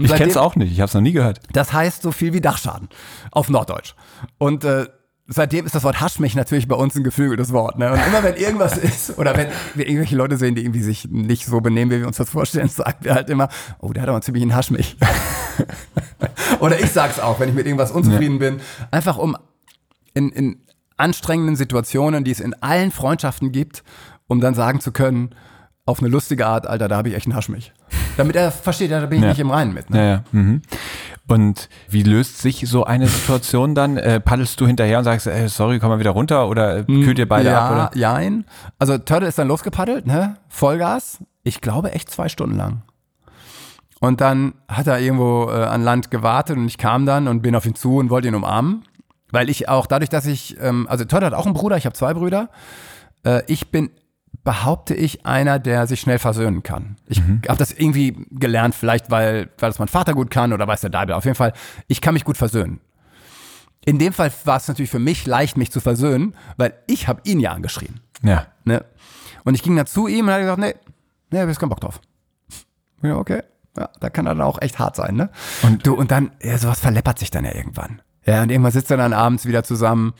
Ich 0.00 0.08
seitdem- 0.08 0.16
kenn's 0.26 0.36
auch 0.36 0.56
nicht, 0.56 0.72
ich 0.72 0.80
habe 0.80 0.88
es 0.88 0.94
noch 0.94 1.00
nie 1.00 1.12
gehört. 1.12 1.40
das 1.52 1.72
heißt 1.72 2.02
so 2.02 2.12
viel 2.12 2.32
wie 2.32 2.40
Dachschaden 2.40 2.88
auf 3.30 3.48
Norddeutsch. 3.48 3.94
Und 4.38 4.64
äh, 4.64 4.86
seitdem 5.28 5.64
ist 5.66 5.74
das 5.74 5.84
Wort 5.84 6.00
Haschmich 6.00 6.34
natürlich 6.34 6.68
bei 6.68 6.74
uns 6.76 6.94
ein 6.96 7.04
geflügeltes 7.04 7.52
Wort. 7.52 7.78
Ne? 7.78 7.92
Und 7.92 8.00
immer 8.06 8.22
wenn 8.22 8.36
irgendwas 8.36 8.76
ist 8.78 9.18
oder 9.18 9.36
wenn 9.36 9.48
wir 9.74 9.86
irgendwelche 9.86 10.16
Leute 10.16 10.36
sehen, 10.36 10.54
die 10.54 10.62
irgendwie 10.62 10.82
sich 10.82 11.08
nicht 11.08 11.46
so 11.46 11.60
benehmen, 11.60 11.90
wie 11.90 12.00
wir 12.00 12.06
uns 12.06 12.16
das 12.16 12.30
vorstellen, 12.30 12.68
sagen 12.70 12.98
wir 13.02 13.14
halt 13.14 13.30
immer, 13.30 13.48
oh, 13.78 13.92
der 13.92 14.02
hat 14.02 14.08
aber 14.08 14.20
ziemlich 14.20 14.42
einen 14.42 14.54
Haschmich. 14.54 14.96
oder 16.60 16.78
ich 16.80 16.90
sag's 16.90 17.18
auch, 17.20 17.40
wenn 17.40 17.48
ich 17.48 17.54
mit 17.54 17.66
irgendwas 17.66 17.90
unzufrieden 17.90 18.38
bin, 18.38 18.60
einfach 18.90 19.18
um 19.18 19.36
in, 20.14 20.30
in 20.30 20.58
anstrengenden 20.96 21.56
Situationen, 21.56 22.22
die 22.24 22.30
es 22.30 22.40
in 22.40 22.54
allen 22.62 22.90
Freundschaften 22.92 23.50
gibt, 23.52 23.82
um 24.32 24.40
dann 24.40 24.54
sagen 24.54 24.80
zu 24.80 24.90
können, 24.92 25.30
auf 25.84 26.00
eine 26.00 26.08
lustige 26.08 26.46
Art, 26.46 26.66
Alter, 26.66 26.88
da 26.88 26.96
habe 26.96 27.08
ich 27.08 27.14
echt 27.14 27.26
einen 27.26 27.34
Haschmich. 27.34 27.72
Damit 28.16 28.36
er 28.36 28.50
versteht, 28.52 28.90
ja, 28.90 29.00
da 29.00 29.06
bin 29.06 29.18
ich 29.18 29.22
Ja. 29.24 29.30
nicht 29.30 29.40
im 29.40 29.50
Reinen 29.50 29.72
mit. 29.74 29.90
Ne? 29.90 29.98
Ja, 29.98 30.04
ja. 30.04 30.24
Mhm. 30.32 30.62
Und 31.28 31.68
wie 31.88 32.02
löst 32.02 32.38
sich 32.38 32.68
so 32.68 32.84
eine 32.84 33.06
Situation 33.06 33.74
dann? 33.74 33.96
Äh, 33.96 34.20
paddelst 34.20 34.60
du 34.60 34.66
hinterher 34.66 34.98
und 34.98 35.04
sagst, 35.04 35.26
ey, 35.26 35.48
sorry, 35.48 35.78
komm 35.78 35.88
mal 35.90 35.98
wieder 35.98 36.10
runter 36.10 36.48
oder 36.48 36.78
äh, 36.78 36.84
kühlt 36.84 37.18
ihr 37.18 37.28
beide 37.28 37.50
ja, 37.50 37.60
ab? 37.60 37.72
Oder? 37.72 37.90
Jein. 37.98 38.44
Also 38.78 38.98
Turtle 38.98 39.28
ist 39.28 39.38
dann 39.38 39.48
losgepaddelt, 39.48 40.06
ne? 40.06 40.36
Vollgas. 40.48 41.18
Ich 41.42 41.60
glaube 41.60 41.92
echt 41.92 42.10
zwei 42.10 42.28
Stunden 42.28 42.56
lang. 42.56 42.82
Und 44.00 44.20
dann 44.20 44.54
hat 44.68 44.88
er 44.88 44.98
irgendwo 45.00 45.48
äh, 45.48 45.64
an 45.64 45.82
Land 45.82 46.10
gewartet 46.10 46.56
und 46.56 46.66
ich 46.66 46.76
kam 46.76 47.06
dann 47.06 47.28
und 47.28 47.40
bin 47.40 47.54
auf 47.56 47.64
ihn 47.66 47.74
zu 47.76 47.96
und 47.96 48.10
wollte 48.10 48.28
ihn 48.28 48.34
umarmen. 48.34 48.84
Weil 49.30 49.48
ich 49.48 49.68
auch, 49.68 49.86
dadurch, 49.86 50.10
dass 50.10 50.26
ich, 50.26 50.56
ähm, 50.60 50.86
also 50.90 51.04
Todd 51.04 51.22
hat 51.24 51.34
auch 51.34 51.46
einen 51.46 51.54
Bruder, 51.54 51.76
ich 51.76 51.86
habe 51.86 51.94
zwei 51.94 52.12
Brüder. 52.12 52.50
Äh, 53.24 53.42
ich 53.46 53.70
bin, 53.70 53.90
behaupte 54.44 54.94
ich, 54.94 55.24
einer, 55.24 55.58
der 55.58 55.86
sich 55.86 56.00
schnell 56.00 56.18
versöhnen 56.18 56.62
kann. 56.62 56.96
Ich 57.06 57.20
mhm. 57.20 57.42
habe 57.48 57.58
das 57.58 57.72
irgendwie 57.72 58.26
gelernt, 58.30 58.74
vielleicht 58.74 59.10
weil, 59.10 59.50
weil 59.58 59.70
das 59.70 59.78
mein 59.78 59.88
Vater 59.88 60.14
gut 60.14 60.30
kann 60.30 60.52
oder 60.52 60.66
weiß 60.66 60.80
der 60.80 60.90
Deibel. 60.90 61.14
Auf 61.14 61.24
jeden 61.24 61.36
Fall, 61.36 61.52
ich 61.86 62.00
kann 62.00 62.14
mich 62.14 62.24
gut 62.24 62.36
versöhnen. 62.36 62.80
In 63.84 63.98
dem 63.98 64.12
Fall 64.12 64.32
war 64.44 64.56
es 64.56 64.68
natürlich 64.68 64.90
für 64.90 64.98
mich 64.98 65.26
leicht, 65.26 65.56
mich 65.56 65.70
zu 65.70 65.80
versöhnen, 65.80 66.36
weil 66.56 66.74
ich 66.86 67.08
habe 67.08 67.20
ihn 67.24 67.40
ja 67.40 67.52
angeschrien. 67.52 68.00
Ja. 68.22 68.46
Ne? 68.64 68.84
Und 69.44 69.54
ich 69.54 69.62
ging 69.62 69.76
dann 69.76 69.86
zu 69.86 70.06
ihm 70.06 70.26
und 70.26 70.32
hat 70.32 70.40
gesagt, 70.40 70.58
nee, 70.58 70.74
nee, 71.30 71.40
hab 71.40 71.48
ich 71.48 71.58
keinen 71.58 71.70
Bock 71.70 71.80
drauf. 71.80 72.00
Ja, 73.02 73.16
okay. 73.16 73.42
Ja, 73.76 73.88
da 74.00 74.10
kann 74.10 74.26
er 74.26 74.34
dann 74.34 74.46
auch 74.46 74.60
echt 74.60 74.78
hart 74.78 74.96
sein, 74.96 75.16
ne? 75.16 75.30
Und 75.62 75.86
du, 75.86 75.94
und 75.94 76.10
dann, 76.10 76.32
ja, 76.42 76.58
sowas 76.58 76.78
verleppert 76.78 77.18
sich 77.18 77.30
dann 77.30 77.44
ja 77.44 77.54
irgendwann. 77.54 78.02
Ja, 78.24 78.42
und 78.42 78.50
irgendwann 78.50 78.72
sitzt 78.72 78.90
er 78.90 78.98
dann 78.98 79.12
abends 79.12 79.46
wieder 79.46 79.64
zusammen, 79.64 80.12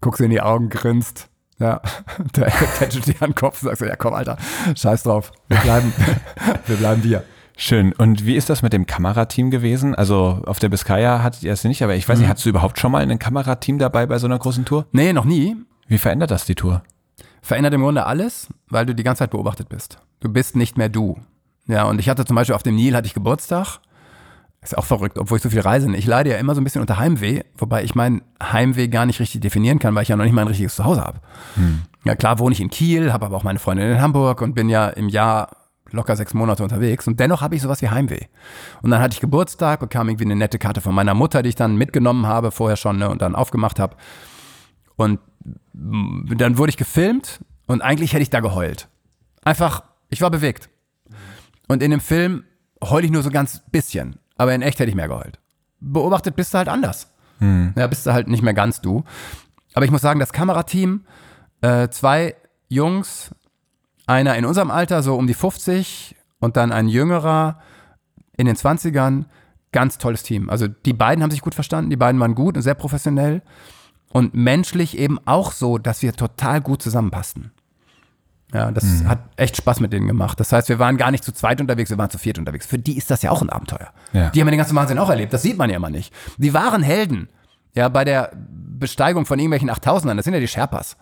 guckst 0.00 0.20
in 0.20 0.30
die 0.30 0.40
Augen, 0.40 0.70
grinst. 0.70 1.28
Ja, 1.58 1.80
der 2.36 2.48
tätschelt 2.78 3.06
dir 3.06 3.14
an 3.20 3.30
den 3.30 3.34
Kopf 3.34 3.62
und 3.62 3.68
sagst 3.68 3.80
so, 3.80 3.86
ja 3.86 3.96
komm, 3.96 4.14
Alter, 4.14 4.36
scheiß 4.76 5.04
drauf. 5.04 5.32
Wir 5.48 5.58
bleiben, 5.58 5.92
wir 6.66 6.76
bleiben 6.76 7.04
wir. 7.04 7.24
Schön. 7.56 7.92
Und 7.92 8.26
wie 8.26 8.34
ist 8.34 8.50
das 8.50 8.62
mit 8.62 8.72
dem 8.72 8.86
Kamerateam 8.86 9.50
gewesen? 9.50 9.94
Also 9.94 10.42
auf 10.44 10.58
der 10.58 10.68
Biscaya 10.68 11.22
hattet 11.22 11.44
ihr 11.44 11.52
es 11.52 11.62
nicht, 11.62 11.82
aber 11.82 11.94
ich 11.94 12.08
weiß 12.08 12.18
nicht, 12.18 12.26
mhm. 12.26 12.30
hattest 12.30 12.46
du 12.46 12.50
überhaupt 12.50 12.80
schon 12.80 12.90
mal 12.90 13.08
ein 13.08 13.18
Kamerateam 13.18 13.78
dabei 13.78 14.06
bei 14.06 14.18
so 14.18 14.26
einer 14.26 14.38
großen 14.38 14.64
Tour? 14.64 14.86
Nee, 14.90 15.12
noch 15.12 15.24
nie. 15.24 15.56
Wie 15.86 15.98
verändert 15.98 16.32
das 16.32 16.46
die 16.46 16.56
Tour? 16.56 16.82
Verändert 17.42 17.74
im 17.74 17.82
Grunde 17.82 18.06
alles, 18.06 18.48
weil 18.68 18.86
du 18.86 18.94
die 18.94 19.04
ganze 19.04 19.20
Zeit 19.20 19.30
beobachtet 19.30 19.68
bist. 19.68 19.98
Du 20.20 20.28
bist 20.28 20.56
nicht 20.56 20.76
mehr 20.78 20.88
du. 20.88 21.20
Ja, 21.66 21.84
und 21.84 22.00
ich 22.00 22.08
hatte 22.08 22.24
zum 22.24 22.34
Beispiel 22.34 22.54
auf 22.54 22.62
dem 22.62 22.74
Nil 22.74 22.96
hatte 22.96 23.06
ich 23.06 23.14
Geburtstag. 23.14 23.78
Ist 24.64 24.76
auch 24.78 24.84
verrückt, 24.84 25.18
obwohl 25.18 25.36
ich 25.36 25.42
so 25.42 25.50
viel 25.50 25.60
reise. 25.60 25.94
Ich 25.94 26.06
leide 26.06 26.30
ja 26.30 26.38
immer 26.38 26.54
so 26.54 26.60
ein 26.60 26.64
bisschen 26.64 26.80
unter 26.80 26.98
Heimweh, 26.98 27.42
wobei 27.58 27.84
ich 27.84 27.94
mein 27.94 28.22
Heimweh 28.42 28.88
gar 28.88 29.04
nicht 29.04 29.20
richtig 29.20 29.42
definieren 29.42 29.78
kann, 29.78 29.94
weil 29.94 30.04
ich 30.04 30.08
ja 30.08 30.16
noch 30.16 30.24
nicht 30.24 30.32
mal 30.32 30.40
ein 30.40 30.48
richtiges 30.48 30.74
Zuhause 30.74 31.02
habe. 31.02 31.20
Hm. 31.56 31.82
Ja, 32.04 32.16
klar 32.16 32.38
wohne 32.38 32.54
ich 32.54 32.62
in 32.62 32.70
Kiel, 32.70 33.12
habe 33.12 33.26
aber 33.26 33.36
auch 33.36 33.42
meine 33.42 33.58
Freundin 33.58 33.90
in 33.90 34.00
Hamburg 34.00 34.40
und 34.40 34.54
bin 34.54 34.70
ja 34.70 34.88
im 34.88 35.10
Jahr 35.10 35.54
locker 35.90 36.16
sechs 36.16 36.32
Monate 36.32 36.62
unterwegs 36.62 37.06
und 37.06 37.20
dennoch 37.20 37.42
habe 37.42 37.54
ich 37.54 37.62
sowas 37.62 37.82
wie 37.82 37.90
Heimweh. 37.90 38.22
Und 38.80 38.90
dann 38.90 39.02
hatte 39.02 39.12
ich 39.12 39.20
Geburtstag, 39.20 39.80
bekam 39.80 40.08
irgendwie 40.08 40.24
eine 40.24 40.36
nette 40.36 40.58
Karte 40.58 40.80
von 40.80 40.94
meiner 40.94 41.12
Mutter, 41.12 41.42
die 41.42 41.50
ich 41.50 41.56
dann 41.56 41.76
mitgenommen 41.76 42.26
habe, 42.26 42.50
vorher 42.50 42.76
schon 42.76 42.96
ne, 42.98 43.10
und 43.10 43.20
dann 43.20 43.34
aufgemacht 43.34 43.78
habe. 43.78 43.96
Und 44.96 45.20
dann 45.72 46.56
wurde 46.56 46.70
ich 46.70 46.78
gefilmt 46.78 47.40
und 47.66 47.82
eigentlich 47.82 48.14
hätte 48.14 48.22
ich 48.22 48.30
da 48.30 48.40
geheult. 48.40 48.88
Einfach, 49.44 49.82
ich 50.08 50.22
war 50.22 50.30
bewegt. 50.30 50.70
Und 51.68 51.82
in 51.82 51.90
dem 51.90 52.00
Film 52.00 52.44
heule 52.82 53.04
ich 53.04 53.12
nur 53.12 53.22
so 53.22 53.30
ganz 53.30 53.62
bisschen. 53.70 54.18
Aber 54.36 54.54
in 54.54 54.62
echt 54.62 54.78
hätte 54.78 54.88
ich 54.88 54.96
mehr 54.96 55.08
geheult. 55.08 55.38
Beobachtet 55.80 56.36
bist 56.36 56.54
du 56.54 56.58
halt 56.58 56.68
anders. 56.68 57.10
Hm. 57.38 57.72
Ja, 57.76 57.86
bist 57.86 58.06
du 58.06 58.12
halt 58.12 58.28
nicht 58.28 58.42
mehr 58.42 58.54
ganz 58.54 58.80
du. 58.80 59.04
Aber 59.74 59.84
ich 59.84 59.90
muss 59.90 60.00
sagen, 60.00 60.20
das 60.20 60.32
Kamerateam, 60.32 61.04
äh, 61.60 61.88
zwei 61.88 62.36
Jungs, 62.68 63.34
einer 64.06 64.36
in 64.36 64.44
unserem 64.44 64.70
Alter, 64.70 65.02
so 65.02 65.16
um 65.16 65.26
die 65.26 65.34
50 65.34 66.16
und 66.40 66.56
dann 66.56 66.72
ein 66.72 66.88
jüngerer 66.88 67.60
in 68.36 68.46
den 68.46 68.56
20ern, 68.56 69.24
ganz 69.72 69.98
tolles 69.98 70.22
Team. 70.22 70.50
Also 70.50 70.68
die 70.68 70.92
beiden 70.92 71.22
haben 71.22 71.30
sich 71.30 71.40
gut 71.40 71.54
verstanden, 71.54 71.90
die 71.90 71.96
beiden 71.96 72.20
waren 72.20 72.34
gut 72.34 72.56
und 72.56 72.62
sehr 72.62 72.74
professionell 72.74 73.42
und 74.12 74.34
menschlich 74.34 74.98
eben 74.98 75.18
auch 75.26 75.52
so, 75.52 75.78
dass 75.78 76.02
wir 76.02 76.12
total 76.12 76.60
gut 76.60 76.82
zusammenpassten. 76.82 77.52
Ja, 78.54 78.70
das 78.70 78.84
mhm. 78.84 79.08
hat 79.08 79.18
echt 79.36 79.56
Spaß 79.56 79.80
mit 79.80 79.92
denen 79.92 80.06
gemacht. 80.06 80.38
Das 80.38 80.52
heißt, 80.52 80.68
wir 80.68 80.78
waren 80.78 80.96
gar 80.96 81.10
nicht 81.10 81.24
zu 81.24 81.32
zweit 81.32 81.60
unterwegs, 81.60 81.90
wir 81.90 81.98
waren 81.98 82.08
zu 82.08 82.18
viert 82.18 82.38
unterwegs. 82.38 82.66
Für 82.66 82.78
die 82.78 82.96
ist 82.96 83.10
das 83.10 83.22
ja 83.22 83.32
auch 83.32 83.42
ein 83.42 83.50
Abenteuer. 83.50 83.90
Ja. 84.12 84.30
Die 84.30 84.40
haben 84.40 84.46
ja 84.46 84.52
den 84.52 84.58
ganzen 84.58 84.76
Wahnsinn 84.76 84.98
auch 84.98 85.10
erlebt. 85.10 85.32
Das 85.32 85.42
sieht 85.42 85.58
man 85.58 85.68
ja 85.68 85.76
immer 85.76 85.90
nicht. 85.90 86.14
Die 86.38 86.54
waren 86.54 86.82
Helden. 86.82 87.28
Ja, 87.74 87.88
bei 87.88 88.04
der 88.04 88.30
Besteigung 88.78 89.26
von 89.26 89.40
irgendwelchen 89.40 89.70
8000ern, 89.70 90.14
das 90.14 90.24
sind 90.24 90.34
ja 90.34 90.40
die 90.40 90.48
Sherpas. 90.48 90.96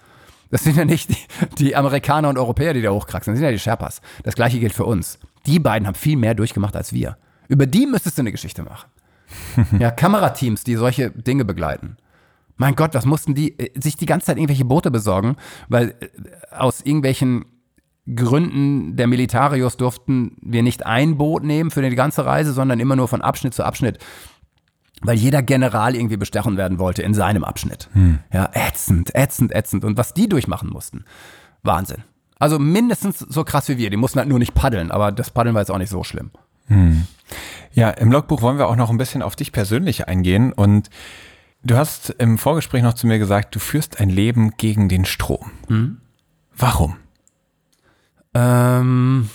Das 0.51 0.65
sind 0.65 0.77
ja 0.77 0.87
nicht 0.87 1.11
die, 1.11 1.17
die 1.59 1.77
Amerikaner 1.77 2.31
und 2.31 2.39
Europäer, 2.39 2.73
die 2.73 2.81
da 2.81 2.91
hochkraxen, 2.91 3.35
das 3.35 3.39
sind 3.39 3.45
ja 3.45 3.53
die 3.53 3.59
Sherpas. 3.59 4.01
Das 4.23 4.35
gleiche 4.35 4.59
gilt 4.59 4.73
für 4.73 4.87
uns. 4.87 5.19
Die 5.45 5.59
beiden 5.59 5.87
haben 5.87 5.95
viel 5.95 6.17
mehr 6.17 6.35
durchgemacht 6.35 6.75
als 6.75 6.95
wir. 6.95 7.19
Über 7.49 7.67
die 7.67 7.87
müsstest 7.87 8.17
du 8.17 8.23
eine 8.23 8.33
Geschichte 8.33 8.63
machen. 8.63 8.89
ja, 9.79 9.91
Kamerateams, 9.91 10.65
die 10.65 10.77
solche 10.77 11.11
Dinge 11.11 11.45
begleiten. 11.45 11.97
Mein 12.63 12.77
Gott, 12.77 12.95
was 12.95 13.07
mussten 13.07 13.35
die 13.35 13.59
äh, 13.59 13.73
sich 13.75 13.97
die 13.97 14.07
ganze 14.07 14.27
Zeit 14.27 14.37
irgendwelche 14.37 14.65
Boote 14.65 14.93
besorgen, 14.93 15.35
weil 15.69 15.97
äh, 15.99 16.55
aus 16.55 16.81
irgendwelchen 16.81 17.45
Gründen 18.15 18.95
der 18.95 19.09
Militarios 19.09 19.77
durften 19.77 20.37
wir 20.41 20.63
nicht 20.63 20.87
ein 20.87 21.19
Boot 21.19 21.43
nehmen 21.43 21.73
für 21.73 21.83
die 21.83 21.97
ganze 21.97 22.25
Reise, 22.25 22.53
sondern 22.53 22.79
immer 22.79 22.95
nur 22.95 23.09
von 23.09 23.21
Abschnitt 23.21 23.53
zu 23.53 23.65
Abschnitt. 23.65 23.99
Weil 25.01 25.17
jeder 25.17 25.43
General 25.43 25.97
irgendwie 25.97 26.17
bestechen 26.17 26.57
werden 26.57 26.79
wollte 26.79 27.03
in 27.03 27.15
seinem 27.15 27.43
Abschnitt. 27.43 27.89
Hm. 27.95 28.21
Ja, 28.33 28.49
ätzend, 28.53 29.13
ätzend, 29.13 29.53
ätzend. 29.53 29.85
Und 29.85 29.97
was 29.97 30.15
die 30.15 30.29
durchmachen 30.29 30.71
mussten. 30.71 31.05
Wahnsinn. 31.65 32.05
Also 32.39 32.61
mindestens 32.61 33.19
so 33.19 33.43
krass 33.43 33.69
wie 33.71 33.77
wir. 33.77 33.91
Die 33.91 33.97
mussten 33.97 34.21
halt 34.21 34.29
nur 34.29 34.39
nicht 34.39 34.55
paddeln, 34.55 34.93
aber 34.93 35.11
das 35.11 35.33
Paddeln 35.33 35.57
war 35.57 35.63
jetzt 35.63 35.73
auch 35.73 35.79
nicht 35.79 35.91
so 35.91 36.05
schlimm. 36.05 36.31
Hm. 36.69 37.09
Ja, 37.73 37.91
im 37.91 38.13
Logbuch 38.13 38.41
wollen 38.41 38.59
wir 38.59 38.69
auch 38.69 38.77
noch 38.77 38.91
ein 38.91 38.99
bisschen 38.99 39.23
auf 39.23 39.35
dich 39.35 39.51
persönlich 39.51 40.07
eingehen 40.07 40.53
und 40.53 40.91
Du 41.65 41.77
hast 41.77 42.11
im 42.11 42.39
Vorgespräch 42.39 42.83
noch 42.83 42.95
zu 42.95 43.07
mir 43.07 43.19
gesagt, 43.19 43.55
du 43.55 43.61
führst 43.61 44.01
ein 44.01 44.09
Leben 44.09 44.57
gegen 44.57 44.89
den 44.89 45.05
Strom. 45.05 45.53
Hm? 45.69 46.01
Warum? 46.57 46.97
Ähm, 48.35 49.31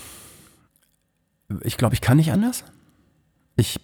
ich 1.61 1.78
glaube, 1.78 1.95
ich 1.95 2.01
kann 2.01 2.17
nicht 2.17 2.32
anders. 2.32 2.65
Ich, 3.55 3.80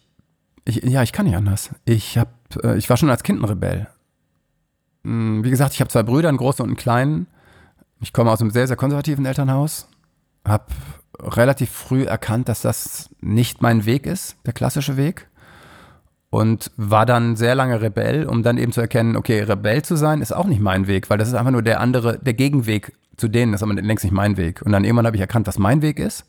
ich, 0.66 0.84
ja, 0.84 1.04
ich 1.04 1.14
kann 1.14 1.26
nicht 1.26 1.38
anders. 1.38 1.70
Ich 1.86 2.18
hab, 2.18 2.30
äh, 2.64 2.78
ich 2.78 2.90
war 2.90 2.98
schon 2.98 3.10
als 3.10 3.24
Kind 3.24 3.42
ein 3.42 3.46
Rebell. 3.46 3.88
Hm, 5.06 5.44
wie 5.44 5.50
gesagt, 5.50 5.74
ich 5.74 5.80
habe 5.80 5.90
zwei 5.90 6.04
Brüder, 6.04 6.28
einen 6.28 6.38
großen 6.38 6.64
und 6.64 6.70
einen 6.70 6.78
kleinen. 6.78 7.28
Ich 8.02 8.12
komme 8.12 8.30
aus 8.30 8.42
einem 8.42 8.52
sehr, 8.52 8.68
sehr 8.68 8.76
konservativen 8.76 9.26
Elternhaus. 9.26 9.88
Habe 10.46 10.66
relativ 11.18 11.72
früh 11.72 12.04
erkannt, 12.04 12.50
dass 12.50 12.62
das 12.62 13.10
nicht 13.22 13.62
mein 13.62 13.86
Weg 13.86 14.06
ist, 14.06 14.36
der 14.46 14.52
klassische 14.52 14.98
Weg 14.98 15.30
und 16.34 16.72
war 16.78 17.06
dann 17.06 17.36
sehr 17.36 17.54
lange 17.54 17.80
Rebell, 17.80 18.26
um 18.26 18.42
dann 18.42 18.58
eben 18.58 18.72
zu 18.72 18.82
erkennen, 18.82 19.16
okay, 19.16 19.44
Rebell 19.44 19.84
zu 19.84 19.96
sein 19.96 20.20
ist 20.20 20.32
auch 20.32 20.48
nicht 20.48 20.62
mein 20.62 20.88
Weg, 20.88 21.12
weil 21.12 21.20
das 21.20 21.28
ist 21.28 21.36
einfach 21.36 21.52
nur 21.52 21.62
der 21.62 21.80
andere, 21.80 22.18
der 22.18 22.34
Gegenweg 22.34 22.98
zu 23.18 23.28
denen, 23.28 23.52
das 23.52 23.62
ist 23.62 23.70
aber 23.70 23.80
längst 23.80 24.04
nicht 24.04 24.16
mein 24.16 24.36
Weg. 24.36 24.64
Und 24.64 24.72
dann 24.72 24.84
irgendwann 24.84 25.06
habe 25.06 25.16
ich 25.16 25.22
erkannt, 25.22 25.46
was 25.46 25.60
mein 25.60 25.84
Weg 25.84 26.00
ist. 26.00 26.26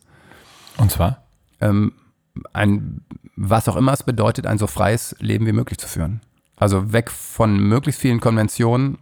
Und 0.77 0.91
zwar? 0.91 1.23
Ähm, 1.63 1.93
ein, 2.53 3.01
was 3.35 3.67
auch 3.67 3.77
immer 3.77 3.95
es 3.95 4.03
bedeutet, 4.03 4.47
ein 4.47 4.59
so 4.59 4.67
freies 4.67 5.17
Leben 5.21 5.47
wie 5.47 5.53
möglich 5.53 5.79
zu 5.79 5.89
führen. 5.89 6.21
Also 6.55 6.93
weg 6.93 7.11
von 7.11 7.59
möglichst 7.59 7.99
vielen 7.99 8.21
Konventionen, 8.21 8.99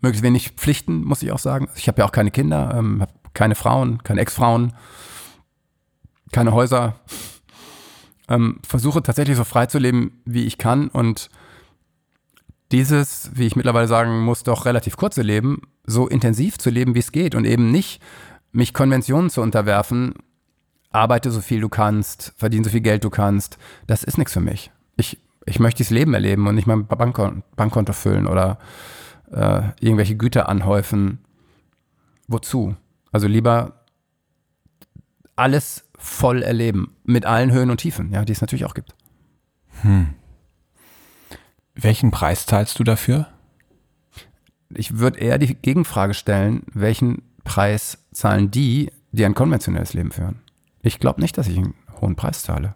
möglichst 0.00 0.22
wenig 0.22 0.50
Pflichten, 0.50 1.02
muss 1.02 1.24
ich 1.24 1.32
auch 1.32 1.40
sagen. 1.40 1.68
Ich 1.74 1.88
habe 1.88 1.98
ja 1.98 2.04
auch 2.04 2.12
keine 2.12 2.30
Kinder, 2.30 2.72
ähm, 2.78 3.00
habe 3.00 3.12
keine 3.34 3.56
Frauen, 3.56 4.00
keine 4.04 4.20
Ex-Frauen, 4.20 4.74
keine 6.30 6.52
Häuser, 6.52 7.00
ähm, 8.30 8.60
versuche 8.66 9.02
tatsächlich 9.02 9.36
so 9.36 9.44
frei 9.44 9.66
zu 9.66 9.78
leben, 9.78 10.22
wie 10.24 10.46
ich 10.46 10.56
kann 10.56 10.88
und 10.88 11.28
dieses, 12.72 13.30
wie 13.34 13.46
ich 13.46 13.56
mittlerweile 13.56 13.88
sagen 13.88 14.20
muss, 14.20 14.44
doch 14.44 14.64
relativ 14.64 14.96
kurze 14.96 15.22
Leben 15.22 15.62
so 15.84 16.06
intensiv 16.06 16.56
zu 16.56 16.70
leben, 16.70 16.94
wie 16.94 17.00
es 17.00 17.12
geht 17.12 17.34
und 17.34 17.44
eben 17.44 17.70
nicht 17.70 18.00
mich 18.52 18.72
Konventionen 18.72 19.28
zu 19.28 19.42
unterwerfen, 19.42 20.14
arbeite 20.90 21.30
so 21.32 21.40
viel 21.40 21.60
du 21.60 21.68
kannst, 21.68 22.32
verdiene 22.36 22.64
so 22.64 22.70
viel 22.70 22.80
Geld 22.80 23.04
du 23.04 23.10
kannst, 23.10 23.58
das 23.88 24.04
ist 24.04 24.18
nichts 24.18 24.32
für 24.32 24.40
mich. 24.40 24.70
Ich, 24.96 25.18
ich 25.46 25.58
möchte 25.58 25.82
das 25.82 25.90
Leben 25.90 26.14
erleben 26.14 26.46
und 26.46 26.54
nicht 26.54 26.66
mein 26.66 26.86
Bankkonto, 26.86 27.42
Bankkonto 27.56 27.92
füllen 27.92 28.28
oder 28.28 28.58
äh, 29.32 29.62
irgendwelche 29.80 30.16
Güter 30.16 30.48
anhäufen. 30.48 31.18
Wozu? 32.28 32.76
Also 33.10 33.26
lieber 33.26 33.79
alles 35.40 35.88
voll 35.96 36.42
erleben. 36.42 36.94
Mit 37.04 37.26
allen 37.26 37.50
Höhen 37.50 37.70
und 37.70 37.78
Tiefen, 37.78 38.12
ja, 38.12 38.24
die 38.24 38.32
es 38.32 38.40
natürlich 38.40 38.66
auch 38.66 38.74
gibt. 38.74 38.94
Hm. 39.82 40.10
Welchen 41.74 42.10
Preis 42.10 42.46
zahlst 42.46 42.78
du 42.78 42.84
dafür? 42.84 43.26
Ich 44.74 44.98
würde 44.98 45.18
eher 45.18 45.38
die 45.38 45.54
Gegenfrage 45.54 46.14
stellen, 46.14 46.62
welchen 46.72 47.22
Preis 47.42 47.98
zahlen 48.12 48.50
die, 48.50 48.92
die 49.12 49.24
ein 49.24 49.34
konventionelles 49.34 49.94
Leben 49.94 50.12
führen? 50.12 50.40
Ich 50.82 51.00
glaube 51.00 51.20
nicht, 51.20 51.36
dass 51.38 51.48
ich 51.48 51.56
einen 51.56 51.74
hohen 52.00 52.16
Preis 52.16 52.42
zahle. 52.42 52.74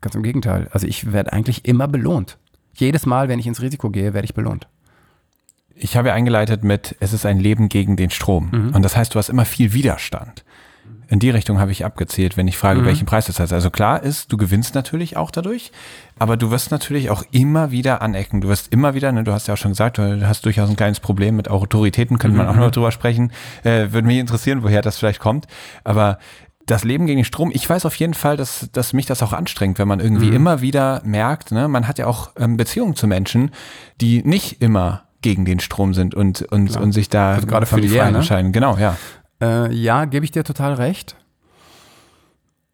Ganz 0.00 0.14
im 0.14 0.22
Gegenteil. 0.22 0.68
Also 0.72 0.86
ich 0.86 1.12
werde 1.12 1.32
eigentlich 1.32 1.64
immer 1.64 1.88
belohnt. 1.88 2.38
Jedes 2.74 3.04
Mal, 3.04 3.28
wenn 3.28 3.38
ich 3.38 3.46
ins 3.46 3.60
Risiko 3.60 3.90
gehe, 3.90 4.14
werde 4.14 4.24
ich 4.24 4.34
belohnt. 4.34 4.68
Ich 5.74 5.96
habe 5.96 6.12
eingeleitet 6.12 6.64
mit, 6.64 6.96
es 7.00 7.12
ist 7.12 7.26
ein 7.26 7.40
Leben 7.40 7.68
gegen 7.68 7.96
den 7.96 8.10
Strom. 8.10 8.50
Mhm. 8.52 8.74
Und 8.74 8.82
das 8.82 8.96
heißt, 8.96 9.14
du 9.14 9.18
hast 9.18 9.28
immer 9.28 9.44
viel 9.44 9.72
Widerstand 9.72 10.44
in 11.12 11.18
die 11.18 11.28
Richtung 11.28 11.60
habe 11.60 11.72
ich 11.72 11.84
abgezählt, 11.84 12.38
wenn 12.38 12.48
ich 12.48 12.56
frage, 12.56 12.80
mhm. 12.80 12.86
welchen 12.86 13.04
Preis 13.04 13.26
das 13.26 13.38
heißt. 13.38 13.52
Also 13.52 13.68
klar 13.68 14.02
ist, 14.02 14.32
du 14.32 14.38
gewinnst 14.38 14.74
natürlich 14.74 15.18
auch 15.18 15.30
dadurch, 15.30 15.70
aber 16.18 16.38
du 16.38 16.50
wirst 16.50 16.70
natürlich 16.70 17.10
auch 17.10 17.22
immer 17.32 17.70
wieder 17.70 18.00
anecken. 18.00 18.40
Du 18.40 18.48
wirst 18.48 18.72
immer 18.72 18.94
wieder, 18.94 19.12
ne, 19.12 19.22
du 19.22 19.30
hast 19.30 19.46
ja 19.46 19.52
auch 19.52 19.58
schon 19.58 19.72
gesagt, 19.72 19.98
du 19.98 20.26
hast 20.26 20.46
durchaus 20.46 20.70
ein 20.70 20.76
kleines 20.76 21.00
Problem 21.00 21.36
mit 21.36 21.50
Autoritäten, 21.50 22.18
könnte 22.18 22.38
man 22.38 22.48
auch 22.48 22.56
noch 22.56 22.70
drüber 22.70 22.92
sprechen. 22.92 23.30
Äh, 23.62 23.92
würde 23.92 24.06
mich 24.06 24.16
interessieren, 24.16 24.62
woher 24.62 24.80
das 24.80 24.96
vielleicht 24.96 25.20
kommt. 25.20 25.46
Aber 25.84 26.18
das 26.64 26.82
Leben 26.82 27.04
gegen 27.04 27.18
den 27.18 27.24
Strom, 27.26 27.50
ich 27.52 27.68
weiß 27.68 27.84
auf 27.84 27.96
jeden 27.96 28.14
Fall, 28.14 28.38
dass, 28.38 28.70
dass 28.72 28.94
mich 28.94 29.04
das 29.04 29.22
auch 29.22 29.34
anstrengt, 29.34 29.78
wenn 29.78 29.88
man 29.88 30.00
irgendwie 30.00 30.28
mhm. 30.28 30.36
immer 30.36 30.60
wieder 30.62 31.02
merkt, 31.04 31.52
ne, 31.52 31.68
man 31.68 31.88
hat 31.88 31.98
ja 31.98 32.06
auch 32.06 32.30
ähm, 32.38 32.56
Beziehungen 32.56 32.96
zu 32.96 33.06
Menschen, 33.06 33.50
die 34.00 34.22
nicht 34.22 34.62
immer 34.62 35.02
gegen 35.20 35.44
den 35.44 35.60
Strom 35.60 35.92
sind 35.92 36.14
und, 36.14 36.40
und, 36.40 36.74
und 36.74 36.92
sich 36.92 37.10
da 37.10 37.34
also 37.34 37.46
gerade 37.46 37.66
für 37.66 37.82
die 37.82 37.88
Freien 37.88 38.12
ne? 38.12 38.18
entscheiden. 38.18 38.52
Genau, 38.52 38.78
ja. 38.78 38.96
Äh, 39.42 39.74
ja, 39.74 40.04
gebe 40.04 40.24
ich 40.24 40.30
dir 40.30 40.44
total 40.44 40.74
recht. 40.74 41.16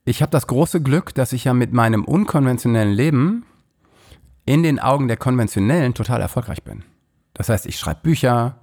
Ich 0.05 0.21
habe 0.21 0.31
das 0.31 0.47
große 0.47 0.83
Glück, 0.83 1.15
dass 1.15 1.33
ich 1.33 1.45
ja 1.45 1.55
mit 1.55 1.73
meinem 1.73 2.05
unkonventionellen 2.05 2.93
Leben 2.93 3.47
in 4.45 4.63
den 4.63 4.79
Augen 4.79 5.09
der 5.09 5.17
Konventionellen 5.17 5.95
total 5.95 6.21
erfolgreich 6.21 6.63
bin. 6.63 6.85
Das 7.33 7.49
heißt, 7.49 7.67
ich 7.67 7.79
schreibe 7.79 8.01
Bücher, 8.03 8.59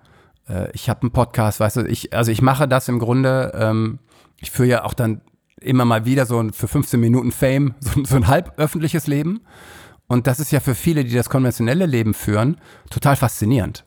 äh, 0.47 0.69
ich 0.73 0.89
habe 0.89 1.01
einen 1.01 1.11
Podcast, 1.11 1.59
weißt 1.59 1.77
du, 1.77 1.81
ich, 1.87 2.13
also 2.13 2.31
ich 2.31 2.41
mache 2.41 2.67
das 2.67 2.87
im 2.89 2.99
Grunde, 2.99 3.51
ähm, 3.55 3.99
ich 4.39 4.51
führe 4.51 4.69
ja 4.69 4.83
auch 4.83 4.93
dann 4.93 5.21
immer 5.59 5.85
mal 5.85 6.05
wieder 6.05 6.25
so 6.25 6.39
ein, 6.39 6.53
für 6.53 6.67
15 6.67 6.99
Minuten 6.99 7.31
Fame, 7.31 7.73
so, 7.79 8.03
so 8.03 8.15
ein 8.15 8.27
halb 8.27 8.53
öffentliches 8.57 9.07
Leben. 9.07 9.41
Und 10.07 10.27
das 10.27 10.39
ist 10.39 10.51
ja 10.51 10.59
für 10.59 10.75
viele, 10.75 11.03
die 11.03 11.15
das 11.15 11.29
konventionelle 11.29 11.87
Leben 11.87 12.13
führen, 12.13 12.57
total 12.91 13.15
faszinierend. 13.15 13.85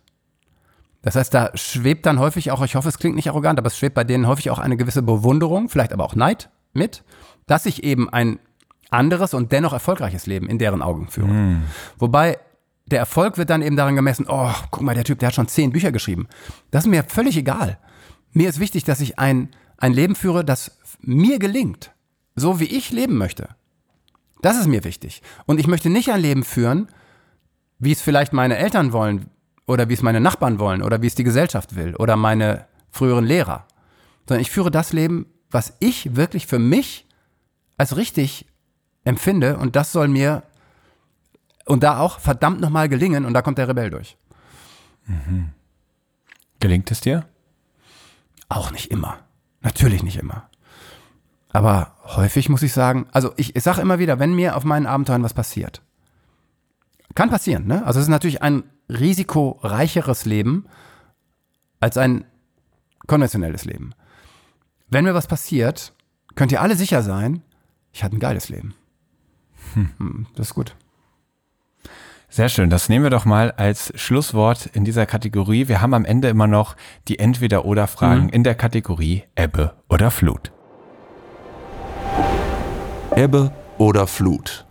Das 1.03 1.15
heißt, 1.15 1.33
da 1.33 1.51
schwebt 1.55 2.07
dann 2.07 2.19
häufig 2.19 2.51
auch, 2.51 2.63
ich 2.63 2.75
hoffe, 2.75 2.89
es 2.89 2.99
klingt 2.99 3.17
nicht 3.17 3.29
arrogant, 3.29 3.59
aber 3.59 3.69
es 3.69 3.79
schwebt 3.79 3.95
bei 3.95 4.05
denen 4.05 4.27
häufig 4.27 4.51
auch 4.51 4.59
eine 4.59 4.77
gewisse 4.77 5.03
Bewunderung, 5.03 5.69
vielleicht 5.69 5.93
aber 5.93 6.05
auch 6.05 6.17
Neid 6.17 6.51
mit, 6.73 7.05
dass 7.47 7.67
ich 7.67 7.85
eben 7.85 8.09
ein 8.09 8.39
anderes 8.91 9.35
und 9.35 9.53
dennoch 9.53 9.73
erfolgreiches 9.73 10.27
Leben 10.27 10.49
in 10.49 10.59
deren 10.59 10.83
Augen 10.83 11.09
führe. 11.09 11.29
Mm. 11.29 11.63
Wobei 11.99 12.39
der 12.87 12.99
Erfolg 12.99 13.37
wird 13.39 13.51
dann 13.51 13.63
eben 13.63 13.77
daran 13.77 13.97
gemessen, 13.97 14.27
oh, 14.29 14.53
guck 14.71 14.83
mal, 14.83 14.95
der 14.95 15.05
Typ, 15.05 15.19
der 15.19 15.29
hat 15.29 15.35
schon 15.35 15.49
zehn 15.49 15.73
Bücher 15.73 15.93
geschrieben. 15.93 16.27
Das 16.71 16.85
ist 16.85 16.91
mir 16.91 17.05
völlig 17.05 17.37
egal. 17.37 17.79
Mir 18.33 18.49
ist 18.49 18.61
wichtig, 18.61 18.85
dass 18.85 19.01
ich 19.01 19.19
ein, 19.19 19.51
ein 19.77 19.93
Leben 19.93 20.15
führe, 20.15 20.45
das 20.45 20.79
mir 21.01 21.39
gelingt. 21.39 21.93
So 22.35 22.61
wie 22.61 22.65
ich 22.65 22.91
leben 22.91 23.19
möchte. 23.19 23.49
Das 24.41 24.59
ist 24.59 24.67
mir 24.67 24.85
wichtig. 24.85 25.23
Und 25.47 25.61
ich 25.61 25.67
möchte 25.67 25.91
nicht 25.91 26.11
ein 26.11 26.21
Leben 26.21 26.45
führen, 26.45 26.89
wie 27.79 27.93
es 27.93 28.01
vielleicht 28.01 28.33
meine 28.33 28.57
Eltern 28.57 28.93
wollen 28.93 29.27
oder 29.69 29.89
wie 29.89 29.95
es 29.95 30.03
meine 30.03 30.21
Nachbarn 30.21 30.59
wollen 30.59 30.83
oder 30.83 31.03
wie 31.03 31.07
es 31.07 31.15
die 31.15 31.25
Gesellschaft 31.25 31.77
will 31.77 31.95
oder 31.95 32.17
meine 32.17 32.67
früheren 32.91 33.25
Lehrer. 33.25 33.67
Sondern 34.27 34.43
ich 34.43 34.51
führe 34.51 34.71
das 34.71 34.93
Leben, 34.93 35.27
was 35.51 35.75
ich 35.79 36.17
wirklich 36.17 36.47
für 36.47 36.59
mich 36.59 37.07
als 37.77 37.97
richtig 37.97 38.47
empfinde 39.05 39.59
und 39.59 39.77
das 39.77 39.93
soll 39.93 40.09
mir 40.09 40.43
und 41.67 41.83
da 41.83 41.99
auch 41.99 42.19
verdammt 42.19 42.61
nochmal 42.61 42.89
gelingen 42.89 43.25
und 43.25 43.35
da 43.35 43.43
kommt 43.43 43.59
der 43.59 43.69
Rebell 43.69 43.91
durch. 43.91 44.17
Mhm. 45.07 45.51
Gelingt 46.61 46.91
es 46.91 47.01
dir? 47.01 47.27
Auch 48.49 48.73
nicht 48.73 48.91
immer. 48.91 49.19
Natürlich 49.61 50.03
nicht 50.03 50.17
immer. 50.17 50.49
Aber 51.51 51.97
häufig 52.05 52.49
muss 52.49 52.63
ich 52.63 52.73
sagen, 52.73 53.07
also 53.13 53.33
ich, 53.37 53.55
ich 53.55 53.63
sage 53.63 53.81
immer 53.81 53.99
wieder, 53.99 54.19
wenn 54.19 54.35
mir 54.35 54.57
auf 54.57 54.65
meinen 54.65 54.87
Abenteuern 54.87 55.23
was 55.23 55.35
passiert, 55.35 55.83
kann 57.15 57.31
passieren, 57.31 57.67
ne? 57.67 57.85
Also 57.85 58.01
es 58.01 58.07
ist 58.07 58.11
natürlich 58.11 58.43
ein 58.43 58.65
risikoreicheres 58.89 60.25
Leben 60.25 60.67
als 61.81 61.97
ein 61.97 62.25
konventionelles 63.07 63.65
Leben. 63.65 63.93
Wenn 64.89 65.05
mir 65.05 65.15
was 65.15 65.27
passiert, 65.27 65.93
könnt 66.35 66.53
ihr 66.53 66.63
alle 66.63 66.77
sicher 66.77 67.03
sein, 67.03 67.43
ich 67.93 68.05
hatte 68.05 68.17
ein 68.17 68.21
geiles 68.21 68.49
Leben. 68.49 68.75
Hm. 69.75 69.91
hm 69.99 70.27
das 70.35 70.49
ist 70.49 70.55
gut. 70.55 70.75
Sehr 72.31 72.51
schön. 72.51 72.69
Das 72.69 72.91
nehmen 72.91 73.05
wir 73.05 73.11
doch 73.11 73.25
mal 73.25 73.53
als 73.53 73.91
Schlusswort 73.95 74.67
in 74.67 74.85
dieser 74.85 75.07
Kategorie. 75.07 75.67
Wir 75.67 75.81
haben 75.81 75.95
am 75.95 76.05
Ende 76.05 76.29
immer 76.29 76.47
noch 76.47 76.77
die 77.09 77.19
Entweder-Oder-Fragen 77.19 78.25
mhm. 78.25 78.29
in 78.29 78.45
der 78.45 78.55
Kategorie 78.55 79.25
Ebbe 79.35 79.75
oder 79.89 80.11
Flut. 80.11 80.53
Ebbe 83.17 83.51
oder 83.79 84.07
Flut? 84.07 84.67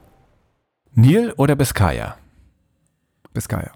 Nil 0.94 1.34
oder 1.36 1.56
Biskaya? 1.56 2.16
Biskaya. 3.38 3.72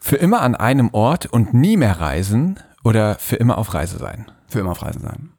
Für 0.00 0.16
immer 0.16 0.42
an 0.42 0.56
einem 0.56 0.92
Ort 0.92 1.26
und 1.26 1.54
nie 1.54 1.76
mehr 1.76 2.00
reisen 2.00 2.58
oder 2.82 3.14
für 3.14 3.36
immer 3.36 3.58
auf 3.58 3.74
Reise 3.74 3.96
sein? 3.96 4.28
Für 4.48 4.58
immer 4.58 4.72
auf 4.72 4.82
Reise 4.82 4.98
sein. 4.98 5.32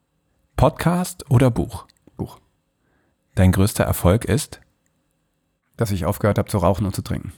Podcast 0.56 1.30
oder 1.30 1.52
Buch? 1.52 1.88
Buch. 2.16 2.40
Dein 3.36 3.52
größter 3.52 3.84
Erfolg 3.84 4.24
ist? 4.24 4.62
Dass 5.76 5.92
ich 5.92 6.06
aufgehört 6.06 6.38
habe 6.38 6.48
zu 6.48 6.58
rauchen 6.58 6.86
und 6.86 6.96
zu 6.96 7.02
trinken. 7.02 7.34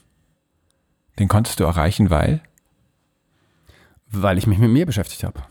Den 1.18 1.26
konntest 1.26 1.58
du 1.58 1.64
erreichen, 1.64 2.08
weil? 2.08 2.40
Weil 4.12 4.38
ich 4.38 4.46
mich 4.46 4.60
mit 4.60 4.70
mir 4.70 4.86
beschäftigt 4.86 5.24
habe. 5.24 5.42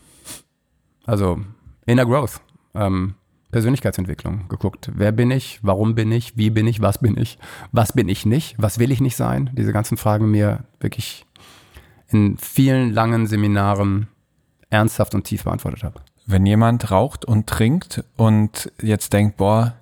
Also 1.04 1.44
Inner 1.84 2.06
Growth. 2.06 2.40
Ähm, 2.72 3.14
Persönlichkeitsentwicklung 3.50 4.48
geguckt. 4.48 4.90
Wer 4.94 5.12
bin 5.12 5.30
ich? 5.30 5.58
Warum 5.62 5.94
bin 5.94 6.12
ich? 6.12 6.36
Wie 6.36 6.50
bin 6.50 6.66
ich? 6.66 6.80
Was 6.80 6.98
bin 6.98 7.16
ich? 7.16 7.38
Was 7.72 7.92
bin 7.92 8.08
ich 8.08 8.26
nicht? 8.26 8.54
Was 8.58 8.78
will 8.78 8.92
ich 8.92 9.00
nicht 9.00 9.16
sein? 9.16 9.50
Diese 9.54 9.72
ganzen 9.72 9.96
Fragen 9.96 10.30
mir 10.30 10.64
wirklich 10.78 11.26
in 12.08 12.36
vielen 12.38 12.92
langen 12.92 13.26
Seminaren 13.26 14.08
ernsthaft 14.70 15.14
und 15.14 15.24
tief 15.24 15.44
beantwortet 15.44 15.82
habe. 15.82 16.00
Wenn 16.26 16.46
jemand 16.46 16.90
raucht 16.90 17.24
und 17.24 17.48
trinkt 17.48 18.04
und 18.16 18.70
jetzt 18.80 19.12
denkt, 19.12 19.36
boah, 19.36 19.74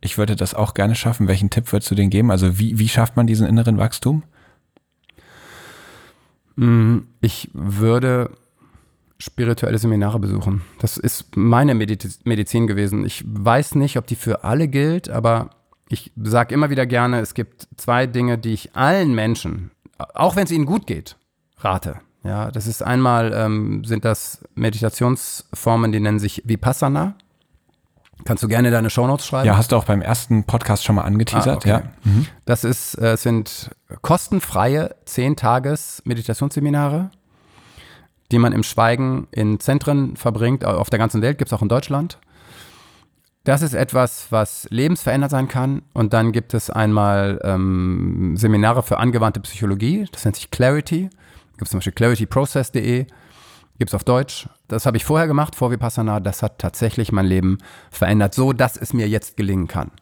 ich 0.00 0.16
würde 0.16 0.36
das 0.36 0.54
auch 0.54 0.74
gerne 0.74 0.94
schaffen, 0.94 1.26
welchen 1.26 1.50
Tipp 1.50 1.72
würdest 1.72 1.90
du 1.90 1.94
denen 1.94 2.10
geben? 2.10 2.30
Also 2.30 2.58
wie, 2.58 2.78
wie 2.78 2.88
schafft 2.88 3.16
man 3.16 3.26
diesen 3.26 3.48
inneren 3.48 3.78
Wachstum? 3.78 4.22
Mm, 6.54 6.98
ich 7.20 7.50
würde 7.52 8.30
spirituelle 9.18 9.78
Seminare 9.78 10.18
besuchen. 10.18 10.62
Das 10.78 10.96
ist 10.96 11.36
meine 11.36 11.74
Medizin 11.74 12.66
gewesen. 12.66 13.04
Ich 13.04 13.24
weiß 13.26 13.74
nicht, 13.74 13.96
ob 13.96 14.06
die 14.06 14.16
für 14.16 14.44
alle 14.44 14.68
gilt, 14.68 15.10
aber 15.10 15.50
ich 15.88 16.12
sage 16.22 16.54
immer 16.54 16.70
wieder 16.70 16.86
gerne, 16.86 17.20
es 17.20 17.34
gibt 17.34 17.68
zwei 17.76 18.06
Dinge, 18.06 18.38
die 18.38 18.52
ich 18.52 18.76
allen 18.76 19.14
Menschen, 19.14 19.70
auch 20.14 20.36
wenn 20.36 20.44
es 20.44 20.52
ihnen 20.52 20.66
gut 20.66 20.86
geht, 20.86 21.16
rate. 21.58 21.96
Ja, 22.22 22.50
das 22.50 22.66
ist 22.66 22.82
einmal, 22.82 23.32
ähm, 23.32 23.84
sind 23.84 24.04
das 24.04 24.44
Meditationsformen, 24.54 25.92
die 25.92 26.00
nennen 26.00 26.18
sich 26.18 26.42
Vipassana. 26.44 27.14
Kannst 28.24 28.42
du 28.42 28.48
gerne 28.48 28.70
deine 28.70 28.90
Shownotes 28.90 29.26
schreiben? 29.26 29.46
Ja, 29.46 29.56
hast 29.56 29.72
du 29.72 29.76
auch 29.76 29.84
beim 29.84 30.02
ersten 30.02 30.44
Podcast 30.44 30.84
schon 30.84 30.96
mal 30.96 31.02
angeteasert, 31.02 31.54
ah, 31.54 31.56
okay. 31.56 31.68
ja. 31.68 31.82
Mhm. 32.04 32.26
Das 32.44 32.64
ist, 32.64 33.00
äh, 33.00 33.16
sind 33.16 33.70
kostenfreie 34.02 34.96
10 35.04 35.36
Tages 35.36 36.02
Meditationsseminare 36.04 37.10
die 38.30 38.38
man 38.38 38.52
im 38.52 38.62
Schweigen 38.62 39.26
in 39.30 39.60
Zentren 39.60 40.16
verbringt. 40.16 40.64
Auf 40.64 40.90
der 40.90 40.98
ganzen 40.98 41.22
Welt 41.22 41.38
gibt 41.38 41.50
es 41.50 41.52
auch 41.52 41.62
in 41.62 41.68
Deutschland. 41.68 42.18
Das 43.44 43.62
ist 43.62 43.72
etwas, 43.72 44.26
was 44.30 44.66
lebensverändert 44.70 45.30
sein 45.30 45.48
kann. 45.48 45.82
Und 45.94 46.12
dann 46.12 46.32
gibt 46.32 46.52
es 46.52 46.68
einmal 46.68 47.40
ähm, 47.44 48.34
Seminare 48.36 48.82
für 48.82 48.98
angewandte 48.98 49.40
Psychologie. 49.40 50.06
Das 50.12 50.24
nennt 50.24 50.36
sich 50.36 50.50
Clarity. 50.50 51.08
Gibt 51.52 51.62
es 51.62 51.70
zum 51.70 51.78
Beispiel 51.78 51.94
clarityprocess.de. 51.94 53.06
Gibt 53.78 53.90
es 53.90 53.94
auf 53.94 54.04
Deutsch. 54.04 54.48
Das 54.66 54.86
habe 54.86 54.96
ich 54.96 55.04
vorher 55.04 55.26
gemacht, 55.26 55.54
vor 55.54 55.70
Vipassana. 55.70 56.20
Das 56.20 56.42
hat 56.42 56.58
tatsächlich 56.58 57.10
mein 57.10 57.26
Leben 57.26 57.58
verändert, 57.90 58.34
so 58.34 58.52
dass 58.52 58.76
es 58.76 58.92
mir 58.92 59.08
jetzt 59.08 59.36
gelingen 59.36 59.66
kann. 59.66 59.92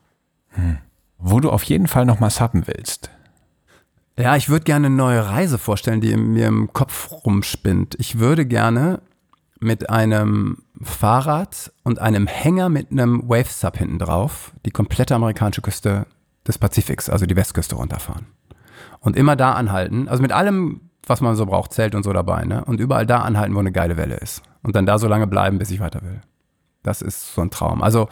Hm. 0.50 0.78
Wo 1.18 1.40
du 1.40 1.50
auf 1.50 1.62
jeden 1.62 1.86
Fall 1.86 2.04
noch 2.04 2.18
mal 2.18 2.30
sappen 2.30 2.66
willst. 2.66 3.10
Ja, 4.18 4.34
ich 4.34 4.48
würde 4.48 4.64
gerne 4.64 4.86
eine 4.86 4.96
neue 4.96 5.28
Reise 5.28 5.58
vorstellen, 5.58 6.00
die 6.00 6.16
mir 6.16 6.46
im 6.46 6.72
Kopf 6.72 7.10
rumspinnt. 7.10 7.96
Ich 7.98 8.18
würde 8.18 8.46
gerne 8.46 9.00
mit 9.60 9.90
einem 9.90 10.58
Fahrrad 10.82 11.72
und 11.82 11.98
einem 11.98 12.26
Hänger 12.26 12.70
mit 12.70 12.90
einem 12.90 13.28
Wave 13.28 13.50
Sub 13.50 13.76
hinten 13.76 13.98
drauf 13.98 14.52
die 14.64 14.70
komplette 14.70 15.14
amerikanische 15.14 15.62
Küste 15.62 16.06
des 16.46 16.58
Pazifiks, 16.58 17.10
also 17.10 17.26
die 17.26 17.36
Westküste 17.36 17.76
runterfahren. 17.76 18.26
Und 19.00 19.16
immer 19.16 19.36
da 19.36 19.52
anhalten, 19.52 20.08
also 20.08 20.22
mit 20.22 20.32
allem, 20.32 20.80
was 21.06 21.20
man 21.20 21.36
so 21.36 21.44
braucht, 21.44 21.72
Zelt 21.72 21.94
und 21.94 22.02
so 22.02 22.12
dabei, 22.12 22.44
ne? 22.44 22.64
Und 22.64 22.80
überall 22.80 23.06
da 23.06 23.20
anhalten, 23.20 23.54
wo 23.54 23.60
eine 23.60 23.72
geile 23.72 23.96
Welle 23.96 24.16
ist. 24.16 24.42
Und 24.62 24.76
dann 24.76 24.86
da 24.86 24.98
so 24.98 25.08
lange 25.08 25.26
bleiben, 25.26 25.58
bis 25.58 25.70
ich 25.70 25.80
weiter 25.80 26.02
will. 26.02 26.20
Das 26.82 27.02
ist 27.02 27.34
so 27.34 27.42
ein 27.42 27.50
Traum. 27.50 27.82
Also 27.82 28.08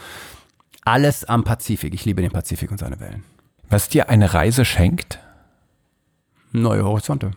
alles 0.85 1.25
am 1.25 1.45
Pazifik. 1.45 1.95
Ich 1.95 2.05
liebe 2.05 2.23
den 2.23 2.31
Pazifik 2.31 2.71
und 2.71 2.79
seine 2.79 3.01
Wellen. 3.01 3.25
Was 3.71 3.89
dir 3.89 4.11
eine 4.11 4.35
Reise 4.35 4.65
schenkt? 4.65 5.19
Neue 6.55 6.85
Horizonte. 6.85 7.33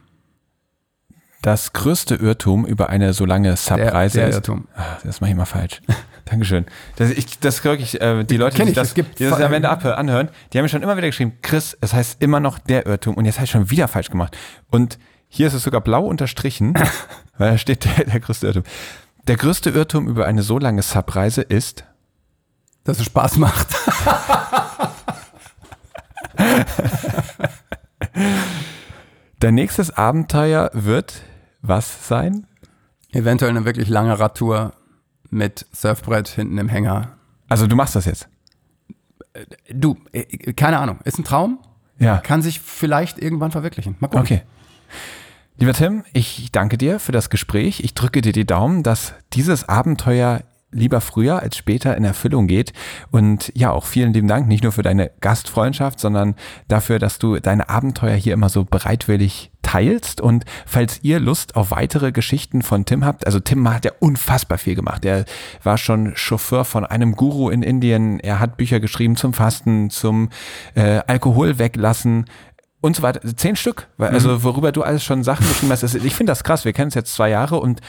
Das 1.41 1.73
größte 1.73 2.15
Irrtum 2.15 2.65
über 2.65 2.89
eine 2.89 3.13
so 3.13 3.25
lange 3.25 3.55
Subreise 3.57 4.19
der, 4.19 4.27
der 4.27 4.35
Irrtum. 4.35 4.67
Ach, 4.75 5.01
das 5.03 5.21
mache 5.21 5.31
ich 5.31 5.37
mal 5.37 5.45
falsch. 5.45 5.81
Dankeschön. 6.25 6.65
Das, 6.97 7.11
ich, 7.11 7.39
das 7.39 7.63
wirklich, 7.63 8.01
äh, 8.01 8.23
die 8.23 8.37
Leute, 8.37 8.65
die 8.65 8.73
das, 8.73 8.93
gibt 8.93 9.19
die 9.19 9.29
das 9.29 9.39
am 9.39 9.53
Ende 9.53 9.69
abhören, 9.69 9.97
anhören, 9.97 10.29
die 10.51 10.57
haben 10.57 10.65
mir 10.65 10.69
schon 10.69 10.81
immer 10.81 10.97
wieder 10.97 11.07
geschrieben, 11.07 11.37
Chris, 11.41 11.77
es 11.79 11.93
heißt 11.93 12.21
immer 12.21 12.39
noch 12.39 12.59
der 12.59 12.85
Irrtum 12.85 13.15
und 13.15 13.25
jetzt 13.25 13.35
habe 13.35 13.45
ich 13.45 13.51
schon 13.51 13.69
wieder 13.69 13.87
falsch 13.87 14.09
gemacht. 14.09 14.35
Und 14.69 14.99
hier 15.29 15.47
ist 15.47 15.53
es 15.53 15.63
sogar 15.63 15.81
blau 15.81 16.05
unterstrichen, 16.05 16.73
weil 17.37 17.51
da 17.51 17.57
steht 17.57 17.85
der, 17.85 18.05
der 18.05 18.19
größte 18.19 18.47
Irrtum. 18.47 18.63
Der 19.27 19.37
größte 19.37 19.69
Irrtum 19.69 20.07
über 20.07 20.25
eine 20.25 20.43
so 20.43 20.59
lange 20.59 20.81
Subreise 20.81 21.41
ist, 21.41 21.85
dass 22.83 22.99
es 22.99 23.05
Spaß 23.05 23.37
macht. 23.37 23.67
Dein 29.39 29.55
nächstes 29.55 29.91
Abenteuer 29.91 30.71
wird 30.73 31.21
was 31.61 32.07
sein? 32.07 32.47
Eventuell 33.11 33.51
eine 33.51 33.65
wirklich 33.65 33.87
lange 33.87 34.19
Radtour 34.19 34.73
mit 35.29 35.65
Surfbrett 35.71 36.27
hinten 36.27 36.57
im 36.57 36.69
Hänger 36.69 37.17
Also 37.47 37.67
du 37.67 37.75
machst 37.75 37.95
das 37.95 38.05
jetzt? 38.05 38.29
Du, 39.71 39.97
äh, 40.11 40.53
keine 40.53 40.79
Ahnung. 40.79 40.99
Ist 41.03 41.19
ein 41.19 41.23
Traum. 41.23 41.59
Ja. 41.99 42.17
Kann 42.17 42.41
sich 42.41 42.59
vielleicht 42.59 43.19
irgendwann 43.19 43.51
verwirklichen. 43.51 43.95
Mal 43.99 44.07
gucken. 44.07 44.23
Okay. 44.25 44.41
Lieber 45.57 45.73
Tim, 45.73 46.03
ich 46.13 46.51
danke 46.51 46.77
dir 46.77 46.99
für 46.99 47.11
das 47.11 47.29
Gespräch. 47.29 47.79
Ich 47.83 47.93
drücke 47.93 48.21
dir 48.21 48.33
die 48.33 48.45
Daumen, 48.45 48.83
dass 48.83 49.13
dieses 49.33 49.67
Abenteuer 49.67 50.41
lieber 50.71 51.01
früher 51.01 51.41
als 51.41 51.55
später 51.57 51.95
in 51.95 52.03
Erfüllung 52.03 52.47
geht. 52.47 52.73
Und 53.11 53.51
ja, 53.55 53.71
auch 53.71 53.85
vielen 53.85 54.13
lieben 54.13 54.27
Dank, 54.27 54.47
nicht 54.47 54.63
nur 54.63 54.71
für 54.71 54.81
deine 54.81 55.11
Gastfreundschaft, 55.21 55.99
sondern 55.99 56.35
dafür, 56.67 56.99
dass 56.99 57.19
du 57.19 57.39
deine 57.39 57.69
Abenteuer 57.69 58.15
hier 58.15 58.33
immer 58.33 58.49
so 58.49 58.65
bereitwillig 58.65 59.51
teilst. 59.61 60.21
Und 60.21 60.45
falls 60.65 60.99
ihr 61.03 61.19
Lust 61.19 61.55
auf 61.55 61.71
weitere 61.71 62.11
Geschichten 62.11 62.61
von 62.61 62.85
Tim 62.85 63.05
habt, 63.05 63.25
also 63.25 63.39
Tim 63.39 63.67
hat 63.69 63.85
ja 63.85 63.91
unfassbar 63.99 64.57
viel 64.57 64.75
gemacht. 64.75 65.05
Er 65.05 65.25
war 65.63 65.77
schon 65.77 66.13
Chauffeur 66.15 66.65
von 66.65 66.85
einem 66.85 67.15
Guru 67.15 67.49
in 67.49 67.63
Indien. 67.63 68.19
Er 68.19 68.39
hat 68.39 68.57
Bücher 68.57 68.79
geschrieben 68.79 69.15
zum 69.15 69.33
Fasten, 69.33 69.89
zum 69.89 70.29
äh, 70.75 71.01
Alkohol 71.07 71.59
weglassen, 71.59 72.25
und 72.79 72.95
so 72.95 73.01
weiter. 73.01 73.19
Zehn 73.35 73.55
Stück. 73.55 73.87
Also 73.97 74.29
Mhm. 74.33 74.43
worüber 74.43 74.71
du 74.71 74.83
alles 74.83 75.03
schon 75.03 75.23
Sachen 75.23 75.47
geschrieben 75.47 75.71
hast. 75.71 75.83
Ich 75.83 76.15
finde 76.15 76.31
das 76.31 76.43
krass. 76.43 76.63
Wir 76.63 76.73
kennen 76.73 76.89
es 76.89 76.93
jetzt 76.93 77.13
zwei 77.13 77.29
Jahre 77.29 77.59
und 77.59 77.81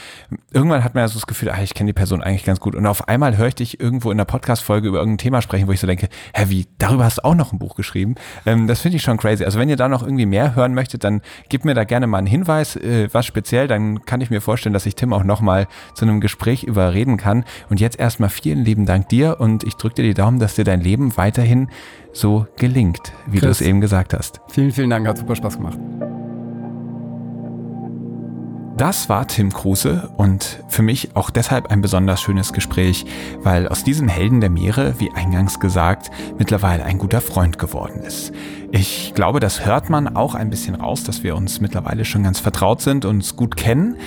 irgendwann 0.51 0.83
hat 0.83 0.95
man 0.95 1.03
ja 1.03 1.07
so 1.07 1.13
das 1.13 1.27
Gefühl, 1.27 1.49
ah, 1.51 1.61
ich 1.61 1.75
kenne 1.75 1.89
die 1.89 1.93
Person 1.93 2.23
eigentlich 2.23 2.43
ganz 2.43 2.59
gut. 2.59 2.75
Und 2.75 2.85
auf 2.87 3.07
einmal 3.07 3.37
höre 3.37 3.47
ich 3.47 3.55
dich 3.55 3.79
irgendwo 3.79 4.09
in 4.09 4.17
der 4.17 4.25
Podcast-Folge 4.25 4.87
über 4.87 4.97
irgendein 4.97 5.19
Thema 5.19 5.41
sprechen, 5.43 5.67
wo 5.67 5.71
ich 5.71 5.79
so 5.79 5.85
denke, 5.87 6.09
hä, 6.33 6.45
wie, 6.47 6.65
darüber 6.79 7.05
hast 7.05 7.19
du 7.19 7.23
auch 7.25 7.35
noch 7.35 7.53
ein 7.53 7.59
Buch 7.59 7.75
geschrieben? 7.75 8.15
Ähm, 8.47 8.67
das 8.67 8.81
finde 8.81 8.97
ich 8.97 9.03
schon 9.03 9.17
crazy. 9.17 9.45
Also 9.45 9.59
wenn 9.59 9.69
ihr 9.69 9.75
da 9.77 9.87
noch 9.87 10.01
irgendwie 10.01 10.25
mehr 10.25 10.55
hören 10.55 10.73
möchtet, 10.73 11.03
dann 11.03 11.21
gebt 11.49 11.65
mir 11.65 11.75
da 11.75 11.83
gerne 11.83 12.07
mal 12.07 12.17
einen 12.17 12.27
Hinweis, 12.27 12.75
äh, 12.75 13.09
was 13.11 13.27
speziell, 13.27 13.67
dann 13.67 14.05
kann 14.05 14.21
ich 14.21 14.31
mir 14.31 14.41
vorstellen, 14.41 14.73
dass 14.73 14.87
ich 14.87 14.95
Tim 14.95 15.13
auch 15.13 15.23
nochmal 15.23 15.67
zu 15.93 16.05
einem 16.05 16.19
Gespräch 16.19 16.63
überreden 16.63 17.17
kann. 17.17 17.45
Und 17.69 17.79
jetzt 17.79 17.99
erstmal 17.99 18.29
vielen 18.29 18.65
lieben 18.65 18.87
Dank 18.87 19.07
dir 19.09 19.39
und 19.39 19.63
ich 19.63 19.75
drücke 19.75 19.95
dir 19.95 20.03
die 20.03 20.13
Daumen, 20.15 20.39
dass 20.39 20.55
dir 20.55 20.63
dein 20.63 20.81
Leben 20.81 21.15
weiterhin 21.15 21.69
so 22.13 22.47
gelingt, 22.57 23.13
wie 23.27 23.39
du 23.39 23.47
Chris. 23.47 23.61
es 23.61 23.67
eben 23.67 23.81
gesagt 23.81 24.13
hast. 24.13 24.41
Vielen, 24.49 24.71
vielen 24.71 24.89
Dank. 24.89 25.07
Hat 25.07 25.17
super 25.17 25.35
Spaß 25.35 25.57
gemacht. 25.57 25.79
Das 28.79 29.09
war 29.09 29.27
Tim 29.27 29.51
Kruse 29.51 30.09
und 30.15 30.63
für 30.69 30.83
mich 30.83 31.13
auch 31.13 31.31
deshalb 31.31 31.67
ein 31.67 31.81
besonders 31.81 32.21
schönes 32.21 32.53
Gespräch, 32.53 33.05
weil 33.41 33.67
aus 33.67 33.83
diesem 33.83 34.07
Helden 34.07 34.39
der 34.39 34.49
Meere, 34.49 34.97
wie 35.01 35.11
eingangs 35.11 35.59
gesagt, 35.59 36.09
mittlerweile 36.37 36.85
ein 36.85 36.97
guter 36.97 37.19
Freund 37.19 37.59
geworden 37.59 38.03
ist. 38.03 38.31
Ich 38.71 39.11
glaube, 39.15 39.41
das 39.41 39.65
hört 39.65 39.89
man 39.89 40.15
auch 40.15 40.33
ein 40.33 40.49
bisschen 40.49 40.75
raus, 40.75 41.03
dass 41.03 41.23
wir 41.23 41.35
uns 41.35 41.59
mittlerweile 41.59 42.05
schon 42.05 42.23
ganz 42.23 42.39
vertraut 42.39 42.79
sind 42.79 43.03
und 43.03 43.17
uns 43.17 43.35
gut 43.35 43.57
kennen. 43.57 43.97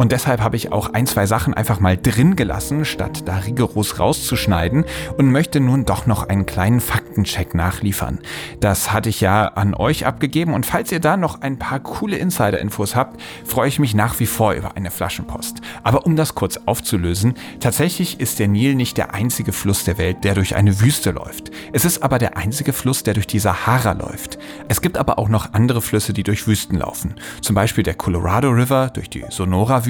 Und 0.00 0.12
deshalb 0.12 0.40
habe 0.40 0.56
ich 0.56 0.72
auch 0.72 0.94
ein, 0.94 1.06
zwei 1.06 1.26
Sachen 1.26 1.52
einfach 1.52 1.78
mal 1.78 1.94
drin 1.94 2.34
gelassen, 2.34 2.86
statt 2.86 3.28
da 3.28 3.36
rigoros 3.36 3.98
rauszuschneiden 3.98 4.86
und 5.18 5.30
möchte 5.30 5.60
nun 5.60 5.84
doch 5.84 6.06
noch 6.06 6.26
einen 6.26 6.46
kleinen 6.46 6.80
Faktencheck 6.80 7.54
nachliefern. 7.54 8.18
Das 8.60 8.94
hatte 8.94 9.10
ich 9.10 9.20
ja 9.20 9.48
an 9.48 9.74
euch 9.74 10.06
abgegeben 10.06 10.54
und 10.54 10.64
falls 10.64 10.90
ihr 10.90 11.00
da 11.00 11.18
noch 11.18 11.42
ein 11.42 11.58
paar 11.58 11.80
coole 11.80 12.16
Insider-Infos 12.16 12.96
habt, 12.96 13.20
freue 13.44 13.68
ich 13.68 13.78
mich 13.78 13.94
nach 13.94 14.18
wie 14.20 14.24
vor 14.24 14.54
über 14.54 14.74
eine 14.74 14.90
Flaschenpost. 14.90 15.60
Aber 15.82 16.06
um 16.06 16.16
das 16.16 16.34
kurz 16.34 16.58
aufzulösen, 16.64 17.34
tatsächlich 17.60 18.20
ist 18.20 18.38
der 18.38 18.48
Nil 18.48 18.76
nicht 18.76 18.96
der 18.96 19.12
einzige 19.12 19.52
Fluss 19.52 19.84
der 19.84 19.98
Welt, 19.98 20.24
der 20.24 20.32
durch 20.32 20.56
eine 20.56 20.80
Wüste 20.80 21.10
läuft. 21.10 21.50
Es 21.74 21.84
ist 21.84 22.02
aber 22.02 22.18
der 22.18 22.38
einzige 22.38 22.72
Fluss, 22.72 23.02
der 23.02 23.12
durch 23.12 23.26
die 23.26 23.38
Sahara 23.38 23.92
läuft. 23.92 24.38
Es 24.66 24.80
gibt 24.80 24.96
aber 24.96 25.18
auch 25.18 25.28
noch 25.28 25.52
andere 25.52 25.82
Flüsse, 25.82 26.14
die 26.14 26.22
durch 26.22 26.46
Wüsten 26.46 26.78
laufen. 26.78 27.16
Zum 27.42 27.54
Beispiel 27.54 27.84
der 27.84 27.96
Colorado 27.96 28.48
River 28.48 28.88
durch 28.88 29.10
die 29.10 29.26
Sonora-Wüste, 29.28 29.89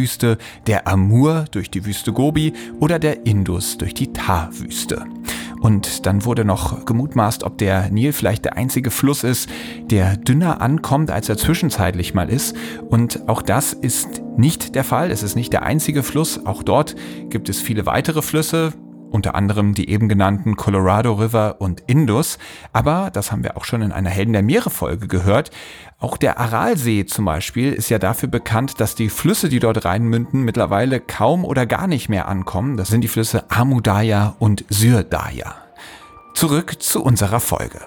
der 0.67 0.87
Amur 0.87 1.45
durch 1.51 1.71
die 1.71 1.85
Wüste 1.85 2.13
Gobi 2.13 2.53
oder 2.81 2.99
der 2.99 3.27
Indus 3.27 3.79
durch 3.79 3.95
die 3.95 4.13
Thar-Wüste. 4.13 5.05
Und 5.61 6.07
dann 6.07 6.25
wurde 6.25 6.45
noch 6.45 6.87
gemutmaßt, 6.87 7.45
ob 7.45 7.59
der 7.59 7.91
Nil 7.91 8.13
vielleicht 8.13 8.47
der 8.47 8.57
einzige 8.57 8.91
Fluss 8.91 9.25
ist, 9.25 9.49
der 9.91 10.17
dünner 10.17 10.63
ankommt, 10.63 11.11
als 11.11 11.29
er 11.29 11.37
zwischenzeitlich 11.37 12.15
mal 12.15 12.31
ist. 12.31 12.57
Und 12.89 13.29
auch 13.29 13.43
das 13.43 13.75
ist 13.75 14.23
nicht 14.39 14.75
der 14.75 14.85
Fall. 14.85 15.11
Es 15.11 15.23
ist 15.23 15.37
nicht 15.37 15.53
der 15.53 15.63
einzige 15.63 16.03
Fluss. 16.03 16.47
Auch 16.47 16.63
dort 16.63 16.97
gibt 17.29 17.51
es 17.51 17.61
viele 17.61 17.85
weitere 17.85 18.23
Flüsse, 18.23 18.73
unter 19.11 19.35
anderem 19.35 19.75
die 19.75 19.89
eben 19.91 20.09
genannten 20.09 20.57
Colorado 20.57 21.13
River 21.15 21.57
und 21.61 21.83
Indus. 21.87 22.39
Aber, 22.73 23.11
das 23.13 23.33
haben 23.33 23.43
wir 23.43 23.57
auch 23.57 23.65
schon 23.65 23.83
in 23.83 23.93
einer 23.93 24.11
Helden 24.11 24.33
der 24.33 24.43
Meere 24.43 24.71
Folge 24.71 25.09
gehört, 25.09 25.51
auch 25.99 26.17
der 26.17 26.41
Aralsee 26.41 27.05
zum 27.05 27.27
Beispiel 27.27 27.75
ist 27.75 27.91
ja 27.91 27.99
dafür 27.99 28.31
bekannt, 28.31 28.81
dass 28.81 28.95
die 28.95 29.11
Flüsse, 29.11 29.51
die 29.51 29.61
dort 29.61 29.85
reinmünden, 29.85 30.43
mittlerweile 30.43 30.99
kaum 30.99 31.45
oder 31.45 31.67
gar 31.67 31.87
nicht 31.87 32.09
mehr 32.09 32.27
ankommen. 32.27 32.79
Das 32.79 32.89
sind 32.89 33.03
die 33.03 33.09
Flüsse 33.09 33.45
Amudaya 33.51 34.35
und 34.39 34.65
Syrdaya. 34.71 35.57
Zurück 36.33 36.83
zu 36.83 37.03
unserer 37.03 37.41
Folge. 37.41 37.81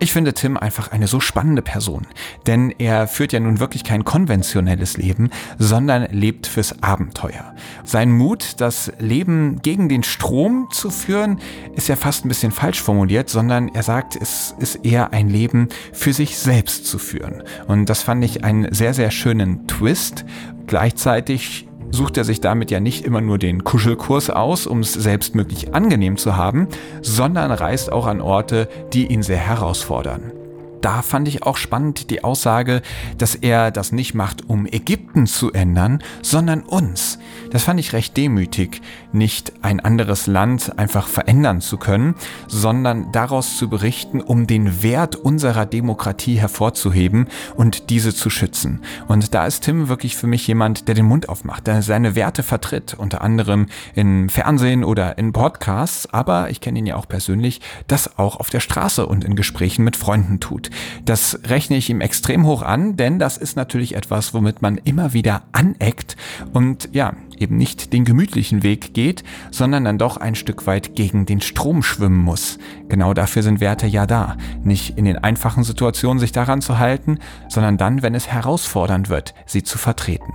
Ich 0.00 0.12
finde 0.12 0.32
Tim 0.32 0.56
einfach 0.56 0.92
eine 0.92 1.08
so 1.08 1.18
spannende 1.18 1.60
Person, 1.60 2.06
denn 2.46 2.70
er 2.78 3.08
führt 3.08 3.32
ja 3.32 3.40
nun 3.40 3.58
wirklich 3.58 3.82
kein 3.82 4.04
konventionelles 4.04 4.96
Leben, 4.96 5.30
sondern 5.58 6.06
lebt 6.12 6.46
fürs 6.46 6.84
Abenteuer. 6.84 7.54
Sein 7.82 8.12
Mut, 8.12 8.60
das 8.60 8.92
Leben 9.00 9.60
gegen 9.60 9.88
den 9.88 10.04
Strom 10.04 10.68
zu 10.70 10.90
führen, 10.90 11.40
ist 11.74 11.88
ja 11.88 11.96
fast 11.96 12.24
ein 12.24 12.28
bisschen 12.28 12.52
falsch 12.52 12.80
formuliert, 12.80 13.28
sondern 13.28 13.68
er 13.68 13.82
sagt, 13.82 14.14
es 14.14 14.54
ist 14.60 14.84
eher 14.84 15.12
ein 15.12 15.28
Leben 15.28 15.68
für 15.92 16.12
sich 16.12 16.38
selbst 16.38 16.86
zu 16.86 16.98
führen. 16.98 17.42
Und 17.66 17.90
das 17.90 18.02
fand 18.04 18.24
ich 18.24 18.44
einen 18.44 18.72
sehr, 18.72 18.94
sehr 18.94 19.10
schönen 19.10 19.66
Twist. 19.66 20.24
Gleichzeitig 20.68 21.67
sucht 21.90 22.16
er 22.16 22.24
sich 22.24 22.40
damit 22.40 22.70
ja 22.70 22.80
nicht 22.80 23.04
immer 23.04 23.20
nur 23.20 23.38
den 23.38 23.64
Kuschelkurs 23.64 24.30
aus, 24.30 24.66
um 24.66 24.80
es 24.80 24.92
selbst 24.92 25.34
möglich 25.34 25.74
angenehm 25.74 26.16
zu 26.16 26.36
haben, 26.36 26.68
sondern 27.02 27.50
reist 27.50 27.92
auch 27.92 28.06
an 28.06 28.20
Orte, 28.20 28.68
die 28.92 29.06
ihn 29.06 29.22
sehr 29.22 29.38
herausfordern. 29.38 30.37
Da 30.80 31.02
fand 31.02 31.28
ich 31.28 31.42
auch 31.42 31.56
spannend 31.56 32.10
die 32.10 32.24
Aussage, 32.24 32.82
dass 33.16 33.34
er 33.34 33.70
das 33.70 33.92
nicht 33.92 34.14
macht, 34.14 34.48
um 34.48 34.66
Ägypten 34.66 35.26
zu 35.26 35.52
ändern, 35.52 36.02
sondern 36.22 36.62
uns. 36.62 37.18
Das 37.50 37.64
fand 37.64 37.80
ich 37.80 37.92
recht 37.92 38.16
demütig, 38.16 38.82
nicht 39.12 39.52
ein 39.62 39.80
anderes 39.80 40.26
Land 40.26 40.78
einfach 40.78 41.08
verändern 41.08 41.60
zu 41.60 41.78
können, 41.78 42.14
sondern 42.46 43.10
daraus 43.12 43.56
zu 43.56 43.68
berichten, 43.68 44.20
um 44.20 44.46
den 44.46 44.82
Wert 44.82 45.16
unserer 45.16 45.66
Demokratie 45.66 46.38
hervorzuheben 46.38 47.28
und 47.56 47.90
diese 47.90 48.14
zu 48.14 48.30
schützen. 48.30 48.80
Und 49.08 49.34
da 49.34 49.46
ist 49.46 49.64
Tim 49.64 49.88
wirklich 49.88 50.16
für 50.16 50.26
mich 50.26 50.46
jemand, 50.46 50.88
der 50.88 50.94
den 50.94 51.06
Mund 51.06 51.28
aufmacht, 51.28 51.66
der 51.66 51.82
seine 51.82 52.14
Werte 52.14 52.42
vertritt, 52.42 52.94
unter 52.98 53.22
anderem 53.22 53.66
im 53.94 54.28
Fernsehen 54.28 54.84
oder 54.84 55.18
in 55.18 55.32
Podcasts, 55.32 56.12
aber 56.12 56.50
ich 56.50 56.60
kenne 56.60 56.78
ihn 56.78 56.86
ja 56.86 56.96
auch 56.96 57.08
persönlich, 57.08 57.60
das 57.86 58.18
auch 58.18 58.36
auf 58.36 58.50
der 58.50 58.60
Straße 58.60 59.06
und 59.06 59.24
in 59.24 59.36
Gesprächen 59.36 59.84
mit 59.84 59.96
Freunden 59.96 60.40
tut. 60.40 60.67
Das 61.04 61.40
rechne 61.44 61.76
ich 61.76 61.90
ihm 61.90 62.00
extrem 62.00 62.46
hoch 62.46 62.62
an, 62.62 62.96
denn 62.96 63.18
das 63.18 63.36
ist 63.36 63.56
natürlich 63.56 63.94
etwas, 63.94 64.34
womit 64.34 64.62
man 64.62 64.78
immer 64.78 65.12
wieder 65.12 65.42
aneckt 65.52 66.16
und 66.52 66.88
ja, 66.92 67.14
eben 67.38 67.56
nicht 67.56 67.92
den 67.92 68.04
gemütlichen 68.04 68.62
Weg 68.62 68.94
geht, 68.94 69.22
sondern 69.50 69.84
dann 69.84 69.98
doch 69.98 70.16
ein 70.16 70.34
Stück 70.34 70.66
weit 70.66 70.94
gegen 70.94 71.26
den 71.26 71.40
Strom 71.40 71.82
schwimmen 71.82 72.18
muss. 72.18 72.58
Genau 72.88 73.14
dafür 73.14 73.42
sind 73.42 73.60
Werte 73.60 73.86
ja 73.86 74.06
da. 74.06 74.36
Nicht 74.62 74.98
in 74.98 75.04
den 75.04 75.18
einfachen 75.18 75.64
Situationen 75.64 76.18
sich 76.18 76.32
daran 76.32 76.60
zu 76.60 76.78
halten, 76.78 77.18
sondern 77.48 77.76
dann, 77.76 78.02
wenn 78.02 78.14
es 78.14 78.28
herausfordernd 78.28 79.08
wird, 79.08 79.34
sie 79.46 79.62
zu 79.62 79.78
vertreten. 79.78 80.32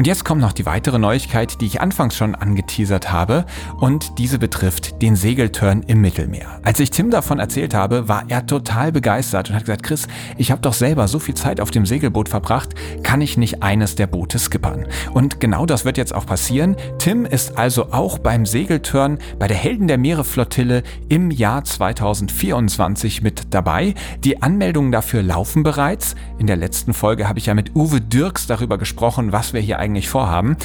Und 0.00 0.06
jetzt 0.06 0.24
kommt 0.24 0.40
noch 0.40 0.54
die 0.54 0.64
weitere 0.64 0.98
Neuigkeit, 0.98 1.60
die 1.60 1.66
ich 1.66 1.82
anfangs 1.82 2.16
schon 2.16 2.34
angeteasert 2.34 3.12
habe, 3.12 3.44
und 3.80 4.18
diese 4.18 4.38
betrifft 4.38 5.02
den 5.02 5.14
Segelturn 5.14 5.82
im 5.82 6.00
Mittelmeer. 6.00 6.58
Als 6.62 6.80
ich 6.80 6.88
Tim 6.88 7.10
davon 7.10 7.38
erzählt 7.38 7.74
habe, 7.74 8.08
war 8.08 8.24
er 8.28 8.46
total 8.46 8.92
begeistert 8.92 9.50
und 9.50 9.56
hat 9.56 9.66
gesagt, 9.66 9.82
Chris, 9.82 10.08
ich 10.38 10.50
habe 10.52 10.62
doch 10.62 10.72
selber 10.72 11.06
so 11.06 11.18
viel 11.18 11.34
Zeit 11.34 11.60
auf 11.60 11.70
dem 11.70 11.84
Segelboot 11.84 12.30
verbracht, 12.30 12.70
kann 13.02 13.20
ich 13.20 13.36
nicht 13.36 13.62
eines 13.62 13.94
der 13.94 14.06
Boote 14.06 14.38
skippern? 14.38 14.86
Und 15.12 15.38
genau 15.38 15.66
das 15.66 15.84
wird 15.84 15.98
jetzt 15.98 16.14
auch 16.14 16.24
passieren. 16.24 16.76
Tim 16.96 17.26
ist 17.26 17.58
also 17.58 17.92
auch 17.92 18.18
beim 18.18 18.46
Segelturn 18.46 19.18
bei 19.38 19.48
der 19.48 19.56
Helden 19.58 19.86
der 19.86 19.98
Meere 19.98 20.24
Flottille 20.24 20.82
im 21.10 21.30
Jahr 21.30 21.62
2024 21.62 23.20
mit 23.20 23.52
dabei. 23.52 23.92
Die 24.24 24.40
Anmeldungen 24.40 24.92
dafür 24.92 25.22
laufen 25.22 25.62
bereits. 25.62 26.14
In 26.38 26.46
der 26.46 26.56
letzten 26.56 26.94
Folge 26.94 27.28
habe 27.28 27.38
ich 27.38 27.44
ja 27.44 27.54
mit 27.54 27.76
Uwe 27.76 28.00
Dirks 28.00 28.46
darüber 28.46 28.78
gesprochen, 28.78 29.32
was 29.32 29.52
wir 29.52 29.60
hier 29.60 29.78
eigentlich 29.90 30.08
vorhaben. 30.08 30.56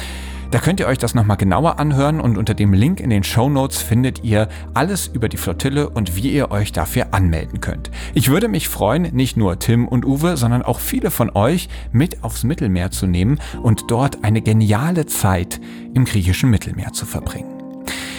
Da 0.52 0.60
könnt 0.60 0.78
ihr 0.78 0.86
euch 0.86 0.98
das 0.98 1.14
nochmal 1.14 1.36
genauer 1.36 1.80
anhören 1.80 2.20
und 2.20 2.38
unter 2.38 2.54
dem 2.54 2.72
Link 2.72 3.00
in 3.00 3.10
den 3.10 3.24
Show 3.24 3.48
Notes 3.48 3.82
findet 3.82 4.22
ihr 4.22 4.48
alles 4.74 5.08
über 5.08 5.28
die 5.28 5.36
Flottille 5.36 5.90
und 5.90 6.14
wie 6.14 6.30
ihr 6.30 6.52
euch 6.52 6.70
dafür 6.70 7.08
anmelden 7.10 7.60
könnt. 7.60 7.90
Ich 8.14 8.28
würde 8.28 8.46
mich 8.46 8.68
freuen, 8.68 9.14
nicht 9.14 9.36
nur 9.36 9.58
Tim 9.58 9.88
und 9.88 10.06
Uwe, 10.06 10.36
sondern 10.36 10.62
auch 10.62 10.78
viele 10.78 11.10
von 11.10 11.30
euch 11.30 11.68
mit 11.90 12.22
aufs 12.22 12.44
Mittelmeer 12.44 12.92
zu 12.92 13.08
nehmen 13.08 13.40
und 13.60 13.90
dort 13.90 14.22
eine 14.22 14.40
geniale 14.40 15.06
Zeit 15.06 15.60
im 15.94 16.04
griechischen 16.04 16.48
Mittelmeer 16.48 16.92
zu 16.92 17.06
verbringen. 17.06 17.56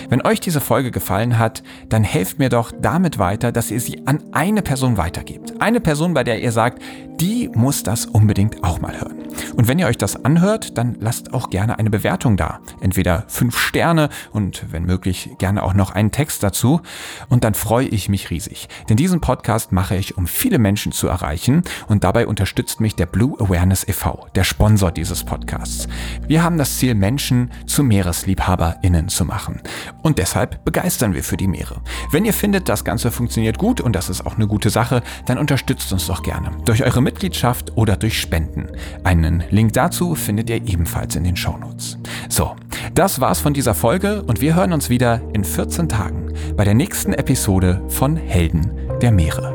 Wenn 0.09 0.25
euch 0.25 0.39
diese 0.39 0.61
Folge 0.61 0.91
gefallen 0.91 1.37
hat, 1.37 1.63
dann 1.89 2.03
helft 2.03 2.39
mir 2.39 2.49
doch 2.49 2.71
damit 2.81 3.19
weiter, 3.19 3.51
dass 3.51 3.71
ihr 3.71 3.81
sie 3.81 4.05
an 4.05 4.23
eine 4.31 4.61
Person 4.61 4.97
weitergebt. 4.97 5.55
Eine 5.59 5.81
Person, 5.81 6.13
bei 6.13 6.23
der 6.23 6.41
ihr 6.41 6.53
sagt, 6.53 6.81
die 7.19 7.49
muss 7.53 7.83
das 7.83 8.05
unbedingt 8.05 8.63
auch 8.63 8.79
mal 8.79 8.99
hören. 8.99 9.17
Und 9.55 9.67
wenn 9.67 9.79
ihr 9.79 9.87
euch 9.87 9.97
das 9.97 10.23
anhört, 10.23 10.77
dann 10.77 10.97
lasst 10.99 11.33
auch 11.33 11.49
gerne 11.49 11.79
eine 11.79 11.89
Bewertung 11.89 12.37
da. 12.37 12.59
Entweder 12.79 13.23
fünf 13.27 13.57
Sterne 13.57 14.09
und 14.31 14.65
wenn 14.71 14.83
möglich 14.83 15.31
gerne 15.37 15.63
auch 15.63 15.73
noch 15.73 15.91
einen 15.91 16.11
Text 16.11 16.43
dazu. 16.43 16.81
Und 17.29 17.43
dann 17.43 17.53
freue 17.53 17.87
ich 17.87 18.09
mich 18.09 18.29
riesig. 18.29 18.67
Denn 18.89 18.97
diesen 18.97 19.21
Podcast 19.21 19.71
mache 19.71 19.95
ich, 19.95 20.17
um 20.17 20.27
viele 20.27 20.59
Menschen 20.59 20.91
zu 20.91 21.07
erreichen. 21.07 21.63
Und 21.87 22.03
dabei 22.03 22.27
unterstützt 22.27 22.79
mich 22.79 22.95
der 22.95 23.05
Blue 23.05 23.35
Awareness 23.39 23.87
e.V., 23.87 24.27
der 24.35 24.43
Sponsor 24.43 24.91
dieses 24.91 25.23
Podcasts. 25.23 25.87
Wir 26.27 26.43
haben 26.43 26.57
das 26.57 26.77
Ziel, 26.77 26.95
Menschen 26.95 27.51
zu 27.65 27.83
MeeresliebhaberInnen 27.83 29.07
zu 29.07 29.25
machen. 29.25 29.61
Und 30.03 30.19
deshalb 30.19 30.63
begeistern 30.65 31.13
wir 31.13 31.23
für 31.23 31.37
die 31.37 31.47
Meere. 31.47 31.81
Wenn 32.11 32.25
ihr 32.25 32.33
findet, 32.33 32.69
das 32.69 32.83
Ganze 32.83 33.11
funktioniert 33.11 33.57
gut 33.57 33.81
und 33.81 33.95
das 33.95 34.09
ist 34.09 34.25
auch 34.25 34.35
eine 34.35 34.47
gute 34.47 34.69
Sache, 34.69 35.01
dann 35.25 35.37
unterstützt 35.37 35.91
uns 35.91 36.07
doch 36.07 36.23
gerne. 36.23 36.51
Durch 36.65 36.83
eure 36.83 37.01
Mitgliedschaft 37.07 37.77
oder 37.77 37.95
durch 37.95 38.19
Spenden. 38.19 38.67
Einen 39.05 39.41
Link 39.49 39.71
dazu 39.71 40.13
findet 40.13 40.49
ihr 40.49 40.57
ebenfalls 40.57 41.15
in 41.15 41.23
den 41.23 41.37
Shownotes. 41.37 41.97
So, 42.27 42.57
das 42.95 43.21
war's 43.21 43.39
von 43.39 43.53
dieser 43.53 43.73
Folge 43.73 44.23
und 44.23 44.41
wir 44.41 44.55
hören 44.55 44.73
uns 44.73 44.89
wieder 44.89 45.21
in 45.31 45.45
14 45.45 45.87
Tagen 45.87 46.33
bei 46.57 46.65
der 46.65 46.73
nächsten 46.73 47.13
Episode 47.13 47.81
von 47.87 48.17
Helden 48.17 48.71
der 49.01 49.13
Meere. 49.13 49.53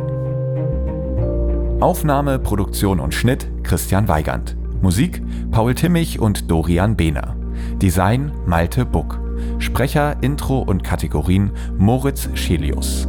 Aufnahme, 1.81 2.39
Produktion 2.39 2.99
und 3.01 3.13
Schnitt 3.13 3.47
Christian 3.65 4.09
Weigand. 4.09 4.57
Musik 4.81 5.21
Paul 5.51 5.75
Timmich 5.75 6.21
und 6.21 6.51
Dorian 6.51 6.97
Behner. 6.97 7.37
Design 7.83 8.33
Malte 8.47 8.87
Buck. 8.87 9.21
Sprecher, 9.59 10.17
Intro 10.23 10.61
und 10.61 10.83
Kategorien 10.83 11.51
Moritz 11.77 12.31
Schelius. 12.33 13.09